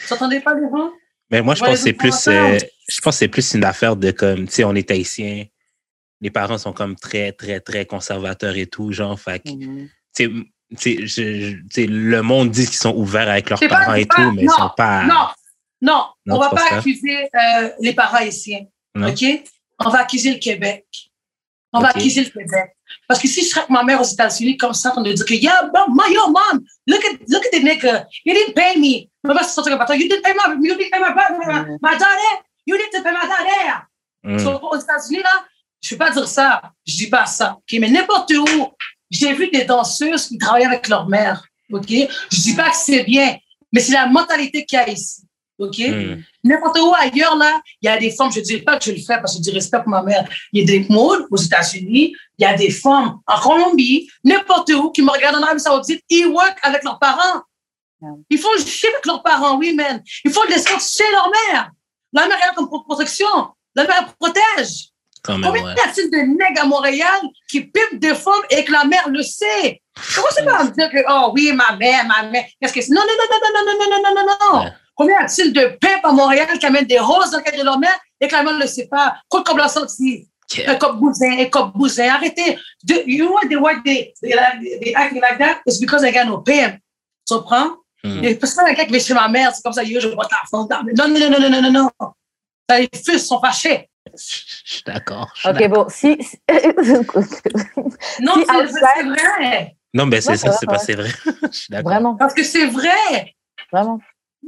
Vous 0.09 0.15
n'entendez 0.15 0.41
pas 0.41 0.55
les 0.55 0.63
gens? 0.71 0.91
Mais 1.31 1.43
moi, 1.43 1.55
je 1.55 1.63
Ouais, 1.63 1.69
pense 1.69 1.79
que 1.79 1.83
c'est 1.83 1.91
les 1.91 1.97
plus, 1.97 2.29
euh, 2.29 2.59
je 2.89 3.01
pense 3.01 3.15
que 3.15 3.19
c'est 3.19 3.29
plus 3.29 3.55
une 3.55 3.65
affaire 3.65 3.95
de 3.97 4.11
comme, 4.11 4.47
tu 4.47 4.55
sais, 4.55 4.65
on 4.65 4.75
est 4.75 4.91
haïtien, 4.91 5.45
les 6.21 6.31
parents 6.31 6.59
sont 6.59 6.73
comme 6.73 6.97
très, 6.97 7.33
très, 7.33 7.61
très 7.61 7.85
conservateurs 7.87 8.57
et 8.57 8.67
tout, 8.67 8.93
genre, 8.93 9.19
fait 9.21 9.41
que, 9.41 9.51
Mhm. 9.51 9.89
tu 10.17 10.25
sais, 10.25 10.99
tu 10.99 11.07
je- 11.07 11.57
je- 11.71 11.81
le 11.87 12.23
monde 12.23 12.51
dit 12.51 12.65
qu'ils 12.67 12.77
sont 12.77 12.95
ouverts 12.95 13.29
avec 13.29 13.51
leurs 13.51 13.61
pas- 13.61 13.69
parents 13.69 13.95
et 13.95 14.07
pas- 14.07 14.15
tout, 14.17 14.31
mais 14.33 14.43
ils 14.45 14.51
sont 14.51 14.71
pas. 14.77 15.05
Non, 15.05 15.27
non, 15.83 16.07
Non, 16.27 16.37
on 16.37 16.39
va 16.39 16.51
pas 16.51 16.69
ça. 16.69 16.79
accuser 16.79 17.29
euh, 17.35 17.71
les 17.81 17.93
parents 17.93 18.17
haïtiens. 18.19 18.65
Non. 18.95 19.09
OK? 19.09 19.25
On 19.81 19.91
va 19.91 20.01
accuser 20.01 20.33
le 20.33 20.39
Québec. 20.39 20.87
On 21.73 21.81
va 21.81 21.89
accuser 21.89 22.23
le 22.25 22.31
Québec. 22.31 22.77
Parce 23.09 23.21
que 23.21 23.29
si 23.29 23.43
je 23.43 23.49
serais 23.49 23.61
avec 23.61 23.71
ma 23.71 23.83
mère 23.83 24.01
aux 24.01 24.05
États-Unis 24.05 24.57
comme 24.57 24.75
ça, 24.75 24.93
on 24.97 25.01
me 25.01 25.13
dire 25.13 25.25
que, 25.25 25.35
yeah, 25.35 25.71
my, 25.89 26.15
yo, 26.15 26.27
mom, 26.29 26.65
look 26.87 27.05
at, 27.05 27.19
look 27.29 27.45
at 27.45 27.51
the 27.51 27.63
nigga. 27.63 28.07
You 28.25 28.35
didn't 28.35 28.55
pay 28.55 28.79
me. 28.79 29.09
Ma 29.23 29.35
mère 29.35 29.45
se 29.45 29.55
sortir 29.55 29.77
comme 29.77 29.87
ça. 29.87 29.97
You 29.97 30.09
didn't 30.09 30.23
pay 30.23 30.35
my, 30.35 30.55
you 30.67 30.75
didn't 30.77 30.91
pay 30.91 31.01
my, 31.01 31.15
my, 31.15 31.47
my, 31.47 31.79
my 31.81 31.99
daughter. 31.99 32.45
You 32.67 32.79
to 32.79 33.03
pay 33.03 33.13
my 33.13 33.27
daughter. 33.29 33.87
Mm. 34.25 34.39
So, 34.39 34.59
aux 34.63 34.79
États-Unis, 34.79 35.23
là, 35.23 35.45
je 35.83 35.95
ne 35.95 35.99
vais 35.99 36.05
pas 36.05 36.11
dire 36.11 36.27
ça. 36.27 36.63
Je 36.87 36.97
dis 36.97 37.09
pas 37.09 37.27
ça. 37.27 37.59
OK? 37.59 37.79
Mais 37.79 37.91
n'importe 37.91 38.33
où, 38.33 38.69
j'ai 39.11 39.35
vu 39.35 39.51
des 39.51 39.65
danseuses 39.65 40.29
qui 40.29 40.39
travaillent 40.39 40.65
avec 40.65 40.89
leur 40.89 41.07
mère. 41.07 41.45
OK? 41.71 41.89
Je 41.89 42.41
dis 42.41 42.55
pas 42.55 42.71
que 42.71 42.77
c'est 42.77 43.05
bien, 43.05 43.37
mais 43.71 43.81
c'est 43.81 43.93
la 43.93 44.07
mentalité 44.07 44.65
qu'il 44.65 44.79
y 44.79 44.83
a 44.83 44.89
ici. 44.89 45.23
OK? 45.59 45.79
Mm. 45.79 46.23
N'importe 46.45 46.79
où 46.79 46.93
ailleurs, 46.95 47.37
là, 47.37 47.61
il 47.81 47.87
y 47.87 47.89
a 47.89 47.97
des 47.97 48.11
femmes, 48.11 48.33
je 48.33 48.41
ne 48.41 48.45
dis 48.45 48.59
pas 48.59 48.77
que 48.77 48.85
je 48.85 48.91
le 48.91 48.99
fais 48.99 49.17
parce 49.21 49.33
que 49.33 49.39
je 49.39 49.43
dis 49.43 49.51
respect 49.51 49.79
pour 49.79 49.89
ma 49.89 50.03
mère. 50.03 50.29
Il 50.53 50.61
y 50.61 50.63
a 50.63 50.67
des 50.67 50.87
modes 50.89 51.27
aux 51.31 51.37
États-Unis, 51.37 52.15
il 52.39 52.43
y 52.43 52.45
a 52.45 52.55
des 52.57 52.71
femmes 52.71 53.19
en 53.27 53.41
Colombie, 53.41 54.09
n'importe 54.25 54.71
où, 54.71 54.91
qui 54.91 55.03
me 55.03 55.11
regardent 55.11 55.37
en 55.37 55.43
Arabie 55.43 55.61
Saoudite, 55.61 56.03
ils 56.09 56.27
work 56.27 56.59
avec 56.63 56.83
leurs 56.83 56.99
parents. 56.99 57.43
Ils 58.29 58.39
font 58.39 58.53
le 58.53 58.65
shit 58.65 58.91
avec 58.93 59.07
leurs 59.07 59.23
parents, 59.23 59.57
oui, 59.57 59.75
man. 59.75 60.03
Ils 60.25 60.31
font 60.31 60.45
de 60.45 60.51
l'escorte 60.51 60.83
chez 60.83 61.11
leur 61.11 61.31
mère. 61.31 61.71
La 62.13 62.29
mère 62.29 62.37
est 62.37 62.47
là 62.47 62.53
comme 62.55 62.69
pour 62.69 62.85
protection. 62.85 63.27
La 63.75 63.87
mère 63.87 64.15
protège. 64.19 64.91
Quand 65.23 65.39
même, 65.39 65.45
Combien 65.45 65.65
ouais. 65.65 65.75
y 65.75 65.81
a-t-il 65.81 66.11
de 66.11 66.19
nègres 66.19 66.61
à 66.61 66.67
Montréal 66.67 67.21
qui 67.49 67.63
pipent 67.63 67.99
des 67.99 68.15
femmes 68.15 68.43
et 68.51 68.63
que 68.63 68.71
la 68.71 68.85
mère 68.85 69.09
le 69.09 69.23
sait? 69.23 69.81
Comment 70.15 70.27
c'est 70.31 70.45
pas 70.45 70.59
à 70.59 70.65
me 70.65 70.71
dire 70.71 70.91
que, 70.91 70.99
oh 71.09 71.33
oui, 71.33 71.51
ma 71.53 71.77
mère, 71.77 72.05
ma 72.07 72.25
mère, 72.29 72.45
qu'est-ce 72.61 72.75
que 72.75 72.83
c'est? 72.83 72.93
Non, 72.93 73.01
non, 73.01 73.15
non, 73.19 73.25
non, 73.31 73.49
non, 73.55 73.65
non, 73.65 73.79
non, 73.79 73.89
non, 73.89 74.03
non, 74.03 74.15
non, 74.15 74.27
non, 74.27 74.53
non. 74.53 74.65
Ouais. 74.65 74.73
Combien 74.95 75.21
y 75.21 75.25
a-t-il 75.25 75.53
de 75.53 75.77
pimps 75.81 76.05
à 76.05 76.13
Montréal 76.13 76.59
qui 76.59 76.67
amènent 76.67 76.87
des 76.87 76.99
roses 76.99 77.31
dans 77.31 77.39
le 77.39 77.43
cadre 77.45 77.59
de 77.59 77.65
leur 77.65 77.79
mère 77.79 77.99
et 78.21 78.29
que 78.29 78.33
la 78.35 78.43
mère 78.43 78.55
ne 78.55 78.61
le 78.61 78.67
sait 78.67 78.87
pas? 78.87 79.17
Quoi 79.29 79.43
comme 79.43 79.59
la 79.59 79.69
sortie? 79.69 80.29
Un 80.67 80.77
cop 80.77 80.97
bousin, 80.99 81.39
un 81.39 81.47
cop 81.47 81.73
bousin. 81.75 82.09
Arrêtez. 82.15 82.59
De, 82.85 83.03
you 83.07 83.25
know 83.25 83.33
what 83.35 83.49
they, 83.49 83.57
why 83.57 83.75
they, 83.85 84.13
they, 84.23 84.31
they 84.81 84.95
acting 84.95 85.21
like 85.21 85.39
that? 85.39 85.61
It's 85.67 85.81
because 85.81 86.03
they 86.03 86.13
got 86.13 86.27
no 86.27 86.39
pimp. 86.43 86.77
Tu 87.27 87.35
comprends? 87.35 87.77
Mm. 88.05 88.23
Et 88.23 88.35
parce 88.37 88.55
que 88.55 88.61
c'est 88.61 88.67
quelqu'un 88.67 88.85
qui 88.85 88.91
vient 88.93 89.01
chez 89.01 89.15
ma 89.15 89.29
mère, 89.29 89.55
c'est 89.55 89.63
comme 89.63 89.73
ça, 89.73 89.83
yo, 89.83 89.99
je 89.99 90.09
vois 90.09 90.27
ta 90.27 90.37
femme. 90.51 90.67
Non, 90.97 91.09
non, 91.09 91.19
non, 91.19 91.31
non, 91.31 91.41
non, 91.51 91.61
non, 91.63 91.73
non, 91.73 91.91
non. 92.01 92.11
Les 92.69 92.89
fils 92.95 93.27
sont 93.27 93.41
fâchés. 93.41 93.89
Je 94.13 94.19
suis 94.65 94.83
d'accord. 94.87 95.33
Ok, 95.47 95.69
bon, 95.69 95.87
si. 95.89 96.17
si- 96.23 96.39
Non, 98.21 98.35
Si 98.35 98.45
c'est 98.47 99.03
vrai. 99.05 99.77
Non, 99.95 100.07
mais 100.07 100.21
c'est 100.21 100.37
ça, 100.37 100.53
c'est 100.53 100.67
pas 100.67 100.79
c'est 100.79 100.95
vrai. 100.95 101.09
Je 101.53 101.57
suis 101.59 101.67
d'accord. 101.71 101.91
vraiment, 101.91 102.15
Parce 102.17 102.35
que 102.35 102.43
c'est 102.45 102.67
vrai. 102.67 103.35
vraiment. 103.73 103.99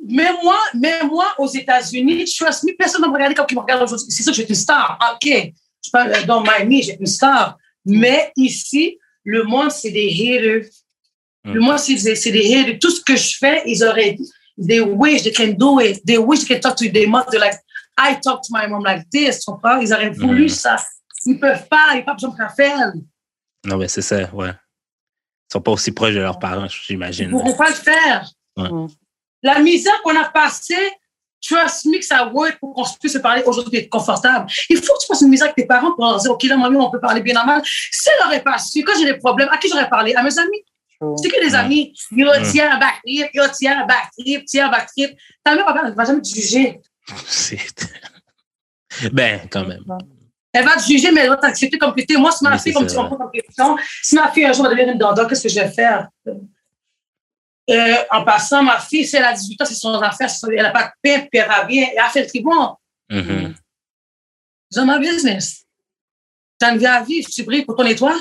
Mais 0.08 0.30
moi, 0.42 0.58
mais 0.74 1.02
moi, 1.04 1.34
aux 1.38 1.48
États-Unis, 1.48 2.24
trust 2.36 2.64
me, 2.64 2.76
personne 2.76 3.02
ne 3.02 3.08
me 3.08 3.12
regarde 3.12 3.34
comme 3.34 3.46
qui 3.46 3.54
me 3.54 3.60
regarde 3.60 3.82
aujourd'hui. 3.82 4.06
C'est 4.10 4.22
ça, 4.22 4.32
je 4.32 4.42
suis 4.42 4.48
une 4.48 4.54
star. 4.54 4.98
OK. 5.14 5.52
Je 5.84 5.90
parle 5.90 6.24
dans 6.26 6.42
Miami, 6.42 6.82
j'ai 6.82 6.96
une 6.98 7.06
star. 7.06 7.56
Mais 7.84 8.32
ici, 8.36 8.98
le 9.24 9.44
monde, 9.44 9.70
c'est 9.70 9.90
des 9.90 10.08
haters. 10.08 10.68
Mm. 11.44 11.52
Le 11.54 11.60
monde, 11.60 11.78
c'est 11.78 11.94
des, 11.94 12.14
c'est 12.14 12.30
des 12.32 12.54
haters. 12.56 12.78
Tout 12.80 12.90
ce 12.90 13.00
que 13.00 13.16
je 13.16 13.36
fais, 13.38 13.62
ils 13.66 13.82
auraient, 13.84 14.16
they 14.60 14.80
wish 14.80 15.22
they 15.22 15.32
can 15.32 15.54
do 15.56 15.80
it. 15.80 16.04
They 16.04 16.18
wish 16.18 16.44
they 16.44 16.54
can 16.54 16.60
talk 16.60 16.76
to 16.78 16.88
their 16.90 17.08
mother 17.08 17.38
like, 17.38 17.54
I 17.98 18.14
talk 18.20 18.42
to 18.42 18.48
my 18.50 18.66
mom 18.68 18.82
like 18.84 19.08
this. 19.10 19.40
Tu 19.40 19.50
comprends? 19.50 19.78
Ils 19.80 19.92
auraient 19.92 20.10
voulu 20.10 20.44
Mm. 20.46 20.48
ça. 20.48 20.76
Ils 21.24 21.38
peuvent 21.40 21.66
pas, 21.68 21.94
ils 21.94 21.98
n'ont 21.98 22.04
pas 22.04 22.14
besoin 22.14 22.30
de 22.30 22.52
faire. 22.54 22.92
Non, 23.64 23.76
mais 23.78 23.88
c'est 23.88 24.02
ça, 24.02 24.28
ouais. 24.32 24.50
Ils 24.50 25.52
sont 25.52 25.60
pas 25.60 25.72
aussi 25.72 25.90
proches 25.90 26.14
de 26.14 26.20
leurs 26.20 26.38
parents, 26.38 26.68
j'imagine. 26.68 27.28
Ils 27.30 27.34
ne 27.34 27.40
pourront 27.40 27.56
pas 27.56 27.68
le 27.68 27.74
faire. 27.74 28.30
Ouais. 28.56 28.70
Mm. 28.70 28.88
La 29.42 29.58
misère 29.60 30.00
qu'on 30.02 30.16
a 30.16 30.24
passée, 30.28 30.90
trust 31.46 31.84
me 31.86 31.98
que 31.98 32.04
ça 32.04 32.26
work 32.28 32.58
pour 32.58 32.74
qu'on 32.74 32.84
puisse 33.00 33.12
se 33.12 33.18
parler 33.18 33.42
aujourd'hui 33.46 33.78
être 33.80 33.90
confortable. 33.90 34.46
Il 34.68 34.76
faut 34.78 34.94
que 34.94 35.00
tu 35.02 35.06
passes 35.08 35.20
une 35.20 35.28
misère 35.28 35.46
avec 35.46 35.56
tes 35.56 35.66
parents 35.66 35.92
pour 35.94 36.04
leur 36.04 36.18
dire, 36.18 36.30
OK, 36.32 36.42
là, 36.44 36.56
mamie, 36.56 36.76
on 36.76 36.90
peut 36.90 37.00
parler 37.00 37.20
bien 37.20 37.34
normal. 37.34 37.62
Si 37.64 38.08
elle 38.08 38.24
n'aurait 38.24 38.42
pas 38.42 38.58
su, 38.58 38.82
quand 38.82 38.94
j'ai 38.98 39.04
des 39.04 39.18
problèmes, 39.18 39.48
à 39.50 39.58
qui 39.58 39.68
j'aurais 39.68 39.88
parlé? 39.88 40.14
À 40.14 40.22
mes 40.22 40.38
amis. 40.38 40.64
C'est 41.22 41.28
que 41.28 41.46
Ouais. 41.46 41.54
amis. 41.54 41.92
Yo, 42.10 42.26
tiens, 42.50 42.72
un 42.72 42.78
backtrip, 42.78 43.28
yo, 43.34 43.42
tiens, 43.54 43.82
un 43.82 43.86
backtrip, 43.86 44.44
tiens, 44.46 44.66
un 44.68 44.70
backtrip. 44.70 45.16
Ta 45.44 45.54
mère, 45.54 45.66
papa, 45.66 45.80
elle 45.84 45.90
ne 45.90 45.94
va 45.94 46.04
jamais 46.06 46.22
te 46.22 46.28
juger. 46.28 46.80
C'est- 47.26 47.58
Ben, 49.12 49.46
quand 49.50 49.66
même. 49.66 49.84
Elle 50.52 50.64
va 50.64 50.76
te 50.76 50.84
juger, 50.84 51.12
mais 51.12 51.20
elle 51.20 51.28
va 51.28 51.36
t'accepter 51.36 51.76
comme 51.76 51.94
que 51.94 52.00
t'es. 52.00 52.16
Moi, 52.16 52.32
si 52.32 52.42
ma 52.42 52.58
fille, 52.58 52.72
comme 52.72 52.86
tu 52.86 52.94
comprends 52.96 53.16
comme 53.16 53.30
question, 53.30 53.76
si 54.02 54.14
ma 54.14 54.32
fille 54.32 54.46
un 54.46 54.52
jour 54.54 54.62
va 54.64 54.70
devenir 54.70 54.88
une 54.90 54.98
danda, 54.98 55.26
qu'est-ce 55.26 55.42
que 55.42 55.48
je 55.50 55.60
vais 55.60 55.68
faire? 55.70 56.08
Euh, 57.68 57.94
en 58.12 58.24
passant, 58.24 58.62
ma 58.62 58.78
fille, 58.78 59.04
si 59.04 59.16
elle 59.16 59.24
a 59.24 59.32
18 59.32 59.60
ans, 59.60 59.64
c'est 59.64 59.74
son 59.74 59.92
affaire, 59.94 60.30
c'est 60.30 60.38
son- 60.38 60.48
elle 60.50 60.62
n'a 60.62 60.70
pas 60.70 60.84
de 60.84 60.90
pain, 61.02 61.20
puis 61.30 61.40
elle 61.40 61.48
va 61.48 61.64
bien, 61.64 61.88
elle 61.92 61.98
a 61.98 62.08
fait 62.08 62.20
le 62.22 62.26
tribunal. 62.28 62.68
Mhm. 63.10 63.54
C'est 64.70 64.84
ma 64.84 64.98
business. 64.98 65.64
T'as 66.58 66.72
une 66.72 66.78
vie 66.78 66.86
à 66.86 67.02
vivre, 67.02 67.28
tu 67.28 67.42
brilles 67.42 67.64
pour 67.64 67.74
ton 67.76 67.84
étoile. 67.84 68.16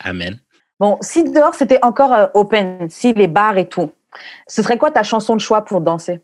Amen. 0.00 0.38
Bon, 0.78 0.98
si 1.00 1.24
dehors 1.24 1.54
c'était 1.54 1.82
encore 1.82 2.12
euh, 2.12 2.26
open, 2.34 2.88
si 2.90 3.12
les 3.14 3.26
bars 3.28 3.56
et 3.56 3.68
tout, 3.68 3.90
ce 4.46 4.62
serait 4.62 4.76
quoi 4.76 4.90
ta 4.90 5.02
chanson 5.02 5.34
de 5.34 5.40
choix 5.40 5.64
pour 5.64 5.80
danser? 5.80 6.20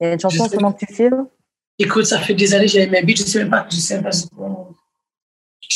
Il 0.00 0.06
y 0.06 0.10
a 0.10 0.12
une 0.14 0.20
chanson 0.20 0.48
ce 0.48 0.54
moment 0.56 0.72
que 0.72 0.84
tu 0.84 0.92
files? 0.94 1.24
Écoute, 1.78 2.06
ça 2.06 2.18
fait 2.20 2.34
des 2.34 2.54
années 2.54 2.66
que 2.66 2.72
j'avais 2.72 2.86
mes 2.86 3.02
beats, 3.02 3.14
je 3.16 3.22
sais 3.22 3.38
même 3.40 3.50
pas, 3.50 3.66
je 3.70 3.76
sais 3.76 3.94
même 3.96 4.04
pas. 4.04 4.12
c'est 4.12 4.28
quoi. 4.30 4.65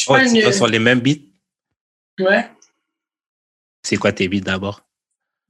Je 0.01 0.05
suis 0.07 0.13
Oh, 0.13 0.15
pas 0.15 0.27
tu 0.27 0.41
une. 0.41 0.53
sur 0.53 0.67
les 0.67 0.79
mêmes 0.79 1.01
beats? 1.01 1.21
Ouais, 2.21 2.51
C'est 3.83 3.97
quoi 3.97 4.13
tes 4.13 4.29
beats 4.29 4.41
d'abord? 4.41 4.83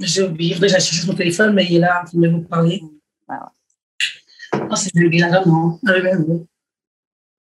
j'ai 0.01 0.23
oublié. 0.23 0.55
Faudrait 0.55 0.69
que 0.69 0.73
j'aille 0.73 0.83
chercher 0.83 1.07
mon 1.07 1.15
téléphone, 1.15 1.53
mais 1.55 1.67
il 1.67 1.77
est 1.77 1.81
là, 1.81 2.05
je 2.13 2.19
vais 2.19 2.29
vous 2.29 2.43
parler. 2.43 2.83
Ah 3.29 3.53
Non, 4.55 4.75
c'est 4.75 4.93
le 4.95 5.09
gars 5.09 5.29
là, 5.29 5.43
non. 5.47 5.79
Non, 5.83 5.93
le 5.93 6.03
même, 6.03 6.27
non. 6.27 6.47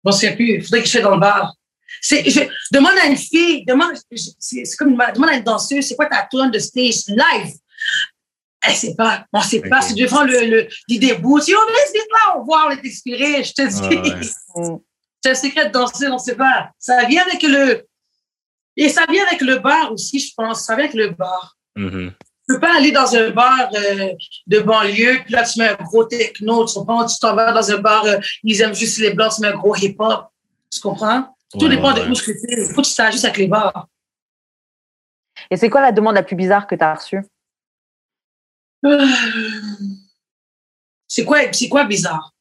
Bon, 0.04 0.12
c'est 0.12 0.34
plus. 0.36 0.56
Il 0.56 0.64
faudrait 0.64 0.80
que 0.80 0.86
je 0.88 0.92
sois 0.92 1.02
dans 1.02 1.14
le 1.16 1.20
bar. 1.20 1.54
C'est, 2.02 2.28
je, 2.30 2.40
demande 2.72 2.98
à 3.04 3.08
une 3.08 3.18
fille, 3.18 3.64
demande, 3.66 3.92
c'est, 4.40 4.64
comme 4.78 4.90
une, 4.90 4.98
demande 5.14 5.30
à 5.30 5.36
une 5.36 5.44
danseuse, 5.44 5.86
c'est 5.86 5.96
quoi 5.96 6.08
ta 6.08 6.28
tourne 6.32 6.50
de 6.50 6.60
stage 6.60 7.04
live? 7.10 7.54
Elle 8.62 8.76
sait 8.76 8.96
pas. 8.96 9.26
On 9.34 9.42
sait 9.42 9.62
pas. 9.62 9.82
C'est 9.82 9.94
devant 9.94 10.24
le, 10.24 10.46
le, 10.46 10.68
l'idée 10.88 11.14
bout. 11.14 11.40
Dis, 11.42 11.54
oh, 11.56 11.68
mais 11.70 11.86
c'est 11.92 11.98
là, 11.98 12.40
on 12.40 12.44
voit, 12.44 12.68
on 12.68 12.72
est 12.72 12.86
inspiré. 12.88 13.44
Je 13.44 13.54
te 13.54 13.68
dis. 13.68 14.24
Ah 14.56 14.60
ouais. 14.62 14.78
C'est 15.28 15.32
un 15.32 15.50
secret 15.50 15.68
de 15.68 15.74
danser, 15.74 16.08
on 16.08 16.14
ne 16.14 16.20
sait 16.20 16.36
pas. 16.36 16.72
Ça 16.80 17.04
vient 17.04 17.22
avec 17.24 17.44
le. 17.44 17.86
Et 18.78 18.88
ça 18.88 19.06
vient 19.10 19.26
avec 19.26 19.42
le 19.42 19.58
bar 19.58 19.92
aussi, 19.92 20.20
je 20.20 20.34
pense. 20.34 20.62
Ça 20.62 20.76
vient 20.76 20.86
avec 20.86 20.96
le 20.96 21.10
bar. 21.10 21.58
Mhm. 21.76 22.14
Tu 22.20 22.54
peux 22.54 22.60
pas 22.62 22.78
aller 22.78 22.94
dans 22.94 23.14
un 23.14 23.32
bar 23.32 23.70
euh, 23.74 24.14
de 24.46 24.60
banlieue, 24.60 25.20
puis 25.26 25.34
là, 25.34 25.44
tu 25.44 25.60
mets 25.60 25.68
un 25.68 25.76
gros 25.76 26.06
techno, 26.06 26.66
tu 26.66 26.76
comprends? 26.76 27.06
Tu 27.06 27.20
t'en 27.20 27.36
vas 27.36 27.52
dans 27.52 27.70
un 27.70 27.78
bar, 27.80 28.06
euh, 28.06 28.20
ils 28.44 28.62
aiment 28.62 28.74
juste 28.74 29.00
les 29.00 29.14
blancs, 29.14 29.34
tu 29.36 29.42
mets 29.42 29.50
un 29.50 29.58
gros 29.58 29.76
hip-hop. 29.76 30.28
Tu 30.72 30.80
comprends? 30.80 31.36
Tout 31.52 31.66
Ouais, 31.66 31.76
dépend 31.76 31.94
ouais, 31.94 32.06
de 32.06 32.10
où 32.10 32.14
tu 32.14 32.32
es. 32.32 32.68
Il 32.70 32.74
faut 32.74 32.82
que 32.82 32.88
tu 32.88 32.96
t'ajustes 32.96 33.26
avec 33.26 33.38
les 33.38 33.48
bars. 33.48 33.88
Et 35.52 35.58
c'est 35.58 35.70
quoi 35.70 35.82
la 35.82 35.92
demande 35.92 36.16
la 36.16 36.24
plus 36.24 36.38
bizarre 36.38 36.68
que 36.68 36.76
tu 36.76 36.84
as 36.86 36.94
reçue? 36.96 37.22
Euh, 38.86 39.06
C'est 41.10 41.26
quoi, 41.26 41.52
c'est 41.52 41.68
quoi 41.68 41.84
bizarre? 41.84 42.32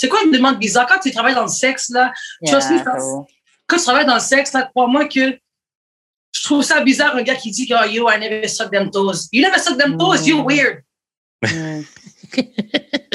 C'est 0.00 0.08
quoi 0.08 0.22
une 0.24 0.30
demande 0.30 0.58
bizarre? 0.58 0.86
Quand 0.86 0.98
tu 0.98 1.10
travailles 1.10 1.34
dans 1.34 1.42
le 1.42 1.48
sexe, 1.48 1.90
là, 1.90 2.10
Tu 2.42 2.50
vois 2.52 2.62
ce 2.62 2.70
que 2.70 2.78
je 2.78 2.82
pense? 2.84 2.94
j'avoue. 2.94 3.26
quand 3.66 3.76
tu 3.76 3.82
travailles 3.82 4.06
dans 4.06 4.14
le 4.14 4.20
sexe, 4.20 4.54
là, 4.54 4.62
crois-moi 4.74 5.04
que 5.04 5.38
je 6.32 6.42
trouve 6.44 6.62
ça 6.62 6.80
bizarre 6.80 7.14
un 7.16 7.22
gars 7.22 7.34
qui 7.34 7.50
dit 7.50 7.68
que 7.68 7.74
oh, 7.74 7.86
yo, 7.86 8.08
I 8.08 8.18
never 8.18 8.48
suck 8.48 8.70
them 8.70 8.90
toes. 8.90 9.28
You 9.30 9.42
never 9.42 9.58
suck 9.58 9.76
them 9.76 9.98
toes, 9.98 10.26
you 10.26 10.38
Mm. 10.38 10.46
weird. 10.46 10.82
Mm. 11.42 11.82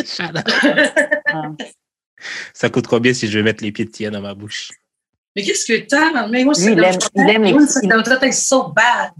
Shut 0.05 0.35
up. 0.35 1.61
Ça 2.53 2.69
coûte 2.69 2.85
combien 2.85 3.13
si 3.15 3.27
je 3.27 3.37
vais 3.39 3.43
mettre 3.43 3.63
les 3.63 3.71
pieds 3.71 3.85
de 3.85 3.89
Tia 3.91 4.11
dans 4.11 4.21
ma 4.21 4.35
bouche? 4.35 4.71
Mais 5.35 5.41
qu'est-ce 5.43 5.65
que 5.65 5.79
t'as? 5.87 6.27
Mais 6.27 6.43
moi, 6.43 6.53
Lui, 6.55 6.71
il 6.73 6.83
aime- 6.83 6.99
il 7.15 7.29
aime 7.29 7.43
les- 7.43 8.27
it's 8.27 8.47
so 8.47 8.67
bad. 8.69 9.11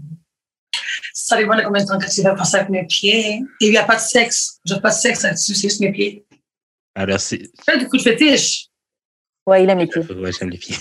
Ça 1.14 1.36
dépend 1.36 1.56
de 1.56 1.62
combien 1.62 1.82
de 1.82 1.88
temps 1.88 1.98
que 1.98 2.08
tu 2.08 2.22
vas 2.22 2.34
passer 2.34 2.56
avec 2.58 2.68
mes 2.68 2.84
pieds. 2.86 3.40
Et 3.60 3.66
il 3.66 3.70
n'y 3.70 3.76
a 3.76 3.84
pas 3.84 3.96
de 3.96 4.00
sexe. 4.00 4.60
Je 4.64 4.74
n'ai 4.74 4.80
pas 4.80 4.90
de 4.90 4.94
sexe 4.94 5.22
là-dessus, 5.22 5.54
c'est 5.54 5.68
juste 5.68 5.80
mes 5.80 5.90
pieds. 5.90 6.24
Alors, 6.96 7.20
c'est. 7.20 7.42
Fais 7.64 7.78
du 7.78 7.86
coup 7.88 7.98
de 7.98 8.02
fétiche. 8.02 8.66
Ouais, 9.46 9.62
il 9.62 9.70
aime 9.70 9.78
les 9.78 9.86
pieds. 9.86 10.02
Ouais, 10.12 10.32
j'aime 10.32 10.50
les 10.50 10.58
pieds. 10.58 10.76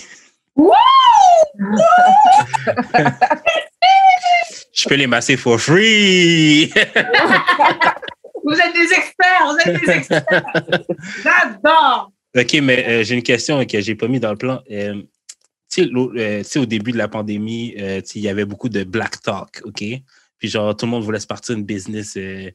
Wouh! 0.55 0.71
Je 4.73 4.89
peux 4.89 4.95
les 4.95 5.07
masser 5.07 5.37
for 5.37 5.59
free! 5.59 6.67
Vous 8.43 8.53
êtes 8.53 8.73
des 8.73 8.93
experts, 8.93 9.45
vous 9.45 9.57
êtes 9.65 9.81
des 9.85 9.91
experts. 9.91 10.43
J'adore. 11.23 12.11
OK, 12.37 12.53
mais 12.61 12.85
euh, 12.87 13.03
j'ai 13.03 13.15
une 13.15 13.23
question 13.23 13.65
que 13.65 13.81
j'ai 13.81 13.95
pas 13.95 14.07
mis 14.07 14.19
dans 14.19 14.31
le 14.31 14.37
plan. 14.37 14.61
Euh, 14.69 15.01
tu 15.71 15.83
sais, 15.83 15.89
euh, 15.93 16.43
au 16.61 16.65
début 16.65 16.91
de 16.91 16.97
la 16.97 17.07
pandémie, 17.07 17.73
euh, 17.79 18.01
tu 18.01 18.07
sais, 18.07 18.19
il 18.19 18.21
y 18.23 18.29
avait 18.29 18.45
beaucoup 18.45 18.69
de 18.69 18.83
black 18.83 19.21
talk, 19.21 19.61
OK? 19.63 19.83
Puis 20.37 20.47
genre, 20.49 20.75
tout 20.75 20.85
le 20.85 20.91
monde 20.91 21.03
voulait 21.03 21.19
se 21.19 21.27
partir 21.27 21.55
une 21.55 21.63
business. 21.63 22.15
euh, 22.17 22.51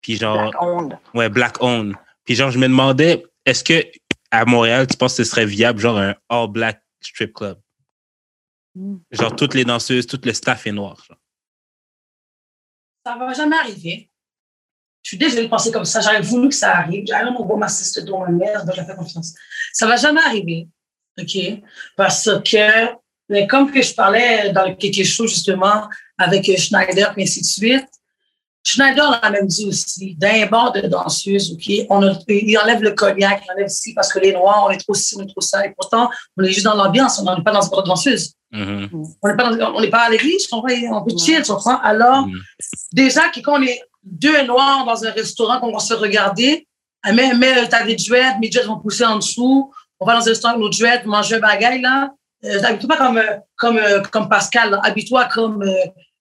puis 0.00 0.16
genre, 0.16 0.50
Black 0.50 0.62
Onde. 0.62 0.98
ouais, 1.14 1.28
black 1.28 1.62
owned. 1.62 1.94
Puis 2.24 2.34
genre, 2.34 2.50
je 2.50 2.58
me 2.58 2.68
demandais, 2.68 3.24
est-ce 3.44 3.64
que 3.64 3.84
à 4.30 4.44
Montréal, 4.44 4.86
tu 4.86 4.96
penses 4.96 5.16
que 5.16 5.24
ce 5.24 5.30
serait 5.30 5.46
viable, 5.46 5.80
genre 5.80 5.98
un 5.98 6.14
all 6.28 6.48
black 6.48 6.82
strip 7.00 7.34
club? 7.34 7.58
Mm. 8.74 8.96
Genre, 9.10 9.36
toutes 9.36 9.54
les 9.54 9.64
danseuses, 9.64 10.06
tout 10.06 10.20
le 10.24 10.32
staff 10.32 10.66
est 10.66 10.72
noir. 10.72 11.04
genre. 11.06 11.18
Ça 13.04 13.16
va 13.16 13.32
jamais 13.32 13.56
arriver. 13.56 14.08
Je 15.02 15.08
suis 15.08 15.18
désolée 15.18 15.44
de 15.44 15.48
penser 15.48 15.72
comme 15.72 15.84
ça. 15.84 16.00
J'aurais 16.00 16.22
voulu 16.22 16.48
que 16.48 16.54
ça 16.54 16.76
arrive. 16.76 17.04
J'aurais 17.08 17.30
mon 17.30 17.44
bon 17.44 17.56
ma 17.56 17.68
sister 17.68 18.02
dans 18.02 18.20
ma 18.20 18.28
mère, 18.28 18.64
donc 18.64 18.74
j'ai 18.76 18.84
fait 18.84 18.94
confiance. 18.94 19.34
Ça 19.72 19.86
va 19.86 19.96
jamais 19.96 20.20
arriver. 20.22 20.68
OK? 21.18 21.36
Parce 21.96 22.30
que, 22.44 22.94
mais 23.28 23.46
comme 23.46 23.70
que 23.70 23.82
je 23.82 23.92
parlais 23.94 24.52
dans 24.52 24.66
le 24.66 24.74
quelque 24.76 25.04
chose, 25.04 25.30
justement, 25.30 25.88
avec 26.16 26.44
Schneider, 26.56 27.12
et 27.16 27.22
ainsi 27.22 27.40
de 27.40 27.46
suite, 27.46 27.88
Schneider 28.64 29.10
l'a 29.22 29.30
même 29.30 29.46
dit 29.46 29.66
aussi, 29.66 30.14
d'un 30.16 30.46
bord 30.46 30.72
de 30.72 30.82
danseuse, 30.82 31.52
OK, 31.52 31.86
on 31.90 32.02
a, 32.06 32.12
il 32.28 32.56
enlève 32.58 32.80
le 32.82 32.92
cognac, 32.92 33.42
il 33.44 33.52
enlève 33.52 33.66
ici 33.66 33.92
parce 33.92 34.12
que 34.12 34.20
les 34.20 34.32
Noirs, 34.32 34.66
on 34.66 34.70
est 34.70 34.76
trop 34.78 34.94
ci, 34.94 35.16
on 35.18 35.22
est 35.22 35.26
trop 35.28 35.40
ça. 35.40 35.66
Et 35.66 35.74
pourtant, 35.76 36.08
on 36.36 36.44
est 36.44 36.52
juste 36.52 36.64
dans 36.64 36.74
l'ambiance, 36.74 37.18
on 37.18 37.36
n'est 37.36 37.42
pas 37.42 37.50
dans 37.52 37.60
une 37.62 37.70
bord 37.70 37.82
de 37.82 37.88
danseuse. 37.88 38.34
Mhm. 38.52 38.88
On 39.22 39.28
n'est 39.28 39.36
pas, 39.36 39.52
dans- 39.54 39.74
on 39.74 39.80
n'est 39.80 39.90
pas 39.90 40.02
à 40.02 40.10
l'église, 40.10 40.46
on, 40.52 40.60
va- 40.60 40.74
on 40.96 41.02
peut 41.04 41.16
chill, 41.18 41.42
tu 41.42 41.50
comprends? 41.52 41.78
Alors, 41.80 42.26
Mhm. 42.26 42.38
déjà, 42.92 43.28
que 43.30 43.40
quand 43.40 43.58
on 43.58 43.62
est 43.62 43.80
deux 44.04 44.42
noirs 44.46 44.84
dans 44.84 45.04
un 45.04 45.10
restaurant, 45.10 45.58
qu'on 45.58 45.72
va 45.72 45.78
se 45.80 45.94
regarder, 45.94 46.66
mais, 47.14 47.34
mais 47.34 47.68
t'as 47.68 47.84
des 47.84 47.96
dreads, 47.96 48.38
mes 48.40 48.48
dreads 48.48 48.66
vont 48.66 48.78
pousser 48.78 49.04
en 49.04 49.16
dessous, 49.16 49.72
on 49.98 50.06
va 50.06 50.14
dans 50.14 50.20
un 50.26 50.30
restaurant 50.30 50.54
avec 50.54 50.62
nos 50.62 50.68
dreads, 50.70 51.04
manger 51.06 51.36
un 51.36 51.40
bagaille, 51.40 51.80
là. 51.80 52.12
Euh, 52.44 52.60
pas 52.88 52.96
comme, 52.96 53.18
euh, 53.18 53.36
comme, 53.56 53.78
euh, 53.78 54.02
comme 54.10 54.28
Pascal, 54.28 54.70
là. 54.70 54.80
habille-toi 54.84 55.28
comme 55.32 55.62
euh, 55.62 55.72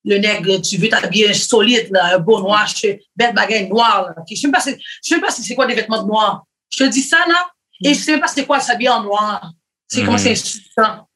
le 0.04 0.18
nègre, 0.18 0.60
tu 0.62 0.78
veux 0.78 0.90
t'habiller 0.90 1.34
solide, 1.34 1.90
là, 1.92 2.16
un 2.16 2.20
beau 2.20 2.40
noir, 2.40 2.66
je 2.68 2.88
belle 3.16 3.34
bagaille 3.36 3.70
noire, 3.70 4.08
là. 4.08 4.24
Je 4.30 4.36
sais 4.36 4.48
je 4.58 4.78
sais 5.02 5.16
même 5.16 5.22
pas 5.22 5.32
si 5.32 5.44
c'est 5.44 5.56
quoi 5.56 5.68
des 5.68 5.76
vêtements 5.76 6.02
de 6.02 6.08
noir. 6.08 6.44
Je 6.70 6.84
te 6.84 6.90
dis 6.90 7.02
ça, 7.04 7.18
là, 7.28 7.48
et 7.84 7.94
je 7.94 8.00
sais 8.00 8.12
même 8.12 8.22
pas 8.22 8.28
c'est 8.28 8.46
quoi 8.46 8.60
s'habiller 8.60 8.90
en 8.90 9.04
noir. 9.04 9.52
C'est 9.88 10.02
comment 10.02 10.14
Mhm. 10.14 10.18
c'est 10.20 10.32
insultant. 10.32 11.08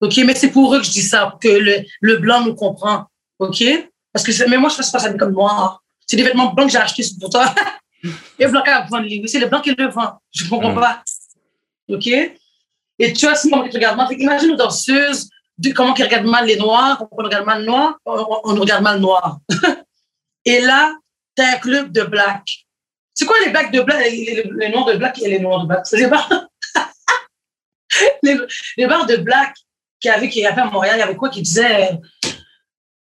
OK, 0.00 0.16
mais 0.26 0.34
c'est 0.34 0.50
pour 0.50 0.74
eux 0.74 0.78
que 0.80 0.84
je 0.86 0.90
dis 0.90 1.02
ça, 1.02 1.36
que 1.40 1.48
le, 1.48 1.84
le 2.00 2.16
blanc 2.18 2.44
nous 2.44 2.54
comprend. 2.54 3.06
OK? 3.38 3.62
Parce 4.12 4.24
que 4.26 4.48
mais 4.48 4.58
moi, 4.58 4.68
je 4.68 4.78
ne 4.78 4.82
fais 4.82 4.90
pas 4.92 4.98
ça 4.98 5.12
comme 5.14 5.32
noir. 5.32 5.82
C'est 6.06 6.16
des 6.16 6.22
vêtements 6.24 6.52
blancs 6.52 6.66
que 6.66 6.72
j'ai 6.72 6.78
achetés 6.78 7.04
pour 7.20 7.30
toi. 7.30 7.54
Et 8.38 8.46
blanc 8.46 8.62
qui 8.62 8.90
vend 8.90 8.98
les 8.98 9.22
C'est 9.28 9.38
le 9.38 9.46
blanc 9.46 9.60
qui 9.60 9.74
le 9.76 9.88
vend. 9.88 10.18
Je 10.34 10.44
ne 10.44 10.50
comprends 10.50 10.72
Mm. 10.72 10.80
pas. 10.80 11.02
OK? 11.88 12.06
Et 12.98 13.12
tu 13.12 13.26
vois, 13.26 13.34
si 13.36 13.48
on 13.52 13.62
regarde 13.62 13.98
imagine 14.18 14.50
nos 14.50 14.56
danseuses, 14.56 15.24
de, 15.26 15.31
comment 15.74 15.94
ils 15.94 16.04
regardent 16.04 16.26
mal 16.26 16.46
les 16.46 16.56
noirs, 16.56 16.98
comment 16.98 17.10
on 17.12 17.24
regarde 17.24 17.46
mal 17.46 17.60
le 17.60 17.66
noir, 17.66 17.98
on, 18.04 18.40
on 18.44 18.54
regarde 18.60 18.82
mal 18.82 18.96
le 18.96 19.00
noir. 19.02 19.38
et 20.44 20.60
là, 20.60 20.94
tu 21.36 21.42
as 21.42 21.54
un 21.54 21.58
club 21.58 21.92
de 21.92 22.02
black. 22.02 22.66
C'est 23.14 23.26
quoi 23.26 23.36
les 23.44 23.50
blacks 23.50 23.72
de 23.72 23.80
black, 23.82 24.00
les, 24.04 24.10
les, 24.10 24.50
les 24.54 24.68
noirs 24.70 24.86
de 24.86 24.96
black 24.96 25.20
et 25.20 25.28
les 25.28 25.38
noirs 25.38 25.62
de 25.62 25.66
black? 25.66 25.86
C'est 25.86 25.98
les 25.98 26.06
bars, 26.06 26.28
les, 28.22 28.38
les 28.76 28.86
bars 28.86 29.06
de 29.06 29.16
black 29.16 29.54
qui 30.00 30.08
avait, 30.08 30.28
qui 30.28 30.44
avait 30.44 30.60
à 30.60 30.66
Montréal, 30.66 30.96
il 30.96 31.00
y 31.00 31.02
avait 31.02 31.16
quoi 31.16 31.28
qui 31.28 31.42
disait 31.42 32.00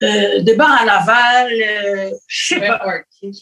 euh, 0.04 0.42
des 0.42 0.56
bars 0.56 0.82
à 0.82 0.86
Laval, 0.86 1.52
euh, 1.52 2.12
je 2.28 2.48
sais 2.48 2.60
pas. 2.60 3.04
Il 3.22 3.34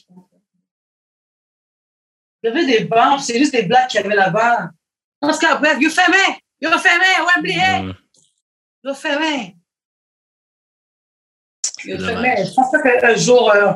y 2.43 2.47
avait 2.47 2.65
des 2.65 2.85
bars, 2.85 3.21
c'est 3.21 3.37
juste 3.37 3.51
des 3.51 3.63
blacks 3.63 3.89
qui 3.89 3.97
avaient 3.97 4.15
là-bas. 4.15 4.69
Cas, 5.41 5.55
bref, 5.55 5.77
you 5.79 5.89
fermé, 5.89 6.17
you 6.61 6.69
fermé, 6.77 7.05
Wembley, 7.25 7.93
Dommage. 8.85 9.01
fermé. 9.01 9.55
Je 11.83 12.53
pense 12.53 12.71
qu'un 12.71 13.15
jour, 13.15 13.51
euh, 13.51 13.73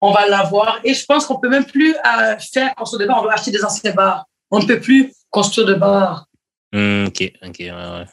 on 0.00 0.12
va 0.12 0.28
l'avoir. 0.28 0.80
Et 0.82 0.94
je 0.94 1.04
pense 1.04 1.26
qu'on 1.26 1.38
peut 1.38 1.48
même 1.48 1.64
plus 1.64 1.94
euh, 1.94 2.36
faire 2.52 2.74
construire 2.74 3.00
des 3.00 3.06
bars, 3.06 3.20
on 3.20 3.22
doit 3.22 3.34
acheter 3.34 3.52
des 3.52 3.64
anciens 3.64 3.92
bars. 3.92 4.26
On 4.50 4.58
ne 4.58 4.66
peut 4.66 4.80
plus 4.80 5.12
construire 5.30 5.68
de 5.68 5.74
bars. 5.74 6.26
Hmm, 6.72 7.06
ok, 7.06 7.32
ok, 7.42 7.56
ouais, 7.58 7.70
ouais. 7.70 8.06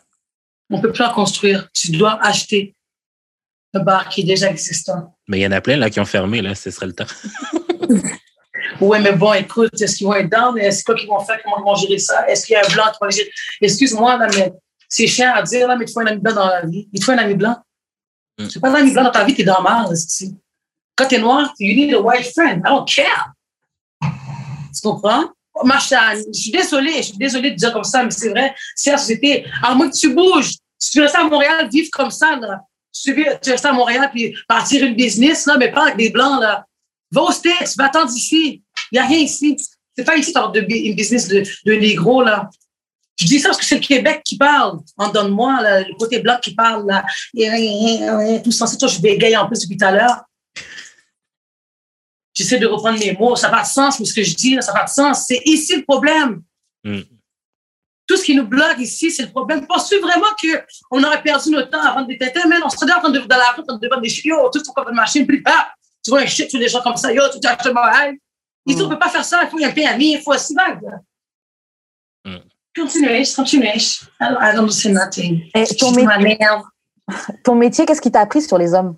On 0.69 0.77
ne 0.77 0.81
peut 0.81 0.91
plus 0.91 1.03
en 1.03 1.11
construire. 1.11 1.67
Tu 1.73 1.91
dois 1.91 2.23
acheter 2.23 2.75
un 3.73 3.79
bar 3.79 4.07
qui 4.09 4.21
est 4.21 4.25
déjà 4.25 4.49
existant. 4.51 5.15
Mais 5.27 5.39
il 5.39 5.41
y 5.41 5.47
en 5.47 5.51
a 5.51 5.61
plein 5.61 5.77
là 5.77 5.89
qui 5.89 5.99
ont 5.99 6.05
fermé, 6.05 6.41
là, 6.41 6.53
ce 6.53 6.69
serait 6.69 6.87
le 6.87 6.93
temps. 6.93 7.07
Oui, 8.81 8.97
mais 9.01 9.11
bon, 9.11 9.33
écoute, 9.33 9.81
est-ce 9.81 9.97
qu'ils 9.97 10.07
vont 10.07 10.13
être 10.13 10.29
down? 10.29 10.57
Est-ce 10.57 10.85
qu'ils 10.85 11.07
vont 11.07 11.19
faire? 11.19 11.39
Comment 11.43 11.57
ils 11.59 11.63
vont 11.63 11.75
gérer 11.75 11.97
ça? 11.97 12.25
Est-ce 12.29 12.45
qu'il 12.45 12.53
y 12.53 12.55
a 12.55 12.61
un 12.65 12.73
blanc 12.73 12.85
qui 12.91 12.97
va 13.01 13.09
gérer? 13.09 13.29
Excuse-moi, 13.61 14.17
mais 14.17 14.53
c'est 14.89 15.07
chiant 15.07 15.31
à 15.33 15.43
dire, 15.43 15.67
là, 15.67 15.75
mais 15.75 15.85
te 15.85 15.91
faut 15.91 15.99
un 16.01 16.07
ami 16.07 16.19
blanc 16.19 16.33
dans 16.33 16.47
la 16.47 16.65
vie. 16.65 16.89
Il 16.91 16.99
te 16.99 17.05
faut 17.05 17.11
un 17.11 17.17
ami 17.19 17.35
blanc. 17.35 17.55
Mm. 18.39 18.47
Tu 18.47 18.59
pas 18.59 18.71
d'ami 18.71 18.91
blanc 18.91 19.03
dans 19.03 19.11
ta 19.11 19.23
vie, 19.23 19.35
t'es 19.35 19.43
dans 19.43 19.91
esti. 19.91 20.35
Quand 20.95 21.07
t'es 21.07 21.19
noir, 21.19 21.53
you 21.59 21.75
need 21.75 21.93
a 21.93 22.01
white 22.01 22.31
friend. 22.33 22.61
I 22.65 22.69
don't 22.69 22.85
care. 22.85 23.31
Tu 24.01 24.81
comprends? 24.81 25.25
Je 25.63 25.79
suis- 25.79 26.33
je 26.33 26.39
suis 26.39 26.51
désolée, 26.51 26.97
je 26.97 27.01
suis 27.03 27.17
désolée 27.17 27.51
de 27.51 27.55
dire 27.55 27.73
comme 27.73 27.83
ça, 27.83 28.03
mais 28.03 28.11
c'est 28.11 28.29
vrai, 28.29 28.55
c'est 28.75 28.91
la 28.91 28.97
société. 28.97 29.45
À 29.61 29.75
moins 29.75 29.89
que 29.89 29.95
tu 29.95 30.13
bouges, 30.13 30.53
si 30.77 30.91
tu 30.91 31.01
restes 31.01 31.15
à 31.15 31.23
Montréal, 31.23 31.67
vivre 31.71 31.89
comme 31.91 32.11
ça, 32.11 32.35
là. 32.37 32.61
Tu, 32.93 33.13
tu 33.41 33.51
restes 33.51 33.65
à 33.65 33.73
Montréal 33.73 34.09
puis 34.11 34.35
partir 34.47 34.83
une 34.85 34.95
business, 34.95 35.45
là, 35.45 35.57
mais 35.57 35.71
pas 35.71 35.83
avec 35.83 35.97
des 35.97 36.09
blancs, 36.09 36.41
là. 36.41 36.65
Va 37.11 37.23
au 37.23 37.31
States, 37.31 37.75
va 37.77 37.85
attendre 37.85 38.11
ici. 38.15 38.63
Il 38.91 38.95
n'y 38.95 38.99
a 38.99 39.05
rien 39.05 39.19
ici. 39.19 39.57
C'est 39.95 40.03
pas 40.05 40.15
ici, 40.15 40.33
une 40.33 40.95
business 40.95 41.27
de, 41.27 41.43
de 41.65 41.73
négro, 41.73 42.23
là. 42.23 42.49
Je 43.19 43.25
dis 43.25 43.39
ça 43.39 43.49
parce 43.49 43.59
que 43.59 43.65
c'est 43.65 43.75
le 43.75 43.81
Québec 43.81 44.21
qui 44.23 44.37
parle. 44.37 44.79
En 44.97 45.09
donne-moi, 45.09 45.61
là, 45.61 45.81
le 45.81 45.93
côté 45.95 46.19
blanc 46.19 46.37
qui 46.41 46.55
parle, 46.55 46.87
là. 46.87 47.03
Et, 47.35 48.41
tout 48.41 48.51
ça, 48.51 48.65
c'est 48.65 48.77
toi, 48.77 48.87
je 48.87 48.99
bégaye 48.99 49.35
en 49.35 49.45
plus 49.45 49.59
depuis 49.59 49.75
tout 49.75 49.85
à 49.85 49.91
l'heure. 49.91 50.23
J'essaie 52.33 52.59
de 52.59 52.65
reprendre 52.65 52.97
mes 52.97 53.11
mots. 53.11 53.35
Ça 53.35 53.49
n'a 53.49 53.57
pas 53.57 53.63
de 53.63 53.67
sens, 53.67 53.99
mais 53.99 54.05
ce 54.05 54.13
que 54.13 54.23
je 54.23 54.33
dis, 54.35 54.55
là, 54.55 54.61
ça 54.61 54.71
n'a 54.71 54.79
pas 54.79 54.85
de 54.85 54.89
sens. 54.91 55.25
C'est 55.27 55.41
ici 55.43 55.75
le 55.75 55.83
problème. 55.83 56.41
Mm. 56.85 57.01
Tout 58.07 58.15
ce 58.15 58.23
qui 58.23 58.35
nous 58.35 58.47
bloque 58.47 58.77
ici, 58.79 59.11
c'est 59.11 59.23
le 59.23 59.31
problème. 59.31 59.67
Penses-tu 59.67 59.99
vraiment 59.99 60.27
qu'on 60.39 61.03
aurait 61.03 61.21
perdu 61.21 61.49
notre 61.49 61.69
temps 61.69 61.81
avant 61.81 62.03
de 62.03 62.07
détecter? 62.07 62.39
Mais 62.47 62.55
on 62.63 62.69
serait 62.69 62.93
en 62.93 63.01
train 63.01 63.09
de, 63.09 63.19
dans 63.19 63.35
la 63.35 63.51
rue, 63.51 63.61
en 63.61 63.63
train 63.63 63.77
de 63.77 63.87
vendre 63.89 64.01
des 64.01 64.09
chiots, 64.09 64.49
tout 64.49 64.63
ce 64.63 64.71
qu'on 64.71 64.89
de 64.89 64.95
machine, 64.95 65.27
puis 65.27 65.41
ah, 65.43 65.73
tu 66.01 66.11
vois 66.11 66.21
un 66.21 66.25
shit 66.25 66.49
sur 66.49 66.59
des 66.59 66.69
gens 66.69 66.81
comme 66.81 66.95
ça, 66.95 67.11
yo, 67.11 67.21
tu 67.33 67.41
t'achètes 67.41 67.73
Montréal. 67.73 68.15
Ici, 68.65 68.79
Mm. 68.79 68.81
on 68.81 68.85
ne 68.85 68.93
peut 68.93 68.99
pas 68.99 69.09
faire 69.09 69.25
ça. 69.25 69.41
Il 69.43 69.49
faut 69.49 69.61
un 69.61 69.71
PMI, 69.71 70.13
il 70.13 70.21
faut 70.21 70.33
aussi 70.33 70.55
vague. 70.55 70.79
Continuez, 72.79 73.23
continuez. 73.35 73.99
I 74.21 74.55
don't, 74.55 74.69
say 74.71 74.91
nothing. 74.91 75.49
Et 75.55 75.65
Je 75.65 75.73
ton, 75.75 75.93
suis 75.93 76.03
mé- 76.03 76.05
ma 76.05 76.17
merde. 76.17 76.63
ton 77.43 77.55
métier, 77.55 77.85
qu'est-ce 77.85 78.01
qui 78.01 78.11
t'a 78.11 78.21
appris 78.21 78.41
sur 78.41 78.57
les 78.57 78.73
hommes? 78.73 78.95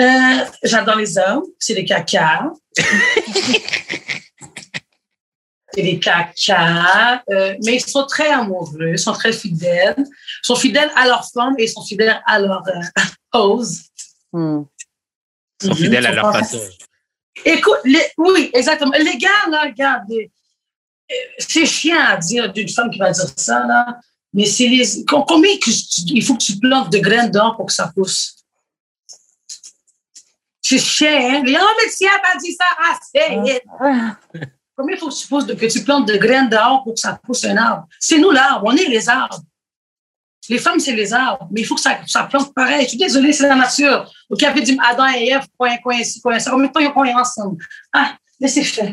Euh, 0.00 0.44
J'adore 0.62 0.96
les 0.96 1.16
hommes, 1.18 1.44
c'est 1.58 1.74
des 1.74 1.84
caca. 1.84 2.50
c'est 5.72 5.82
des 5.82 5.98
caca, 5.98 7.22
euh, 7.30 7.54
mais 7.64 7.74
ils 7.76 7.80
sont 7.80 8.06
très 8.06 8.28
amoureux, 8.28 8.90
ils 8.92 8.98
sont 8.98 9.12
très 9.12 9.32
fidèles. 9.32 9.94
Ils 9.98 10.46
sont 10.46 10.56
fidèles 10.56 10.90
à 10.96 11.06
leur 11.06 11.28
femme 11.30 11.54
et 11.58 11.64
ils 11.64 11.68
sont 11.68 11.84
fidèles 11.84 12.20
à 12.26 12.38
leur 12.40 12.62
euh, 12.68 12.80
pose. 13.30 13.82
Hmm. 14.32 14.62
Ils 15.62 15.66
sont 15.66 15.70
Mhm. 15.74 15.76
fidèles 15.76 16.06
à 16.06 16.10
Ils 16.10 16.14
leur 16.16 16.32
façon. 16.32 16.60
Écoute, 17.44 17.78
les- 17.84 18.10
oui, 18.18 18.50
exactement. 18.54 18.92
Les 18.98 19.16
gars, 19.18 19.28
là, 19.50 19.62
regarde, 19.64 20.10
euh, 20.12 20.24
c'est 21.38 21.66
chiant 21.66 22.00
à 22.00 22.16
dire 22.16 22.52
d'une 22.52 22.68
femme 22.68 22.90
qui 22.90 22.98
va 22.98 23.10
dire 23.10 23.26
ça, 23.36 23.64
là, 23.66 23.98
mais 24.32 24.46
c'est 24.46 24.66
les. 24.68 25.04
com- 25.04 25.24
Combien 25.26 25.56
que 25.58 25.64
tu- 25.70 26.02
il 26.06 26.24
faut 26.24 26.34
que 26.34 26.42
tu 26.42 26.58
plantes 26.58 26.90
de 26.92 26.98
graines 26.98 27.30
d'or 27.30 27.56
pour 27.56 27.66
que 27.66 27.72
ça 27.72 27.90
pousse? 27.94 28.36
C'est 30.60 30.78
chiant, 30.78 31.08
hein? 31.10 31.42
Les 31.44 31.56
oh, 31.60 31.66
mais 31.76 31.90
tu 31.96 32.04
n'as 32.04 32.18
pas 32.20 32.38
dit 32.38 32.52
ça 32.52 32.64
assez. 32.90 33.60
Ah. 33.80 34.16
Combien 34.76 34.96
il 34.96 34.98
faut 34.98 35.08
que 35.08 35.14
tu, 35.14 35.26
pousses 35.28 35.46
que 35.46 35.66
tu 35.66 35.84
plantes 35.84 36.08
de 36.08 36.16
graines 36.16 36.48
d'or 36.48 36.82
pour 36.82 36.94
que 36.94 37.00
ça 37.00 37.20
pousse 37.22 37.44
un 37.44 37.56
arbre? 37.56 37.86
C'est 38.00 38.18
nous 38.18 38.30
l'arbre, 38.30 38.64
on 38.66 38.74
est 38.76 38.88
les 38.88 39.08
arbres. 39.08 39.40
Les 40.48 40.58
femmes, 40.58 40.80
c'est 40.80 40.92
les 40.94 41.12
arbres, 41.12 41.48
mais 41.50 41.60
il 41.60 41.64
faut 41.64 41.74
que 41.74 41.80
ça, 41.80 42.00
ça 42.06 42.24
plante 42.24 42.52
pareil. 42.54 42.84
Je 42.84 42.88
suis 42.90 42.98
désolée, 42.98 43.32
c'est 43.32 43.48
la 43.48 43.54
nature. 43.54 44.10
Y 44.30 44.44
avait 44.44 44.60
du 44.62 44.76
Adam 44.82 45.06
et 45.08 45.28
Ève, 45.28 45.46
coin, 45.56 45.76
coin, 45.78 45.96
ici, 45.96 46.20
coin, 46.20 46.38
ça. 46.38 46.50
Combien 46.50 46.66
de 46.68 46.72
temps 46.72 46.80
ils 46.80 46.88
ont 47.14 47.18
ensemble? 47.18 47.64
Ah, 47.92 48.16
faire. 48.40 48.74
Ça 48.74 48.82
va. 48.84 48.92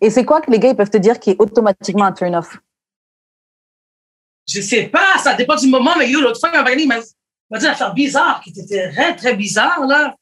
Et 0.00 0.10
c'est 0.10 0.24
quoi 0.24 0.40
que 0.40 0.50
les 0.50 0.58
gars 0.58 0.70
ils 0.70 0.76
peuvent 0.76 0.90
te 0.90 0.98
dire 0.98 1.18
qui 1.18 1.30
est 1.30 1.36
automatiquement 1.38 2.04
un 2.04 2.12
turn-off? 2.12 2.58
Je 4.46 4.60
sais 4.60 4.88
pas, 4.88 5.18
ça 5.18 5.34
dépend 5.34 5.56
du 5.56 5.68
moment, 5.68 5.96
mais 5.98 6.06
l'autre 6.08 6.38
fois, 6.38 6.50
il 6.52 6.62
m'a 6.62 6.76
dit 6.76 6.84
une 6.84 7.66
affaire 7.66 7.94
bizarre, 7.94 8.40
qui 8.42 8.50
était 8.50 8.90
très, 8.92 9.16
très 9.16 9.34
bizarre, 9.34 9.86
là. 9.86 10.14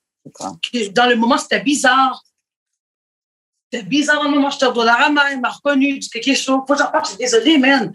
C'est 0.72 0.90
Dans 0.90 1.06
le 1.06 1.16
moment, 1.16 1.38
c'était 1.38 1.60
bizarre. 1.60 2.22
C'était 3.72 3.86
bizarre 3.86 4.22
dans 4.22 4.28
le 4.28 4.34
moment, 4.34 4.50
j'étais 4.50 4.66
au 4.66 4.72
Dollarama, 4.72 5.32
il 5.32 5.40
m'a 5.40 5.48
reconnu, 5.48 5.98
du 5.98 6.08
quelque 6.08 6.34
chose. 6.34 6.60
Faut 6.66 6.74
que 6.74 6.78
j'en 6.78 6.90
parle, 6.90 7.04
je 7.04 7.10
suis 7.10 7.18
désolée, 7.18 7.56
man. 7.56 7.90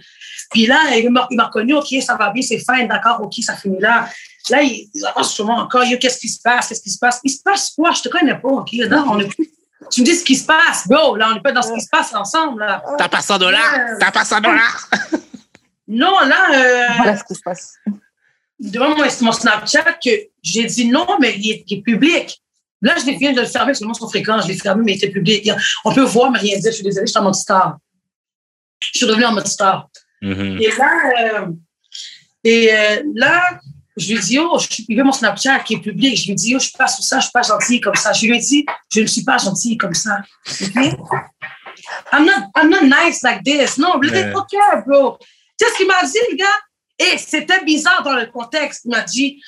Puis 0.49 0.65
là, 0.65 0.95
il 0.95 1.09
m'a 1.09 1.27
il 1.29 1.37
m'a 1.37 1.45
reconnu, 1.45 1.75
OK, 1.75 1.87
ça 2.03 2.15
va 2.15 2.31
bien, 2.31 2.41
c'est 2.41 2.57
fin, 2.59 2.83
d'accord, 2.85 3.21
OK, 3.21 3.33
ça 3.41 3.55
finit 3.55 3.79
là. 3.79 4.09
Là, 4.49 4.63
il, 4.63 4.89
il 4.93 5.05
avance 5.05 5.33
sur 5.35 5.45
moi 5.45 5.55
encore, 5.55 5.83
yo, 5.83 5.97
qu'est-ce 5.99 6.19
qui 6.19 6.29
se 6.29 6.41
passe, 6.41 6.69
qu'est-ce 6.69 6.81
qui 6.81 6.89
se 6.89 6.97
passe? 6.97 7.19
Il 7.23 7.29
se 7.29 7.43
passe 7.43 7.73
quoi? 7.75 7.91
Je 7.91 8.01
te 8.01 8.09
connais 8.09 8.35
pas, 8.39 8.47
OK? 8.47 8.71
Là, 8.73 9.05
on 9.07 9.19
est 9.19 9.27
plus. 9.27 9.49
Tu 9.91 10.01
me 10.01 10.05
dis 10.05 10.15
ce 10.15 10.23
qui 10.23 10.35
se 10.35 10.45
passe, 10.45 10.87
bro, 10.87 11.15
là, 11.15 11.29
on 11.29 11.35
n'est 11.35 11.41
pas 11.41 11.51
dans 11.51 11.61
ce 11.61 11.71
qui 11.73 11.81
se 11.81 11.89
passe 11.89 12.13
ensemble, 12.15 12.61
là. 12.61 12.81
T'as 12.97 13.09
pas 13.09 13.21
100 13.21 13.37
dollars! 13.37 13.61
T'as 13.99 14.11
pas 14.11 14.25
100 14.25 14.41
dollars! 14.41 14.89
Non, 15.89 16.19
là, 16.19 16.49
euh, 16.53 16.87
Voilà 16.97 17.15
ce 17.17 17.23
qui 17.23 17.33
se 17.33 17.41
passe. 17.41 17.75
devant 18.59 18.89
mon, 18.89 19.05
mon 19.21 19.31
Snapchat 19.31 19.93
que 20.03 20.09
j'ai 20.43 20.65
dit 20.65 20.89
non, 20.89 21.07
mais 21.21 21.35
il 21.37 21.49
est, 21.51 21.63
il 21.65 21.77
est 21.77 21.81
public. 21.81 22.41
Là, 22.81 22.95
je 22.97 23.17
viens 23.17 23.33
de 23.33 23.41
le 23.41 23.47
fermer 23.47 23.71
parce 23.71 23.79
que 23.79 23.85
les 23.85 23.93
sont 23.93 24.09
fréquents. 24.09 24.39
Je 24.41 24.47
l'ai 24.47 24.57
fermé, 24.57 24.83
mais 24.85 24.93
il 24.93 24.97
était 24.97 25.09
public. 25.09 25.49
On 25.83 25.93
peut 25.93 26.03
voir, 26.03 26.31
mais 26.31 26.39
rien 26.39 26.57
dire. 26.59 26.71
Je 26.71 26.75
suis 26.75 26.83
désolée, 26.83 27.07
je 27.07 27.11
suis 27.11 27.19
en 27.19 27.23
mode 27.23 27.35
star. 27.35 27.77
Je 28.79 28.97
suis 28.99 29.05
revenue 29.05 29.25
en 29.25 29.33
mode 29.33 29.47
star. 29.47 29.89
Mhm. 30.21 30.59
Et 30.61 30.71
là, 30.77 31.11
euh, 31.21 31.47
et 32.43 32.73
euh, 32.73 33.03
là, 33.15 33.59
je 33.97 34.13
lui 34.13 34.19
dis, 34.19 34.39
oh, 34.39 34.59
je 34.59 34.95
veut 34.95 35.03
mon 35.03 35.11
Snapchat 35.11 35.59
qui 35.61 35.75
est 35.75 35.79
public. 35.79 36.15
Je 36.17 36.27
lui 36.27 36.35
dis, 36.35 36.55
oh, 36.55 36.59
je 36.59 36.67
suis 36.67 36.77
pas 36.77 36.87
sur 36.87 37.03
ça, 37.03 37.17
je 37.17 37.23
suis 37.23 37.31
pas 37.31 37.41
gentille 37.41 37.81
comme 37.81 37.95
ça. 37.95 38.13
Je 38.13 38.27
lui 38.27 38.35
ai 38.35 38.39
dit, 38.39 38.65
je 38.93 39.01
ne 39.01 39.07
suis 39.07 39.23
pas 39.23 39.37
gentille 39.37 39.77
comme 39.77 39.95
ça. 39.95 40.19
OK? 40.61 40.75
I'm 42.11 42.25
not, 42.25 42.51
I'm 42.55 42.69
not 42.69 42.83
nice 42.83 43.21
like 43.23 43.43
this. 43.43 43.77
Non, 43.77 43.97
le 43.99 44.09
yeah, 44.09 44.81
bro. 44.85 45.17
Tu 45.59 45.65
sais 45.65 45.71
ce 45.71 45.77
qu'il 45.77 45.87
m'a 45.87 46.03
dit, 46.03 46.17
le 46.31 46.37
gars? 46.37 46.45
Et 46.99 47.17
c'était 47.17 47.63
bizarre 47.63 48.03
dans 48.03 48.13
le 48.15 48.27
contexte. 48.27 48.85
Il 48.85 48.91
m'a 48.91 49.01
dit, 49.01 49.41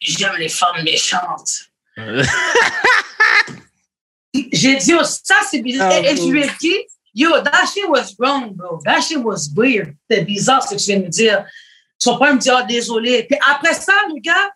j'aime 0.00 0.36
les 0.38 0.48
femmes 0.48 0.82
méchantes. 0.84 1.70
J'ai 4.52 4.76
dit, 4.76 4.94
oh, 4.94 5.04
ça, 5.04 5.36
c'est 5.48 5.60
bizarre. 5.60 5.92
Ah, 5.92 6.00
et, 6.00 6.12
et 6.12 6.16
je 6.16 6.24
lui 6.24 6.42
ai 6.42 6.50
dit, 6.60 6.74
yo, 7.14 7.30
that 7.40 7.66
shit 7.72 7.88
was 7.88 8.14
wrong, 8.18 8.52
bro. 8.54 8.80
That 8.84 9.00
shit 9.00 9.18
was 9.18 9.48
weird. 9.54 9.94
C'était 10.10 10.24
bizarre 10.24 10.62
ce 10.62 10.74
que 10.74 10.80
tu 10.80 10.86
viens 10.86 10.98
de 10.98 11.04
me 11.04 11.08
dire. 11.08 11.44
Son 11.98 12.18
père 12.18 12.34
me 12.34 12.40
dit, 12.40 12.50
oh, 12.52 12.62
désolé. 12.66 13.22
Puis 13.24 13.38
après 13.48 13.74
ça, 13.74 13.92
le 14.08 14.20
gars, 14.20 14.50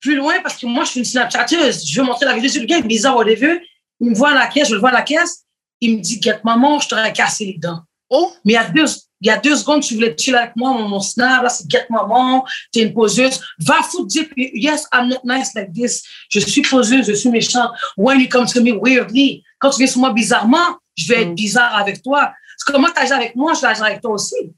plus 0.00 0.14
loin, 0.16 0.40
parce 0.42 0.56
que 0.56 0.66
moi, 0.66 0.84
je 0.84 0.90
suis 0.90 1.00
une 1.00 1.06
Snapchatteuse. 1.06 1.84
Je 1.84 2.00
veux 2.00 2.06
montrer 2.06 2.26
la 2.26 2.34
vidéo. 2.34 2.60
Le 2.60 2.66
gars 2.66 2.78
est 2.78 2.82
bizarre 2.82 3.16
au 3.16 3.24
début. 3.24 3.60
Il 4.00 4.10
me 4.10 4.14
voit 4.14 4.30
à 4.30 4.34
la 4.34 4.46
caisse, 4.46 4.68
je 4.68 4.74
le 4.74 4.80
vois 4.80 4.90
à 4.90 4.94
la 4.94 5.02
caisse. 5.02 5.44
Il 5.80 5.96
me 5.96 6.00
dit, 6.00 6.22
Get 6.22 6.38
maman, 6.44 6.78
je 6.78 6.88
t'aurais 6.88 7.12
cassé 7.12 7.46
les 7.46 7.58
dents. 7.58 7.80
Oh! 8.08 8.32
Mais 8.44 8.52
il 8.52 8.54
y 8.54 8.58
a 8.58 8.70
deux, 8.70 8.86
il 9.20 9.26
y 9.26 9.30
a 9.30 9.36
deux 9.38 9.56
secondes, 9.56 9.82
tu 9.82 9.94
voulais 9.94 10.14
chill 10.16 10.36
avec 10.36 10.54
moi, 10.56 10.72
mon, 10.72 10.88
mon 10.88 11.00
snap, 11.00 11.42
là, 11.42 11.48
c'est 11.48 11.68
Get 11.68 11.86
maman, 11.90 12.44
t'es 12.72 12.82
une 12.82 12.94
poseuse. 12.94 13.40
Va 13.58 13.82
foutre, 13.82 14.06
dire, 14.06 14.26
yes, 14.36 14.86
I'm 14.92 15.08
not 15.08 15.20
nice 15.24 15.54
like 15.54 15.72
this. 15.72 16.04
Je 16.30 16.40
suis 16.40 16.62
poseuse, 16.62 17.06
je 17.06 17.12
suis 17.14 17.30
méchante. 17.30 17.72
When 17.96 18.20
you 18.20 18.28
come 18.28 18.46
to 18.46 18.62
me 18.62 18.72
weirdly, 18.72 19.42
quand 19.58 19.70
tu 19.70 19.78
viens 19.78 19.86
sur 19.86 20.00
moi 20.00 20.12
bizarrement, 20.12 20.78
je 20.96 21.08
vais 21.08 21.22
être 21.22 21.30
Mm. 21.30 21.34
bizarre 21.34 21.76
avec 21.76 22.02
toi. 22.02 22.32
Parce 22.64 22.76
que 22.76 22.80
moi, 22.80 22.90
tu 22.94 23.00
agis 23.00 23.12
avec 23.12 23.34
moi, 23.36 23.54
je 23.54 23.60
vais 23.60 23.66
agir 23.68 23.84
avec 23.84 24.00
toi 24.00 24.12
aussi. 24.12 24.52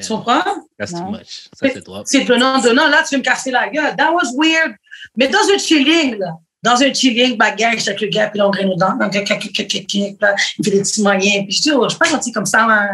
Tu 0.00 0.08
comprends? 0.08 0.42
That's 0.78 0.92
too 0.92 1.04
much. 1.10 1.48
Ça, 1.54 1.68
c'est 1.72 1.82
trop. 1.82 2.02
C'est 2.04 2.24
donnant, 2.24 2.60
donnant. 2.60 2.88
Là, 2.88 3.04
tu 3.08 3.14
veux 3.14 3.20
me 3.20 3.24
casser 3.24 3.52
la 3.52 3.68
gueule. 3.68 3.94
That 3.96 4.12
was 4.12 4.32
weird. 4.36 4.74
Mais 5.16 5.28
dans 5.28 5.38
un 5.54 5.58
chilling, 5.58 6.16
là, 6.18 6.32
dans 6.64 6.82
un 6.82 6.92
chilling, 6.92 7.36
bagarre, 7.36 7.72
avec 7.72 8.00
le 8.00 8.08
gars, 8.08 8.28
puis 8.28 8.38
là, 8.38 8.48
on 8.48 8.50
graine 8.50 8.70
aux 8.70 8.76
dents. 8.76 8.98
Il 9.00 9.12
fait 9.12 10.70
des 10.70 10.80
petits 10.80 11.02
moyens. 11.02 11.44
Puis 11.44 11.56
je 11.56 11.62
dis, 11.62 11.72
oh, 11.72 11.84
je 11.84 11.90
suis 11.90 11.98
pas 11.98 12.08
gentil 12.08 12.32
comme 12.32 12.46
ça, 12.46 12.66
hein. 12.68 12.88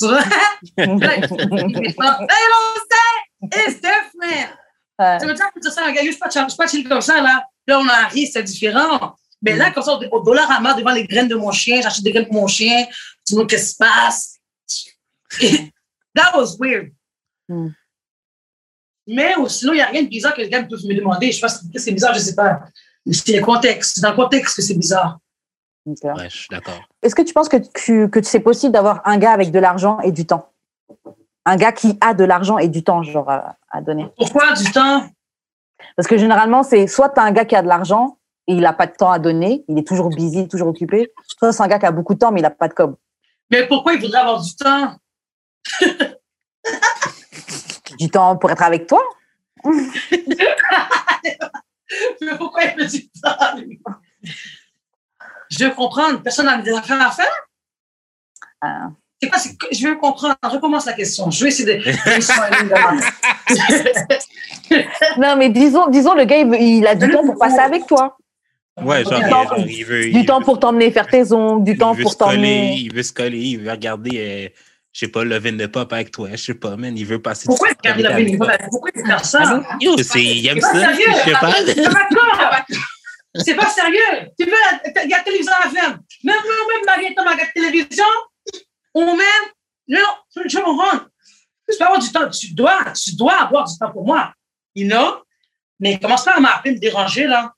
Tu 0.00 0.06
vois? 0.06 0.20
Il 0.76 0.96
méchants. 0.96 2.20
Hey, 2.20 2.44
on 2.54 2.76
sait! 2.90 3.66
It's 3.66 3.80
different! 3.80 4.56
Ouais. 4.98 5.18
Ça 5.20 5.26
veut 5.26 5.34
dire 5.34 5.46
que 5.54 5.60
dire 5.60 5.72
ça 5.72 5.84
à 5.84 5.88
un 5.88 5.92
gars, 5.92 6.02
je 6.04 6.10
suis 6.10 6.18
pas, 6.18 6.28
pas 6.28 6.66
chill 6.66 6.88
comme 6.88 7.00
ça, 7.00 7.20
là. 7.20 7.44
Là, 7.66 7.78
on 7.78 7.88
a 7.88 8.08
ri, 8.08 8.26
c'est 8.26 8.42
différent. 8.42 9.16
Mais 9.42 9.54
là, 9.54 9.70
comme 9.70 9.82
ça, 9.82 9.92
au 9.94 10.02
au 10.02 10.22
dollar 10.22 10.50
à 10.50 10.60
main 10.60 10.74
devant 10.74 10.92
les 10.92 11.06
graines 11.06 11.28
de 11.28 11.36
mon 11.36 11.52
chien, 11.52 11.80
j'achète 11.80 12.02
des 12.02 12.12
graines 12.12 12.26
pour 12.26 12.34
mon 12.34 12.46
chien, 12.46 12.86
tu 13.26 13.34
vois 13.34 13.46
qu'est-ce 13.46 13.68
qui 13.68 13.72
se 13.72 13.78
passe? 13.78 14.38
That 16.14 16.32
was 16.34 16.56
weird. 16.58 16.92
Hmm. 17.48 17.68
Mais 19.06 19.34
sinon, 19.48 19.72
il 19.72 19.76
n'y 19.76 19.82
a 19.82 19.86
rien 19.86 20.02
de 20.02 20.08
bizarre 20.08 20.34
que 20.34 20.42
les 20.42 20.50
gars 20.50 20.62
peuvent 20.64 20.84
me 20.84 20.94
demander. 20.94 21.30
Je 21.32 21.40
pense 21.40 21.58
que 21.58 21.78
c'est 21.78 21.92
bizarre, 21.92 22.12
je 22.14 22.18
ne 22.18 22.24
sais 22.24 22.34
pas. 22.34 22.60
C'est 23.10 23.36
le 23.36 23.44
contexte. 23.44 23.94
C'est 23.94 24.00
dans 24.02 24.10
le 24.10 24.16
contexte 24.16 24.56
que 24.56 24.62
c'est 24.62 24.74
bizarre. 24.74 25.18
Ok. 25.88 26.04
Ouais, 26.16 26.28
je 26.30 26.36
suis 26.36 26.48
d'accord. 26.50 26.80
Est-ce 27.02 27.14
que 27.14 27.22
tu 27.22 27.32
penses 27.32 27.48
que, 27.48 27.56
tu- 27.56 28.10
que 28.10 28.22
c'est 28.22 28.40
possible 28.40 28.72
d'avoir 28.72 29.00
un 29.06 29.16
gars 29.18 29.32
avec 29.32 29.50
de 29.50 29.58
l'argent 29.58 29.98
et 30.00 30.12
du 30.12 30.26
temps? 30.26 30.50
Un 31.46 31.56
gars 31.56 31.72
qui 31.72 31.96
a 32.00 32.12
de 32.14 32.24
l'argent 32.24 32.58
et 32.58 32.68
du 32.68 32.82
temps, 32.84 33.02
genre, 33.02 33.30
à, 33.30 33.56
à 33.70 33.80
donner? 33.80 34.06
Pourquoi 34.16 34.52
du 34.52 34.70
temps? 34.70 35.08
Parce 35.96 36.06
que 36.08 36.18
généralement, 36.18 36.62
c'est 36.62 36.86
soit 36.86 37.08
tu 37.10 37.20
as 37.20 37.22
un 37.22 37.32
gars 37.32 37.44
qui 37.46 37.56
a 37.56 37.62
de 37.62 37.68
l'argent 37.68 38.18
et 38.46 38.52
il 38.54 38.60
n'a 38.60 38.72
pas 38.72 38.86
de 38.86 38.92
temps 38.92 39.10
à 39.10 39.18
donner, 39.18 39.64
il 39.68 39.78
est 39.78 39.86
toujours 39.86 40.08
busy, 40.10 40.46
toujours 40.48 40.68
occupé, 40.68 41.12
soit 41.26 41.52
c'est 41.52 41.62
un 41.62 41.68
gars 41.68 41.78
qui 41.78 41.86
a 41.86 41.92
beaucoup 41.92 42.14
de 42.14 42.18
temps 42.18 42.32
mais 42.32 42.40
il 42.40 42.42
n'a 42.42 42.50
pas 42.50 42.68
de 42.68 42.74
com. 42.74 42.96
Mais 43.50 43.66
pourquoi 43.66 43.94
il 43.94 44.00
voudrait 44.00 44.18
avoir 44.20 44.42
du 44.42 44.54
temps? 44.56 44.94
Du 47.98 48.10
temps 48.10 48.36
pour 48.36 48.50
être 48.50 48.62
avec 48.62 48.86
toi? 48.86 49.00
Mais 52.20 52.36
pourquoi 52.36 52.62
il 52.64 52.76
veut 52.78 52.86
du 52.86 53.08
temps? 53.08 53.30
Je 55.50 55.64
veux 55.64 55.70
comprendre. 55.70 56.22
Personne 56.22 56.46
n'a 56.46 56.58
des 56.58 56.72
affaires 56.72 57.00
à 57.06 57.10
faire? 57.10 57.32
Ah. 58.60 58.88
C'est 59.20 59.28
quoi? 59.28 59.38
Je 59.72 59.88
veux 59.88 59.96
comprendre. 59.96 60.36
Recommence 60.42 60.86
la 60.86 60.92
question. 60.92 61.30
Je 61.30 61.44
vais 61.44 61.48
essayer 61.50 61.76
de. 61.78 61.82
Non, 65.18 65.36
mais 65.36 65.48
disons, 65.50 65.88
disons 65.88 66.14
le 66.14 66.24
gars, 66.24 66.38
il, 66.38 66.48
veut- 66.48 66.60
il 66.60 66.86
a 66.86 66.94
du 66.94 67.10
temps 67.10 67.24
pour 67.24 67.36
passer 67.38 67.58
avec 67.58 67.86
toi. 67.86 68.16
Ouais, 68.80 69.02
genre, 69.02 69.18
Du 69.18 69.24
il, 69.26 69.30
temps- 69.30 69.42
genre, 69.48 69.58
il 69.66 69.84
veut. 69.84 70.02
Du 70.04 70.10
il 70.20 70.26
temps 70.26 70.38
veut- 70.38 70.44
pour 70.44 70.60
t'emmener 70.60 70.90
faire 70.92 71.06
tes 71.08 71.32
ongles, 71.32 71.64
du 71.64 71.76
temps 71.76 71.96
pour 71.96 72.16
t'emmener. 72.16 72.74
Il 72.76 72.94
veut 72.94 73.02
se 73.02 73.12
coller, 73.12 73.38
il 73.40 73.58
veut 73.60 73.70
regarder, 73.70 74.18
euh, 74.18 74.48
je 74.92 75.00
sais 75.00 75.08
pas, 75.08 75.24
Love 75.24 75.46
in 75.46 75.56
the 75.56 75.66
Pop 75.66 75.92
avec 75.92 76.12
toi, 76.12 76.28
je 76.32 76.36
sais 76.36 76.54
pas, 76.54 76.76
man. 76.76 76.96
Il 76.96 77.04
veut 77.06 77.20
passer 77.20 77.46
Pourquoi 77.46 77.68
il 77.70 77.76
regarde 77.76 78.00
la 78.02 78.10
avec 78.14 78.26
vidéo? 78.26 78.44
toi? 78.44 78.56
Pourquoi 78.70 78.90
il 78.94 79.00
veut 79.00 79.06
faire 79.06 79.24
ça? 79.24 79.62
Yo, 79.80 79.96
c'est, 80.02 80.22
il 80.22 80.46
aime 80.46 80.60
ça, 80.60 80.72
sérieux. 80.72 81.06
je 81.08 81.24
sais 81.24 81.32
pas. 81.32 81.52
C'est 83.34 83.54
pas 83.54 83.68
sérieux. 83.68 84.30
Tu 84.38 84.46
veux, 84.46 84.52
la 85.08 85.20
télévision 85.20 85.52
à 85.52 85.68
faire. 85.68 85.98
Même 86.24 86.36
moi, 86.42 86.76
même 86.76 86.84
Marie, 86.86 87.14
tu 87.14 87.20
regardes 87.20 87.38
la 87.38 87.46
télévision, 87.46 88.04
ou 88.94 89.04
même, 89.04 89.44
non, 89.88 90.06
je 90.34 90.58
me 90.58 90.64
rendre. 90.64 91.08
Tu 91.68 91.76
peux 91.76 91.84
avoir 91.84 92.00
du 92.00 92.10
temps, 92.10 92.28
tu 92.30 92.54
dois, 92.54 92.92
tu 92.92 93.14
dois 93.14 93.34
avoir 93.34 93.64
du 93.64 93.76
temps 93.76 93.92
pour 93.92 94.04
moi. 94.04 94.32
You 94.74 94.88
know? 94.88 95.22
Mais 95.78 95.98
commence 95.98 96.24
pas 96.24 96.36
à 96.36 96.40
m'appeler, 96.40 96.74
me 96.74 96.78
déranger, 96.78 97.26
là. 97.26 97.52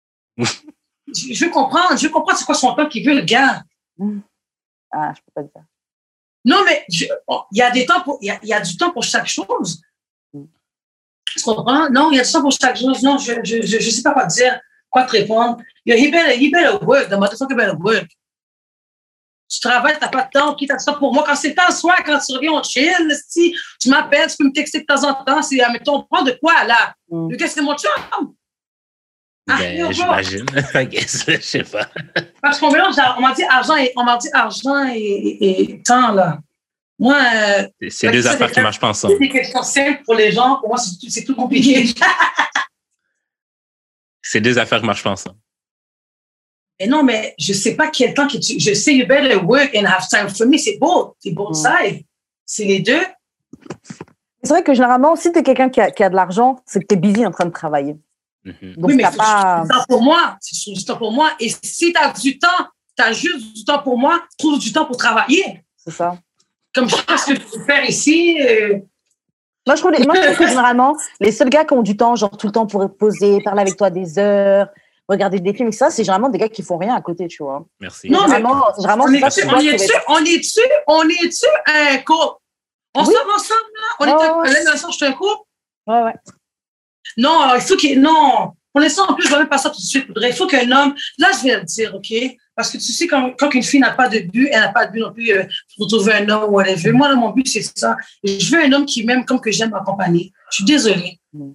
je 0.36 0.44
je 1.06 1.44
veux 1.44 1.50
comprendre, 1.50 1.96
je 1.96 2.06
veux 2.06 2.12
comprendre 2.12 2.38
c'est 2.38 2.44
quoi 2.44 2.54
son 2.54 2.74
temps 2.74 2.88
qu'il 2.88 3.06
veut, 3.06 3.14
le 3.14 3.22
gars. 3.22 3.62
Ah, 4.90 5.12
je 5.14 5.20
peux 5.20 5.32
pas 5.34 5.42
dire. 5.42 5.64
Non, 6.44 6.64
mais 6.64 6.86
oh, 7.26 7.44
il 7.52 7.58
y 7.58 7.62
a 7.62 7.70
des 7.70 7.84
temps 7.84 8.00
pour, 8.00 8.18
il 8.22 8.26
y 8.26 8.30
a, 8.30 8.40
y 8.42 8.52
a 8.52 8.60
du 8.60 8.76
temps 8.76 8.90
pour 8.90 9.02
chaque 9.02 9.26
chose. 9.26 9.82
Tu 10.32 11.42
comprends? 11.44 11.90
Non, 11.90 12.10
il 12.10 12.16
y 12.16 12.20
a 12.20 12.24
du 12.24 12.32
temps 12.32 12.40
pour 12.40 12.52
chaque 12.52 12.76
chose. 12.76 13.02
Non, 13.02 13.18
je, 13.18 13.34
je, 13.44 13.62
je, 13.62 13.78
je 13.78 13.90
sais 13.90 14.02
pas 14.02 14.14
quoi 14.14 14.26
dire, 14.26 14.58
quoi 14.90 15.04
te 15.04 15.12
répondre? 15.12 15.58
Yo, 15.86 15.96
he 15.96 16.10
better, 16.10 16.36
he 16.38 16.50
better 16.50 16.84
work. 16.84 17.08
The 17.08 17.14
motherfucker 17.14 17.54
better 17.56 17.76
work. 17.78 18.08
Tu 19.52 19.58
travailles, 19.60 19.96
t'as 19.98 20.08
pas 20.08 20.22
de 20.22 20.30
temps. 20.38 20.54
Qui 20.54 20.66
t'as 20.66 20.76
du 20.76 20.84
temps 20.84 20.94
pour 20.98 21.12
moi? 21.12 21.24
Quand 21.26 21.34
c'est 21.34 21.54
temps 21.54 21.70
soir, 21.72 21.96
quand 22.04 22.18
tu 22.18 22.34
reviens, 22.36 22.52
on 22.52 22.62
chill. 22.62 22.94
Si 23.28 23.54
tu 23.80 23.88
m'appelles, 23.88 24.30
tu 24.30 24.36
peux 24.38 24.44
me 24.44 24.52
texter 24.52 24.80
de 24.80 24.84
temps 24.86 25.02
en 25.08 25.14
temps. 25.24 25.42
C'est, 25.42 25.60
admettons, 25.60 25.96
on 25.96 26.02
prend 26.04 26.22
de 26.22 26.32
quoi, 26.40 26.64
là? 26.64 26.94
Mm. 27.10 27.30
Le 27.30 27.36
gars, 27.36 27.48
c'est 27.48 27.60
mon 27.62 27.76
chum? 27.76 27.90
Ah, 29.48 29.56
Ben, 29.58 29.82
bro. 29.82 29.92
j'imagine. 29.92 30.46
Je 30.92 31.40
sais 31.40 31.64
pas. 31.64 31.88
Parce 32.42 32.60
qu'on 32.60 32.70
mélange, 32.70 32.94
on 33.16 33.20
m'a 33.20 33.34
dit 33.34 33.42
argent 33.42 33.74
et, 33.76 33.92
on 33.96 34.04
m'a 34.04 34.16
dit 34.18 34.28
argent 34.32 34.84
et, 34.88 34.98
et, 35.00 35.62
et 35.72 35.82
temps, 35.82 36.12
là. 36.12 36.38
Moi, 36.96 37.16
euh, 37.16 37.66
C'est- 37.88 38.06
Ouais, 38.06 38.12
deux 38.12 38.22
ça, 38.22 38.32
affaires 38.32 38.52
qui 38.52 38.60
marchent 38.60 38.78
pas 38.78 38.88
ensemble. 38.90 39.14
C'est 39.14 39.20
des 39.20 39.28
questions 39.30 39.62
simples 39.64 40.02
pour 40.04 40.14
les 40.14 40.30
gens. 40.30 40.56
Pour 40.60 40.68
moi, 40.68 40.78
c'est 40.78 40.92
tout, 41.00 41.06
c'est 41.08 41.24
tout 41.24 41.34
compliqué. 41.34 41.92
C'est 44.22 44.40
deux 44.40 44.58
affaires 44.58 44.80
qui 44.80 44.86
marchent 44.86 45.02
pas 45.04 45.10
ensemble. 45.10 45.38
mais 46.78 46.86
non, 46.86 47.02
mais 47.02 47.34
je 47.38 47.52
sais 47.52 47.74
pas 47.76 47.88
quel 47.88 48.14
temps 48.14 48.26
que 48.28 48.38
tu. 48.38 48.58
Je 48.58 48.72
sais, 48.74 48.94
you 48.94 49.06
better 49.06 49.36
work 49.36 49.74
and 49.74 49.84
have 49.84 50.06
time 50.08 50.28
for 50.28 50.46
me. 50.46 50.56
C'est 50.58 50.78
beau. 50.78 51.14
C'est 51.20 51.30
both 51.32 51.50
Mm. 51.50 51.54
sides. 51.54 52.04
C'est 52.46 52.64
les 52.64 52.80
deux. 52.80 53.02
C'est 54.42 54.48
vrai 54.48 54.62
que 54.62 54.72
généralement, 54.72 55.16
si 55.16 55.30
tu 55.32 55.38
es 55.38 55.42
quelqu'un 55.42 55.68
qui 55.68 55.80
a, 55.80 55.90
qui 55.90 56.02
a 56.02 56.08
de 56.08 56.14
l'argent, 56.16 56.60
c'est 56.66 56.80
que 56.80 56.86
tu 56.86 56.94
es 56.94 56.98
busy 56.98 57.26
en 57.26 57.30
train 57.30 57.44
de 57.44 57.50
travailler. 57.52 57.96
Mhm. 58.44 58.74
Donc, 58.76 58.88
oui, 58.90 58.94
mais 58.96 59.02
t'as 59.02 59.10
faut 59.12 59.18
pas. 59.18 59.62
du 59.62 59.68
temps 59.68 59.84
pour 59.88 60.02
moi. 60.02 60.38
C'est 60.40 60.72
du 60.72 60.84
temps 60.84 60.96
pour 60.96 61.12
moi. 61.12 61.32
Et 61.40 61.50
si 61.62 61.92
tu 61.92 61.98
as 61.98 62.12
du 62.12 62.38
temps, 62.38 62.48
tu 62.96 63.02
as 63.04 63.12
juste 63.12 63.54
du 63.54 63.64
temps 63.64 63.82
pour 63.82 63.98
moi, 63.98 64.22
trouve 64.38 64.58
du 64.58 64.72
temps 64.72 64.86
pour 64.86 64.96
travailler. 64.96 65.62
C'est 65.76 65.90
ça. 65.92 66.18
Comme 66.74 66.88
je 66.88 66.96
sais 66.96 67.02
pas 67.04 67.18
ce 67.18 67.32
que 67.32 67.38
je 67.38 67.44
peux 67.44 67.64
faire 67.64 67.84
ici. 67.88 68.38
euh, 68.40 68.78
Moi 69.70 69.76
je, 69.76 69.80
trouve, 69.82 70.06
moi, 70.06 70.14
je 70.16 70.20
trouve 70.26 70.36
que 70.36 70.46
généralement, 70.48 70.96
les 71.20 71.30
seuls 71.30 71.48
gars 71.48 71.64
qui 71.64 71.74
ont 71.74 71.82
du 71.82 71.96
temps, 71.96 72.16
genre 72.16 72.36
tout 72.36 72.46
le 72.48 72.52
temps 72.52 72.66
pour 72.66 72.92
poser, 72.96 73.40
parler 73.42 73.60
avec 73.62 73.76
toi 73.76 73.88
des 73.88 74.18
heures, 74.18 74.66
regarder 75.08 75.38
des 75.38 75.54
films, 75.54 75.68
et 75.68 75.72
ça, 75.72 75.90
c'est 75.90 76.02
généralement 76.02 76.28
des 76.28 76.38
gars 76.38 76.48
qui 76.48 76.62
font 76.62 76.76
rien 76.76 76.94
à 76.96 77.00
côté, 77.00 77.28
tu 77.28 77.42
vois. 77.44 77.64
Merci. 77.80 78.10
Non, 78.10 78.22
mais- 78.22 78.40
Vraiment, 78.40 78.62
vraiment, 78.78 79.04
on 79.04 79.08
c'est 79.08 79.16
est 79.16 79.20
ça 79.20 79.26
dessus, 79.28 79.40
que 79.42 79.46
on 79.46 79.50
moi, 79.50 79.60
est 79.60 79.66
je 79.66 79.72
dessus, 79.74 79.88
trouvais- 79.88 80.04
on 80.20 80.24
est 80.24 80.38
dessus, 80.38 80.60
on 80.88 81.02
est 81.08 81.26
dessus 81.28 81.46
un 81.66 81.98
couple? 81.98 82.36
On 82.96 83.04
Oui. 83.04 83.14
sort 83.14 83.34
ensemble, 83.34 83.70
là? 83.74 83.96
On 84.00 84.04
est 84.06 84.68
un, 84.68 84.74
je 84.90 84.92
suis 84.96 85.04
un 85.06 85.12
couple? 85.12 85.42
Ouais, 85.86 86.02
ouais. 86.02 86.14
Non, 87.16 87.40
il 87.54 87.60
faut 87.60 87.76
qu'il. 87.76 88.00
Non. 88.00 88.52
Pour 88.72 88.80
l'instant, 88.80 89.08
en 89.08 89.14
plus, 89.14 89.24
je 89.24 89.28
ne 89.28 89.34
vais 89.34 89.40
même 89.40 89.48
pas 89.48 89.58
ça 89.58 89.70
tout 89.70 89.80
de 89.80 89.86
suite. 89.86 90.06
Il 90.16 90.32
faut 90.32 90.46
qu'un 90.46 90.70
homme. 90.70 90.94
Là, 91.18 91.28
je 91.36 91.48
vais 91.48 91.56
le 91.56 91.64
dire, 91.64 91.94
OK? 91.94 92.12
Parce 92.54 92.70
que 92.70 92.78
tu 92.78 92.92
sais, 92.92 93.06
quand, 93.06 93.34
quand 93.38 93.52
une 93.54 93.62
fille 93.62 93.80
n'a 93.80 93.92
pas 93.92 94.08
de 94.08 94.20
but, 94.20 94.48
elle 94.52 94.60
n'a 94.60 94.68
pas 94.68 94.86
de 94.86 94.92
but 94.92 95.00
non 95.00 95.12
plus 95.12 95.32
euh, 95.32 95.44
pour 95.76 95.86
trouver 95.88 96.12
un 96.12 96.28
homme 96.28 96.50
ou 96.50 96.56
whatever. 96.56 96.92
Moi, 96.92 97.08
là, 97.08 97.16
mon 97.16 97.30
but, 97.30 97.48
c'est 97.48 97.62
ça. 97.62 97.96
Je 98.22 98.54
veux 98.54 98.62
un 98.62 98.72
homme 98.72 98.86
qui 98.86 99.04
m'aime 99.04 99.24
comme 99.24 99.40
que 99.40 99.50
j'aime 99.50 99.70
m'accompagner. 99.70 100.32
Je 100.50 100.56
suis 100.56 100.64
désolée. 100.64 101.18
Mm. 101.32 101.52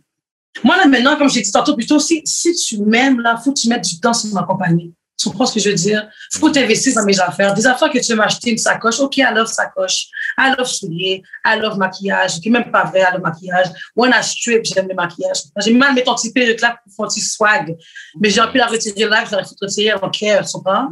Moi, 0.64 0.78
là, 0.78 0.88
maintenant, 0.88 1.18
comme 1.18 1.30
j'ai 1.30 1.42
dit 1.42 1.52
tantôt 1.52 1.76
plutôt, 1.76 2.00
si, 2.00 2.22
si 2.26 2.54
tu 2.54 2.80
m'aimes, 2.80 3.20
là, 3.20 3.36
il 3.40 3.44
faut 3.44 3.54
que 3.54 3.60
tu 3.60 3.68
mettes 3.70 3.84
du 3.84 4.00
temps 4.00 4.14
sur 4.14 4.34
m'accompagner. 4.34 4.92
Tu 5.18 5.30
comprends 5.30 5.46
ce 5.46 5.54
que 5.54 5.60
je 5.60 5.70
veux 5.70 5.76
dire? 5.76 6.10
Faut 6.34 6.50
t'investir 6.50 6.94
dans 6.94 7.06
mes 7.06 7.20
affaires. 7.20 7.54
Des 7.54 7.66
affaires 7.66 7.90
que 7.90 8.00
tu 8.00 8.12
veux 8.12 8.18
m'acheter, 8.18 8.52
une 8.52 8.58
sacoche. 8.58 9.00
OK, 9.00 9.18
I 9.18 9.28
love 9.34 9.48
sacoche. 9.48 10.08
I 10.38 10.54
love 10.58 10.68
souliers. 10.68 11.24
I 11.46 11.58
love 11.60 11.78
maquillage. 11.78 12.38
OK, 12.38 12.46
même 12.48 12.70
pas 12.70 12.84
vrai, 12.84 13.02
I 13.02 13.14
love 13.14 13.22
maquillage. 13.22 13.68
When 13.96 14.12
I 14.12 14.24
strip, 14.24 14.66
j'aime 14.66 14.88
le 14.90 14.96
maquillage. 14.96 15.44
J'ai 15.58 15.74
mal 15.74 15.94
mettre 15.94 16.08
ton 16.12 16.16
petit 16.16 16.34
perruque 16.34 16.62
là 16.62 16.78
pour 16.84 16.94
faire 16.94 17.06
un 17.06 17.08
petit 17.08 17.22
swag. 17.22 17.78
Mais 18.20 18.30
j'ai 18.30 18.42
envie 18.42 18.54
de 18.54 18.58
la 18.58 18.68
retirer 18.68 19.06
là, 19.06 19.24
je 19.26 19.32
la 19.32 19.44
retirer, 19.62 19.94
OK, 19.94 20.18
tu 20.20 20.52
comprends? 20.54 20.90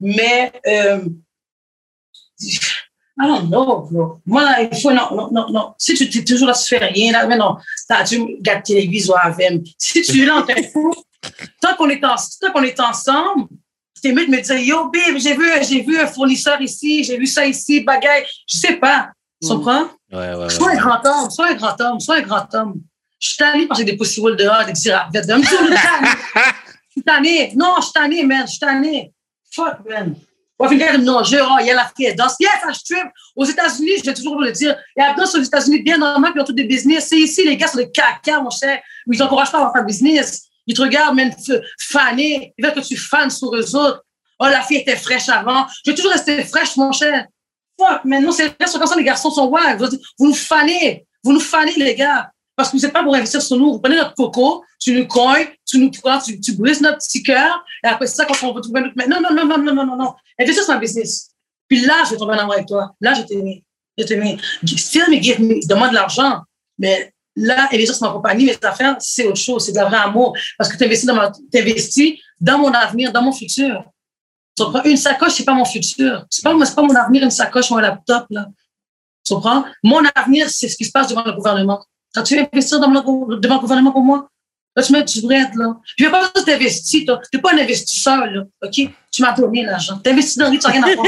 Mais, 0.00 0.52
euh, 0.66 1.00
I 3.18 3.26
don't 3.26 3.48
know, 3.48 3.88
bro. 3.90 4.20
Moi, 4.26 4.42
là, 4.44 4.62
il 4.62 4.78
faut, 4.78 4.92
non, 4.92 5.08
non, 5.14 5.30
non, 5.32 5.50
non. 5.50 5.74
Si 5.78 5.94
tu 5.94 6.18
es 6.18 6.24
toujours 6.24 6.48
là, 6.48 6.54
tu 6.54 6.66
fais 6.68 6.84
rien, 6.84 7.26
mais 7.26 7.38
non, 7.38 7.56
t'as 7.88 8.04
dû 8.04 8.18
regarder 8.20 8.62
télévision 8.62 9.14
avec. 9.14 9.62
Si 9.78 10.02
tu 10.02 10.22
es 10.22 10.26
là. 10.26 10.44
Tant 11.60 11.74
qu'on 11.76 11.88
est, 11.88 12.04
en, 12.04 12.14
tant 12.40 12.52
qu'on 12.52 12.62
est 12.62 12.78
ensemble, 12.80 13.48
t'es 14.02 14.12
mieux 14.12 14.26
de 14.26 14.30
me 14.30 14.40
dire, 14.40 14.56
yo, 14.58 14.84
babe, 14.90 15.16
j'ai 15.18 15.34
vu, 15.36 15.48
j'ai 15.68 15.82
vu 15.82 15.98
un 15.98 16.06
fournisseur 16.06 16.60
ici, 16.60 17.04
j'ai 17.04 17.18
vu 17.18 17.26
ça 17.26 17.46
ici, 17.46 17.80
bagaille. 17.80 18.24
Je 18.48 18.56
sais 18.58 18.76
pas. 18.76 19.10
Tu 19.42 19.48
Mm. 19.48 19.50
comprends? 19.50 19.88
Ouais, 20.12 20.34
ouais, 20.34 20.48
Sois 20.50 20.70
un 20.72 20.76
grand 20.76 21.04
homme, 21.04 21.30
sois 21.30 21.48
un 21.48 21.54
grand 21.54 21.80
homme, 21.80 22.00
sois 22.00 22.16
un 22.16 22.22
grand 22.22 22.54
homme. 22.54 22.74
Je 23.18 23.28
suis 23.28 23.36
tannée 23.36 23.66
parce 23.66 23.80
que 23.80 23.84
des 23.84 23.96
possibles 23.96 24.36
dehors, 24.36 24.64
des 24.64 24.90
à 24.90 25.08
vête. 25.12 25.26
Je 25.28 26.92
suis 26.92 27.02
tannée. 27.04 27.52
Non, 27.56 27.74
je 27.78 27.82
suis 27.84 27.92
tannée, 27.92 28.24
man. 28.24 28.42
Je 28.46 28.50
suis 28.52 28.58
tannée. 28.60 29.12
Fuck, 29.52 29.78
man. 29.88 30.14
On 30.58 30.64
va 30.64 30.70
finir 30.70 30.98
non, 31.00 31.22
je, 31.22 31.36
oh, 31.36 31.56
il 31.60 31.66
y 31.66 31.70
a 31.70 31.74
la 31.74 32.14
danse. 32.14 32.36
Yes, 32.40 32.50
elle 32.66 32.74
strip. 32.74 33.06
Aux 33.34 33.44
États-Unis, 33.44 33.90
je 33.98 34.04
vais 34.04 34.14
toujours 34.14 34.40
le 34.40 34.50
dire, 34.52 34.74
il 34.96 35.02
y 35.02 35.06
a 35.06 35.12
danse 35.12 35.34
aux 35.34 35.42
États-Unis 35.42 35.82
bien 35.82 35.98
normal, 35.98 36.32
puis 36.32 36.40
ils 36.40 36.42
ont 36.42 36.46
tous 36.46 36.54
des 36.54 36.64
business. 36.64 37.08
C'est 37.08 37.18
ici, 37.18 37.44
les 37.46 37.58
gars, 37.58 37.66
sont 37.66 37.76
des 37.76 37.90
caca, 37.90 38.40
mon 38.40 38.48
cher, 38.48 38.80
ils 39.06 39.18
t'encouragent 39.18 39.52
pas 39.52 39.66
à 39.68 39.72
faire 39.72 39.84
business. 39.84 40.45
Ils 40.66 40.74
te 40.74 40.82
regardent, 40.82 41.16
même, 41.16 41.32
faner. 41.78 42.52
Ils 42.56 42.64
veulent 42.64 42.74
que 42.74 42.80
tu 42.80 42.96
fanes 42.96 43.30
sur 43.30 43.54
eux 43.54 43.76
autres. 43.76 44.02
Oh, 44.38 44.46
la 44.46 44.62
fille 44.62 44.78
était 44.78 44.96
fraîche 44.96 45.28
avant. 45.28 45.66
Je 45.84 45.90
vais 45.90 45.96
toujours 45.96 46.12
rester 46.12 46.44
fraîche, 46.44 46.76
mon 46.76 46.92
cher. 46.92 47.26
Fuck, 47.78 48.00
mais 48.04 48.20
non, 48.20 48.32
c'est 48.32 48.54
sont 48.66 48.78
comme 48.78 48.88
ça, 48.88 48.96
les 48.96 49.04
garçons 49.04 49.30
sont 49.30 49.46
wack. 49.46 49.78
Vous, 49.78 49.86
vous 50.18 50.26
nous 50.26 50.34
fanez. 50.34 51.06
Vous 51.22 51.32
nous 51.32 51.40
fanez, 51.40 51.74
les 51.76 51.94
gars. 51.94 52.30
Parce 52.54 52.70
que 52.70 52.76
vous 52.76 52.82
n'êtes 52.82 52.92
pas 52.92 53.02
pour 53.02 53.14
investir 53.14 53.42
sur 53.42 53.56
nous. 53.56 53.72
Vous 53.72 53.78
prenez 53.78 53.96
notre 53.96 54.14
coco, 54.14 54.64
tu 54.80 54.92
nous 54.92 55.06
coins, 55.06 55.44
tu 55.66 55.78
nous 55.78 55.90
prends, 55.90 56.18
tu, 56.18 56.40
tu 56.40 56.54
brises 56.54 56.80
notre 56.80 56.98
petit 56.98 57.22
cœur. 57.22 57.62
Et 57.84 57.88
après 57.88 58.06
ça, 58.06 58.24
quand 58.24 58.34
on 58.42 58.52
va 58.54 58.60
trouver 58.62 58.80
notre. 58.80 58.94
Mais 58.96 59.06
non, 59.06 59.20
non, 59.20 59.34
non, 59.34 59.44
non, 59.44 59.58
non, 59.58 59.74
non, 59.74 59.86
non, 59.86 59.96
non. 59.96 60.14
Investir 60.40 60.64
sur 60.64 60.72
un 60.72 60.78
business. 60.78 61.30
Puis 61.68 61.80
là, 61.84 62.02
je 62.06 62.12
vais 62.12 62.16
tomber 62.16 62.34
en 62.34 62.38
amour 62.38 62.54
avec 62.54 62.66
toi. 62.66 62.94
Là, 63.00 63.12
je 63.14 63.22
t'aime. 63.22 63.60
Je 63.98 64.04
t'aime. 64.04 64.38
Still 64.64 65.10
me 65.10 65.16
give 65.20 65.40
me, 65.40 65.66
demande 65.68 65.90
de 65.90 65.94
l'argent. 65.94 66.40
Mais 66.78 67.12
là, 67.36 67.68
investir 67.72 67.94
sur 67.94 68.06
ma 68.06 68.12
compagnie, 68.12 68.46
mes 68.46 68.58
affaires, 68.62 68.96
c'est 68.98 69.26
autre 69.26 69.36
chose. 69.36 69.64
C'est 69.66 69.72
de 69.72 69.76
la 69.76 69.84
vraie 69.84 69.98
amour. 69.98 70.36
Parce 70.58 70.70
que 70.70 70.76
tu 70.76 70.84
investis 70.84 71.08
t'investis 71.52 72.18
dans 72.40 72.58
mon 72.58 72.72
avenir, 72.72 73.12
dans 73.12 73.22
mon 73.22 73.32
futur. 73.32 73.84
Tu 74.56 74.64
comprends? 74.64 74.82
Une 74.84 74.96
sacoche, 74.96 75.34
c'est 75.34 75.44
pas 75.44 75.54
mon 75.54 75.64
futur. 75.64 76.24
C'est 76.30 76.42
pas, 76.42 76.54
pas 76.54 76.82
mon 76.82 76.94
avenir, 76.94 77.22
une 77.22 77.30
sacoche 77.30 77.70
ou 77.70 77.76
un 77.76 77.82
laptop, 77.82 78.26
là. 78.30 78.46
Tu 79.24 79.34
comprends? 79.34 79.64
Mon 79.82 80.02
avenir, 80.14 80.48
c'est 80.48 80.68
ce 80.68 80.76
qui 80.76 80.84
se 80.84 80.90
passe 80.90 81.08
devant 81.08 81.24
le 81.24 81.32
gouvernement. 81.32 81.84
Quand 82.14 82.22
tu 82.22 82.36
veux 82.36 82.46
investir 82.50 82.80
dans 82.80 82.88
devant 82.88 83.26
le 83.26 83.60
gouvernement 83.60 83.92
pour 83.92 84.02
moi, 84.02 84.28
là, 84.74 84.82
tu 84.82 84.92
mets 84.92 85.04
du 85.04 85.20
bread, 85.20 85.54
là. 85.54 85.76
Je 85.96 86.04
vais 86.04 86.10
pas 86.10 86.30
t'investir, 86.30 87.04
toi. 87.06 87.20
T'es 87.30 87.38
pas 87.38 87.52
un 87.52 87.58
investisseur, 87.58 88.26
là. 88.26 88.44
OK? 88.62 88.90
Tu 89.10 89.22
m'as 89.22 89.32
donné 89.32 89.64
l'argent. 89.64 89.98
T'investis 89.98 90.38
dans 90.38 90.50
le 90.50 90.58
tu 90.58 90.66
n'as 90.66 90.72
rien 90.72 90.82
à 90.82 90.94
voir. 90.94 91.06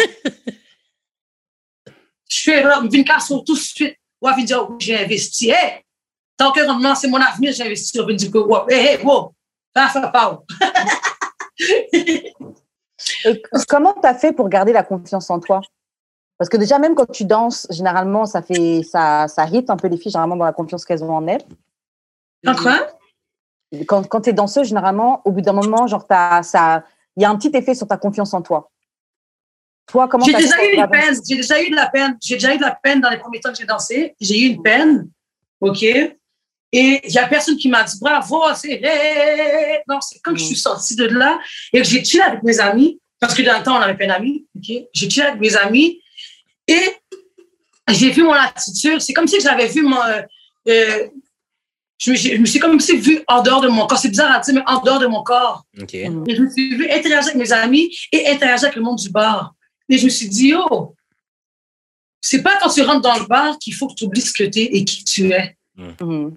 Je 2.31 2.41
fais 2.43 2.63
là, 2.63 2.83
casse 3.07 3.29
tout 3.29 3.43
de 3.55 3.59
suite. 3.59 3.97
Ouais, 4.21 4.33
viens 4.37 4.45
dire, 4.45 4.69
j'ai 4.79 4.99
investi. 4.99 5.51
Hey! 5.51 5.83
Tant 6.39 6.52
que 6.52 6.65
rendement, 6.66 6.94
c'est 6.94 7.09
mon 7.09 7.20
avenir. 7.20 7.52
On 7.60 8.06
vient 8.06 8.16
dire 8.16 8.31
que, 8.31 8.39
wow, 8.39 8.69
hey, 8.70 9.05
wow! 9.05 9.35
Fais, 9.77 9.89
fais, 9.89 10.01
pas. 10.12 10.40
Et 13.24 13.43
comment 13.69 13.93
tu 13.93 14.06
as 14.06 14.15
fait 14.15 14.32
pour 14.32 14.48
garder 14.48 14.73
la 14.73 14.85
confiance 14.85 15.28
en 15.31 15.40
toi? 15.40 15.60
Parce 16.39 16.48
que 16.48 16.56
déjà, 16.56 16.78
même 16.78 16.94
quand 16.94 17.10
tu 17.10 17.24
danses, 17.24 17.66
généralement, 17.70 18.24
ça 18.24 18.43
fait 18.43 18.82
ça, 18.85 19.27
ça 19.27 19.44
hit 19.47 19.69
un 19.69 19.77
peu 19.77 19.89
les 19.89 19.97
filles, 19.97 20.12
généralement, 20.12 20.36
dans 20.36 20.44
la 20.44 20.52
confiance 20.52 20.85
qu'elles 20.85 21.02
ont 21.02 21.16
en 21.16 21.27
elles. 21.27 21.43
En 22.47 22.55
quoi? 22.55 22.86
Quand, 23.86 24.06
quand 24.06 24.20
tu 24.23 24.31
es 24.31 24.32
danseuse, 24.32 24.69
généralement, 24.69 25.20
au 25.24 25.32
bout 25.32 25.40
d'un 25.40 25.52
moment, 25.52 25.89
genre, 25.89 26.06
ça, 26.09 26.85
il 27.16 27.23
y 27.23 27.27
a 27.27 27.31
un 27.31 27.36
petit 27.36 27.51
effet 27.56 27.74
sur 27.74 27.89
ta 27.89 27.97
confiance 27.97 28.32
en 28.32 28.43
toi. 28.43 28.70
Toi, 29.86 30.06
comment 30.06 30.24
J'ai 30.24 30.35
déjà 30.35 30.55
fait 30.55 30.74
eu 30.74 30.78
une 30.78 30.89
peine. 30.89 31.15
J'ai 31.28 31.36
déjà 31.36 31.60
eu 31.60 31.70
de 31.70 31.77
la 31.77 31.89
peine. 31.89 32.16
J'ai 32.20 32.35
déjà 32.35 32.55
eu 32.55 32.59
de 32.59 32.62
la 32.62 32.78
peine 32.81 33.01
dans 33.01 33.10
les 33.10 33.19
premiers 33.19 33.40
temps 33.40 33.51
que 33.51 33.59
j'ai 33.59 33.65
dansé. 33.65 34.15
J'ai 34.20 34.39
eu 34.39 34.55
une 34.55 34.62
peine. 34.62 35.09
OK? 35.60 35.85
Et 36.73 37.01
il 37.05 37.11
y 37.12 37.19
a 37.19 37.27
personne 37.27 37.57
qui 37.57 37.69
m'a 37.69 37.82
dit 37.85 37.99
bravo, 38.01 38.43
c'est 38.55 38.81
hey! 38.82 39.78
Non, 39.89 40.01
c'est 40.01 40.19
quand 40.23 40.36
je 40.36 40.45
suis 40.45 40.57
sortie 40.57 40.97
de 40.97 41.07
là 41.07 41.39
et 41.73 41.81
que 41.81 41.86
j'ai 41.86 42.05
chillé 42.05 42.23
avec 42.23 42.43
mes 42.43 42.61
amis, 42.61 43.01
parce 43.20 43.35
que 43.35 43.43
dans 43.43 43.57
le 43.59 43.65
temps, 43.65 43.77
on 43.77 43.81
n'avait 43.81 43.97
pas 43.97 44.07
d'amis. 44.07 44.47
OK? 44.57 44.77
J'ai 44.93 45.11
chillé 45.11 45.23
avec 45.23 45.40
mes 45.40 45.57
amis 45.57 46.01
et 46.66 46.82
j'ai 47.90 48.11
vu 48.11 48.23
mon 48.23 48.35
attitude. 48.35 49.01
C'est 49.01 49.15
comme 49.15 49.27
si 49.27 49.40
j'avais 49.40 49.66
vu 49.69 49.82
mon. 49.82 50.01
euh, 50.03 50.23
euh, 50.69 51.09
je, 51.97 52.11
me, 52.12 52.16
je 52.16 52.36
me 52.36 52.45
suis 52.47 52.59
comme 52.61 52.78
si 52.78 52.97
vu 52.99 53.23
en 53.27 53.43
dehors 53.43 53.61
de 53.62 53.69
mon 53.69 53.86
corps. 53.86 53.99
C'est 53.99 54.11
bizarre 54.11 54.32
à 54.32 54.40
dire, 54.40 54.55
mais 54.55 54.62
en 54.66 54.81
dehors 54.82 54.99
de 54.99 55.07
mon 55.07 55.23
corps. 55.23 55.65
OK. 55.81 55.95
Et 55.95 56.05
je 56.36 56.43
me 56.43 56.51
suis 56.51 56.77
vue 56.77 56.90
interagir 56.90 57.31
avec 57.31 57.36
mes 57.36 57.51
amis 57.53 57.97
et 58.12 58.28
interagir 58.28 58.66
avec 58.66 58.77
le 58.77 58.82
monde 58.82 58.99
du 58.99 59.09
bar. 59.11 59.55
Et 59.89 59.97
je 59.97 60.05
me 60.05 60.11
suis 60.11 60.28
dit, 60.28 60.53
oh, 60.55 60.95
c'est 62.20 62.43
pas 62.43 62.59
quand 62.61 62.69
tu 62.69 62.82
rentres 62.82 63.01
dans 63.01 63.19
le 63.19 63.24
bar 63.27 63.59
qu'il 63.59 63.74
faut 63.74 63.89
que 63.89 63.95
tu 63.95 64.05
oublies 64.05 64.20
ce 64.20 64.32
que 64.32 64.45
tu 64.45 64.59
es 64.61 64.65
et 64.65 64.85
qui 64.85 65.03
tu 65.03 65.32
es. 65.32 65.57
Mhm. 65.77 66.36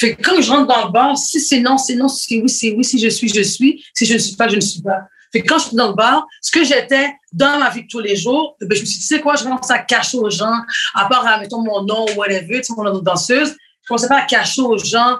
Fait 0.00 0.14
que 0.14 0.22
quand 0.22 0.40
je 0.40 0.50
rentre 0.50 0.66
dans 0.66 0.86
le 0.86 0.92
bar, 0.92 1.16
si 1.16 1.40
c'est 1.40 1.60
non, 1.60 1.76
c'est 1.76 1.96
non, 1.96 2.08
si 2.08 2.26
c'est 2.26 2.40
oui, 2.40 2.48
c'est 2.48 2.70
oui, 2.70 2.84
si 2.84 2.98
je 2.98 3.08
suis, 3.08 3.28
je 3.28 3.42
suis, 3.42 3.84
si 3.94 4.06
je 4.06 4.14
ne 4.14 4.18
suis 4.18 4.36
pas, 4.36 4.48
je 4.48 4.56
ne 4.56 4.60
suis 4.60 4.80
pas. 4.80 5.00
Fait 5.32 5.42
que 5.42 5.48
quand 5.48 5.58
je 5.58 5.66
suis 5.68 5.76
dans 5.76 5.88
le 5.88 5.94
bar, 5.94 6.26
ce 6.40 6.50
que 6.50 6.64
j'étais 6.64 7.12
dans 7.32 7.58
ma 7.58 7.70
vie 7.70 7.82
de 7.82 7.88
tous 7.88 8.00
les 8.00 8.16
jours, 8.16 8.56
ben, 8.60 8.74
je 8.74 8.80
me 8.80 8.86
suis 8.86 8.98
dit, 8.98 9.00
tu 9.00 9.14
sais 9.14 9.20
quoi, 9.20 9.36
je 9.36 9.42
commence 9.42 9.70
à 9.70 9.80
cacher 9.80 10.18
aux 10.18 10.30
gens, 10.30 10.62
à 10.94 11.06
part, 11.06 11.26
à, 11.26 11.38
mettons, 11.38 11.62
mon 11.62 11.82
nom 11.82 12.06
ou 12.08 12.18
whatever, 12.18 12.60
tu 12.60 12.64
sais, 12.64 12.72
mon 12.76 12.84
nom 12.84 12.94
de 12.94 13.04
danseuse, 13.04 13.50
je 13.82 13.88
commençais 13.88 14.08
pas 14.08 14.18
à 14.18 14.26
cacher 14.26 14.62
aux 14.62 14.78
gens 14.78 15.18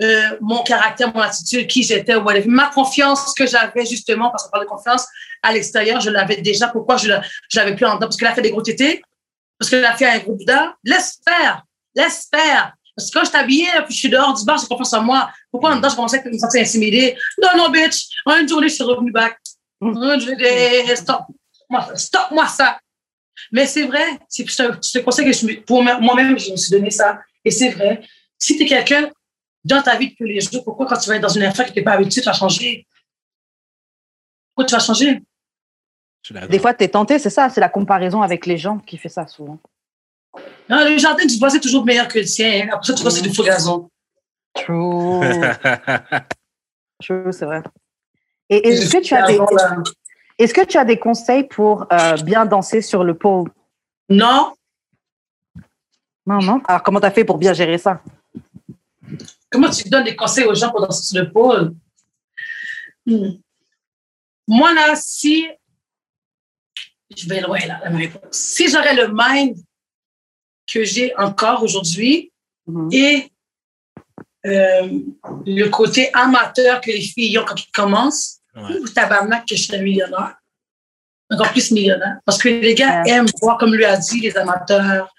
euh, 0.00 0.36
mon 0.40 0.62
caractère, 0.62 1.12
mon 1.12 1.20
attitude, 1.20 1.66
qui 1.66 1.82
j'étais, 1.82 2.14
whatever. 2.14 2.46
Ma 2.48 2.68
confiance 2.68 3.34
que 3.34 3.46
j'avais, 3.46 3.84
justement, 3.84 4.30
parce 4.30 4.44
qu'on 4.44 4.50
parle 4.50 4.64
de 4.64 4.68
confiance, 4.68 5.06
à 5.42 5.52
l'extérieur, 5.52 6.00
je 6.00 6.10
l'avais 6.10 6.36
déjà. 6.36 6.68
Pourquoi 6.68 6.96
je 6.96 7.08
l'avais 7.54 7.74
plus 7.74 7.84
en 7.84 7.94
dedans? 7.96 8.06
Parce 8.06 8.16
qu'elle 8.16 8.28
a 8.28 8.34
fait 8.34 8.42
des 8.42 8.50
gros 8.50 8.62
tétés, 8.62 9.02
parce 9.58 9.70
qu'elle 9.70 9.84
a 9.84 9.96
fait 9.96 10.06
un 10.06 10.18
groupe 10.18 10.44
d'art. 10.44 10.74
Laisse 10.84 11.18
faire, 11.26 11.64
laisse 11.94 12.28
faire. 12.32 12.74
Parce 12.98 13.10
que 13.10 13.18
quand 13.18 13.24
je 13.24 13.28
suis 13.30 13.38
habillée, 13.38 13.66
là, 13.66 13.82
puis 13.82 13.94
je 13.94 13.98
suis 14.00 14.08
dehors 14.10 14.34
du 14.36 14.44
bar, 14.44 14.58
j'ai 14.58 14.66
confiance 14.66 14.92
en 14.92 15.02
moi. 15.02 15.30
Pourquoi 15.52 15.72
en 15.72 15.76
dedans, 15.76 15.88
je 15.88 15.94
commençais 15.94 16.20
à 16.20 16.28
me 16.28 16.36
sentir 16.36 16.60
intimidée? 16.62 17.16
Non, 17.40 17.48
non, 17.56 17.70
bitch. 17.70 18.08
En 18.26 18.36
une 18.36 18.48
journée, 18.48 18.68
je 18.68 18.74
suis 18.74 18.82
revenue 18.82 19.12
back. 19.12 19.38
Une 19.80 19.94
journée, 20.20 20.96
Stop. 20.96 21.20
Moi, 21.70 21.86
Stop 21.96 22.30
moi 22.32 22.48
ça. 22.48 22.80
Mais 23.52 23.66
c'est 23.66 23.84
vrai. 23.86 24.04
C'est 24.28 24.44
un 24.60 25.02
conseil 25.04 25.24
que 25.26 25.32
je 25.32 25.46
me- 25.46 25.60
pour 25.64 25.80
moi- 25.82 26.00
moi-même, 26.00 26.36
je 26.38 26.50
me 26.50 26.56
suis 26.56 26.72
donné 26.72 26.90
ça. 26.90 27.20
Et 27.44 27.52
c'est 27.52 27.70
vrai. 27.70 28.02
Si 28.36 28.56
tu 28.56 28.64
es 28.64 28.66
quelqu'un 28.66 29.08
dans 29.64 29.80
ta 29.80 29.96
vie 29.96 30.10
de 30.10 30.14
tous 30.16 30.24
les 30.24 30.40
jours, 30.40 30.64
pourquoi 30.64 30.86
quand 30.86 30.98
tu 30.98 31.08
vas 31.08 31.16
être 31.16 31.22
dans 31.22 31.28
une 31.28 31.42
affaire 31.44 31.66
que 31.66 31.72
tu 31.72 31.78
n'es 31.78 31.84
pas 31.84 31.92
habitué, 31.92 32.20
tu 32.20 32.26
vas 32.26 32.32
changer? 32.32 32.84
Pourquoi 34.54 34.66
tu 34.68 34.74
vas 34.74 34.80
changer? 34.80 35.22
Des 36.48 36.58
fois, 36.58 36.74
tu 36.74 36.84
es 36.84 36.88
tenté, 36.88 37.18
c'est 37.20 37.30
ça, 37.30 37.48
c'est 37.48 37.60
la 37.60 37.68
comparaison 37.68 38.22
avec 38.22 38.44
les 38.44 38.58
gens 38.58 38.78
qui 38.78 38.98
fait 38.98 39.08
ça 39.08 39.26
souvent. 39.28 39.58
Non, 40.68 40.84
le 40.84 40.98
jardin 40.98 41.24
du 41.24 41.38
voisin 41.38 41.58
est 41.58 41.60
toujours 41.60 41.84
meilleur 41.84 42.08
que 42.08 42.18
le 42.18 42.24
tien. 42.24 42.68
Après 42.72 42.86
ça, 42.86 42.94
tu 42.94 43.02
vois, 43.02 43.10
c'est 43.10 43.22
du 43.22 43.32
faux 43.32 43.44
gazon. 43.44 43.88
True. 44.54 45.20
True, 47.02 47.32
c'est 47.32 47.46
vrai. 47.46 47.62
Et 48.50 48.68
est-ce 48.68 48.90
que 48.90 49.02
tu 49.02 49.14
as 49.14 49.26
des, 49.26 49.38
est-ce 50.38 50.54
que 50.54 50.64
tu 50.64 50.78
as 50.78 50.84
des 50.84 50.98
conseils 50.98 51.44
pour 51.44 51.86
euh, 51.92 52.16
bien 52.24 52.46
danser 52.46 52.80
sur 52.82 53.04
le 53.04 53.14
pole? 53.14 53.50
Non, 54.08 54.52
Non, 56.28 56.42
non. 56.42 56.60
Alors, 56.68 56.82
comment 56.82 57.00
tu 57.00 57.06
as 57.06 57.10
fait 57.10 57.24
pour 57.24 57.38
bien 57.38 57.54
gérer 57.54 57.78
ça? 57.78 58.02
Comment 59.50 59.70
tu 59.70 59.88
donnes 59.88 60.04
des 60.04 60.14
conseils 60.14 60.44
aux 60.44 60.54
gens 60.54 60.70
pour 60.70 60.82
danser 60.82 61.02
sur 61.02 61.22
le 61.22 61.32
pôle? 61.32 61.74
Hmm. 63.06 63.30
Moi, 64.46 64.74
là, 64.74 64.94
si. 64.94 65.48
Je 67.16 67.26
vais 67.26 67.40
loin, 67.40 67.58
là, 67.66 67.80
la 67.82 67.96
réponse. 67.96 68.20
Si 68.30 68.68
j'aurais 68.68 68.94
le 68.94 69.08
mind 69.10 69.56
que 70.72 70.84
j'ai 70.84 71.16
encore 71.16 71.62
aujourd'hui 71.62 72.32
Mhm. 72.66 72.88
et 72.92 73.30
euh, 74.46 74.88
le 75.46 75.66
côté 75.68 76.10
amateur 76.14 76.80
que 76.80 76.90
les 76.90 77.00
filles 77.00 77.38
ont 77.38 77.44
quand 77.44 77.60
ils 77.60 77.70
commencent, 77.72 78.36
Ouais. 78.54 78.78
ou 78.80 78.88
tabarnak 78.88 79.46
que 79.48 79.56
je 79.56 79.62
serais 79.62 79.82
millionnaire. 79.82 80.34
Encore 81.30 81.50
plus 81.52 81.70
millionnaire. 81.70 82.16
Parce 82.24 82.38
que 82.38 82.48
les 82.48 82.74
gars 82.74 83.02
Ouais. 83.02 83.10
aiment 83.10 83.26
voir, 83.40 83.56
comme 83.58 83.74
lui 83.74 83.84
a 83.84 83.96
dit, 83.96 84.20
les 84.20 84.36
amateurs 84.36 85.14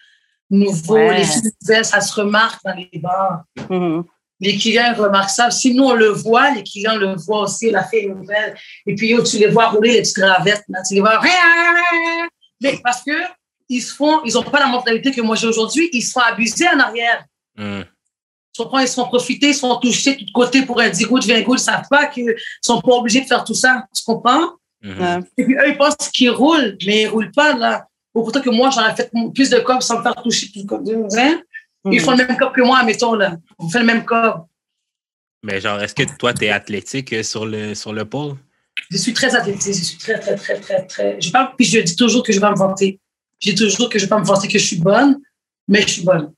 nouveaux, 0.49 0.95
Ouais. 0.95 1.19
les 1.19 1.23
filles 1.25 1.51
nouvelles, 1.61 1.85
ça 1.85 2.01
se 2.01 2.13
remarque 2.19 2.59
dans 2.65 2.73
les 2.75 2.89
bars 2.99 3.43
Mhm. 3.69 4.03
les 4.41 4.57
clients 4.57 4.93
remarquent 4.97 5.29
ça. 5.31 5.51
Si 5.51 5.73
nous, 5.73 5.83
on 5.85 5.93
le 5.93 6.09
voit, 6.09 6.51
les 6.51 6.63
clients 6.63 6.95
le 6.97 7.15
voient 7.15 7.41
aussi, 7.43 7.69
la 7.71 7.83
fille 7.83 8.07
nouvelle. 8.07 8.55
Et 8.87 8.95
puis, 8.95 9.09
yo, 9.09 9.21
tu 9.23 9.37
les 9.37 9.47
vois 9.47 9.67
rouler 9.69 9.91
les 9.93 10.01
petites 10.01 10.17
gravettes. 10.17 10.63
Là. 10.69 10.79
Tu 10.87 10.93
les 10.95 11.01
vois. 11.01 11.19
Mais 12.61 12.79
parce 12.83 13.03
que 13.03 13.11
ils 13.69 13.81
se 13.81 13.93
font, 13.93 14.23
ils 14.25 14.33
n'ont 14.33 14.43
pas 14.43 14.59
la 14.59 14.67
mentalité 14.67 15.11
que 15.11 15.21
moi 15.21 15.35
j'ai 15.35 15.47
aujourd'hui, 15.47 15.89
ils 15.93 16.01
se 16.01 16.11
font 16.11 16.21
abuser 16.21 16.67
en 16.67 16.79
arrière. 16.79 17.25
Tu 17.55 18.63
comprends? 18.63 18.79
Ils 18.79 18.87
se 18.87 18.95
font 18.95 19.05
profiter, 19.05 19.49
ils 19.49 19.53
se 19.53 19.59
font 19.59 19.75
toucher 19.77 20.15
de 20.15 20.25
tous 20.25 20.31
côtés 20.33 20.63
pour 20.63 20.81
un 20.81 20.89
10 20.89 21.05
gouttes, 21.05 21.25
20 21.25 21.41
gouttes. 21.41 21.59
Ils 21.59 21.69
ne 21.69 21.77
savent 21.77 21.87
pas 21.89 22.07
qu'ils 22.07 22.35
sont 22.61 22.81
pas 22.81 22.93
obligés 22.93 23.21
de 23.21 23.27
faire 23.27 23.43
tout 23.43 23.53
ça. 23.53 23.85
Tu 23.95 24.03
comprends? 24.03 24.53
Ouais. 24.83 25.19
Et 25.37 25.43
puis, 25.43 25.55
eux, 25.55 25.69
ils 25.69 25.77
pensent 25.77 26.09
qu'ils 26.11 26.31
roulent, 26.31 26.77
mais 26.85 27.01
ils 27.01 27.05
ne 27.05 27.09
roulent 27.09 27.31
pas, 27.31 27.55
là. 27.55 27.85
Pourtant 28.11 28.41
que 28.41 28.49
moi, 28.49 28.69
j'aurais 28.73 28.95
fait 28.95 29.11
plus 29.33 29.49
de 29.49 29.59
corps 29.59 29.83
sans 29.83 29.99
me 29.99 30.03
faire 30.03 30.15
toucher 30.15 30.47
tout 30.51 30.65
le. 30.83 31.19
Hein? 31.19 31.41
Ils 31.85 32.01
font 32.01 32.11
le 32.11 32.25
même 32.25 32.37
corps 32.37 32.51
que 32.51 32.61
moi, 32.61 32.83
mettons, 32.83 33.13
là. 33.13 33.37
On 33.59 33.69
fait 33.69 33.79
le 33.79 33.85
même 33.85 34.03
corps. 34.03 34.47
Mais 35.43 35.61
genre, 35.61 35.81
est-ce 35.81 35.95
que 35.95 36.03
toi, 36.17 36.33
tu 36.33 36.45
es 36.45 36.49
athlétique 36.49 37.13
euh, 37.13 37.23
sur 37.23 37.45
le, 37.45 37.73
sur 37.73 37.93
le 37.93 38.03
pôle? 38.03 38.35
Je 38.89 38.97
suis 38.97 39.13
très 39.13 39.33
athlétique, 39.35 39.73
je 39.73 39.83
suis 39.83 39.97
très, 39.97 40.19
très, 40.19 40.35
très, 40.35 40.59
très, 40.59 40.85
très. 40.85 41.21
Je 41.21 41.31
parle, 41.31 41.53
puis 41.55 41.65
je 41.65 41.79
dis 41.79 41.95
toujours 41.95 42.23
que 42.23 42.33
je 42.33 42.41
vais 42.41 42.49
me 42.49 42.55
vanter. 42.55 42.99
Je 43.39 43.51
dis 43.51 43.55
toujours 43.55 43.89
que 43.89 43.97
je 43.99 44.03
ne 44.05 44.07
vais 44.07 44.15
pas 44.15 44.19
me 44.19 44.25
vanter 44.25 44.47
que 44.47 44.59
je 44.59 44.65
suis 44.65 44.77
bonne, 44.79 45.17
mais 45.67 45.81
je 45.83 45.87
suis 45.89 46.01
bonne. 46.03 46.33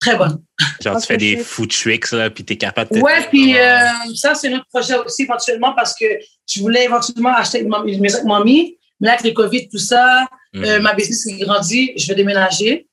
Très 0.00 0.16
bonne. 0.16 0.42
Genre, 0.80 1.00
tu 1.00 1.06
fais 1.06 1.16
des 1.16 1.38
food 1.38 1.70
tricks, 1.70 2.12
là, 2.12 2.30
puis 2.30 2.44
t'es 2.44 2.56
capable 2.56 2.94
de. 2.94 3.00
Ouais, 3.00 3.26
puis 3.28 3.58
euh, 3.58 3.80
ça, 4.14 4.34
c'est 4.34 4.48
notre 4.48 4.66
projet 4.66 4.96
aussi 4.98 5.22
éventuellement 5.22 5.74
parce 5.74 5.94
que 5.98 6.04
je 6.48 6.60
voulais 6.60 6.84
éventuellement 6.84 7.34
acheter 7.34 7.60
une 7.60 8.00
maison 8.00 8.18
avec 8.18 8.26
mamie. 8.28 8.76
Mais 9.00 9.08
là, 9.08 9.14
avec 9.14 9.24
le 9.26 9.32
COVID, 9.32 9.68
tout 9.68 9.78
ça, 9.78 10.24
Mhm. 10.54 10.64
euh, 10.64 10.80
ma 10.80 10.94
business 10.94 11.26
est 11.26 11.38
grandie, 11.44 11.92
je 11.96 12.06
vais 12.08 12.14
déménager. 12.14 12.86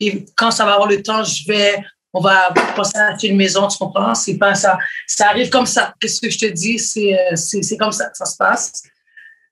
Et 0.00 0.24
quand 0.36 0.50
ça 0.50 0.64
va 0.64 0.74
avoir 0.74 0.88
le 0.88 1.02
temps, 1.02 1.22
je 1.24 1.46
vais, 1.46 1.76
on 2.12 2.20
va 2.20 2.52
passer 2.74 2.96
à 2.96 3.08
acheter 3.12 3.28
une 3.28 3.36
maison, 3.36 3.66
tu 3.68 3.76
comprends? 3.78 4.14
C'est 4.14 4.38
pas 4.38 4.54
ça. 4.54 4.78
Ça 5.06 5.28
arrive 5.28 5.50
comme 5.50 5.66
ça. 5.66 5.94
Qu'est-ce 6.00 6.20
que 6.20 6.30
je 6.30 6.38
te 6.38 6.46
dis? 6.46 6.78
C'est, 6.78 7.18
euh, 7.18 7.36
c'est, 7.36 7.62
c'est 7.62 7.76
comme 7.76 7.92
ça 7.92 8.08
que 8.08 8.16
ça 8.16 8.24
se 8.24 8.36
passe. 8.36 8.82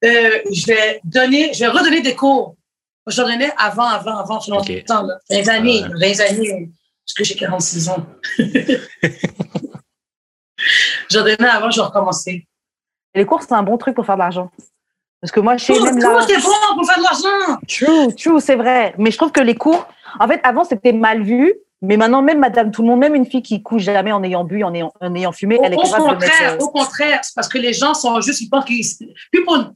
Euh, 0.04 0.38
je 0.50 0.66
vais 0.66 1.00
donner, 1.04 1.52
je 1.54 1.60
vais 1.60 1.68
redonner 1.68 2.00
des 2.02 2.14
cours. 2.14 2.56
J'en 3.06 3.24
donnais 3.24 3.52
avant, 3.58 3.84
avant, 3.84 4.16
avant, 4.18 4.40
sur 4.40 4.56
Ok. 4.56 4.68
longtemps, 4.68 5.02
là. 5.02 5.18
20 5.30 5.48
années, 5.48 5.82
Ouais. 5.82 6.14
20 6.14 6.20
années, 6.30 6.70
parce 7.04 7.14
que 7.16 7.24
j'ai 7.24 7.34
46 7.36 7.88
ans. 7.90 8.06
J'en 11.10 11.20
donnais 11.22 11.36
avant, 11.48 11.70
je 11.70 11.80
vais 11.80 11.86
recommencer. 11.86 12.46
Et 13.14 13.18
les 13.18 13.26
cours, 13.26 13.42
c'est 13.42 13.52
un 13.52 13.62
bon 13.62 13.76
truc 13.76 13.94
pour 13.94 14.06
faire 14.06 14.16
de 14.16 14.20
l'argent. 14.20 14.50
Parce 15.20 15.30
que 15.32 15.40
moi, 15.40 15.56
je 15.56 15.66
Comment 15.66 15.84
même 15.86 15.98
là. 15.98 16.08
comment 16.08 16.26
t'es 16.26 16.36
bon 16.36 16.48
pour 16.74 16.86
faire 16.86 16.98
de 16.98 17.02
l'argent? 17.02 17.60
True, 17.68 18.14
true, 18.14 18.40
c'est 18.40 18.56
vrai. 18.56 18.94
Mais 18.98 19.10
je 19.10 19.16
trouve 19.16 19.32
que 19.32 19.40
les 19.40 19.54
cours, 19.54 19.86
en 20.20 20.26
fait, 20.28 20.40
avant, 20.42 20.64
c'était 20.64 20.92
mal 20.92 21.22
vu. 21.22 21.54
Mais 21.82 21.98
maintenant, 21.98 22.22
même 22.22 22.38
madame 22.38 22.70
tout 22.70 22.80
le 22.80 22.88
monde, 22.88 23.00
même 23.00 23.14
une 23.14 23.26
fille 23.26 23.42
qui 23.42 23.62
couche 23.62 23.82
jamais 23.82 24.10
en 24.12 24.22
ayant 24.22 24.42
bu, 24.44 24.64
en 24.64 24.72
ayant, 24.72 24.90
en 25.02 25.14
ayant 25.14 25.32
fumé, 25.32 25.58
elle 25.62 25.74
est 25.74 25.76
capable 25.76 26.04
de 26.04 26.12
contraire, 26.14 26.52
mettre. 26.52 26.62
euh, 26.62 26.64
au 26.66 26.70
contraire, 26.70 27.20
c'est 27.22 27.34
parce 27.34 27.48
que 27.48 27.58
les 27.58 27.74
gens 27.74 27.92
sont 27.92 28.18
juste, 28.22 28.40
ils 28.40 28.48
pensent 28.48 28.64
qu'ils. 28.64 28.86
People, 29.30 29.70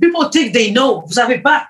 people 0.00 0.30
think 0.30 0.52
they 0.52 0.72
know. 0.72 1.02
Vous 1.04 1.14
savez 1.14 1.38
pas. 1.40 1.66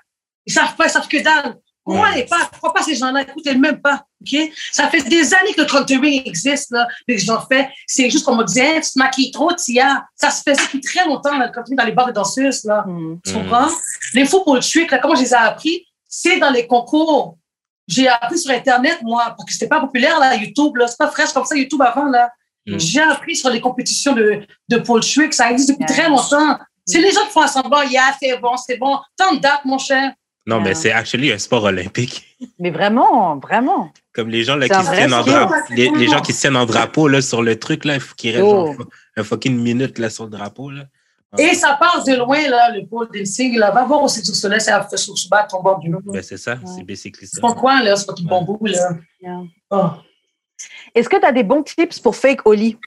Ils 0.49 0.53
savent 0.53 0.75
pas, 0.75 0.87
ils 0.87 0.89
savent 0.89 1.07
que 1.07 1.21
dalle. 1.21 1.55
Croyez 1.85 2.25
pas, 2.25 2.49
crois 2.57 2.73
pas 2.73 2.81
ces 2.83 2.95
gens-là, 2.95 3.21
écoutez 3.21 3.55
même 3.55 3.79
pas. 3.81 4.03
OK? 4.21 4.51
Ça 4.71 4.89
fait 4.89 5.01
des 5.03 5.33
années 5.33 5.53
que 5.53 5.61
le 5.61 5.67
contouring 5.67 6.21
existe, 6.25 6.71
là, 6.71 6.87
et 7.07 7.15
que 7.15 7.21
j'en 7.21 7.39
fais. 7.41 7.69
C'est 7.87 8.09
juste 8.09 8.25
comme 8.25 8.39
on 8.39 8.43
disait, 8.43 8.81
tu 8.81 8.91
te 8.91 8.99
maquilles 8.99 9.31
trop, 9.31 9.51
Tia. 9.53 10.05
Ça 10.15 10.29
se 10.31 10.41
faisait 10.43 10.61
depuis 10.61 10.81
très 10.81 11.05
longtemps, 11.05 11.37
là, 11.37 11.47
le 11.47 11.51
contouring 11.53 11.77
dans 11.77 11.85
les 11.85 11.91
bars 11.91 12.07
de 12.07 12.11
danseuses, 12.11 12.63
là. 12.63 12.83
hmm. 12.87 13.19
Tu 13.25 13.33
comprends? 13.33 13.69
Les 14.13 14.25
faux 14.25 14.43
pour 14.43 14.55
le 14.55 14.61
trick, 14.61 14.91
là, 14.91 14.99
comment 14.99 15.15
je 15.15 15.21
les 15.21 15.31
ai 15.31 15.37
appris? 15.37 15.85
C'est 16.07 16.37
dans 16.37 16.49
les 16.51 16.65
concours. 16.67 17.37
J'ai 17.87 18.07
appris 18.07 18.37
sur 18.39 18.51
Internet, 18.51 18.99
moi, 19.03 19.23
parce 19.35 19.45
que 19.45 19.53
c'était 19.53 19.67
pas 19.67 19.79
populaire, 19.79 20.19
là, 20.19 20.35
YouTube, 20.35 20.75
là. 20.77 20.87
C'est 20.87 20.97
pas 20.97 21.09
fraîche 21.09 21.31
comme 21.33 21.45
ça, 21.45 21.55
YouTube 21.55 21.81
avant, 21.81 22.05
là. 22.05 22.29
Mm. 22.67 22.77
J'ai 22.77 23.01
appris 23.01 23.35
sur 23.35 23.49
les 23.49 23.61
compétitions 23.61 24.13
de, 24.13 24.41
de 24.67 24.77
pole 24.77 25.01
trick. 25.01 25.33
Ça 25.33 25.49
existe 25.51 25.69
depuis 25.69 25.85
Yeah. 25.85 25.93
très 25.95 26.09
longtemps. 26.09 26.57
C'est 26.85 27.01
les 27.01 27.11
gens 27.11 27.25
qui 27.25 27.31
font 27.31 27.47
semblant, 27.47 27.81
yeah, 27.83 28.15
c'est 28.19 28.37
bon, 28.37 28.57
c'est 28.57 28.77
bon. 28.77 28.99
Tant 29.15 29.33
de 29.33 29.39
dates, 29.39 29.65
mon 29.65 29.77
cher. 29.77 30.11
Non, 30.49 30.59
mais 30.59 30.69
Ouais. 30.69 30.75
c'est 30.75 30.91
actually 30.91 31.31
un 31.31 31.37
sport 31.37 31.63
olympique. 31.63 32.25
Mais 32.59 32.71
vraiment, 32.71 33.37
vraiment. 33.37 33.91
Comme 34.13 34.29
les 34.29 34.43
gens 34.43 34.55
là, 34.55 34.67
qui 34.67 34.73
se 34.85 34.91
tiennent 34.91 35.13
en 35.13 35.23
drapeau, 35.23 35.53
les, 35.69 35.89
les 35.91 36.07
gens 36.07 36.21
qui 36.21 36.33
se 36.33 36.41
tiennent 36.41 36.55
en 36.57 36.65
drapeau 36.65 37.07
là, 37.07 37.21
sur 37.21 37.41
le 37.41 37.57
truc, 37.59 37.85
là, 37.85 37.95
il 37.95 37.99
faut 38.01 38.15
qu'ils 38.15 38.31
restent 38.31 38.43
Oh. 38.45 38.73
genre 38.73 38.85
un 39.17 39.23
fucking 39.23 39.57
minute 39.57 39.99
là, 39.99 40.09
sur 40.09 40.23
le 40.25 40.29
drapeau. 40.31 40.71
Là. 40.71 40.83
Et 41.37 41.53
ça 41.53 41.77
part 41.79 42.03
de 42.03 42.13
loin, 42.15 42.41
là, 42.49 42.71
le 42.71 42.87
pole 42.87 43.07
dancing. 43.13 43.57
Là. 43.57 43.71
Va 43.71 43.85
voir 43.85 44.01
aussi 44.01 44.25
sur 44.25 44.35
ce 44.35 44.59
c'est 44.59 44.71
à 44.71 44.87
sur 44.97 45.17
ce 45.17 45.29
bas, 45.29 45.43
ton 45.43 45.61
du 45.79 45.89
Ben, 46.05 46.23
c'est 46.23 46.37
ça, 46.37 46.53
Ouais. 46.53 46.59
c'est 46.75 46.83
basically 46.83 47.27
ça. 47.27 47.35
C'est 47.35 47.41
ton 47.41 47.53
coin, 47.53 47.83
là, 47.83 47.95
c'est 47.95 48.07
pas 48.07 48.13
tout 48.13 48.25
bon 48.25 48.41
bout, 48.43 48.65
là. 48.65 48.89
Yeah. 49.21 49.41
Oh. 49.69 49.89
Est-ce 50.95 51.07
que 51.07 51.17
tu 51.17 51.25
as 51.25 51.31
des 51.31 51.43
bons 51.43 51.61
tips 51.63 51.99
pour 51.99 52.15
fake 52.15 52.41
lit? 52.53 52.77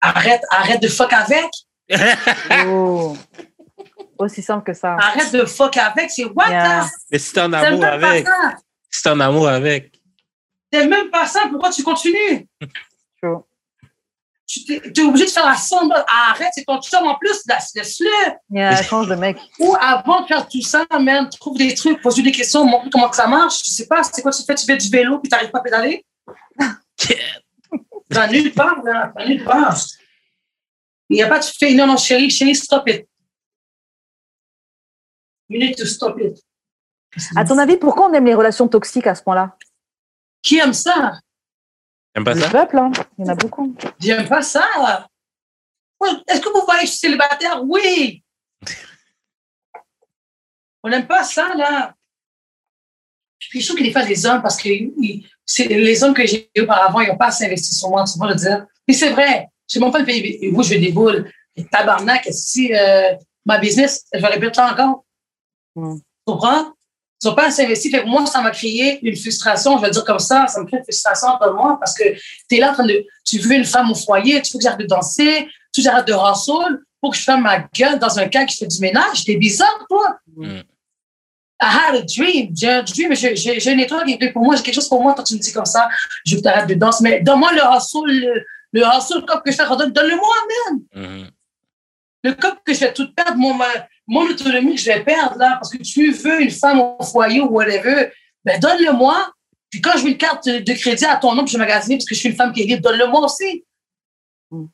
Arrête, 0.00 0.42
arrête 0.50 0.82
de 0.82 0.88
fuck 0.88 1.12
avec. 1.12 1.50
Oh. 2.66 3.16
Aussi 4.18 4.42
simple 4.42 4.64
que 4.64 4.72
ça. 4.74 4.94
Arrête 4.94 5.32
de 5.32 5.44
fuck 5.44 5.76
avec. 5.76 6.10
C'est 6.10 6.24
what, 6.24 6.48
Yeah. 6.48 6.86
mais 7.10 7.18
si 7.18 7.32
t'es 7.32 7.40
en 7.40 7.52
amour 7.52 7.80
même 7.80 8.00
pas 8.00 8.08
avec, 8.08 8.26
ça. 8.26 8.54
si 8.90 9.02
t'es 9.02 9.10
en 9.10 9.20
amour 9.20 9.48
avec, 9.48 9.92
T'aimes 10.70 10.90
même 10.90 11.10
pas 11.10 11.26
ça. 11.26 11.42
Pourquoi 11.50 11.70
tu 11.70 11.82
continues? 11.82 12.46
Tu 14.46 14.62
t'es 14.66 14.78
t'es 14.92 15.00
obligé 15.00 15.24
de 15.24 15.30
faire 15.30 15.46
la 15.46 15.56
somme. 15.56 15.90
Arrête, 16.06 16.50
c'est 16.52 16.64
ton 16.64 16.78
chum 16.80 17.06
en 17.06 17.14
plus. 17.14 17.42
Laisse-le. 17.48 18.34
Yeah, 18.50 18.82
change 18.82 19.08
de 19.08 19.14
mec. 19.14 19.38
Ou 19.58 19.74
avant 19.80 20.20
de 20.20 20.26
faire 20.26 20.46
tout 20.46 20.60
ça, 20.60 20.84
man, 21.00 21.28
trouve 21.40 21.56
des 21.56 21.74
trucs, 21.74 22.02
pose-lui 22.02 22.24
des 22.24 22.30
questions, 22.32 22.64
montre 22.64 22.90
comment 22.92 23.08
que 23.08 23.16
ça 23.16 23.26
marche. 23.26 23.60
Je 23.64 23.70
sais 23.70 23.86
pas, 23.86 24.02
c'est 24.02 24.20
quoi 24.20 24.32
tu 24.32 24.44
fais? 24.44 24.54
Tu 24.54 24.66
fais 24.66 24.76
du 24.76 24.88
vélo 24.90 25.18
puis 25.18 25.30
t'arrives 25.30 25.50
pas 25.50 25.60
à 25.60 25.62
pédaler? 25.62 26.04
Dans 28.10 28.30
nulle 28.30 28.52
part, 28.52 28.82
là. 28.84 29.12
Dans 29.16 29.24
nulle 29.26 29.44
part. 29.44 29.78
Il 31.08 31.16
n'y 31.16 31.22
a 31.22 31.26
pas 31.26 31.38
de 31.38 31.44
fais, 31.44 31.72
non, 31.72 31.86
non, 31.86 31.96
chérie, 31.96 32.30
chérie, 32.30 32.54
stop 32.54 32.86
it. 32.88 33.06
You 35.48 35.58
need 35.58 35.76
to 35.76 35.84
stop 35.86 36.18
it. 36.20 36.38
À 37.36 37.44
ton 37.44 37.58
avis, 37.58 37.76
pourquoi 37.76 38.08
on 38.08 38.12
aime 38.12 38.24
les 38.26 38.34
relations 38.34 38.66
toxiques 38.68 39.06
à 39.06 39.14
ce 39.14 39.22
point-là? 39.22 39.56
Qui 40.42 40.58
aime 40.58 40.72
ça? 40.74 41.18
t'aimes 42.12 42.24
pas 42.24 42.34
Le 42.34 42.40
ça? 42.40 42.50
peuple, 42.50 42.78
hein. 42.78 42.90
Il 43.18 43.24
y 43.24 43.28
en 43.28 43.32
a 43.32 43.34
beaucoup. 43.36 43.74
J'aime 44.00 44.28
pas 44.28 44.42
ça. 44.42 44.64
Est-ce 46.28 46.40
que 46.40 46.48
vous 46.52 46.64
voyez 46.64 46.80
que 46.82 46.86
je 46.86 46.90
suis 46.92 46.98
célibataire? 47.00 47.62
Oui. 47.64 48.22
On 50.82 50.88
n'aime 50.90 51.06
pas 51.06 51.24
ça, 51.24 51.54
là. 51.54 51.94
Puis 53.38 53.60
je 53.60 53.68
trouve 53.68 53.82
des 53.82 53.92
fois, 53.92 54.02
les 54.02 54.26
hommes, 54.26 54.42
parce 54.42 54.60
que 54.60 54.68
c'est- 55.46 55.66
les 55.68 56.02
hommes 56.04 56.14
que 56.14 56.26
j'ai 56.26 56.50
eu 56.54 56.62
auparavant, 56.62 57.00
ils 57.00 57.08
n'ont 57.08 57.16
pas 57.16 57.26
assez 57.26 57.44
investi 57.44 57.74
sur 57.74 57.90
moi, 57.90 58.04
tu 58.04 58.18
vois 58.18 58.28
le 58.28 58.34
dire. 58.34 58.66
Puis 58.86 58.96
c'est 58.96 59.10
vrai, 59.10 59.48
je 59.70 59.78
ne 59.78 59.90
pas 59.90 59.98
le 60.00 60.04
payer. 60.04 60.50
Vous, 60.50 60.62
je 60.62 60.74
des 60.74 60.92
boules. 60.92 61.30
Et 61.56 61.64
tabarnak, 61.66 62.26
si 62.32 62.74
euh, 62.74 63.14
ma 63.46 63.58
business, 63.58 64.06
je 64.12 64.20
vais 64.20 64.26
répéter 64.26 64.54
ça 64.54 64.72
encore. 64.72 65.03
Mm. 65.74 65.96
Tu 65.96 66.02
comprends? 66.26 66.72
Ils 67.22 67.28
n'ont 67.28 67.34
pas 67.34 67.46
assez 67.46 67.64
investi. 67.64 67.90
Fait 67.90 68.02
que 68.02 68.06
moi, 68.06 68.26
ça 68.26 68.42
m'a 68.42 68.50
créé 68.50 68.98
une 69.06 69.16
frustration, 69.16 69.76
je 69.76 69.82
vais 69.82 69.88
le 69.88 69.92
dire 69.92 70.04
comme 70.04 70.18
ça, 70.18 70.46
ça 70.46 70.60
me 70.60 70.66
crée 70.66 70.78
une 70.78 70.82
frustration 70.82 71.28
entre 71.28 71.52
moi 71.52 71.78
parce 71.80 71.94
que 71.94 72.04
tu 72.12 72.56
es 72.56 72.58
là 72.58 72.70
en 72.70 72.74
train 72.74 72.86
de. 72.86 73.04
Tu 73.24 73.38
veux 73.38 73.54
une 73.54 73.64
femme 73.64 73.90
au 73.90 73.94
foyer, 73.94 74.42
tu 74.42 74.52
veux 74.52 74.58
que 74.58 74.64
j'arrête 74.64 74.80
de 74.80 74.86
danser, 74.86 75.48
tu 75.72 75.80
veux 75.80 75.84
que 75.84 75.90
j'arrête 75.90 76.06
de 76.06 76.12
rassoul 76.12 76.84
pour 77.00 77.12
que 77.12 77.16
je 77.16 77.22
fasse 77.22 77.40
ma 77.40 77.60
gueule 77.74 77.98
dans 77.98 78.18
un 78.18 78.28
cas 78.28 78.44
qui 78.44 78.56
fait 78.56 78.66
du 78.66 78.78
ménage. 78.80 79.24
T'es 79.24 79.36
bizarre, 79.36 79.86
toi. 79.88 80.16
Mm. 80.36 80.60
I 81.62 81.66
had 81.66 81.94
a 81.94 82.02
dream. 82.02 82.50
J'ai 82.54 82.68
un 82.68 82.82
dream. 82.82 83.14
J'ai 83.14 83.72
une 83.72 83.80
étoile 83.80 84.04
qui 84.04 84.18
est 84.20 84.32
pour 84.32 84.42
moi. 84.42 84.56
J'ai 84.56 84.62
quelque 84.62 84.74
chose 84.74 84.88
pour 84.88 85.02
moi. 85.02 85.14
Quand 85.14 85.22
tu 85.22 85.34
me 85.34 85.38
dis 85.38 85.52
comme 85.52 85.64
ça, 85.64 85.88
je 86.26 86.34
veux 86.34 86.42
que 86.42 86.46
tu 86.46 86.48
arrêtes 86.48 86.68
de 86.68 86.74
danser. 86.74 87.02
Mais 87.02 87.20
donne-moi 87.20 87.52
le 87.52 87.62
rassoul, 87.62 88.10
le, 88.10 88.44
le 88.72 88.84
rassoul 88.84 89.24
comme 89.24 89.40
que 89.40 89.50
je 89.50 89.56
fais. 89.56 89.64
Donne-le-moi, 89.66 90.34
man. 90.50 90.80
Mhm. 90.94 91.30
Le 92.24 92.32
cop 92.32 92.58
que 92.64 92.72
je 92.72 92.80
vais 92.80 92.92
tout 92.92 93.13
mon, 94.06 94.22
autonomie 94.22 94.74
que 94.74 94.80
je 94.80 94.86
vais 94.86 95.04
perdre, 95.04 95.36
là, 95.38 95.58
parce 95.60 95.70
que 95.70 95.78
tu 95.78 96.12
veux 96.12 96.42
une 96.42 96.50
femme 96.50 96.80
au 96.80 97.02
foyer 97.02 97.40
ou 97.40 97.48
whatever, 97.48 98.10
ben 98.44 98.58
donne-le-moi. 98.60 99.30
Puis 99.70 99.80
quand 99.80 99.92
je 99.96 100.04
veux 100.04 100.10
une 100.10 100.16
carte 100.16 100.48
de 100.48 100.72
crédit 100.72 101.04
à 101.04 101.16
ton 101.16 101.34
nom, 101.34 101.44
puis 101.44 101.52
je 101.52 101.58
vais 101.58 101.64
magasiner 101.64 101.96
parce 101.96 102.06
que 102.06 102.14
je 102.14 102.20
suis 102.20 102.28
une 102.28 102.36
femme 102.36 102.52
qui 102.52 102.62
est 102.62 102.66
libre, 102.66 102.82
donne-le-moi 102.82 103.20
aussi. 103.20 103.64
Mm. 104.50 104.66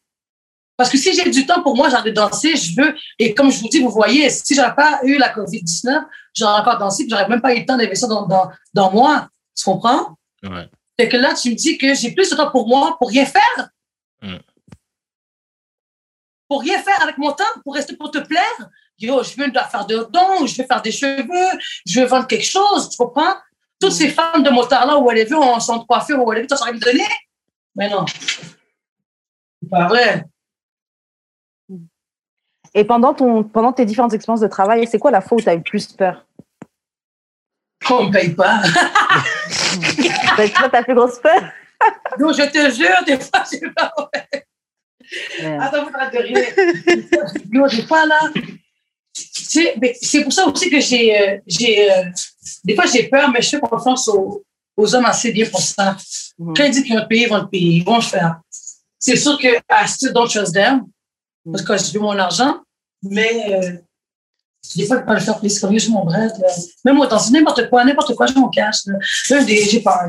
Parce 0.76 0.90
que 0.90 0.98
si 0.98 1.14
j'ai 1.14 1.28
du 1.30 1.46
temps 1.46 1.62
pour 1.62 1.76
moi, 1.76 1.88
j'arrête 1.90 2.06
de 2.06 2.10
danser, 2.10 2.56
je 2.56 2.80
veux. 2.80 2.94
Et 3.18 3.34
comme 3.34 3.50
je 3.50 3.60
vous 3.60 3.68
dis, 3.68 3.80
vous 3.80 3.90
voyez, 3.90 4.30
si 4.30 4.54
j'aurais 4.54 4.74
pas 4.74 5.00
eu 5.04 5.18
la 5.18 5.32
COVID-19, 5.32 6.04
j'aurais 6.34 6.60
encore 6.60 6.78
dansé, 6.78 7.04
puis 7.04 7.10
j'aurais 7.10 7.28
même 7.28 7.40
pas 7.40 7.54
eu 7.54 7.60
le 7.60 7.66
temps 7.66 7.76
d'investir 7.76 8.08
dans, 8.08 8.26
dans, 8.26 8.50
dans 8.72 8.90
moi. 8.90 9.28
Tu 9.56 9.64
comprends? 9.64 10.16
Ouais. 10.42 10.68
Fait 10.98 11.08
que 11.08 11.16
là, 11.16 11.34
tu 11.34 11.50
me 11.50 11.54
dis 11.54 11.78
que 11.78 11.94
j'ai 11.94 12.12
plus 12.12 12.30
de 12.30 12.36
temps 12.36 12.50
pour 12.50 12.66
moi 12.68 12.96
pour 12.98 13.08
rien 13.08 13.26
faire. 13.26 13.68
Mm. 14.22 14.36
Pour 16.50 16.62
rien 16.62 16.82
faire 16.82 17.00
avec 17.00 17.16
mon 17.16 17.30
temps, 17.30 17.44
pour 17.62 17.74
rester 17.74 17.96
pour 17.96 18.10
te 18.10 18.18
plaire. 18.18 18.68
Yo, 18.98 19.22
je 19.22 19.36
veux 19.36 19.52
faire 19.52 19.86
de 19.86 20.08
dons, 20.10 20.46
je 20.46 20.60
veux 20.60 20.66
faire 20.66 20.82
des 20.82 20.90
cheveux, 20.90 21.58
je 21.86 22.00
veux 22.00 22.06
vendre 22.06 22.26
quelque 22.26 22.44
chose, 22.44 22.90
tu 22.90 22.96
comprends? 22.96 23.36
Toutes 23.80 23.92
ces 23.92 24.10
femmes 24.10 24.42
de 24.42 24.50
motards-là, 24.50 24.98
où 24.98 25.08
elles 25.12 25.28
veulent, 25.28 25.38
en 25.38 25.60
sont 25.60 25.76
de 25.76 25.84
coiffure, 25.84 26.20
où 26.22 26.32
elles 26.32 26.40
veulent, 26.40 26.48
tu 26.48 26.56
saurais 26.56 26.72
me 26.72 26.80
donner? 26.80 27.06
Mais 27.76 27.88
non. 27.88 28.04
C'est 28.04 29.70
pas 29.70 29.86
vrai. 29.86 30.24
Et 32.74 32.84
pendant, 32.84 33.14
ton, 33.14 33.44
pendant 33.44 33.72
tes 33.72 33.84
différentes 33.86 34.12
expériences 34.12 34.40
de 34.40 34.48
travail, 34.48 34.88
c'est 34.88 34.98
quoi 34.98 35.12
la 35.12 35.20
fois 35.20 35.38
où 35.38 35.40
tu 35.40 35.48
as 35.48 35.54
eu 35.54 35.62
plus 35.62 35.86
peur? 35.92 36.26
On 37.88 38.06
me 38.06 38.12
paye 38.12 38.34
pas. 38.34 38.60
C'est 40.36 40.52
quoi 40.52 40.68
ta 40.68 40.82
plus 40.82 40.94
grosse 40.94 41.20
peur? 41.20 41.42
Yo, 42.18 42.32
je 42.32 42.42
te 42.50 42.74
jure, 42.74 43.04
des 43.06 43.18
fois, 43.20 43.44
j'ai 43.50 43.70
pas. 43.70 43.92
Attends, 45.60 45.84
vous 45.84 45.90
arrêtez 45.94 46.18
de 46.18 46.22
rire. 46.24 47.66
Des 47.76 47.82
fois, 47.86 48.06
là, 48.06 48.20
c'est 49.12 49.74
c'est 50.00 50.22
pour 50.22 50.32
ça 50.32 50.46
aussi 50.46 50.70
que 50.70 50.80
j'ai, 50.80 51.18
euh, 51.20 51.38
j'ai, 51.46 51.90
euh, 51.90 52.04
des 52.64 52.74
fois, 52.74 52.86
j'ai 52.86 53.04
peur, 53.08 53.30
mais 53.30 53.42
je 53.42 53.48
fais 53.50 53.60
confiance 53.60 54.06
aux, 54.08 54.42
aux 54.76 54.94
hommes 54.94 55.04
assez 55.06 55.32
bien 55.32 55.46
pour 55.46 55.60
ça. 55.60 55.96
Mhm. 56.38 56.54
Quand 56.56 56.64
ils 56.64 56.70
disent 56.70 56.84
qu'ils 56.84 56.96
vont 56.98 57.06
payer, 57.06 57.24
ils 57.24 57.28
vont 57.28 57.40
te 57.44 57.50
payer, 57.50 57.76
ils 57.78 57.84
vont 57.84 57.96
le 57.96 58.02
faire. 58.02 58.40
C'est 58.98 59.16
sûr 59.16 59.38
que 59.38 59.48
I 59.48 59.88
still 59.88 60.12
don't 60.12 60.28
trust 60.28 60.54
them, 60.54 60.84
parce 61.50 61.62
que 61.64 61.76
je 61.76 61.92
veux 61.94 62.00
mon 62.00 62.18
argent, 62.18 62.60
mais 63.02 63.52
euh, 63.52 63.72
des 64.76 64.86
fois, 64.86 64.96
je 64.96 65.00
peux 65.00 65.06
pas 65.06 65.14
le 65.14 65.20
faire 65.20 65.38
plus 65.40 65.58
comme 65.58 65.78
sur 65.78 65.90
mon 65.92 66.04
bread. 66.04 66.30
là. 66.38 66.48
Même 66.84 66.96
moi, 66.96 67.06
dans 67.06 67.30
n'importe 67.30 67.68
quoi, 67.70 67.82
n'importe 67.84 68.14
quoi, 68.14 68.26
j'ai. 68.26 68.86
Là, 68.86 68.98
Là, 69.30 69.44
des- 69.44 69.64
j'ai 69.64 69.80
peur. 69.80 70.08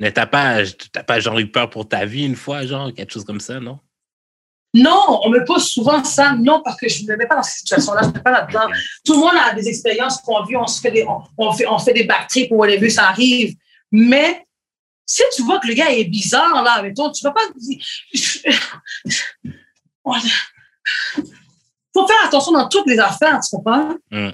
Mais 0.00 0.12
t'as 0.12 0.26
pas, 0.26 0.58
t'as 0.92 1.02
pas 1.02 1.20
genre 1.20 1.38
eu 1.38 1.50
peur 1.50 1.70
pour 1.70 1.88
ta 1.88 2.04
vie 2.04 2.24
une 2.24 2.36
fois, 2.36 2.66
genre, 2.66 2.92
quelque 2.92 3.12
chose 3.12 3.24
comme 3.24 3.40
ça, 3.40 3.60
non? 3.60 3.78
Non, 4.74 5.20
on 5.22 5.30
me 5.30 5.44
pose 5.44 5.68
souvent 5.68 6.02
ça. 6.02 6.34
Non, 6.34 6.60
parce 6.64 6.76
que 6.80 6.88
je 6.88 7.04
ne 7.04 7.12
me 7.12 7.16
mets 7.16 7.26
pas 7.26 7.36
dans 7.36 7.44
cette 7.44 7.58
situation-là. 7.58 8.00
Je 8.02 8.08
ne 8.08 8.12
suis 8.12 8.22
pas 8.22 8.32
là-dedans. 8.32 8.66
Tout 9.04 9.12
le 9.12 9.20
monde 9.20 9.36
a 9.40 9.54
des 9.54 9.68
expériences 9.68 10.20
qu'on 10.20 10.42
vit. 10.42 10.56
On, 10.56 10.66
se 10.66 10.80
fait 10.80 10.90
des, 10.90 11.04
on, 11.04 11.22
on 11.38 11.52
fait, 11.52 11.66
on 11.68 11.78
fait 11.78 11.92
des 11.92 12.02
backtrips 12.02 12.50
ou 12.50 12.56
whatever, 12.56 12.90
ça 12.90 13.08
arrive. 13.08 13.54
Mais 13.92 14.44
si 15.06 15.22
tu 15.36 15.42
vois 15.42 15.60
que 15.60 15.68
le 15.68 15.74
gars 15.74 15.92
est 15.92 16.04
bizarre, 16.04 16.60
là, 16.64 16.72
avec 16.72 16.94
toi, 16.94 17.12
tu 17.12 17.24
ne 17.24 17.30
vas 17.30 17.34
pas 17.34 17.42
faut 21.94 22.06
faire 22.08 22.26
attention 22.26 22.52
dans 22.52 22.68
toutes 22.68 22.88
les 22.88 22.98
affaires, 22.98 23.40
tu 23.40 23.56
comprends? 23.56 23.94
Mm. 24.10 24.30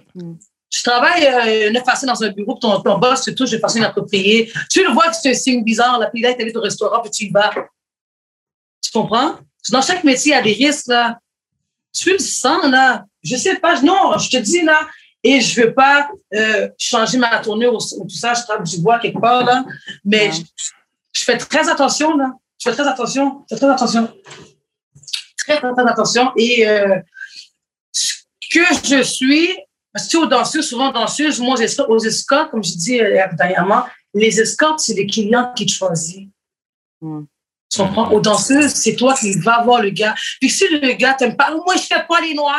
Tu 0.71 0.83
travailles 0.83 1.27
euh, 1.27 1.71
neuf 1.73 1.85
façons 1.85 2.07
dans 2.07 2.23
un 2.23 2.31
bureau, 2.31 2.55
puis 2.55 2.61
ton, 2.61 2.81
ton 2.81 2.97
boss 2.99 3.23
te 3.23 3.33
touche 3.33 3.51
de 3.51 3.59
façon 3.59 3.79
inappropriée. 3.79 4.53
Tu 4.71 4.85
le 4.85 4.93
vois 4.93 5.09
que 5.09 5.17
c'est 5.21 5.31
un 5.31 5.35
signe 5.35 5.65
bizarre, 5.65 5.99
là, 5.99 6.07
puis 6.07 6.23
là, 6.23 6.33
tu 6.35 6.57
au 6.57 6.61
restaurant, 6.61 7.01
puis 7.03 7.11
tu 7.11 7.25
y 7.25 7.31
vas. 7.31 7.51
Tu 8.81 8.91
comprends? 8.93 9.35
Dans 9.71 9.83
chaque 9.83 10.05
métier, 10.05 10.33
il 10.33 10.37
y 10.37 10.39
a 10.39 10.43
des 10.43 10.53
risques, 10.53 10.87
là. 10.87 11.19
Tu 11.93 12.13
le 12.13 12.19
sens, 12.19 12.65
là? 12.67 13.05
Je 13.23 13.37
sais 13.37 13.57
pas, 13.57 13.83
non, 13.83 14.17
je 14.17 14.31
te 14.31 14.37
dis, 14.37 14.63
là, 14.63 14.89
et 15.25 15.41
je 15.41 15.61
veux 15.61 15.75
pas 15.75 16.09
euh, 16.35 16.69
changer 16.79 17.19
ma 17.19 17.41
tournure 17.41 17.75
ou, 17.75 17.79
ou 17.99 18.05
tout 18.05 18.17
ça, 18.17 18.33
je 18.35 18.43
travaille 18.45 18.65
du 18.65 18.79
bois 18.81 18.99
quelque 19.01 19.19
part, 19.21 19.45
là. 19.45 19.65
Mais 20.05 20.29
Ouais. 20.29 20.33
je, 20.33 21.21
je 21.21 21.25
fais 21.25 21.37
très 21.37 21.69
attention, 21.69 22.17
là. 22.17 22.31
Je 22.63 22.71
fais 22.71 22.77
très 22.77 22.87
attention, 22.89 23.45
je 23.51 23.57
fais 23.57 23.61
très 23.61 23.71
attention. 23.71 24.09
Très, 25.39 25.59
très, 25.59 25.73
très 25.73 25.89
attention. 25.91 26.31
Et 26.37 26.69
euh, 26.69 26.97
ce 27.91 28.15
que 28.53 28.61
je 28.85 29.03
suis, 29.03 29.51
parce 29.93 30.09
que 30.09 30.17
aux 30.19 30.27
danseuses, 30.27 30.69
souvent 30.69 30.93
danseuses, 30.93 31.41
moi, 31.41 31.57
aux 31.89 31.99
escortes, 31.99 32.51
comme 32.51 32.63
je 32.65 32.75
dis 32.77 33.01
euh, 33.01 33.27
dernièrement, 33.37 33.85
les 34.15 34.41
escortes, 34.41 34.81
c'est 34.81 34.95
les 34.95 35.07
clients 35.07 35.53
qui 35.55 35.67
te 35.67 35.73
choisissent. 35.73 36.29
Mm. 37.01 37.23
Tu 37.73 37.79
comprends? 37.79 38.11
Aux 38.11 38.21
danseuses, 38.21 38.73
c'est 38.73 38.97
toi 38.97 39.15
qui 39.15 39.33
vas 39.39 39.63
voir 39.63 39.81
le 39.81 39.91
gars. 39.91 40.15
Puis 40.41 40.51
si 40.51 40.67
le 40.69 40.93
gars 40.95 41.15
t'aime 41.15 41.37
pas, 41.37 41.51
moi, 41.55 41.77
je 41.77 41.83
fais 41.83 42.05
pas 42.09 42.21
les 42.21 42.35
noirs, 42.35 42.57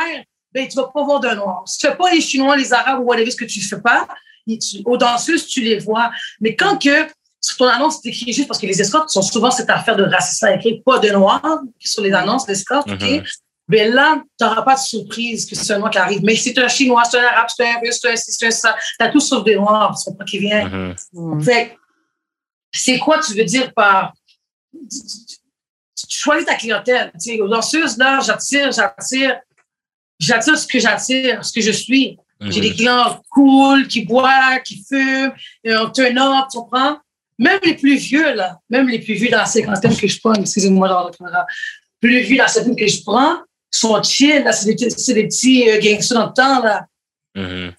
ben, 0.54 0.68
tu 0.68 0.76
vas 0.76 0.88
pas 0.94 1.04
voir 1.04 1.20
de 1.20 1.30
noirs. 1.30 1.64
Si 1.66 1.80
tu 1.80 1.88
fais 1.88 1.96
pas 1.96 2.12
les 2.12 2.22
chinois, 2.22 2.56
les 2.56 2.72
arabes 2.72 3.00
ou 3.02 3.04
whatever, 3.04 3.30
ce 3.30 3.36
que 3.36 3.46
tu 3.46 3.62
fais 3.62 3.82
pas, 3.82 4.08
tu- 4.48 4.82
aux 4.86 4.98
danseuses, 4.98 5.48
tu 5.48 5.62
les 5.62 5.80
vois. 5.80 6.12
Mais 6.40 6.56
quand 6.56 6.82
que, 6.82 7.08
sur 7.42 7.58
ton 7.58 7.66
annonce, 7.68 8.00
c'est 8.02 8.10
écrit 8.10 8.32
juste 8.32 8.48
parce 8.48 8.60
que 8.60 8.68
les 8.68 8.80
escortes 8.82 9.10
sont 9.10 9.22
souvent 9.22 9.52
cette 9.52 9.70
affaire 9.70 9.96
de 9.98 10.04
racisme 10.04 10.48
écrit 10.48 10.82
pas 10.86 11.00
de 11.00 11.10
noirs 11.10 11.60
sur 11.80 12.04
les 12.04 12.14
annonces 12.14 12.46
d'escortes, 12.46 12.90
OK? 12.90 13.02
Mhm. 13.02 13.24
Ben 13.72 13.94
là, 13.94 14.22
tu 14.38 14.44
n'auras 14.46 14.62
pas 14.64 14.76
de 14.76 14.80
surprise 14.80 15.46
que 15.46 15.56
c'est 15.56 15.74
un 15.74 15.80
noir 15.80 15.90
qui 15.92 15.98
arrive. 15.98 16.22
Mais 16.24 16.36
c'est 16.36 16.58
un 16.58 16.68
chinois, 16.68 17.04
c'est 17.10 17.20
un 17.20 17.24
arabe, 17.24 17.48
c'est 17.56 17.66
un 17.68 17.80
russe, 17.80 18.00
c'est 18.02 18.12
un 18.12 18.16
ci, 18.18 18.32
c'est 18.32 18.48
un 18.48 18.52
ça. 18.52 18.76
T'as 19.00 19.10
tout 19.10 19.22
sauf 19.22 19.44
des 19.46 19.56
noirs, 19.56 19.98
tu 19.98 20.04
comprends 20.10 20.26
qui 20.26 20.40
vient. 20.40 20.68
Mhm. 20.68 20.96
Mm. 21.14 21.42
Fait 21.42 21.70
que, 21.70 21.74
c'est 22.74 23.00
quoi 23.00 23.20
tu 23.20 23.34
veux 23.34 23.46
dire 23.46 23.74
par. 23.74 24.14
Tu 26.10 26.18
choisis 26.18 26.46
ta 26.46 26.56
clientèle. 26.56 27.12
Tu 27.14 27.32
sais, 27.36 27.42
aux 27.42 27.48
danseuses, 27.48 27.98
là, 27.98 28.20
j'attire, 28.26 28.72
j'attire, 28.72 29.40
j'attire 30.20 30.58
ce 30.58 30.68
que 30.68 30.80
j'attire, 30.80 31.46
ce 31.46 31.52
que 31.54 31.62
je 31.62 31.72
suis. 31.72 32.18
J'ai 32.42 32.60
Mhm. 32.60 32.68
des 32.68 32.74
clients 32.74 33.22
cool, 33.30 33.88
qui 33.88 34.04
boivent, 34.04 34.62
qui 34.64 34.84
fument, 34.88 35.32
on 35.66 35.90
turn 35.92 36.18
up, 36.18 36.46
tu 36.52 36.58
comprends? 36.58 36.98
Même 37.38 37.60
les 37.64 37.76
plus 37.76 37.96
vieux, 37.98 38.34
là, 38.34 38.60
même 38.70 38.88
les 38.90 39.00
plus 39.00 39.14
vieux 39.14 39.30
dans 39.30 39.38
la 39.38 39.46
cinquantaine 39.46 39.96
que 39.96 40.08
je 40.08 40.20
prends, 40.20 40.34
excusez-moi, 40.34 40.88
dans 40.90 41.06
la 41.06 41.12
caméra, 41.12 41.46
plus 42.00 42.22
vieux 42.22 42.38
dans 42.38 42.44
la 42.44 42.50
cinquantaine 42.50 42.76
que 42.76 42.88
je 42.88 43.02
prends, 43.04 43.38
sont 43.72 44.02
chill, 44.04 44.44
là, 44.44 44.52
c'est 44.52 44.66
des, 44.66 44.76
petits- 44.76 45.00
c'est 45.00 45.14
des 45.14 45.28
petits 45.28 45.70
euh, 45.70 45.80
gangsters 45.82 46.18
dans 46.18 46.28
le 46.28 46.34
temps, 46.34 46.62
là. 46.64 46.86
Mhm. 47.36 47.74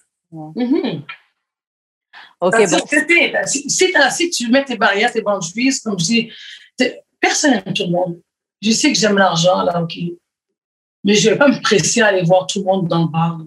Mhm. 0.56 1.02
Ok, 2.40 2.54
bon. 2.70 2.80
que 2.80 2.88
c'était- 2.88 3.32
Si, 3.46 3.70
si, 3.70 3.92
t'as- 3.92 4.10
si 4.10 4.30
tu 4.30 4.48
mets 4.50 4.64
tes 4.64 4.76
barrières, 4.76 5.12
tes 5.12 5.20
boundaries, 5.22 5.78
comme 5.84 5.98
je 5.98 6.04
dis, 6.04 6.32
personne 7.20 7.52
n'aime 7.52 7.74
tout 7.74 7.84
le 7.84 7.90
monde. 7.90 8.20
Je 8.60 8.70
sais 8.72 8.92
que 8.92 8.98
j'aime 8.98 9.18
l'argent, 9.18 9.62
là, 9.62 9.80
OK. 9.82 9.94
Mais 11.04 11.14
je 11.14 11.28
ne 11.28 11.34
vais 11.34 11.38
pas 11.38 11.48
me 11.48 11.60
presser 11.60 12.00
à 12.00 12.06
aller 12.06 12.22
voir 12.22 12.46
tout 12.46 12.60
le 12.60 12.64
monde 12.64 12.88
dans 12.88 13.02
le 13.02 13.08
bar. 13.08 13.38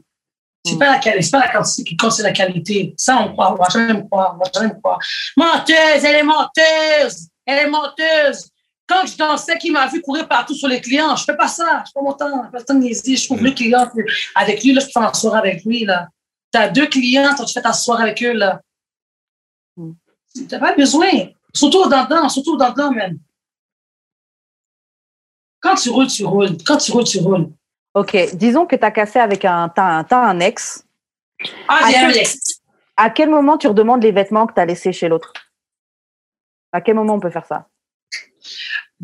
C'est 0.65 0.75
Mm. 0.75 0.79
pas 0.79 0.91
la 0.93 0.99
qualité, 0.99 1.21
c'est 1.23 1.31
pas 1.31 1.39
la 1.45 1.51
quantité 1.51 1.83
qui 1.83 1.95
compte, 1.97 2.11
c'est 2.11 2.23
la 2.23 2.31
qualité. 2.31 2.93
Ça, 2.97 3.17
on 3.21 3.31
croit, 3.33 3.53
on 3.53 3.55
va 3.55 3.67
jamais 3.71 3.93
me 3.93 4.01
croire, 4.03 4.35
on 4.35 4.43
va 4.43 4.51
jamais 4.53 4.73
me 4.73 4.79
croire. 4.79 4.99
Menteuse, 5.37 6.03
elle 6.03 6.15
est 6.15 6.23
menteuse, 6.23 7.27
elle 7.45 7.67
est 7.67 7.69
menteuse. 7.69 8.49
Quand 8.87 9.05
je 9.07 9.17
dansais, 9.17 9.57
qui 9.57 9.71
m'a 9.71 9.87
vu 9.87 10.01
courir 10.01 10.27
partout 10.27 10.53
sur 10.53 10.67
les 10.67 10.79
clients, 10.79 11.15
je 11.15 11.23
fais 11.23 11.35
pas 11.35 11.47
ça, 11.47 11.83
je 11.85 11.89
fais 11.91 11.93
pas 11.95 12.01
mon 12.01 12.13
temps, 12.13 12.29
je 12.43 12.45
fais 12.45 12.51
pas 12.51 12.59
le 12.59 12.63
temps 12.65 12.73
de 12.75 12.79
niaiser. 12.79 13.15
Je 13.15 13.25
trouve 13.25 13.41
Mm. 13.41 13.45
le 13.45 13.51
client 13.51 13.91
avec 14.35 14.63
lui, 14.63 14.73
là, 14.73 14.81
je 14.81 14.85
peux 14.85 14.91
faire 14.91 15.09
un 15.09 15.13
soir 15.13 15.35
avec 15.35 15.63
lui, 15.65 15.85
là. 15.85 16.07
T'as 16.51 16.69
deux 16.69 16.85
clients, 16.87 17.33
toi, 17.35 17.45
tu 17.45 17.53
fais 17.53 17.61
ta 17.61 17.73
soirée 17.73 18.03
avec 18.03 18.21
eux, 18.23 18.33
là. 18.33 18.61
Mm. 19.77 19.91
T'as 20.49 20.59
pas 20.59 20.75
besoin. 20.75 21.09
Surtout 21.53 21.87
dans 21.89 22.01
le 22.03 22.07
temps, 22.07 22.29
surtout 22.29 22.57
dans 22.57 22.67
le 22.67 22.73
temps, 22.75 22.91
même. 22.91 23.17
Quand 25.61 25.75
tu 25.75 25.89
roules, 25.89 26.07
tu 26.07 26.23
roules. 26.25 26.57
Quand 26.65 26.77
tu 26.77 26.91
roules, 26.91 27.05
tu 27.05 27.19
roules. 27.19 27.49
Ok, 27.95 28.15
disons 28.35 28.65
que 28.65 28.75
tu 28.75 28.83
as 28.83 28.91
cassé 28.91 29.19
avec 29.19 29.45
un, 29.45 29.69
t'as 29.69 29.83
un, 29.83 30.05
un 30.11 30.39
ex. 30.41 30.85
Ah, 31.67 31.87
j'ai 31.89 31.97
un 31.97 32.09
ex. 32.09 32.61
À 32.97 33.09
quel 33.09 33.29
moment 33.29 33.57
tu 33.57 33.67
redemandes 33.67 34.03
les 34.03 34.11
vêtements 34.11 34.45
que 34.45 34.53
tu 34.53 34.59
as 34.59 34.65
laissés 34.65 34.93
chez 34.93 35.07
l'autre? 35.07 35.33
À 36.71 36.81
quel 36.81 36.95
moment 36.95 37.15
on 37.15 37.19
peut 37.19 37.29
faire 37.29 37.45
ça? 37.45 37.67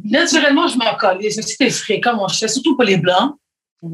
Naturellement, 0.03 0.67
je 0.67 0.77
m'en 0.77 0.95
colle. 0.95 1.19
C'était 1.31 1.69
fréquent, 1.69 2.15
mon 2.15 2.27
cher, 2.27 2.49
surtout 2.49 2.75
pour 2.75 2.83
les 2.83 2.97
blancs. 2.97 3.35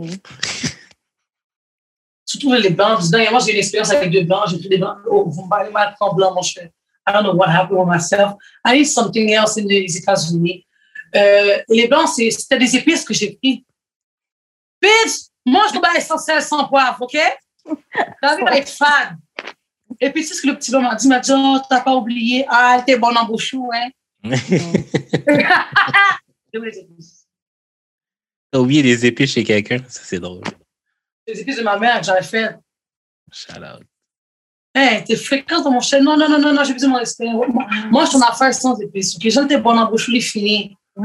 Surtout 2.25 2.47
pour 2.47 2.55
les 2.55 2.69
blancs. 2.71 3.09
Dernièrement, 3.09 3.39
j'ai 3.39 3.53
une 3.53 3.59
expérience 3.59 3.89
avec 3.91 4.11
deux 4.11 4.23
blancs. 4.23 4.49
J'ai 4.49 4.57
pris 4.59 4.67
des 4.67 4.77
blancs. 4.77 4.97
Oh, 5.09 5.23
vous 5.29 5.45
m'allez 5.45 5.71
mal 5.71 5.93
prendre 5.97 6.15
blanc, 6.15 6.33
mon 6.33 6.41
cher. 6.41 6.69
I 7.07 7.13
don't 7.13 7.23
know 7.23 7.33
what 7.33 7.47
happened 7.47 7.79
with 7.79 7.87
myself. 7.87 8.33
I 8.65 8.73
need 8.79 8.85
something 8.85 9.29
else 9.31 9.57
in 9.57 9.65
les 9.65 9.95
États-Unis. 9.95 10.65
Euh, 11.15 11.59
les 11.69 11.87
blancs, 11.87 12.09
c'est- 12.13 12.31
c'était 12.31 12.57
des 12.59 12.75
épices 12.75 13.05
que 13.05 13.13
j'ai 13.13 13.31
pris. 13.41 13.65
Bitch, 14.81 15.27
mange 15.45 15.73
le 15.73 15.79
bain 15.79 15.93
essentiel 15.95 16.41
sans 16.41 16.67
poivre, 16.67 16.97
OK? 17.01 17.17
T'as 18.21 18.33
envie 18.35 18.43
d'être 18.43 18.69
fade. 18.69 19.15
Et 20.01 20.09
puis, 20.11 20.21
tu 20.23 20.27
sais 20.27 20.33
ce 20.33 20.41
que 20.41 20.47
le 20.47 20.57
petit 20.57 20.69
blanc 20.69 20.81
m'a 20.81 20.95
dit? 20.95 21.05
Il 21.05 21.09
m'a 21.09 21.19
dit, 21.19 21.31
oh, 21.33 21.57
t'as 21.69 21.79
pas 21.79 21.95
oublié. 21.95 22.45
Ah, 22.49 22.83
t'es 22.85 22.97
bon 22.97 23.15
en 23.15 23.23
bouchou, 23.25 23.69
hein? 23.73 23.87
J'ai 24.35 26.59
oublié 26.59 26.71
les 26.71 26.79
épices. 26.79 27.27
T'as 28.51 28.59
oublié 28.59 28.83
des 28.83 29.05
épées 29.05 29.27
chez 29.27 29.43
quelqu'un? 29.43 29.79
Ça, 29.87 30.01
c'est 30.03 30.19
drôle. 30.19 30.43
Les 31.27 31.41
épices 31.41 31.57
de 31.57 31.63
ma 31.63 31.77
mère 31.77 31.99
que 31.99 32.05
j'avais 32.05 32.23
fait. 32.23 32.55
Shout 33.31 33.57
out. 33.57 33.83
Hey, 34.73 35.03
t'es 35.03 35.15
fréquente 35.15 35.63
dans 35.63 35.71
mon 35.71 35.79
chien. 35.79 36.01
Non, 36.01 36.17
non, 36.17 36.29
non, 36.29 36.39
non, 36.39 36.53
non, 36.53 36.63
j'ai 36.63 36.73
besoin 36.73 36.89
de 36.89 36.93
mon 36.93 36.99
expérience. 36.99 37.45
Moi, 37.89 38.05
je 38.05 38.09
suis 38.09 38.17
en 38.17 38.21
affaire 38.21 38.53
sans 38.53 38.79
épices. 38.79 39.15
OK, 39.15 39.27
j'en 39.29 39.45
étais 39.45 39.57
bonne 39.57 39.79
en 39.79 39.89
bouche, 39.89 40.07
les 40.07 40.21
fini. 40.21 40.77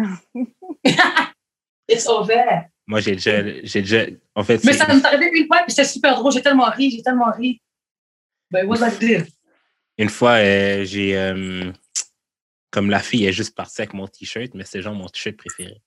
It's 1.89 2.07
over. 2.07 2.69
Moi, 2.86 3.01
j'ai 3.01 3.12
déjà, 3.12 3.43
j'ai 3.62 3.81
déjà, 3.81 4.05
en 4.35 4.44
fait, 4.44 4.62
Mais 4.65 4.73
ça 4.73 4.86
m'est 4.86 5.05
arrivé 5.05 5.31
une 5.35 5.47
fois, 5.47 5.62
puis 5.62 5.73
c'était 5.73 5.89
super 5.89 6.16
drôle. 6.16 6.32
J'ai 6.32 6.43
tellement 6.43 6.70
ri, 6.70 6.90
j'ai 6.90 7.03
tellement 7.03 7.31
ri. 7.32 7.61
Ben, 8.51 8.66
what 8.66 8.86
I 8.86 8.90
did? 8.99 9.27
une 9.99 10.09
fois, 10.09 10.32
euh, 10.32 10.85
j'ai, 10.85 11.16
euh, 11.16 11.70
comme 12.73 12.90
la 12.90 13.01
fille 13.01 13.27
est 13.27 13.32
juste 13.32 13.55
partie 13.55 13.82
avec 13.82 13.94
mon 13.94 14.09
t-shirt, 14.09 14.51
mais 14.55 14.65
c'est 14.65 14.82
genre 14.82 14.94
mon 14.94 15.07
t-shirt 15.07 15.36
préféré. 15.36 15.81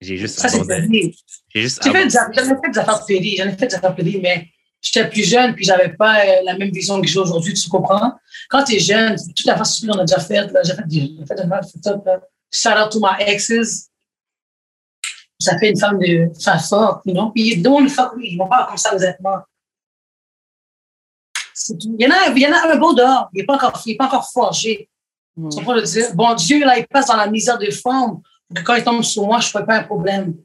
J'ai 0.00 0.16
juste 0.16 0.40
Ça, 0.40 0.48
abandonné. 0.48 1.14
J'ai 1.54 1.60
juste 1.60 1.84
J'en 1.84 1.92
ai 1.92 2.10
fait 2.10 2.70
des 2.72 2.78
affaires 2.78 3.04
pédées. 3.06 3.36
J'en 3.38 3.46
ai 3.46 3.56
fait 3.56 3.68
des 3.68 3.74
affaires 3.74 3.94
pédées, 3.94 4.18
mais 4.20 4.48
j'étais 4.80 5.08
plus 5.08 5.22
jeune, 5.22 5.54
puis 5.54 5.64
j'avais 5.64 5.90
pas 5.90 6.24
euh, 6.24 6.40
la 6.44 6.56
même 6.56 6.70
vision 6.70 7.00
que 7.00 7.06
j'ai 7.06 7.18
aujourd'hui, 7.18 7.52
tu 7.52 7.68
comprends? 7.68 8.14
Quand 8.48 8.64
t'es 8.64 8.80
jeune, 8.80 9.16
toute 9.16 9.46
la 9.46 9.56
façon 9.56 9.86
qu'on 9.86 9.98
a 9.98 10.04
déjà 10.04 10.18
fait, 10.18 10.50
j'ai 10.64 10.74
fait 10.74 10.86
des, 10.86 11.10
affaires 11.22 11.94
up, 11.94 12.02
là. 12.04 12.20
Shout 12.50 12.70
out 12.70 12.90
to 12.90 12.98
my 13.00 13.22
exes. 13.26 13.88
Ça 15.38 15.58
fait 15.58 15.70
une 15.70 15.78
femme 15.78 15.98
de 15.98 16.30
femme 16.40 16.58
forte, 16.58 17.02
you 17.04 17.12
know? 17.12 17.30
Puis, 17.30 17.58
don't 17.58 17.88
fuck 17.88 18.16
me. 18.16 18.24
Ils 18.24 18.36
vont 18.36 18.48
pas 18.48 18.66
comme 18.66 18.76
ça, 18.76 18.94
honnêtement. 18.94 19.42
Il 21.68 21.96
y 22.00 22.06
en 22.06 22.10
a, 22.10 22.28
il 22.28 22.38
y 22.38 22.46
en 22.46 22.52
a 22.52 22.72
un 22.72 22.76
beau 22.76 22.94
dehors. 22.94 23.28
Il 23.32 23.38
n'est 23.38 23.44
pas 23.44 23.54
encore, 23.54 23.80
il 23.86 23.92
est 23.92 23.96
pas 23.96 24.06
encore 24.06 24.30
forgé. 24.30 24.88
Tu 25.36 25.56
comprends 25.56 25.74
le 25.74 25.82
dire? 25.82 26.14
Bon 26.14 26.34
Dieu, 26.34 26.64
là, 26.64 26.78
il 26.78 26.86
passe 26.86 27.06
dans 27.06 27.16
la 27.16 27.26
misère 27.26 27.58
de 27.58 27.70
femme. 27.70 28.20
pour 28.48 28.56
que 28.56 28.62
quand 28.62 28.74
il 28.74 28.84
tombe 28.84 29.02
sur 29.02 29.24
moi, 29.24 29.40
je 29.40 29.46
ne 29.46 29.50
ferai 29.50 29.64
pas 29.64 29.78
un 29.78 29.84
problème. 29.84 30.36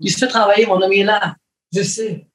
Il 0.00 0.10
se 0.10 0.18
fait 0.18 0.28
travailler, 0.28 0.66
mon 0.66 0.80
homme 0.80 0.92
il 0.92 1.00
est 1.00 1.04
là. 1.04 1.36
Je 1.72 1.82
sais. 1.82 2.26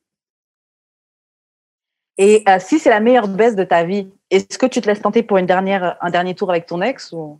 Et 2.17 2.43
euh, 2.47 2.59
si 2.59 2.77
c'est 2.77 2.89
la 2.89 2.99
meilleure 2.99 3.27
baisse 3.27 3.55
de 3.55 3.63
ta 3.63 3.83
vie, 3.83 4.09
est-ce 4.29 4.57
que 4.57 4.67
tu 4.67 4.81
te 4.81 4.87
laisses 4.87 5.01
tenter 5.01 5.23
pour 5.23 5.37
une 5.37 5.45
dernière, 5.45 5.97
un 6.01 6.09
dernier 6.09 6.35
tour 6.35 6.51
avec 6.51 6.65
ton 6.65 6.81
ex 6.81 7.11
ou... 7.13 7.39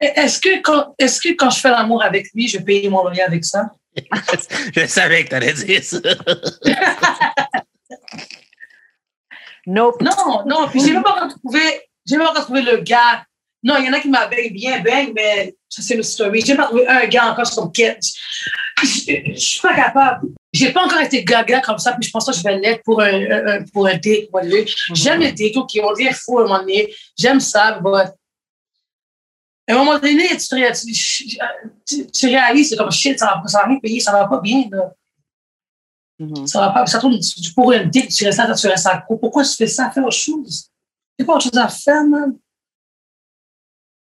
Est-ce 0.00 0.38
que, 0.38 0.60
quand, 0.60 0.94
est-ce 0.98 1.20
que 1.20 1.34
quand 1.34 1.50
je 1.50 1.60
fais 1.60 1.70
l'amour 1.70 2.02
avec 2.02 2.26
lui, 2.34 2.46
je 2.46 2.58
paye 2.58 2.88
mon 2.88 3.04
loyer 3.04 3.22
avec 3.22 3.44
ça? 3.44 3.70
Je 4.74 4.86
savais 4.86 5.24
que 5.24 5.30
t'allais 5.30 5.52
dire 5.52 5.82
ça. 5.82 5.98
Nope. 9.66 10.00
Non, 10.02 10.10
non. 10.46 10.68
Puis 10.68 10.80
j'ai 10.80 10.92
même 10.92 11.02
pas 11.02 11.12
retrouvé, 11.24 11.60
j'ai 12.06 12.16
même 12.16 12.26
pas 12.26 12.32
retrouvé 12.40 12.62
le 12.62 12.78
gars. 12.78 13.24
Non, 13.62 13.76
il 13.78 13.86
y 13.86 13.88
en 13.88 13.92
a 13.94 14.00
qui 14.00 14.08
m'avaient 14.10 14.50
bien, 14.50 14.80
bien, 14.80 15.08
mais 15.14 15.54
ça, 15.70 15.80
c'est 15.80 15.94
une 15.94 16.02
story. 16.02 16.42
J'ai 16.44 16.54
pas 16.54 16.64
trouvé 16.64 16.86
un 16.86 17.06
gars 17.06 17.32
encore 17.32 17.46
sur 17.46 17.72
quête. 17.72 18.02
Je 18.82 19.32
suis 19.36 19.60
pas 19.60 19.74
capable. 19.74 20.28
J'ai 20.52 20.70
pas 20.70 20.84
encore 20.84 21.00
été 21.00 21.24
gaga 21.24 21.60
comme 21.62 21.78
ça, 21.78 21.92
puis 21.94 22.06
je 22.06 22.10
pense 22.12 22.26
que 22.26 22.32
je 22.36 22.42
vais 22.42 22.58
l'être 22.58 22.82
pour 22.84 23.00
un, 23.00 23.06
un- 23.12 23.46
un- 23.46 23.64
pour 23.72 23.86
un 23.86 23.94
date. 23.94 24.28
lui. 24.42 24.74
J'aime 24.92 25.20
les 25.20 25.32
dates 25.32 25.66
qui 25.66 25.80
ont 25.80 25.92
l'air 25.92 26.14
fou 26.14 26.38
à 26.38 26.42
un 26.42 26.46
moment 26.46 26.58
donné. 26.60 26.94
J'aime 27.18 27.40
ça, 27.40 27.80
but 27.82 27.88
À 29.66 29.72
un 29.72 29.74
moment 29.76 29.98
donné, 29.98 30.28
tu, 30.28 30.36
tu, 30.46 31.38
tu- 31.86 32.06
tu 32.10 32.26
réalises, 32.26 32.68
c'est 32.68 32.76
comme 32.76 32.92
shit, 32.92 33.18
ça 33.18 33.40
va, 33.42 33.48
ça 33.48 33.60
va 33.60 33.64
rien 33.66 33.78
payer, 33.80 33.98
ça 34.00 34.12
va 34.12 34.26
pas 34.26 34.40
bien. 34.40 34.64
Là. 34.70 34.92
Mhm. 36.18 36.46
Ça 36.46 36.60
va 36.60 36.70
pas, 36.70 36.86
ça 36.86 36.98
tourne 36.98 37.18
tu 37.18 37.52
pour 37.52 37.72
une 37.72 37.90
dick, 37.90 38.08
tu 38.08 38.24
restes 38.24 38.38
là, 38.38 38.54
tu 38.54 38.66
restes 38.66 38.86
à 38.86 38.98
court. 38.98 39.18
Pourquoi 39.18 39.44
tu 39.44 39.54
fais 39.56 39.66
ça? 39.66 39.90
Fais 39.90 40.00
autre 40.00 40.12
chose. 40.12 40.70
C'est 41.18 41.24
pas 41.24 41.34
autre 41.34 41.44
chose 41.44 41.58
à 41.58 41.68
faire, 41.68 42.04
man. 42.04 42.36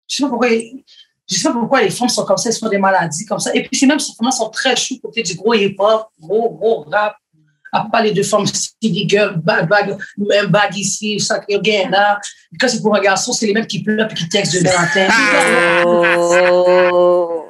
Je 0.09 0.17
sais 0.17 0.23
pas 0.23 0.29
pourquoi, 0.29 0.49
je 0.51 1.35
sais 1.35 1.43
pas 1.43 1.53
pourquoi 1.53 1.83
les 1.83 1.91
femmes 1.91 2.09
sont 2.09 2.25
comme 2.25 2.37
ça, 2.37 2.51
elles 2.51 2.55
sont 2.55 2.69
des 2.69 2.79
maladies 2.79 3.25
comme 3.25 3.39
ça. 3.39 3.55
Et 3.55 3.63
puis, 3.63 3.77
c'est 3.79 3.87
même, 3.87 3.99
ces 3.99 4.13
femmes 4.15 4.31
sont 4.31 4.51
très 4.51 4.77
choues 4.77 5.01
côté 5.01 5.23
du 5.23 5.35
gros 5.35 5.55
hip-hop, 5.55 6.09
gros, 6.21 6.51
gros 6.51 6.83
rap. 6.91 7.17
À 7.73 7.87
part 7.91 8.03
les 8.03 8.13
deux 8.13 8.23
femmes, 8.23 8.47
city 8.47 9.09
girl, 9.09 9.37
bag, 9.37 9.69
bag, 9.69 9.99
même 10.17 10.47
bag 10.47 10.77
ici, 10.77 11.19
ça, 11.19 11.41
gain 11.41 11.91
là. 11.91 12.21
Quand 12.61 12.69
c'est 12.69 12.81
pour 12.81 12.95
un 12.95 13.01
garçon, 13.01 13.33
c'est 13.33 13.47
les 13.47 13.53
mêmes 13.53 13.67
qui 13.67 13.83
pleurent 13.83 14.09
et 14.09 14.15
qui 14.15 14.29
textent 14.29 14.55
de 14.55 14.61
Valentin. 14.61 15.09
Oh. 15.85 17.49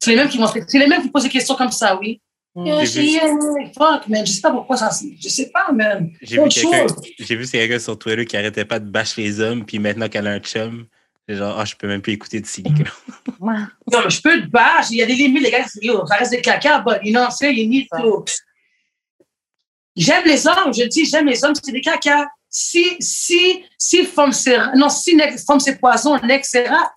C'est 0.00 0.10
les 0.10 0.16
mêmes 0.16 0.28
qui 0.28 0.38
vont, 0.38 0.48
c'est 0.48 0.78
les 0.78 0.88
mêmes 0.88 1.02
qui 1.02 1.10
posent 1.10 1.22
des 1.22 1.28
questions 1.28 1.54
comme 1.54 1.70
ça, 1.70 1.96
oui. 1.96 2.20
J'ai 2.64 3.00
vu- 3.00 3.06
yeah, 3.08 3.34
fuck, 3.76 4.08
man. 4.08 4.26
Je 4.26 4.32
sais 4.32 4.40
pas 4.40 4.50
pourquoi 4.50 4.76
ça, 4.76 4.90
je 5.20 5.28
sais 5.28 5.50
pas, 5.50 5.70
man. 5.72 6.10
J'ai 6.22 6.42
vu 6.42 6.48
quelqu'un 6.48 6.88
chose. 6.88 6.96
j'ai 7.18 7.36
vu 7.36 7.46
quelqu'un 7.48 7.78
sur 7.78 7.98
Twitter 7.98 8.24
qui 8.24 8.36
arrêtait 8.36 8.64
pas 8.64 8.78
de 8.78 8.88
bâcher 8.88 9.22
les 9.22 9.40
hommes, 9.40 9.64
puis 9.64 9.78
maintenant 9.78 10.08
qu'elle 10.08 10.26
a 10.26 10.32
un 10.32 10.40
chum, 10.40 10.86
c'est 11.28 11.36
genre, 11.36 11.58
ah, 11.58 11.64
je 11.64 11.74
peux 11.76 11.86
même 11.86 12.00
plus 12.00 12.14
écouter 12.14 12.40
de 12.40 12.46
Silica. 12.46 12.90
Ouais. 13.38 13.54
Non, 13.92 14.00
mais 14.04 14.10
je 14.10 14.20
peux 14.22 14.40
te 14.40 14.46
battre. 14.46 14.88
Il 14.90 14.96
y 14.96 15.02
a 15.02 15.06
des 15.06 15.14
limites, 15.14 15.42
les 15.42 15.50
gars. 15.50 15.64
Yo, 15.82 16.04
ça 16.06 16.16
reste 16.16 16.30
des 16.32 16.40
caca, 16.40 16.80
but 16.80 16.98
you 17.04 17.12
know 17.12 17.20
what 17.20 17.26
I'm 17.28 17.30
saying? 17.32 17.56
You 17.58 17.68
need 17.68 17.86
to. 17.96 18.24
J'aime 19.96 20.24
les 20.26 20.46
hommes, 20.46 20.72
je 20.72 20.84
dis, 20.84 21.04
j'aime 21.04 21.26
les 21.26 21.44
hommes, 21.44 21.54
c'est 21.54 21.72
des 21.72 21.80
caca. 21.80 22.26
Si, 22.48 22.96
si, 23.00 23.64
si 23.76 24.04
femme 24.06 24.32
c'est, 24.32 24.56
non, 24.74 24.88
si 24.88 25.14
ne- 25.14 25.36
femme 25.36 25.60
c'est 25.60 25.76
poison, 25.78 26.18
nex 26.22 26.48
c'est 26.50 26.66
rat. 26.66 26.92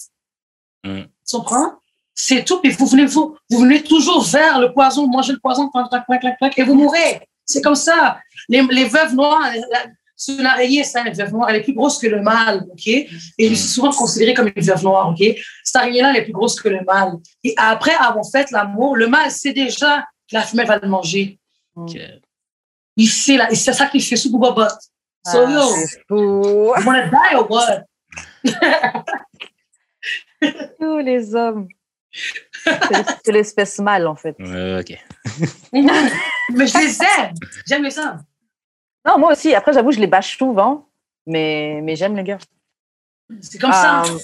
Mm. 0.83 1.01
Tu 1.27 1.35
comprends? 1.35 1.80
C'est 2.23 2.43
tout. 2.45 2.59
Puis 2.61 2.69
vous 2.71 2.85
venez, 2.85 3.05
vous, 3.05 3.35
vous 3.49 3.59
venez 3.61 3.81
toujours 3.81 4.23
vers 4.23 4.59
le 4.59 4.71
poison, 4.71 5.07
manger 5.07 5.33
le 5.33 5.39
poison, 5.39 5.69
clac, 5.69 6.05
clac, 6.05 6.37
clac, 6.37 6.59
et 6.59 6.63
vous 6.63 6.75
mourrez. 6.75 7.27
C'est 7.43 7.63
comme 7.63 7.73
ça. 7.75 8.19
Les, 8.47 8.61
les 8.69 8.85
veuves 8.85 9.15
noires, 9.15 9.49
c'est 10.15 10.35
une 10.35 10.45
araignée, 10.45 10.83
ça, 10.83 11.01
une 11.01 11.13
veuve 11.13 11.31
noire. 11.33 11.49
Elle 11.49 11.55
est 11.55 11.63
plus 11.63 11.73
grosse 11.73 11.97
que 11.97 12.05
le 12.05 12.21
mâle, 12.21 12.67
OK? 12.71 12.85
Et 12.85 13.09
elle 13.39 13.53
est 13.53 13.55
souvent 13.55 13.91
considérée 13.91 14.35
comme 14.35 14.51
une 14.55 14.63
veuve 14.63 14.83
noire, 14.83 15.09
OK? 15.09 15.23
Cette 15.63 15.75
araignée-là, 15.77 16.11
elle 16.11 16.17
est 16.17 16.23
plus 16.25 16.31
grosse 16.31 16.61
que 16.61 16.69
le 16.69 16.81
mâle. 16.85 17.13
Et 17.43 17.55
après 17.57 17.95
avoir 17.95 18.23
fait 18.31 18.51
l'amour, 18.51 18.95
le 18.95 19.07
mâle 19.07 19.31
sait 19.31 19.53
déjà 19.53 20.01
que 20.29 20.35
la 20.35 20.43
femelle 20.43 20.67
va 20.67 20.77
le 20.77 20.87
manger. 20.87 21.39
Ok. 21.75 21.97
Il 22.97 23.07
sait, 23.09 23.37
là, 23.37 23.47
il 23.49 23.57
s'est 23.57 23.73
sacrifié 23.73 24.15
sous 24.15 24.29
Booba. 24.31 24.67
So, 25.25 25.39
Ah, 25.47 25.51
yo, 25.51 25.61
c'est 25.75 26.01
fou. 26.07 26.43
you 26.77 26.85
wanna 26.85 27.07
die 27.09 27.35
or 27.35 27.49
what? 27.49 27.83
Tous 30.79 30.97
les 30.99 31.33
hommes. 31.35 31.67
C'est 32.13 33.31
l'espèce 33.31 33.79
mâle, 33.79 34.07
en 34.07 34.15
fait. 34.15 34.35
Ok. 34.39 34.97
Mais 35.73 36.67
je 36.67 36.77
les 36.77 37.01
aime. 37.01 37.33
J'aime 37.67 37.83
les 37.83 37.97
hommes. 37.97 38.23
Non, 39.05 39.17
moi 39.17 39.31
aussi. 39.31 39.55
Après, 39.55 39.73
j'avoue, 39.73 39.91
je 39.91 39.99
les 39.99 40.07
bâche 40.07 40.37
souvent. 40.37 40.87
Mais, 41.25 41.79
mais 41.83 41.95
j'aime 41.95 42.15
les 42.15 42.23
gars. 42.23 42.37
C'est 43.41 43.59
comme 43.59 43.71
ça. 43.71 44.03
Euh, 44.03 44.17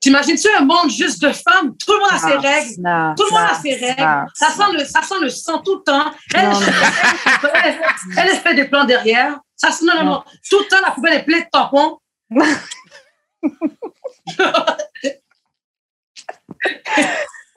T'imagines-tu 0.00 0.48
un 0.58 0.64
monde 0.64 0.90
juste 0.90 1.22
de 1.22 1.32
femmes? 1.32 1.76
Tout 1.76 1.92
le 1.92 2.00
monde 2.00 2.10
a 2.10 2.18
ses 2.18 2.32
ah, 2.32 2.40
règles. 2.40 2.74
non, 2.80 3.14
Tout 3.16 3.24
le 3.24 3.30
monde 3.30 3.42
non, 3.42 3.52
a 3.52 3.54
ses 3.54 3.74
règles. 3.76 4.02
non. 4.02 4.26
Ça 4.34 4.50
sent 4.50 4.72
le, 4.72 4.84
ça 4.84 5.02
sent 5.02 5.14
le 5.20 5.28
sang 5.28 5.58
tout 5.60 5.76
le 5.76 5.82
temps. 5.84 6.12
Elle, 6.34 6.48
Non, 6.48 6.60
elle, 6.60 7.54
elle, 8.16 8.28
elle 8.28 8.36
fait 8.36 8.54
des 8.54 8.64
plans 8.64 8.84
derrière. 8.84 9.38
Ça 9.54 9.70
sent, 9.70 9.84
non, 9.84 9.94
non, 9.94 10.04
non. 10.04 10.24
Tout 10.50 10.58
le 10.58 10.64
temps, 10.66 10.80
la 10.84 10.90
poubelle 10.90 11.14
est 11.14 11.22
pleine 11.24 11.42
de 11.42 11.48
tampons. 11.52 11.98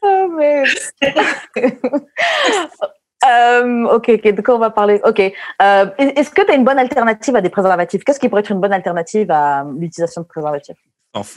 Oh, 0.02 0.28
mais... 0.38 0.64
Euh, 3.26 3.86
ok, 3.86 4.10
ok, 4.10 4.36
de 4.36 4.42
quoi 4.42 4.56
on 4.56 4.60
va 4.60 4.70
parler? 4.70 5.02
Ok. 5.04 5.20
Euh, 5.20 5.32
Est-ce 5.98 6.30
que 6.30 6.44
tu 6.44 6.52
as 6.52 6.56
une 6.56 6.64
bonne 6.64 6.78
alternative 6.78 7.36
à 7.36 7.42
des 7.42 7.50
préservatifs? 7.50 8.04
Qu'est-ce 8.04 8.20
qui 8.20 8.30
pourrait 8.30 8.42
être 8.42 8.52
une 8.52 8.60
bonne 8.60 8.74
alternative 8.74 9.32
à 9.32 9.66
l'utilisation 9.80 10.22
de 10.22 10.28
préservatifs? 10.28 10.78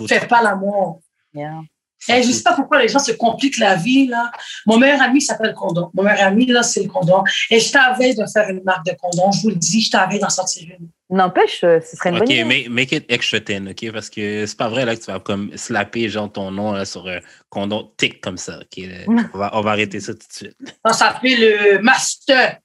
Fais 0.06 0.26
pas 0.26 0.42
l'amour. 0.42 1.00
Yeah. 1.32 1.60
Eh, 2.08 2.22
je 2.22 2.30
sais 2.30 2.42
pas 2.42 2.54
pourquoi 2.54 2.80
les 2.80 2.88
gens 2.88 3.00
se 3.00 3.12
compliquent 3.12 3.58
la 3.58 3.74
vie, 3.74 4.06
là. 4.06 4.30
Mon 4.66 4.78
meilleur 4.78 5.02
ami 5.02 5.20
s'appelle 5.20 5.52
Condom. 5.54 5.90
Mon 5.94 6.02
meilleur 6.04 6.28
ami, 6.28 6.46
là, 6.46 6.62
c'est 6.62 6.82
le 6.84 6.88
condom. 6.88 7.24
Et 7.50 7.58
je 7.60 7.72
t'avais 7.72 8.14
de 8.14 8.24
faire 8.32 8.48
une 8.48 8.62
marque 8.62 8.86
de 8.86 8.92
condom. 9.00 9.30
Je 9.32 9.42
vous 9.42 9.48
le 9.50 9.56
dis, 9.56 9.80
je 9.80 9.90
t'avais 9.90 10.18
d'en 10.18 10.30
sortir 10.30 10.68
une. 10.78 10.88
N'empêche, 11.10 11.64
euh, 11.64 11.80
ce 11.80 11.96
serait 11.96 12.10
une 12.10 12.16
Ok, 12.16 12.20
bonne 12.26 12.30
idée. 12.30 12.44
mais 12.44 12.66
make 12.68 12.92
it 12.92 13.04
extra 13.08 13.40
thin, 13.40 13.66
ok? 13.68 13.92
Parce 13.92 14.10
que 14.10 14.44
c'est 14.46 14.56
pas 14.58 14.68
vrai 14.68 14.84
là 14.84 14.94
que 14.94 15.00
tu 15.00 15.10
vas 15.10 15.18
comme 15.20 15.56
slapper 15.56 16.08
genre 16.10 16.30
ton 16.30 16.50
nom 16.50 16.72
là, 16.72 16.84
sur 16.84 17.08
un 17.08 17.20
condom 17.48 17.90
tic 17.96 18.20
comme 18.20 18.36
ça, 18.36 18.60
ok? 18.60 18.84
On 19.34 19.38
va, 19.38 19.50
on 19.54 19.62
va 19.62 19.70
arrêter 19.70 20.00
ça 20.00 20.12
tout 20.12 20.26
de 20.28 20.32
suite. 20.32 20.56
Ça 20.86 20.92
s'appelle 20.92 21.40
le 21.40 21.78
Master. 21.80 22.58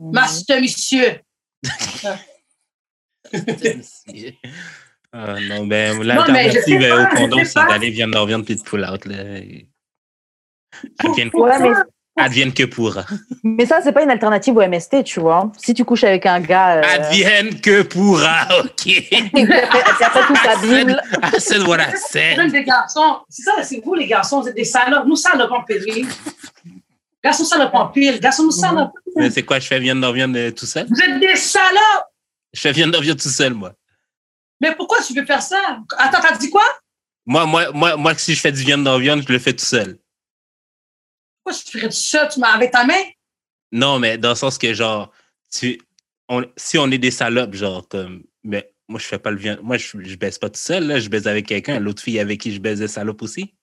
Mhm. 0.00 0.12
Master, 0.12 0.60
monsieur. 0.60 1.20
Ah, 5.16 5.36
non, 5.48 5.64
ben, 5.66 6.02
l'alternative 6.02 6.82
euh, 6.82 7.04
au 7.04 7.14
condom, 7.14 7.44
c'est 7.44 7.64
d'aller 7.68 7.90
viande 7.90 8.10
d'or 8.10 8.26
viande 8.26 8.44
puis 8.44 8.56
de 8.56 8.62
pull 8.62 8.84
out. 8.84 9.04
Là. 9.04 9.14
Advienne, 10.98 11.30
Ouais, 11.34 11.58
mais, 11.60 11.70
advienne 12.16 12.52
que 12.52 12.64
pourra. 12.64 13.04
mais 13.44 13.64
ça, 13.64 13.80
c'est 13.80 13.92
pas 13.92 14.02
une 14.02 14.10
alternative 14.10 14.56
au 14.56 14.60
MST, 14.66 15.04
tu 15.04 15.20
vois. 15.20 15.52
Si 15.56 15.72
tu 15.72 15.84
couches 15.84 16.02
avec 16.02 16.26
un 16.26 16.40
gars. 16.40 16.78
Euh, 16.78 16.82
Advienne 16.82 17.60
que 17.60 17.82
pourra, 17.82 18.48
ok? 18.64 18.86
et 18.86 19.02
puis 19.32 19.44
après 20.00 20.26
tout 20.26 20.36
s'abîme. 20.36 21.00
I 21.22 21.40
said 21.40 21.62
what 21.62 21.78
I 21.78 21.96
said. 21.96 22.36
Même 22.36 22.50
des 22.50 22.64
garçons. 22.64 23.18
C'est 23.28 23.42
ça, 23.42 23.62
c'est 23.62 23.80
vous, 23.84 23.94
les 23.94 24.08
garçons, 24.08 24.40
vous 24.40 24.48
êtes 24.48 24.56
des 24.56 24.64
salopes. 24.64 25.06
Nous, 25.06 25.14
salopes 25.16 25.52
en 25.52 25.62
pile. 25.62 26.06
Garçons, 27.22 27.44
salopes 27.44 27.74
en 27.74 27.86
pile. 27.86 28.18
Garçons, 28.18 28.42
nous, 28.42 28.50
salopes. 28.50 28.92
Mais 29.14 29.30
c'est 29.30 29.44
quoi, 29.44 29.60
je 29.60 29.68
fais 29.68 29.78
viande 29.78 30.00
d'or 30.00 30.12
viande 30.12 30.36
euh, 30.36 30.50
tout 30.50 30.66
seul? 30.66 30.86
Vous 30.90 31.00
êtes 31.00 31.20
des 31.20 31.36
salopes. 31.36 32.06
Je 32.52 32.60
fais 32.60 32.72
viande 32.72 32.90
d'or 32.90 33.02
viande 33.02 33.20
tout 33.20 33.28
seul, 33.28 33.54
moi. 33.54 33.72
Mais 34.64 34.74
pourquoi 34.74 35.02
tu 35.02 35.12
veux 35.12 35.26
faire 35.26 35.42
ça? 35.42 35.78
Attends, 35.98 36.22
t'as 36.22 36.38
dit 36.38 36.48
quoi? 36.48 36.64
Moi, 37.26 37.44
moi, 37.44 37.70
moi, 37.72 37.96
moi, 37.98 38.14
si 38.14 38.34
je 38.34 38.40
fais 38.40 38.50
du 38.50 38.62
viande 38.62 38.82
d'or 38.84 38.98
viande, 38.98 39.22
je 39.26 39.30
le 39.30 39.38
fais 39.38 39.52
tout 39.52 39.62
seul. 39.64 39.98
Pourquoi 41.42 41.60
tu 41.62 41.70
ferais 41.78 41.90
ça 41.90 42.26
tu 42.28 42.40
m'as- 42.40 42.52
avec 42.54 42.70
ta 42.70 42.86
main? 42.86 43.02
Non, 43.72 43.98
mais 43.98 44.16
dans 44.16 44.30
le 44.30 44.34
sens 44.34 44.56
que, 44.56 44.72
genre, 44.72 45.12
tu, 45.52 45.78
on- 46.30 46.46
si 46.56 46.78
on 46.78 46.90
est 46.90 46.96
des 46.96 47.10
salopes, 47.10 47.52
genre, 47.54 47.86
comme, 47.86 48.24
mais 48.42 48.72
moi, 48.88 48.98
je 48.98 49.04
fais 49.04 49.18
pas 49.18 49.30
le 49.30 49.36
viande. 49.36 49.60
Moi, 49.62 49.76
je, 49.76 49.98
je 50.02 50.16
baisse 50.16 50.38
pas 50.38 50.48
tout 50.48 50.58
seul, 50.60 50.86
là. 50.86 50.98
Je 50.98 51.10
baise 51.10 51.26
avec 51.26 51.46
quelqu'un. 51.46 51.78
L'autre 51.78 52.02
fille 52.02 52.18
avec 52.18 52.40
qui 52.40 52.54
je 52.54 52.58
baise 52.58 52.78
des 52.78 52.88
salopes 52.88 53.20
aussi. 53.20 53.54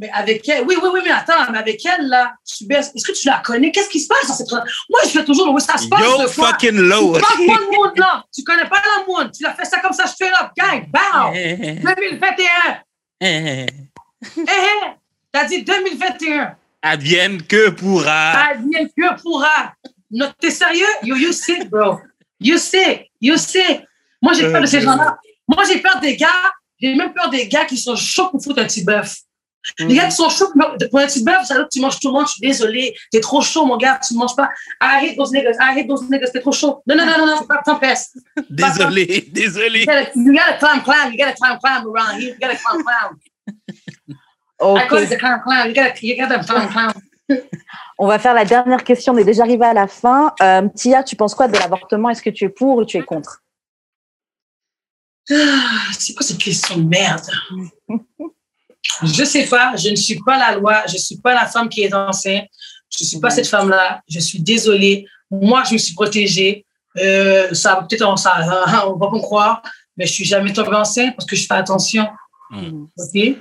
Mais 0.00 0.08
avec 0.14 0.48
elle, 0.48 0.64
oui, 0.66 0.76
oui, 0.82 0.88
oui, 0.94 1.00
mais 1.04 1.10
attends, 1.10 1.52
mais 1.52 1.58
avec 1.58 1.84
elle, 1.84 2.08
là, 2.08 2.32
tu 2.46 2.64
baisses. 2.64 2.90
Est-ce 2.94 3.04
que 3.04 3.12
tu 3.12 3.28
la 3.28 3.42
connais? 3.44 3.70
Qu'est-ce 3.70 3.90
qui 3.90 4.00
se 4.00 4.08
passe 4.08 4.26
dans 4.26 4.32
cette? 4.34 4.50
Moi, 4.50 5.00
je 5.04 5.10
fais 5.10 5.24
toujours 5.26 5.52
le 5.52 5.60
ça 5.60 5.76
se 5.76 5.88
passe 5.88 6.00
Yo, 6.00 6.26
fucking 6.26 6.76
low. 6.76 7.18
Parle-moi 7.18 7.58
de 7.58 7.76
monde, 7.76 7.98
là. 7.98 8.24
Tu 8.34 8.42
connais 8.42 8.66
pas 8.66 8.80
la 8.80 9.04
monde. 9.06 9.30
Tu 9.30 9.42
l'as 9.42 9.52
fait 9.52 9.66
ça 9.66 9.78
comme 9.80 9.92
ça, 9.92 10.06
straight 10.06 10.32
up, 10.40 10.52
gang, 10.56 10.86
bam! 10.88 11.34
2021. 11.34 12.48
Eh, 13.20 13.26
Hé, 13.26 13.66
hé! 14.38 14.90
T'as 15.30 15.44
dit 15.44 15.62
2021. 15.62 16.56
Advienne 16.80 17.42
que 17.42 17.68
pourra. 17.68 18.30
Advienne 18.52 18.88
que 18.96 19.20
pourra. 19.20 19.74
Non, 20.10 20.32
T'es 20.40 20.50
sérieux? 20.50 20.86
Yo, 21.02 21.14
you 21.14 21.32
sick, 21.32 21.68
bro. 21.68 22.00
You 22.40 22.56
sick. 22.56 23.10
You 23.20 23.36
sick. 23.36 23.82
Moi, 24.22 24.32
j'ai 24.32 24.50
peur 24.50 24.62
de 24.62 24.66
ces 24.66 24.80
gens-là. 24.80 25.18
Moi, 25.46 25.62
j'ai 25.70 25.78
peur 25.80 26.00
des 26.00 26.16
gars. 26.16 26.52
J'ai 26.80 26.94
même 26.94 27.12
peur 27.12 27.28
des 27.28 27.46
gars 27.48 27.66
qui 27.66 27.76
sont 27.76 27.96
chauds 27.96 28.30
pour 28.30 28.42
foutre 28.42 28.60
un 28.60 28.64
petit 28.64 28.82
bœuf. 28.82 29.14
Les 29.78 29.94
gars 29.94 30.06
qui 30.06 30.12
sont 30.12 30.28
chauds 30.28 30.50
pour 30.52 30.76
petit 30.76 31.22
bœuf, 31.22 31.44
ça 31.44 31.54
veut 31.54 31.60
dire 31.60 31.68
que 31.68 31.72
tu 31.72 31.80
manges 31.80 32.00
tout 32.00 32.08
le 32.08 32.14
monde. 32.14 32.26
Je 32.26 32.32
suis 32.32 32.40
désolé. 32.40 32.94
T'es 33.10 33.20
trop 33.20 33.40
chaud, 33.42 33.66
mon 33.66 33.76
gars. 33.76 34.00
Tu 34.06 34.14
ne 34.14 34.18
manges 34.18 34.34
pas. 34.34 34.48
I 34.80 35.04
hate 35.04 35.16
those 35.16 35.32
niggas. 35.32 35.56
I 35.60 35.78
hate 35.78 35.88
those 35.88 36.08
niggas. 36.08 36.30
T'es 36.32 36.40
trop 36.40 36.52
chaud. 36.52 36.82
Non, 36.86 36.96
non, 36.96 37.06
non, 37.06 37.18
non, 37.18 37.26
non. 37.26 37.42
Pas 37.46 37.60
tant 37.64 37.78
peste. 37.78 38.16
Désolé, 38.48 39.28
désolé. 39.32 39.80
You 39.80 39.86
gotta, 39.86 40.10
you 40.14 40.32
gotta 40.32 40.54
climb, 40.58 40.82
climb. 40.82 41.12
You 41.12 41.18
gotta 41.18 41.34
climb, 41.34 41.58
climb 41.58 41.86
around 41.86 42.20
here. 42.20 42.30
You 42.30 42.38
gotta 42.40 42.56
climb, 42.56 42.82
climb. 42.82 43.18
I 44.60 44.86
call 44.88 45.02
it 45.02 45.10
the 45.10 45.18
climb, 45.18 45.40
climb. 45.42 45.68
You 45.68 45.74
gotta, 45.74 45.94
you 46.06 46.16
gotta 46.16 46.44
climb, 46.44 46.68
climb. 46.68 46.92
On 47.98 48.06
va 48.06 48.18
faire 48.18 48.34
la 48.34 48.44
dernière 48.44 48.82
question. 48.82 49.12
On 49.12 49.18
est 49.18 49.24
déjà 49.24 49.42
arrivé 49.42 49.64
à 49.66 49.74
la 49.74 49.86
fin. 49.86 50.34
Euh, 50.40 50.68
Tia, 50.74 51.02
tu 51.04 51.16
penses 51.16 51.34
quoi 51.34 51.48
de 51.48 51.56
l'avortement? 51.56 52.08
Est-ce 52.10 52.22
que 52.22 52.30
tu 52.30 52.44
es 52.44 52.48
pour 52.48 52.78
ou 52.78 52.84
tu 52.84 52.96
es 52.96 53.02
contre? 53.02 53.42
Ah, 55.30 55.34
C'est 55.92 56.14
quoi 56.14 56.26
cette 56.26 56.38
question 56.38 56.78
de 56.78 56.88
merde? 56.88 57.26
Je 59.02 59.24
sais 59.24 59.46
pas, 59.46 59.76
je 59.76 59.90
ne 59.90 59.96
suis 59.96 60.18
pas 60.24 60.38
la 60.38 60.54
loi, 60.54 60.82
je 60.86 60.96
suis 60.96 61.16
pas 61.18 61.34
la 61.34 61.46
femme 61.46 61.68
qui 61.68 61.82
est 61.82 61.94
enceinte, 61.94 62.46
je 62.96 63.04
suis 63.04 63.20
pas 63.20 63.30
cette 63.30 63.46
femme-là, 63.46 64.02
je 64.08 64.18
suis 64.18 64.40
désolée. 64.40 65.06
Moi, 65.30 65.62
je 65.64 65.74
me 65.74 65.78
suis 65.78 65.94
protégée. 65.94 66.66
Euh, 66.98 67.54
ça 67.54 67.76
peut-être, 67.76 68.02
on, 68.02 68.16
ça, 68.16 68.36
on 68.86 68.96
va 68.96 69.08
pas 69.08 69.16
me 69.16 69.20
croire, 69.20 69.62
mais 69.96 70.06
je 70.06 70.12
suis 70.12 70.24
jamais 70.24 70.52
tombée 70.52 70.74
enceinte 70.74 71.14
parce 71.16 71.26
que 71.26 71.36
je 71.36 71.46
fais 71.46 71.54
attention. 71.54 72.08
Mm. 72.50 72.84
OK? 72.96 73.36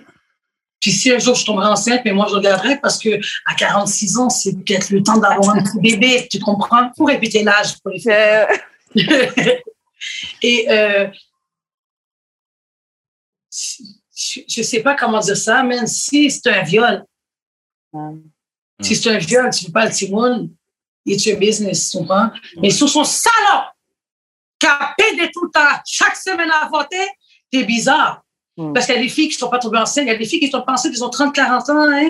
Puis 0.79 0.91
si 0.91 1.11
un 1.11 1.19
jour 1.19 1.35
je 1.35 1.45
tomberai 1.45 1.67
enceinte, 1.67 2.01
mais 2.05 2.13
moi 2.13 2.27
je 2.29 2.35
regarderai 2.35 2.79
parce 2.79 2.97
que 2.97 3.19
à 3.45 3.55
46 3.55 4.17
ans, 4.17 4.29
c'est 4.29 4.53
peut-être 4.53 4.91
le 4.91 5.03
temps 5.03 5.17
d'avoir 5.17 5.49
un 5.49 5.63
petit 5.63 5.79
bébé, 5.79 6.27
tu 6.31 6.39
comprends? 6.39 6.89
Pour 6.95 7.07
répéter 7.07 7.43
l'âge 7.43 7.77
pour 7.79 7.91
les 7.91 8.07
Euh, 8.07 8.45
et 10.41 10.65
euh, 10.69 11.07
je, 14.19 14.41
je 14.47 14.61
sais 14.61 14.81
pas 14.81 14.95
comment 14.95 15.19
dire 15.19 15.37
ça, 15.37 15.63
mais 15.63 15.85
si 15.87 16.29
c'est 16.29 16.49
un 16.49 16.63
viol, 16.63 17.05
si 18.81 18.95
c'est 18.95 19.09
un 19.09 19.17
viol, 19.17 19.49
tu 19.51 19.63
ne 19.63 19.67
veux 19.67 19.73
pas 19.73 19.85
le 19.85 19.91
Timon, 19.91 20.49
it's 21.05 21.25
your 21.25 21.39
business, 21.39 21.91
tu 21.91 21.97
comprends? 21.97 22.29
Mais 22.61 22.69
sous 22.69 22.87
son 22.87 23.03
salon, 23.03 23.63
qui 24.59 24.67
a 24.67 24.93
pédé 24.97 25.29
tout 25.33 25.45
le 25.45 25.51
temps, 25.51 25.79
chaque 25.85 26.17
semaine 26.17 26.51
à 26.51 26.67
voter, 26.67 27.07
c'est 27.51 27.63
bizarre. 27.63 28.21
Mm. 28.57 28.73
Parce 28.73 28.85
qu'il 28.85 28.95
y 28.95 28.97
a 28.97 29.01
des 29.01 29.09
filles 29.09 29.29
qui 29.29 29.35
ne 29.35 29.39
sont 29.39 29.49
pas 29.49 29.59
tombées 29.59 29.79
enceintes, 29.79 30.05
il 30.05 30.09
y 30.09 30.15
a 30.15 30.17
des 30.17 30.25
filles 30.25 30.41
qui 30.41 30.49
sont 30.49 30.63
enceintes, 30.67 30.91
ils 30.93 31.03
ont 31.03 31.09
30, 31.09 31.33
40 31.33 31.69
ans, 31.69 31.89
hein? 31.89 32.09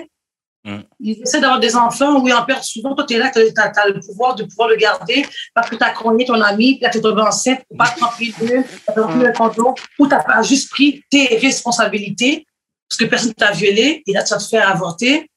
Mm. 0.64 0.80
Ils 1.00 1.22
essaient 1.22 1.40
d'avoir 1.40 1.60
des 1.60 1.74
enfants, 1.74 2.20
ou 2.20 2.28
ils 2.28 2.34
en 2.34 2.44
perdent 2.44 2.62
souvent. 2.62 2.94
Toi, 2.94 3.04
tu 3.06 3.14
es 3.14 3.18
là, 3.18 3.30
tu 3.30 3.40
as, 3.40 3.88
le 3.88 4.00
pouvoir 4.00 4.34
de 4.34 4.44
pouvoir 4.44 4.68
le 4.68 4.76
garder 4.76 5.24
parce 5.54 5.70
que 5.70 5.76
tu 5.76 5.82
as 5.82 5.90
cogné 5.90 6.24
ton 6.24 6.40
ami, 6.40 6.74
puis 6.74 6.82
là, 6.82 6.90
tu 6.90 6.98
es 6.98 7.00
tombé 7.00 7.22
enceinte, 7.22 7.60
ou 7.70 7.76
pas 7.76 7.94
rempli 8.00 8.32
de 8.32 8.46
tu 8.46 8.64
as 8.86 9.02
rempli 9.02 9.20
le 9.20 9.32
condo, 9.32 9.74
ou 9.98 10.06
tu 10.06 10.10
pas 10.10 10.42
juste 10.42 10.70
pris 10.70 11.02
tes 11.10 11.38
responsabilités 11.38 12.46
parce 12.88 12.98
que 12.98 13.04
personne 13.04 13.28
ne 13.28 13.34
t'a 13.34 13.52
violé, 13.52 14.02
et 14.04 14.12
là, 14.12 14.24
tu 14.24 14.34
vas 14.34 14.40
te 14.40 14.48
faire 14.48 14.68
avorter. 14.68 15.30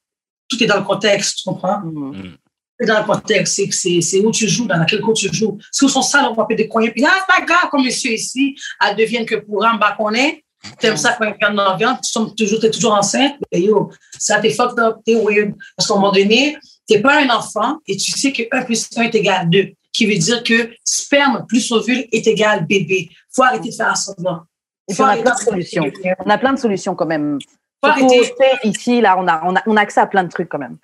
Tout 0.50 0.62
est 0.62 0.68
dans 0.68 0.78
le 0.78 0.84
contexte, 0.84 1.38
tu 1.38 1.44
comprends? 1.45 1.80
Mhm. 1.80 2.36
C'est 2.80 2.88
dans 2.88 3.00
le 3.00 3.06
contexte, 3.06 3.62
c'est, 3.72 4.20
où 4.26 4.32
tu 4.32 4.48
joues, 4.48 4.66
dans 4.66 4.84
quel 4.86 5.00
cours 5.00 5.14
tu 5.14 5.32
joues. 5.32 5.60
Si 5.72 5.86
au 5.86 5.88
son 5.88 6.02
sale, 6.02 6.26
on 6.26 6.34
va 6.34 6.45
des 6.50 6.68
coins, 6.68 6.90
puis 6.90 7.06
ah, 7.06 7.14
c'est 7.20 7.41
pas 7.41 7.45
grave, 7.45 7.70
comme 7.70 7.84
monsieur 7.84 8.12
ici, 8.12 8.56
elle 8.82 8.95
devienne 8.95 9.26
que 9.26 9.36
pour 9.36 9.64
un 9.64 9.76
bas 9.76 9.94
qu'on 9.95 10.14
est, 10.14 10.43
t'aimes 10.80 10.98
ça 10.98 11.15
quand 11.18 11.26
quelqu'un 11.26 11.57
en 11.57 11.77
vient, 11.77 11.95
tu 11.95 12.10
sommes 12.10 12.34
toujours, 12.35 12.94
enceinte, 12.94 13.35
yo, 13.52 13.91
ça 14.18 14.40
t'es 14.40 14.52
fucked 14.52 14.80
up, 14.80 14.98
t'es 15.06 15.15
weird. 15.15 15.53
Parce 15.76 15.88
qu'à 15.88 15.94
un 15.94 15.98
moment 15.98 16.11
donné, 16.11 16.57
t'es 16.88 17.02
pas 17.02 17.22
un 17.22 17.30
enfant 17.30 17.77
et 17.88 17.98
tu 17.98 18.11
sais 18.11 18.31
que 18.31 18.44
1 18.52 18.64
plus 18.64 18.90
1 18.95 19.03
est 19.03 19.15
égal 19.15 19.41
à 19.41 19.45
2, 19.45 19.72
qui 19.91 20.06
veut 20.06 20.18
dire 20.18 20.44
que 20.44 20.72
sperme 20.84 21.45
plus 21.48 21.72
ovule 21.72 22.06
est 22.11 22.27
égal 22.27 22.65
bébé. 22.65 23.10
Faut 23.31 23.44
arrêter 23.44 23.69
de 23.69 23.76
faire 23.76 23.95
semblant. 23.95 24.41
On 24.90 25.03
a 25.03 25.07
arrêter 25.07 25.23
plein 25.23 25.35
de 25.35 25.40
solutions. 25.40 25.91
On 26.26 26.30
a 26.30 26.38
plein 26.38 26.53
de 26.53 26.60
solutions 26.60 26.95
quand 26.95 27.06
même. 27.06 27.38
Faut 27.84 27.90
arrêter. 27.90 28.34
tu 28.61 28.68
ici, 28.69 29.02
là, 29.02 29.15
on 29.18 29.27
a, 29.27 29.41
on, 29.45 29.56
a, 29.56 29.61
on 29.68 29.77
a 29.77 29.81
accès 29.81 30.02
à 30.02 30.07
plein 30.07 30.23
de 30.23 30.30
trucs 30.30 30.49
quand 30.49 30.60
même. 30.60 30.77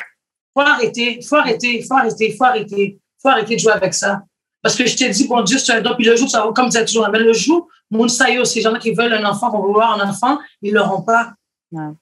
faut 0.53 0.61
arrêter, 0.61 1.19
faut 1.21 1.35
arrêter, 1.35 1.83
faut 1.83 1.95
arrêter, 1.95 2.35
faut 2.37 2.45
arrêter, 2.45 2.99
faut 3.21 3.29
arrêter 3.29 3.55
de 3.55 3.59
jouer 3.59 3.73
avec 3.73 3.93
ça. 3.93 4.21
Parce 4.61 4.75
que 4.75 4.85
je 4.85 4.95
t'ai 4.95 5.09
dit, 5.09 5.27
bon 5.27 5.41
Dieu, 5.41 5.57
c'est 5.57 5.73
un 5.73 5.81
don, 5.81 5.95
puis 5.95 6.05
le 6.05 6.15
jour, 6.15 6.29
ça 6.29 6.45
va, 6.45 6.51
comme 6.51 6.67
disait 6.67 6.85
toujours, 6.85 7.07
mais 7.09 7.19
le 7.19 7.33
jour, 7.33 7.67
mon 7.91 8.07
sayo, 8.07 8.45
ces 8.45 8.61
gens-là 8.61 8.79
qui 8.79 8.91
veulent 8.91 9.13
un 9.13 9.25
enfant, 9.25 9.51
vont 9.51 9.61
vouloir 9.61 9.99
un 9.99 10.09
enfant, 10.09 10.39
ils 10.61 10.73
l'auront 10.73 11.01
pas. 11.01 11.33
Ouais. 11.71 11.93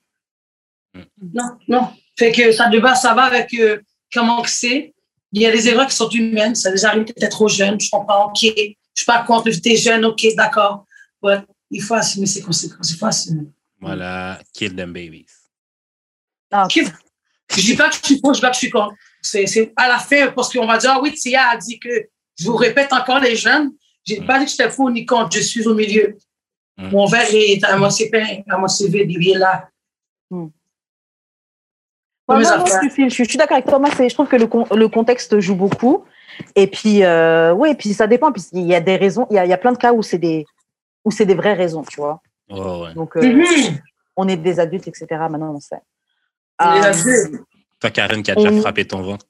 Non, 1.33 1.57
non. 1.67 1.89
Fait 2.17 2.31
que 2.31 2.51
ça, 2.51 2.69
de 2.69 2.79
base, 2.79 3.01
ça 3.01 3.13
va 3.13 3.23
avec 3.23 3.53
euh, 3.53 3.79
comment 4.13 4.41
que 4.41 4.49
c'est. 4.49 4.93
Il 5.31 5.41
y 5.41 5.45
a 5.45 5.51
des 5.51 5.67
erreurs 5.67 5.87
qui 5.87 5.95
sont 5.95 6.09
humaines, 6.09 6.55
ça 6.55 6.71
les 6.71 6.85
arrive 6.85 7.03
peut-être 7.03 7.31
trop 7.31 7.47
jeune, 7.47 7.79
je 7.79 7.89
comprends, 7.89 8.27
ok. 8.27 8.39
Je 8.41 9.03
suis 9.03 9.05
pas 9.05 9.23
contre, 9.23 9.49
t'es 9.61 9.75
jeune, 9.75 10.05
ok, 10.05 10.25
d'accord. 10.35 10.85
Ouais, 11.21 11.39
il 11.69 11.81
faut 11.81 11.93
assumer 11.93 12.25
ses 12.25 12.41
conséquences, 12.41 12.91
il 12.91 12.97
faut 12.97 13.05
assumer. 13.05 13.47
Voilà, 13.79 14.39
kill 14.53 14.75
them 14.75 14.93
babies. 14.93 15.27
Ah, 16.51 16.65
Ok. 16.65 16.83
Je 17.49 17.61
dis 17.61 17.75
pas 17.75 17.89
que 17.89 17.95
je 17.95 18.03
suis 18.03 18.19
pour, 18.19 18.33
je 18.33 18.39
dis 18.39 18.41
pas 18.41 18.49
que 18.49 18.55
je 18.55 18.59
suis 18.59 18.69
contre. 18.69 18.93
C'est, 19.21 19.47
c'est 19.47 19.71
à 19.75 19.87
la 19.87 19.99
fin, 19.99 20.31
parce 20.31 20.51
qu'on 20.51 20.67
va 20.67 20.77
dire, 20.77 20.91
ah 20.93 20.99
oui, 21.01 21.13
Tia 21.13 21.49
a 21.49 21.57
dit 21.57 21.79
que, 21.79 22.09
je 22.39 22.45
vous 22.45 22.55
répète 22.55 22.91
encore 22.93 23.19
les 23.19 23.35
jeunes, 23.35 23.71
j'ai 24.07 24.21
pas 24.21 24.39
dit 24.39 24.45
que 24.45 24.51
j'étais 24.51 24.69
pour 24.69 24.89
ni 24.89 25.05
contre, 25.05 25.35
je 25.35 25.41
suis 25.41 25.67
au 25.67 25.73
milieu. 25.75 26.17
Mm. 26.77 26.89
Mon 26.91 27.05
verre 27.07 27.27
est 27.31 27.63
à 27.65 27.75
moitié 27.77 28.09
plein, 28.09 28.41
à 28.49 28.57
moitié 28.57 28.87
vide, 28.87 29.11
il 29.11 29.29
est 29.31 29.37
là. 29.37 29.67
Moi, 32.29 32.39
moi, 32.41 32.51
affaires. 32.51 32.81
je 33.09 33.09
suis, 33.23 33.37
d'accord 33.37 33.55
avec 33.55 33.67
toi. 33.67 33.79
Moi, 33.79 33.89
je 33.97 34.13
trouve 34.13 34.27
que 34.27 34.35
le, 34.35 34.47
con- 34.47 34.67
le 34.75 34.89
contexte 34.89 35.39
joue 35.39 35.55
beaucoup. 35.55 36.03
Et 36.55 36.67
puis, 36.67 37.03
euh, 37.03 37.53
ouais, 37.53 37.73
puis 37.73 37.93
ça 37.93 38.05
dépend. 38.05 38.31
Puis 38.33 38.43
il 38.51 38.67
y 38.67 38.75
a 38.75 38.81
des 38.81 38.97
raisons. 38.97 39.27
Il 39.31 39.35
y 39.35 39.39
a, 39.39 39.45
il 39.45 39.49
y 39.49 39.53
a 39.53 39.57
plein 39.57 39.71
de 39.71 39.77
cas 39.77 39.93
où 39.93 40.03
c'est 40.03 40.17
des, 40.17 40.45
où 41.05 41.11
c'est 41.11 41.25
des 41.25 41.35
vraies 41.35 41.53
raisons, 41.53 41.83
tu 41.83 41.95
vois. 42.01 42.21
Oh, 42.49 42.83
ouais. 42.85 42.93
Donc, 42.93 43.15
euh, 43.15 43.21
Mhm. 43.21 43.79
on 44.17 44.27
est 44.27 44.35
des 44.35 44.59
adultes, 44.59 44.87
etc. 44.89 45.05
Maintenant, 45.11 45.53
on 45.55 45.59
sait. 45.61 45.81
Euh. 46.61 47.37
Toi, 47.79 47.89
Karen, 47.91 48.21
qui 48.21 48.31
a 48.31 48.35
déjà 48.35 48.51
on- 48.51 48.61
frappé 48.61 48.85
ton 48.85 49.01
ventre. 49.01 49.25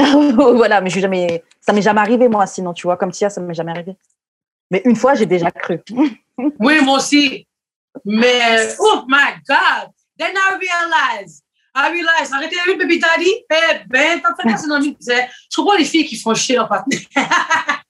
voilà, 0.34 0.80
mais 0.80 0.88
je 0.88 0.94
suis 0.94 1.00
jamais, 1.00 1.44
ça 1.60 1.72
m'est 1.72 1.82
jamais 1.82 2.00
arrivé 2.00 2.28
moi. 2.28 2.46
Sinon, 2.46 2.72
tu 2.72 2.86
vois, 2.86 2.96
comme 2.96 3.10
Tia, 3.10 3.30
ça 3.30 3.40
m'est 3.40 3.54
jamais 3.54 3.72
arrivé. 3.72 3.96
Mais 4.70 4.82
une 4.84 4.96
fois, 4.96 5.14
j'ai 5.14 5.26
déjà 5.26 5.50
cru. 5.50 5.80
Oui, 6.58 6.80
moi 6.82 6.96
aussi. 6.96 7.46
Mais, 8.02 8.74
oh 8.78 9.04
my 9.06 9.34
God! 9.46 9.90
Then 10.16 10.32
I 10.34 10.56
realize, 10.58 11.42
I 11.74 11.90
realize, 11.90 12.32
arrêtez 12.32 12.56
la 12.56 12.74
baby 12.74 12.98
daddy. 12.98 13.30
Eh 13.50 13.84
ben, 13.86 14.22
t'as 14.22 14.34
fait 14.42 14.56
ça 14.56 14.66
dans 14.66 14.78
disait, 14.78 15.28
Je 15.50 15.56
comprends 15.56 15.76
les 15.76 15.84
filles 15.84 16.06
qui 16.06 16.16
font 16.18 16.34
chier 16.34 16.56
leur 16.56 16.66
partenaire. 16.66 17.02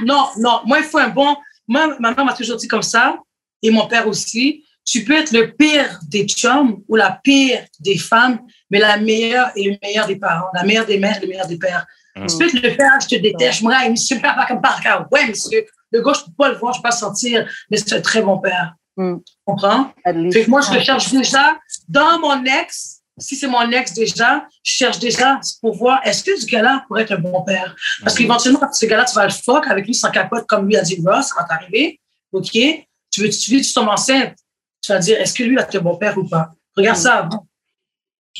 non, 0.00 0.30
non, 0.38 0.62
moi, 0.64 0.78
il 0.80 0.84
faut 0.84 0.98
un 0.98 1.08
bon. 1.08 1.36
Moi, 1.68 1.96
ma 2.00 2.12
mère 2.12 2.24
m'a 2.24 2.32
toujours 2.32 2.56
dit 2.56 2.66
comme 2.66 2.82
ça, 2.82 3.16
et 3.62 3.70
mon 3.70 3.86
père 3.86 4.08
aussi. 4.08 4.64
Tu 4.84 5.04
peux 5.04 5.16
être 5.16 5.32
le 5.32 5.52
pire 5.52 6.00
des 6.08 6.26
chums 6.26 6.82
ou 6.88 6.96
la 6.96 7.20
pire 7.22 7.64
des 7.78 7.98
femmes, 7.98 8.40
mais 8.70 8.78
la 8.78 8.96
meilleure 8.96 9.50
et 9.54 9.64
le 9.64 9.76
meilleur 9.82 10.06
des 10.06 10.16
parents, 10.16 10.48
la 10.54 10.64
meilleure 10.64 10.86
des 10.86 10.98
mères 10.98 11.18
et 11.18 11.20
le 11.20 11.28
meilleur 11.28 11.46
des 11.46 11.58
pères. 11.58 11.86
Mm. 12.16 12.26
Tu 12.26 12.36
peux 12.38 12.46
être 12.46 12.54
le 12.54 12.76
père, 12.76 12.98
je 13.00 13.08
te 13.08 13.14
déteste, 13.20 13.62
moi, 13.62 13.76
il 13.84 13.92
me 13.92 13.96
super 13.96 14.34
pas 14.34 14.46
comme 14.46 14.60
par 14.60 14.80
cas. 14.80 15.06
Ouais, 15.12 15.26
monsieur, 15.26 15.64
le 15.92 16.02
gars, 16.02 16.12
je 16.14 16.24
peux 16.24 16.32
pas 16.36 16.48
le 16.50 16.56
voir, 16.56 16.72
je 16.72 16.78
peux 16.78 16.88
pas 16.88 16.94
le 16.94 16.98
sentir, 16.98 17.48
mais 17.70 17.76
c'est 17.76 17.92
un 17.94 18.00
très 18.00 18.22
bon 18.22 18.38
père. 18.38 18.74
Mm. 18.96 19.18
Tu 19.18 19.34
comprends? 19.44 19.92
At 20.04 20.12
least. 20.12 20.36
Fait 20.36 20.44
que 20.44 20.50
moi, 20.50 20.60
je 20.60 20.72
le 20.72 20.80
cherche 20.80 21.10
déjà 21.10 21.58
dans 21.88 22.18
mon 22.18 22.44
ex. 22.44 22.96
Si 23.18 23.36
c'est 23.36 23.48
mon 23.48 23.70
ex 23.70 23.92
déjà, 23.92 24.46
je 24.62 24.72
cherche 24.72 24.98
déjà 24.98 25.38
pour 25.60 25.76
voir 25.76 26.00
est-ce 26.04 26.24
que 26.24 26.34
ce 26.40 26.46
gars-là 26.46 26.84
pourrait 26.88 27.02
être 27.02 27.12
un 27.12 27.18
bon 27.18 27.42
père? 27.42 27.76
Parce 28.02 28.16
qu'éventuellement, 28.16 28.60
quand 28.60 28.72
ce 28.72 28.86
gars-là, 28.86 29.04
tu 29.04 29.14
vas 29.14 29.26
le 29.26 29.32
fuck 29.32 29.66
avec 29.66 29.86
lui 29.86 29.94
sans 29.94 30.10
capote, 30.10 30.46
comme 30.46 30.66
lui 30.66 30.76
a 30.76 30.82
dit 30.82 30.98
Ross, 31.04 31.26
ça 31.26 31.34
va 31.40 31.44
t'arriver. 31.44 32.00
OK? 32.32 32.50
Tu 32.50 33.20
veux, 33.20 33.28
tu 33.28 33.54
veux, 33.54 33.60
tu 33.60 33.72
tombes 33.74 33.88
enceinte? 33.88 34.34
Tu 34.82 34.92
vas 34.92 34.98
dire 34.98 35.20
est-ce 35.20 35.34
que 35.34 35.42
lui, 35.42 35.56
est 35.58 35.74
un 35.76 35.80
bon 35.80 35.96
père 35.96 36.16
ou 36.18 36.24
pas? 36.26 36.52
Regarde 36.76 36.98
Mm. 36.98 37.00
ça 37.00 37.14
avant. 37.18 37.46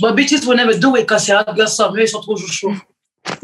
But 0.00 0.14
bitches 0.14 0.46
will 0.46 0.56
never 0.56 0.78
do 0.78 0.96
it 0.96 1.06
quand 1.08 1.18
c'est 1.18 1.32
gars, 1.32 1.66
ça, 1.66 1.90
mais 1.94 2.04
ils 2.04 2.08
sont 2.08 2.20
trop 2.20 2.36
chauds. 2.36 2.74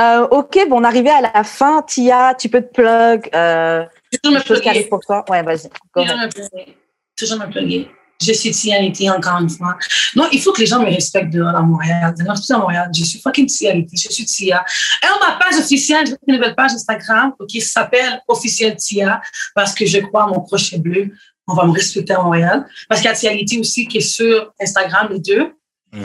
Euh, 0.00 0.26
ok, 0.30 0.58
bon, 0.68 0.80
on 0.80 0.84
est 0.84 0.86
arrivé 0.86 1.10
à 1.10 1.20
la 1.20 1.44
fin. 1.44 1.82
Tia, 1.82 2.34
tu 2.34 2.48
peux 2.48 2.62
te 2.62 2.72
plug. 2.72 3.28
Euh, 3.34 3.84
Toujours 4.22 4.38
me 4.38 4.42
plugger. 4.42 4.84
pour 4.88 5.00
toi. 5.00 5.22
Ouais, 5.28 5.42
vas-y. 5.42 5.68
Toujours 5.94 6.16
me 6.16 6.28
plugger. 6.30 6.76
Toujours 7.16 7.38
me 7.38 7.46
plugger. 7.46 7.90
Je 8.20 8.32
suis 8.32 8.50
Tianity 8.50 9.10
encore 9.10 9.40
une 9.40 9.50
fois. 9.50 9.76
Non, 10.14 10.28
il 10.32 10.40
faut 10.40 10.52
que 10.52 10.60
les 10.60 10.66
gens 10.66 10.80
me 10.80 10.86
respectent 10.86 11.32
dehors 11.32 11.54
à 11.54 11.62
Montréal. 11.62 12.14
D'ailleurs, 12.16 12.36
je 12.36 12.42
suis 12.42 12.54
à 12.54 12.58
Montréal. 12.58 12.90
Je 12.96 13.04
suis 13.04 13.20
fucking 13.20 13.46
Tianity. 13.46 13.96
Je 13.96 14.12
suis 14.12 14.24
Tia. 14.24 14.64
Et 15.02 15.06
on 15.06 15.24
ma 15.24 15.36
page 15.36 15.58
officielle, 15.58 16.06
j'ai 16.06 16.14
une 16.26 16.34
nouvelle 16.36 16.54
page 16.54 16.72
Instagram 16.72 17.32
qui 17.48 17.60
s'appelle 17.60 18.20
Officiel 18.28 18.76
Tia 18.76 19.20
parce 19.54 19.74
que 19.74 19.86
je 19.86 19.98
crois 19.98 20.24
à 20.24 20.26
mon 20.28 20.40
crochet 20.40 20.78
bleu. 20.78 21.10
On 21.48 21.54
va 21.54 21.66
me 21.66 21.72
respecter 21.72 22.12
à 22.12 22.22
Montréal. 22.22 22.66
Parce 22.88 23.00
qu'il 23.00 23.10
y 23.10 23.12
a 23.12 23.16
Tianity 23.16 23.58
aussi 23.58 23.86
qui 23.86 23.98
est 23.98 24.00
sur 24.00 24.52
Instagram, 24.60 25.08
les 25.10 25.20
deux. 25.20 25.52
Mhm. 25.92 26.04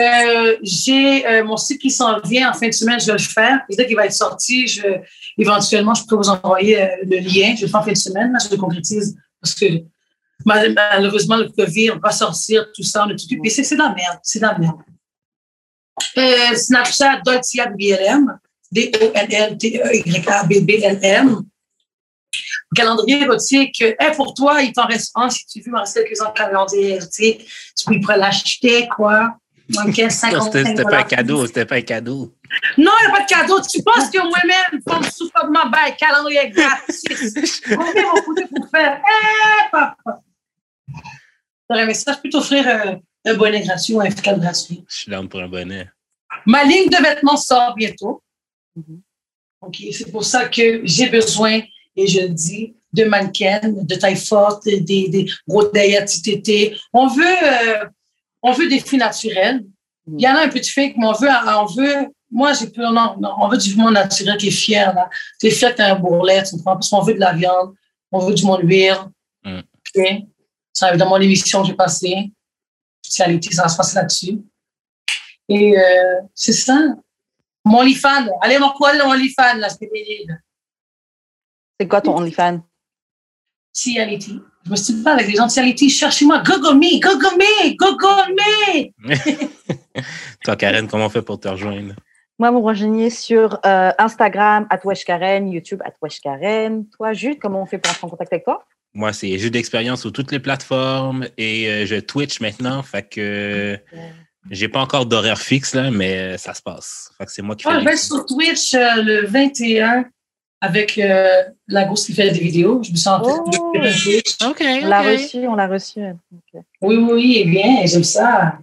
Euh, 0.00 0.56
j'ai 0.62 1.24
euh, 1.24 1.44
mon 1.44 1.56
site 1.56 1.80
qui 1.80 1.90
s'en 1.90 2.18
vient 2.20 2.50
en 2.50 2.54
fin 2.54 2.66
de 2.66 2.72
semaine, 2.72 2.98
je 2.98 3.06
vais 3.06 3.12
le 3.12 3.18
faire. 3.18 3.60
Et 3.68 3.76
dès 3.76 3.86
qu'il 3.86 3.94
va 3.94 4.06
être 4.06 4.12
sorti, 4.12 4.66
je, 4.66 4.82
éventuellement, 5.38 5.94
je 5.94 6.04
peux 6.04 6.16
vous 6.16 6.28
envoyer 6.28 6.82
euh, 6.82 6.88
le 7.04 7.18
lien. 7.18 7.54
Je 7.56 7.62
le 7.62 7.68
fais 7.68 7.76
en 7.76 7.82
fin 7.82 7.92
de 7.92 7.96
semaine, 7.96 8.32
là, 8.32 8.38
je 8.44 8.50
le 8.50 8.56
concrétise 8.56 9.16
parce 9.40 9.54
que 9.54 9.66
malheureusement, 10.48 11.36
le 11.36 11.48
COVID, 11.48 11.90
on 11.90 11.94
ne 11.94 11.98
peut 11.98 12.02
pas 12.02 12.12
sortir, 12.12 12.66
tout 12.74 12.82
ça, 12.82 13.04
on 13.06 13.10
a 13.10 13.14
tout 13.14 13.26
puis 13.40 13.50
c'est 13.50 13.74
de 13.74 13.78
la 13.78 13.94
merde, 13.94 14.18
c'est 14.22 14.38
de 14.38 14.44
la 14.44 14.58
merde. 14.58 14.76
Euh, 16.16 16.54
Snapchat, 16.54 17.20
Dolcia 17.24 17.66
BLM, 17.66 18.38
D-O-L-L-T-E-Y-A-B-B-L-M. 18.70 21.42
Calendrier 22.74 23.22
érotique, 23.22 23.80
hey, 23.80 24.12
pour 24.14 24.34
toi, 24.34 24.60
il 24.62 24.72
t'en 24.72 24.84
reste 24.86 25.12
un. 25.14 25.30
Si 25.30 25.46
tu 25.46 25.62
veux, 25.62 25.74
reste 25.76 25.94
quelques-uns 25.94 26.28
de 26.28 26.34
calendrier 26.34 26.96
érotique. 26.96 27.48
Tu 27.76 27.84
peux 27.86 27.98
pourrais 28.00 28.18
l'acheter, 28.18 28.86
quoi. 28.88 29.36
Dans 29.70 29.84
15, 29.92 30.22
Non, 30.32 30.40
50, 30.40 30.52
C'était 30.52 30.82
pas 30.82 30.98
un 30.98 31.02
cadeau, 31.04 31.46
c'était 31.46 31.64
pas 31.64 31.76
un 31.76 31.82
cadeau. 31.82 32.34
Non, 32.76 32.90
il 33.00 33.06
n'y 33.06 33.12
a 33.12 33.16
pas 33.16 33.22
de 33.22 33.28
cadeau. 33.28 33.60
Tu 33.60 33.80
penses 33.82 34.10
que 34.10 34.18
moi-même, 34.18 34.82
comme 34.86 35.04
sous 35.04 35.30
ma 35.50 35.64
bail, 35.66 35.96
calendrier 35.96 36.50
gratis. 36.50 37.04
Combien 37.68 38.02
vont 38.02 38.20
coûter 38.22 38.44
pour 38.54 38.68
faire? 38.70 39.00
Eh, 39.00 39.70
papa! 39.70 40.20
T'aurais 41.68 41.82
aimé 41.82 41.94
ça, 41.94 42.12
je 42.14 42.20
peux 42.22 42.30
t'offrir 42.30 42.66
un 43.24 43.34
bonnet 43.34 43.62
gratuit 43.62 43.94
ou 43.94 44.00
un 44.00 44.10
fiscal 44.10 44.40
gratuit. 44.40 44.84
Je 44.88 44.96
suis 44.96 45.10
down 45.10 45.28
pour 45.28 45.40
un 45.40 45.48
bonnet. 45.48 45.88
Ma 46.46 46.64
ligne 46.64 46.88
de 46.88 47.02
vêtements 47.02 47.36
sort 47.36 47.74
bientôt. 47.74 48.22
Mhm. 48.76 49.00
OK, 49.60 49.76
c'est 49.92 50.10
pour 50.10 50.24
ça 50.24 50.48
que 50.48 50.80
j'ai 50.84 51.08
besoin, 51.08 51.60
et 51.96 52.06
je 52.06 52.20
le 52.20 52.28
dis, 52.28 52.74
de 52.92 53.04
mannequins, 53.04 53.60
de 53.64 53.94
taille 53.96 54.16
forte, 54.16 54.64
des, 54.64 54.80
des 54.80 55.30
gros 55.46 55.64
tétés. 55.64 56.76
On 56.92 57.08
veut, 57.08 57.24
euh, 57.24 57.84
on 58.42 58.52
veut 58.52 58.68
des 58.68 58.80
filles 58.80 59.00
naturelles. 59.00 59.64
Il 60.06 60.22
y 60.22 60.28
en 60.28 60.36
a 60.36 60.44
un 60.44 60.48
peu 60.48 60.60
de 60.60 60.64
fake, 60.64 60.94
mais 60.96 61.06
on 61.06 61.12
veut, 61.12 61.28
on 61.28 61.66
veut, 61.66 62.06
moi, 62.30 62.52
j'ai 62.54 62.68
plus, 62.68 62.82
non, 62.82 63.16
non, 63.20 63.34
on 63.40 63.48
veut 63.48 63.58
du 63.58 63.74
monde 63.76 63.94
naturel 63.94 64.38
qui 64.38 64.48
est 64.48 64.52
fier, 64.52 64.94
là. 64.94 65.10
Qui 65.38 65.48
est 65.48 65.50
fier 65.50 65.72
que 65.72 65.78
t'as 65.78 65.92
un 65.94 65.98
bourrelet, 65.98 66.42
tu 66.44 66.56
comprends? 66.56 66.74
Parce 66.74 66.88
qu'on 66.88 67.02
veut 67.02 67.14
de 67.14 67.20
la 67.20 67.34
viande, 67.34 67.74
on 68.10 68.20
veut 68.20 68.34
du 68.34 68.44
monde 68.44 68.60
huile. 68.62 68.96
Mm. 69.44 69.58
OK? 69.58 70.22
Ça, 70.78 70.96
dans 70.96 71.08
mon 71.08 71.16
émission, 71.16 71.64
j'ai 71.64 71.74
passé. 71.74 72.30
Spécialité, 73.02 73.52
ça 73.52 73.62
va 73.62 73.68
se 73.68 73.76
passer 73.76 73.96
là-dessus. 73.96 74.38
Et 75.48 75.76
euh, 75.76 76.20
c'est 76.36 76.52
ça. 76.52 76.94
Mon 77.64 77.80
OnlyFans. 77.80 78.28
Allez, 78.40 78.60
mon 78.60 78.70
quoi, 78.70 78.92
mon 78.94 79.10
OnlyFans, 79.10 79.56
là, 79.56 79.70
c'est. 79.70 79.90
C'est 81.80 81.88
quoi 81.88 82.00
ton 82.00 82.16
OnlyFans? 82.16 82.60
Reality. 83.86 84.40
Je 84.64 84.70
me 84.70 84.76
suis 84.76 84.94
dit, 84.94 85.02
pas 85.02 85.14
avec 85.14 85.26
les 85.26 85.34
gens 85.34 85.48
de 85.48 85.52
Reality, 85.52 85.90
cherchez-moi, 85.90 86.44
Google 86.44 86.78
me, 86.78 87.00
Google 87.00 87.36
me, 87.36 87.76
Google 87.76 88.34
me. 88.38 90.02
Toi, 90.44 90.54
Karen, 90.54 90.86
comment 90.86 91.06
on 91.06 91.10
fait 91.10 91.22
pour 91.22 91.40
te 91.40 91.48
rejoindre? 91.48 91.94
Moi, 92.38 92.52
vous 92.52 92.62
rejoignez 92.62 93.10
sur 93.10 93.58
euh, 93.66 93.90
Instagram, 93.98 94.68
Karen, 95.04 95.48
YouTube, 95.48 95.82
Karen. 96.22 96.88
Toi, 96.90 97.12
Jude, 97.14 97.40
comment 97.40 97.62
on 97.62 97.66
fait 97.66 97.78
pour 97.78 97.90
entrer 97.90 98.06
en 98.06 98.10
contact 98.10 98.32
avec 98.32 98.44
toi? 98.44 98.64
Moi, 98.94 99.12
c'est 99.12 99.38
jeu 99.38 99.50
d'expérience 99.50 100.00
sur 100.00 100.12
toutes 100.12 100.32
les 100.32 100.40
plateformes 100.40 101.26
et 101.36 101.68
euh, 101.68 101.86
je 101.86 101.96
Twitch 101.96 102.40
maintenant. 102.40 102.82
Fait 102.82 103.08
que 103.08 103.78
j'ai 104.50 104.68
pas 104.68 104.80
encore 104.80 105.06
d'horaire 105.06 105.40
fixe, 105.40 105.74
là, 105.74 105.90
mais 105.90 106.38
ça 106.38 106.54
se 106.54 106.62
passe. 106.62 107.10
Fait 107.18 107.26
que 107.26 107.32
c'est 107.32 107.42
moi 107.42 107.54
qui 107.54 107.64
fais. 107.64 107.80
je 107.80 107.84
vais 107.84 107.96
sur 107.96 108.24
Twitch 108.24 108.74
euh, 108.74 109.02
le 109.02 109.26
21 109.26 110.06
avec 110.60 110.98
euh, 110.98 111.44
la 111.68 111.84
grosse 111.84 112.06
qui 112.06 112.14
fait 112.14 112.30
des 112.30 112.40
vidéos. 112.40 112.82
Je 112.82 112.90
me 112.90 112.96
sens 112.96 113.20
oh. 113.24 113.50
OK. 114.46 114.60
On 114.60 114.86
l'a 114.86 115.02
reçu, 115.02 115.46
on 115.46 115.54
l'a 115.54 115.66
reçu. 115.66 116.00
Oui, 116.80 116.96
oui, 116.96 117.38
et 117.38 117.44
bien, 117.44 117.84
j'aime 117.84 118.04
ça. 118.04 118.58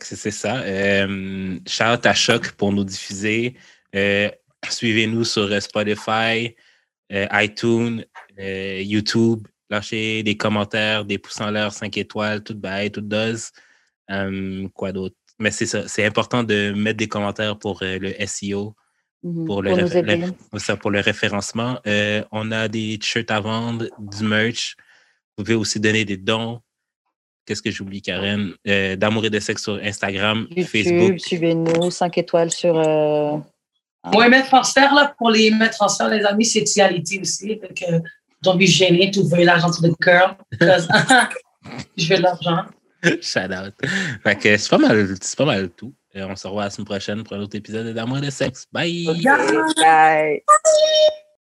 C'est 0.00 0.30
ça. 0.30 0.56
Euh, 0.56 1.58
shout 1.66 2.04
à 2.04 2.14
Choc 2.14 2.52
pour 2.52 2.72
nous 2.72 2.84
diffuser. 2.84 3.54
Euh, 3.94 4.28
suivez-nous 4.68 5.24
sur 5.24 5.62
Spotify, 5.62 6.54
iTunes, 7.10 8.04
YouTube. 8.38 9.46
Lâchez 9.68 10.22
des 10.22 10.36
commentaires, 10.36 11.04
des 11.04 11.18
pouces 11.18 11.40
en 11.40 11.50
l'air, 11.50 11.72
5 11.72 11.96
étoiles, 11.96 12.42
tout 12.42 12.54
bye, 12.54 12.90
tout 12.90 13.00
does. 13.00 13.50
quoi 14.74 14.92
d'autre? 14.92 15.16
Mais 15.38 15.50
c'est 15.50 15.66
ça. 15.66 15.88
C'est 15.88 16.04
important 16.04 16.44
de 16.44 16.72
mettre 16.72 16.98
des 16.98 17.08
commentaires 17.08 17.58
pour 17.58 17.80
le 17.82 18.14
SEO. 18.26 18.74
Mhm. 19.26 19.44
pour, 19.44 19.62
le 19.62 19.74
ça, 20.58 20.76
pour 20.76 20.90
le 20.90 21.00
référencement. 21.00 21.80
Euh, 21.86 22.22
on 22.30 22.52
a 22.52 22.68
des 22.68 22.98
t-shirts 22.98 23.30
à 23.30 23.40
vendre, 23.40 23.86
du 23.98 24.24
merch. 24.24 24.76
Vous 25.36 25.44
pouvez 25.44 25.56
aussi 25.56 25.80
donner 25.80 26.04
des 26.04 26.16
dons. 26.16 26.60
Qu'est-ce 27.44 27.62
que 27.62 27.70
j'oublie, 27.70 28.02
Karen? 28.02 28.52
Euh, 28.66 28.96
d'amour 28.96 29.24
et 29.26 29.30
de 29.30 29.40
sexe 29.40 29.64
sur 29.64 29.74
Instagram, 29.82 30.46
YouTube, 30.50 30.66
Facebook. 30.66 31.20
Suivez-nous, 31.20 31.90
5 31.90 32.18
étoiles 32.18 32.52
sur. 32.52 32.78
Euh... 32.78 33.38
Moi, 34.12 34.28
mettre 34.28 34.46
transfert, 34.46 34.94
là, 34.94 35.14
pour 35.18 35.30
les 35.30 35.50
mettre 35.50 35.76
transfert, 35.76 36.08
les 36.08 36.24
amis, 36.24 36.44
c'est 36.44 36.62
Tiality 36.62 37.20
aussi. 37.20 37.56
Donc, 37.56 37.82
euh, 37.88 38.00
don't 38.42 38.58
be 38.58 38.66
gêné, 38.66 39.10
tu 39.10 39.22
veux 39.22 39.44
l'argent 39.44 39.68
de 39.68 39.92
girl. 40.02 40.36
je 41.96 42.08
veux 42.08 42.16
de 42.18 42.22
l'argent. 42.22 42.64
Shout 43.20 43.52
out. 43.52 43.74
Fait 44.22 44.36
que 44.36 44.56
c'est 44.56 44.70
pas 44.70 44.78
mal, 44.78 45.14
c'est 45.20 45.36
pas 45.36 45.44
mal 45.44 45.70
tout. 45.70 45.94
Et 46.14 46.22
on 46.22 46.34
se 46.34 46.46
revoit 46.46 46.64
la 46.64 46.70
semaine 46.70 46.86
prochaine 46.86 47.24
pour 47.24 47.36
un 47.36 47.40
autre 47.40 47.56
épisode 47.56 47.92
d'Amour 47.94 48.18
et 48.18 48.22
de 48.22 48.30
sexe. 48.30 48.66
Bye! 48.72 49.06
Bye! 49.06 49.22
Bye. 49.76 50.42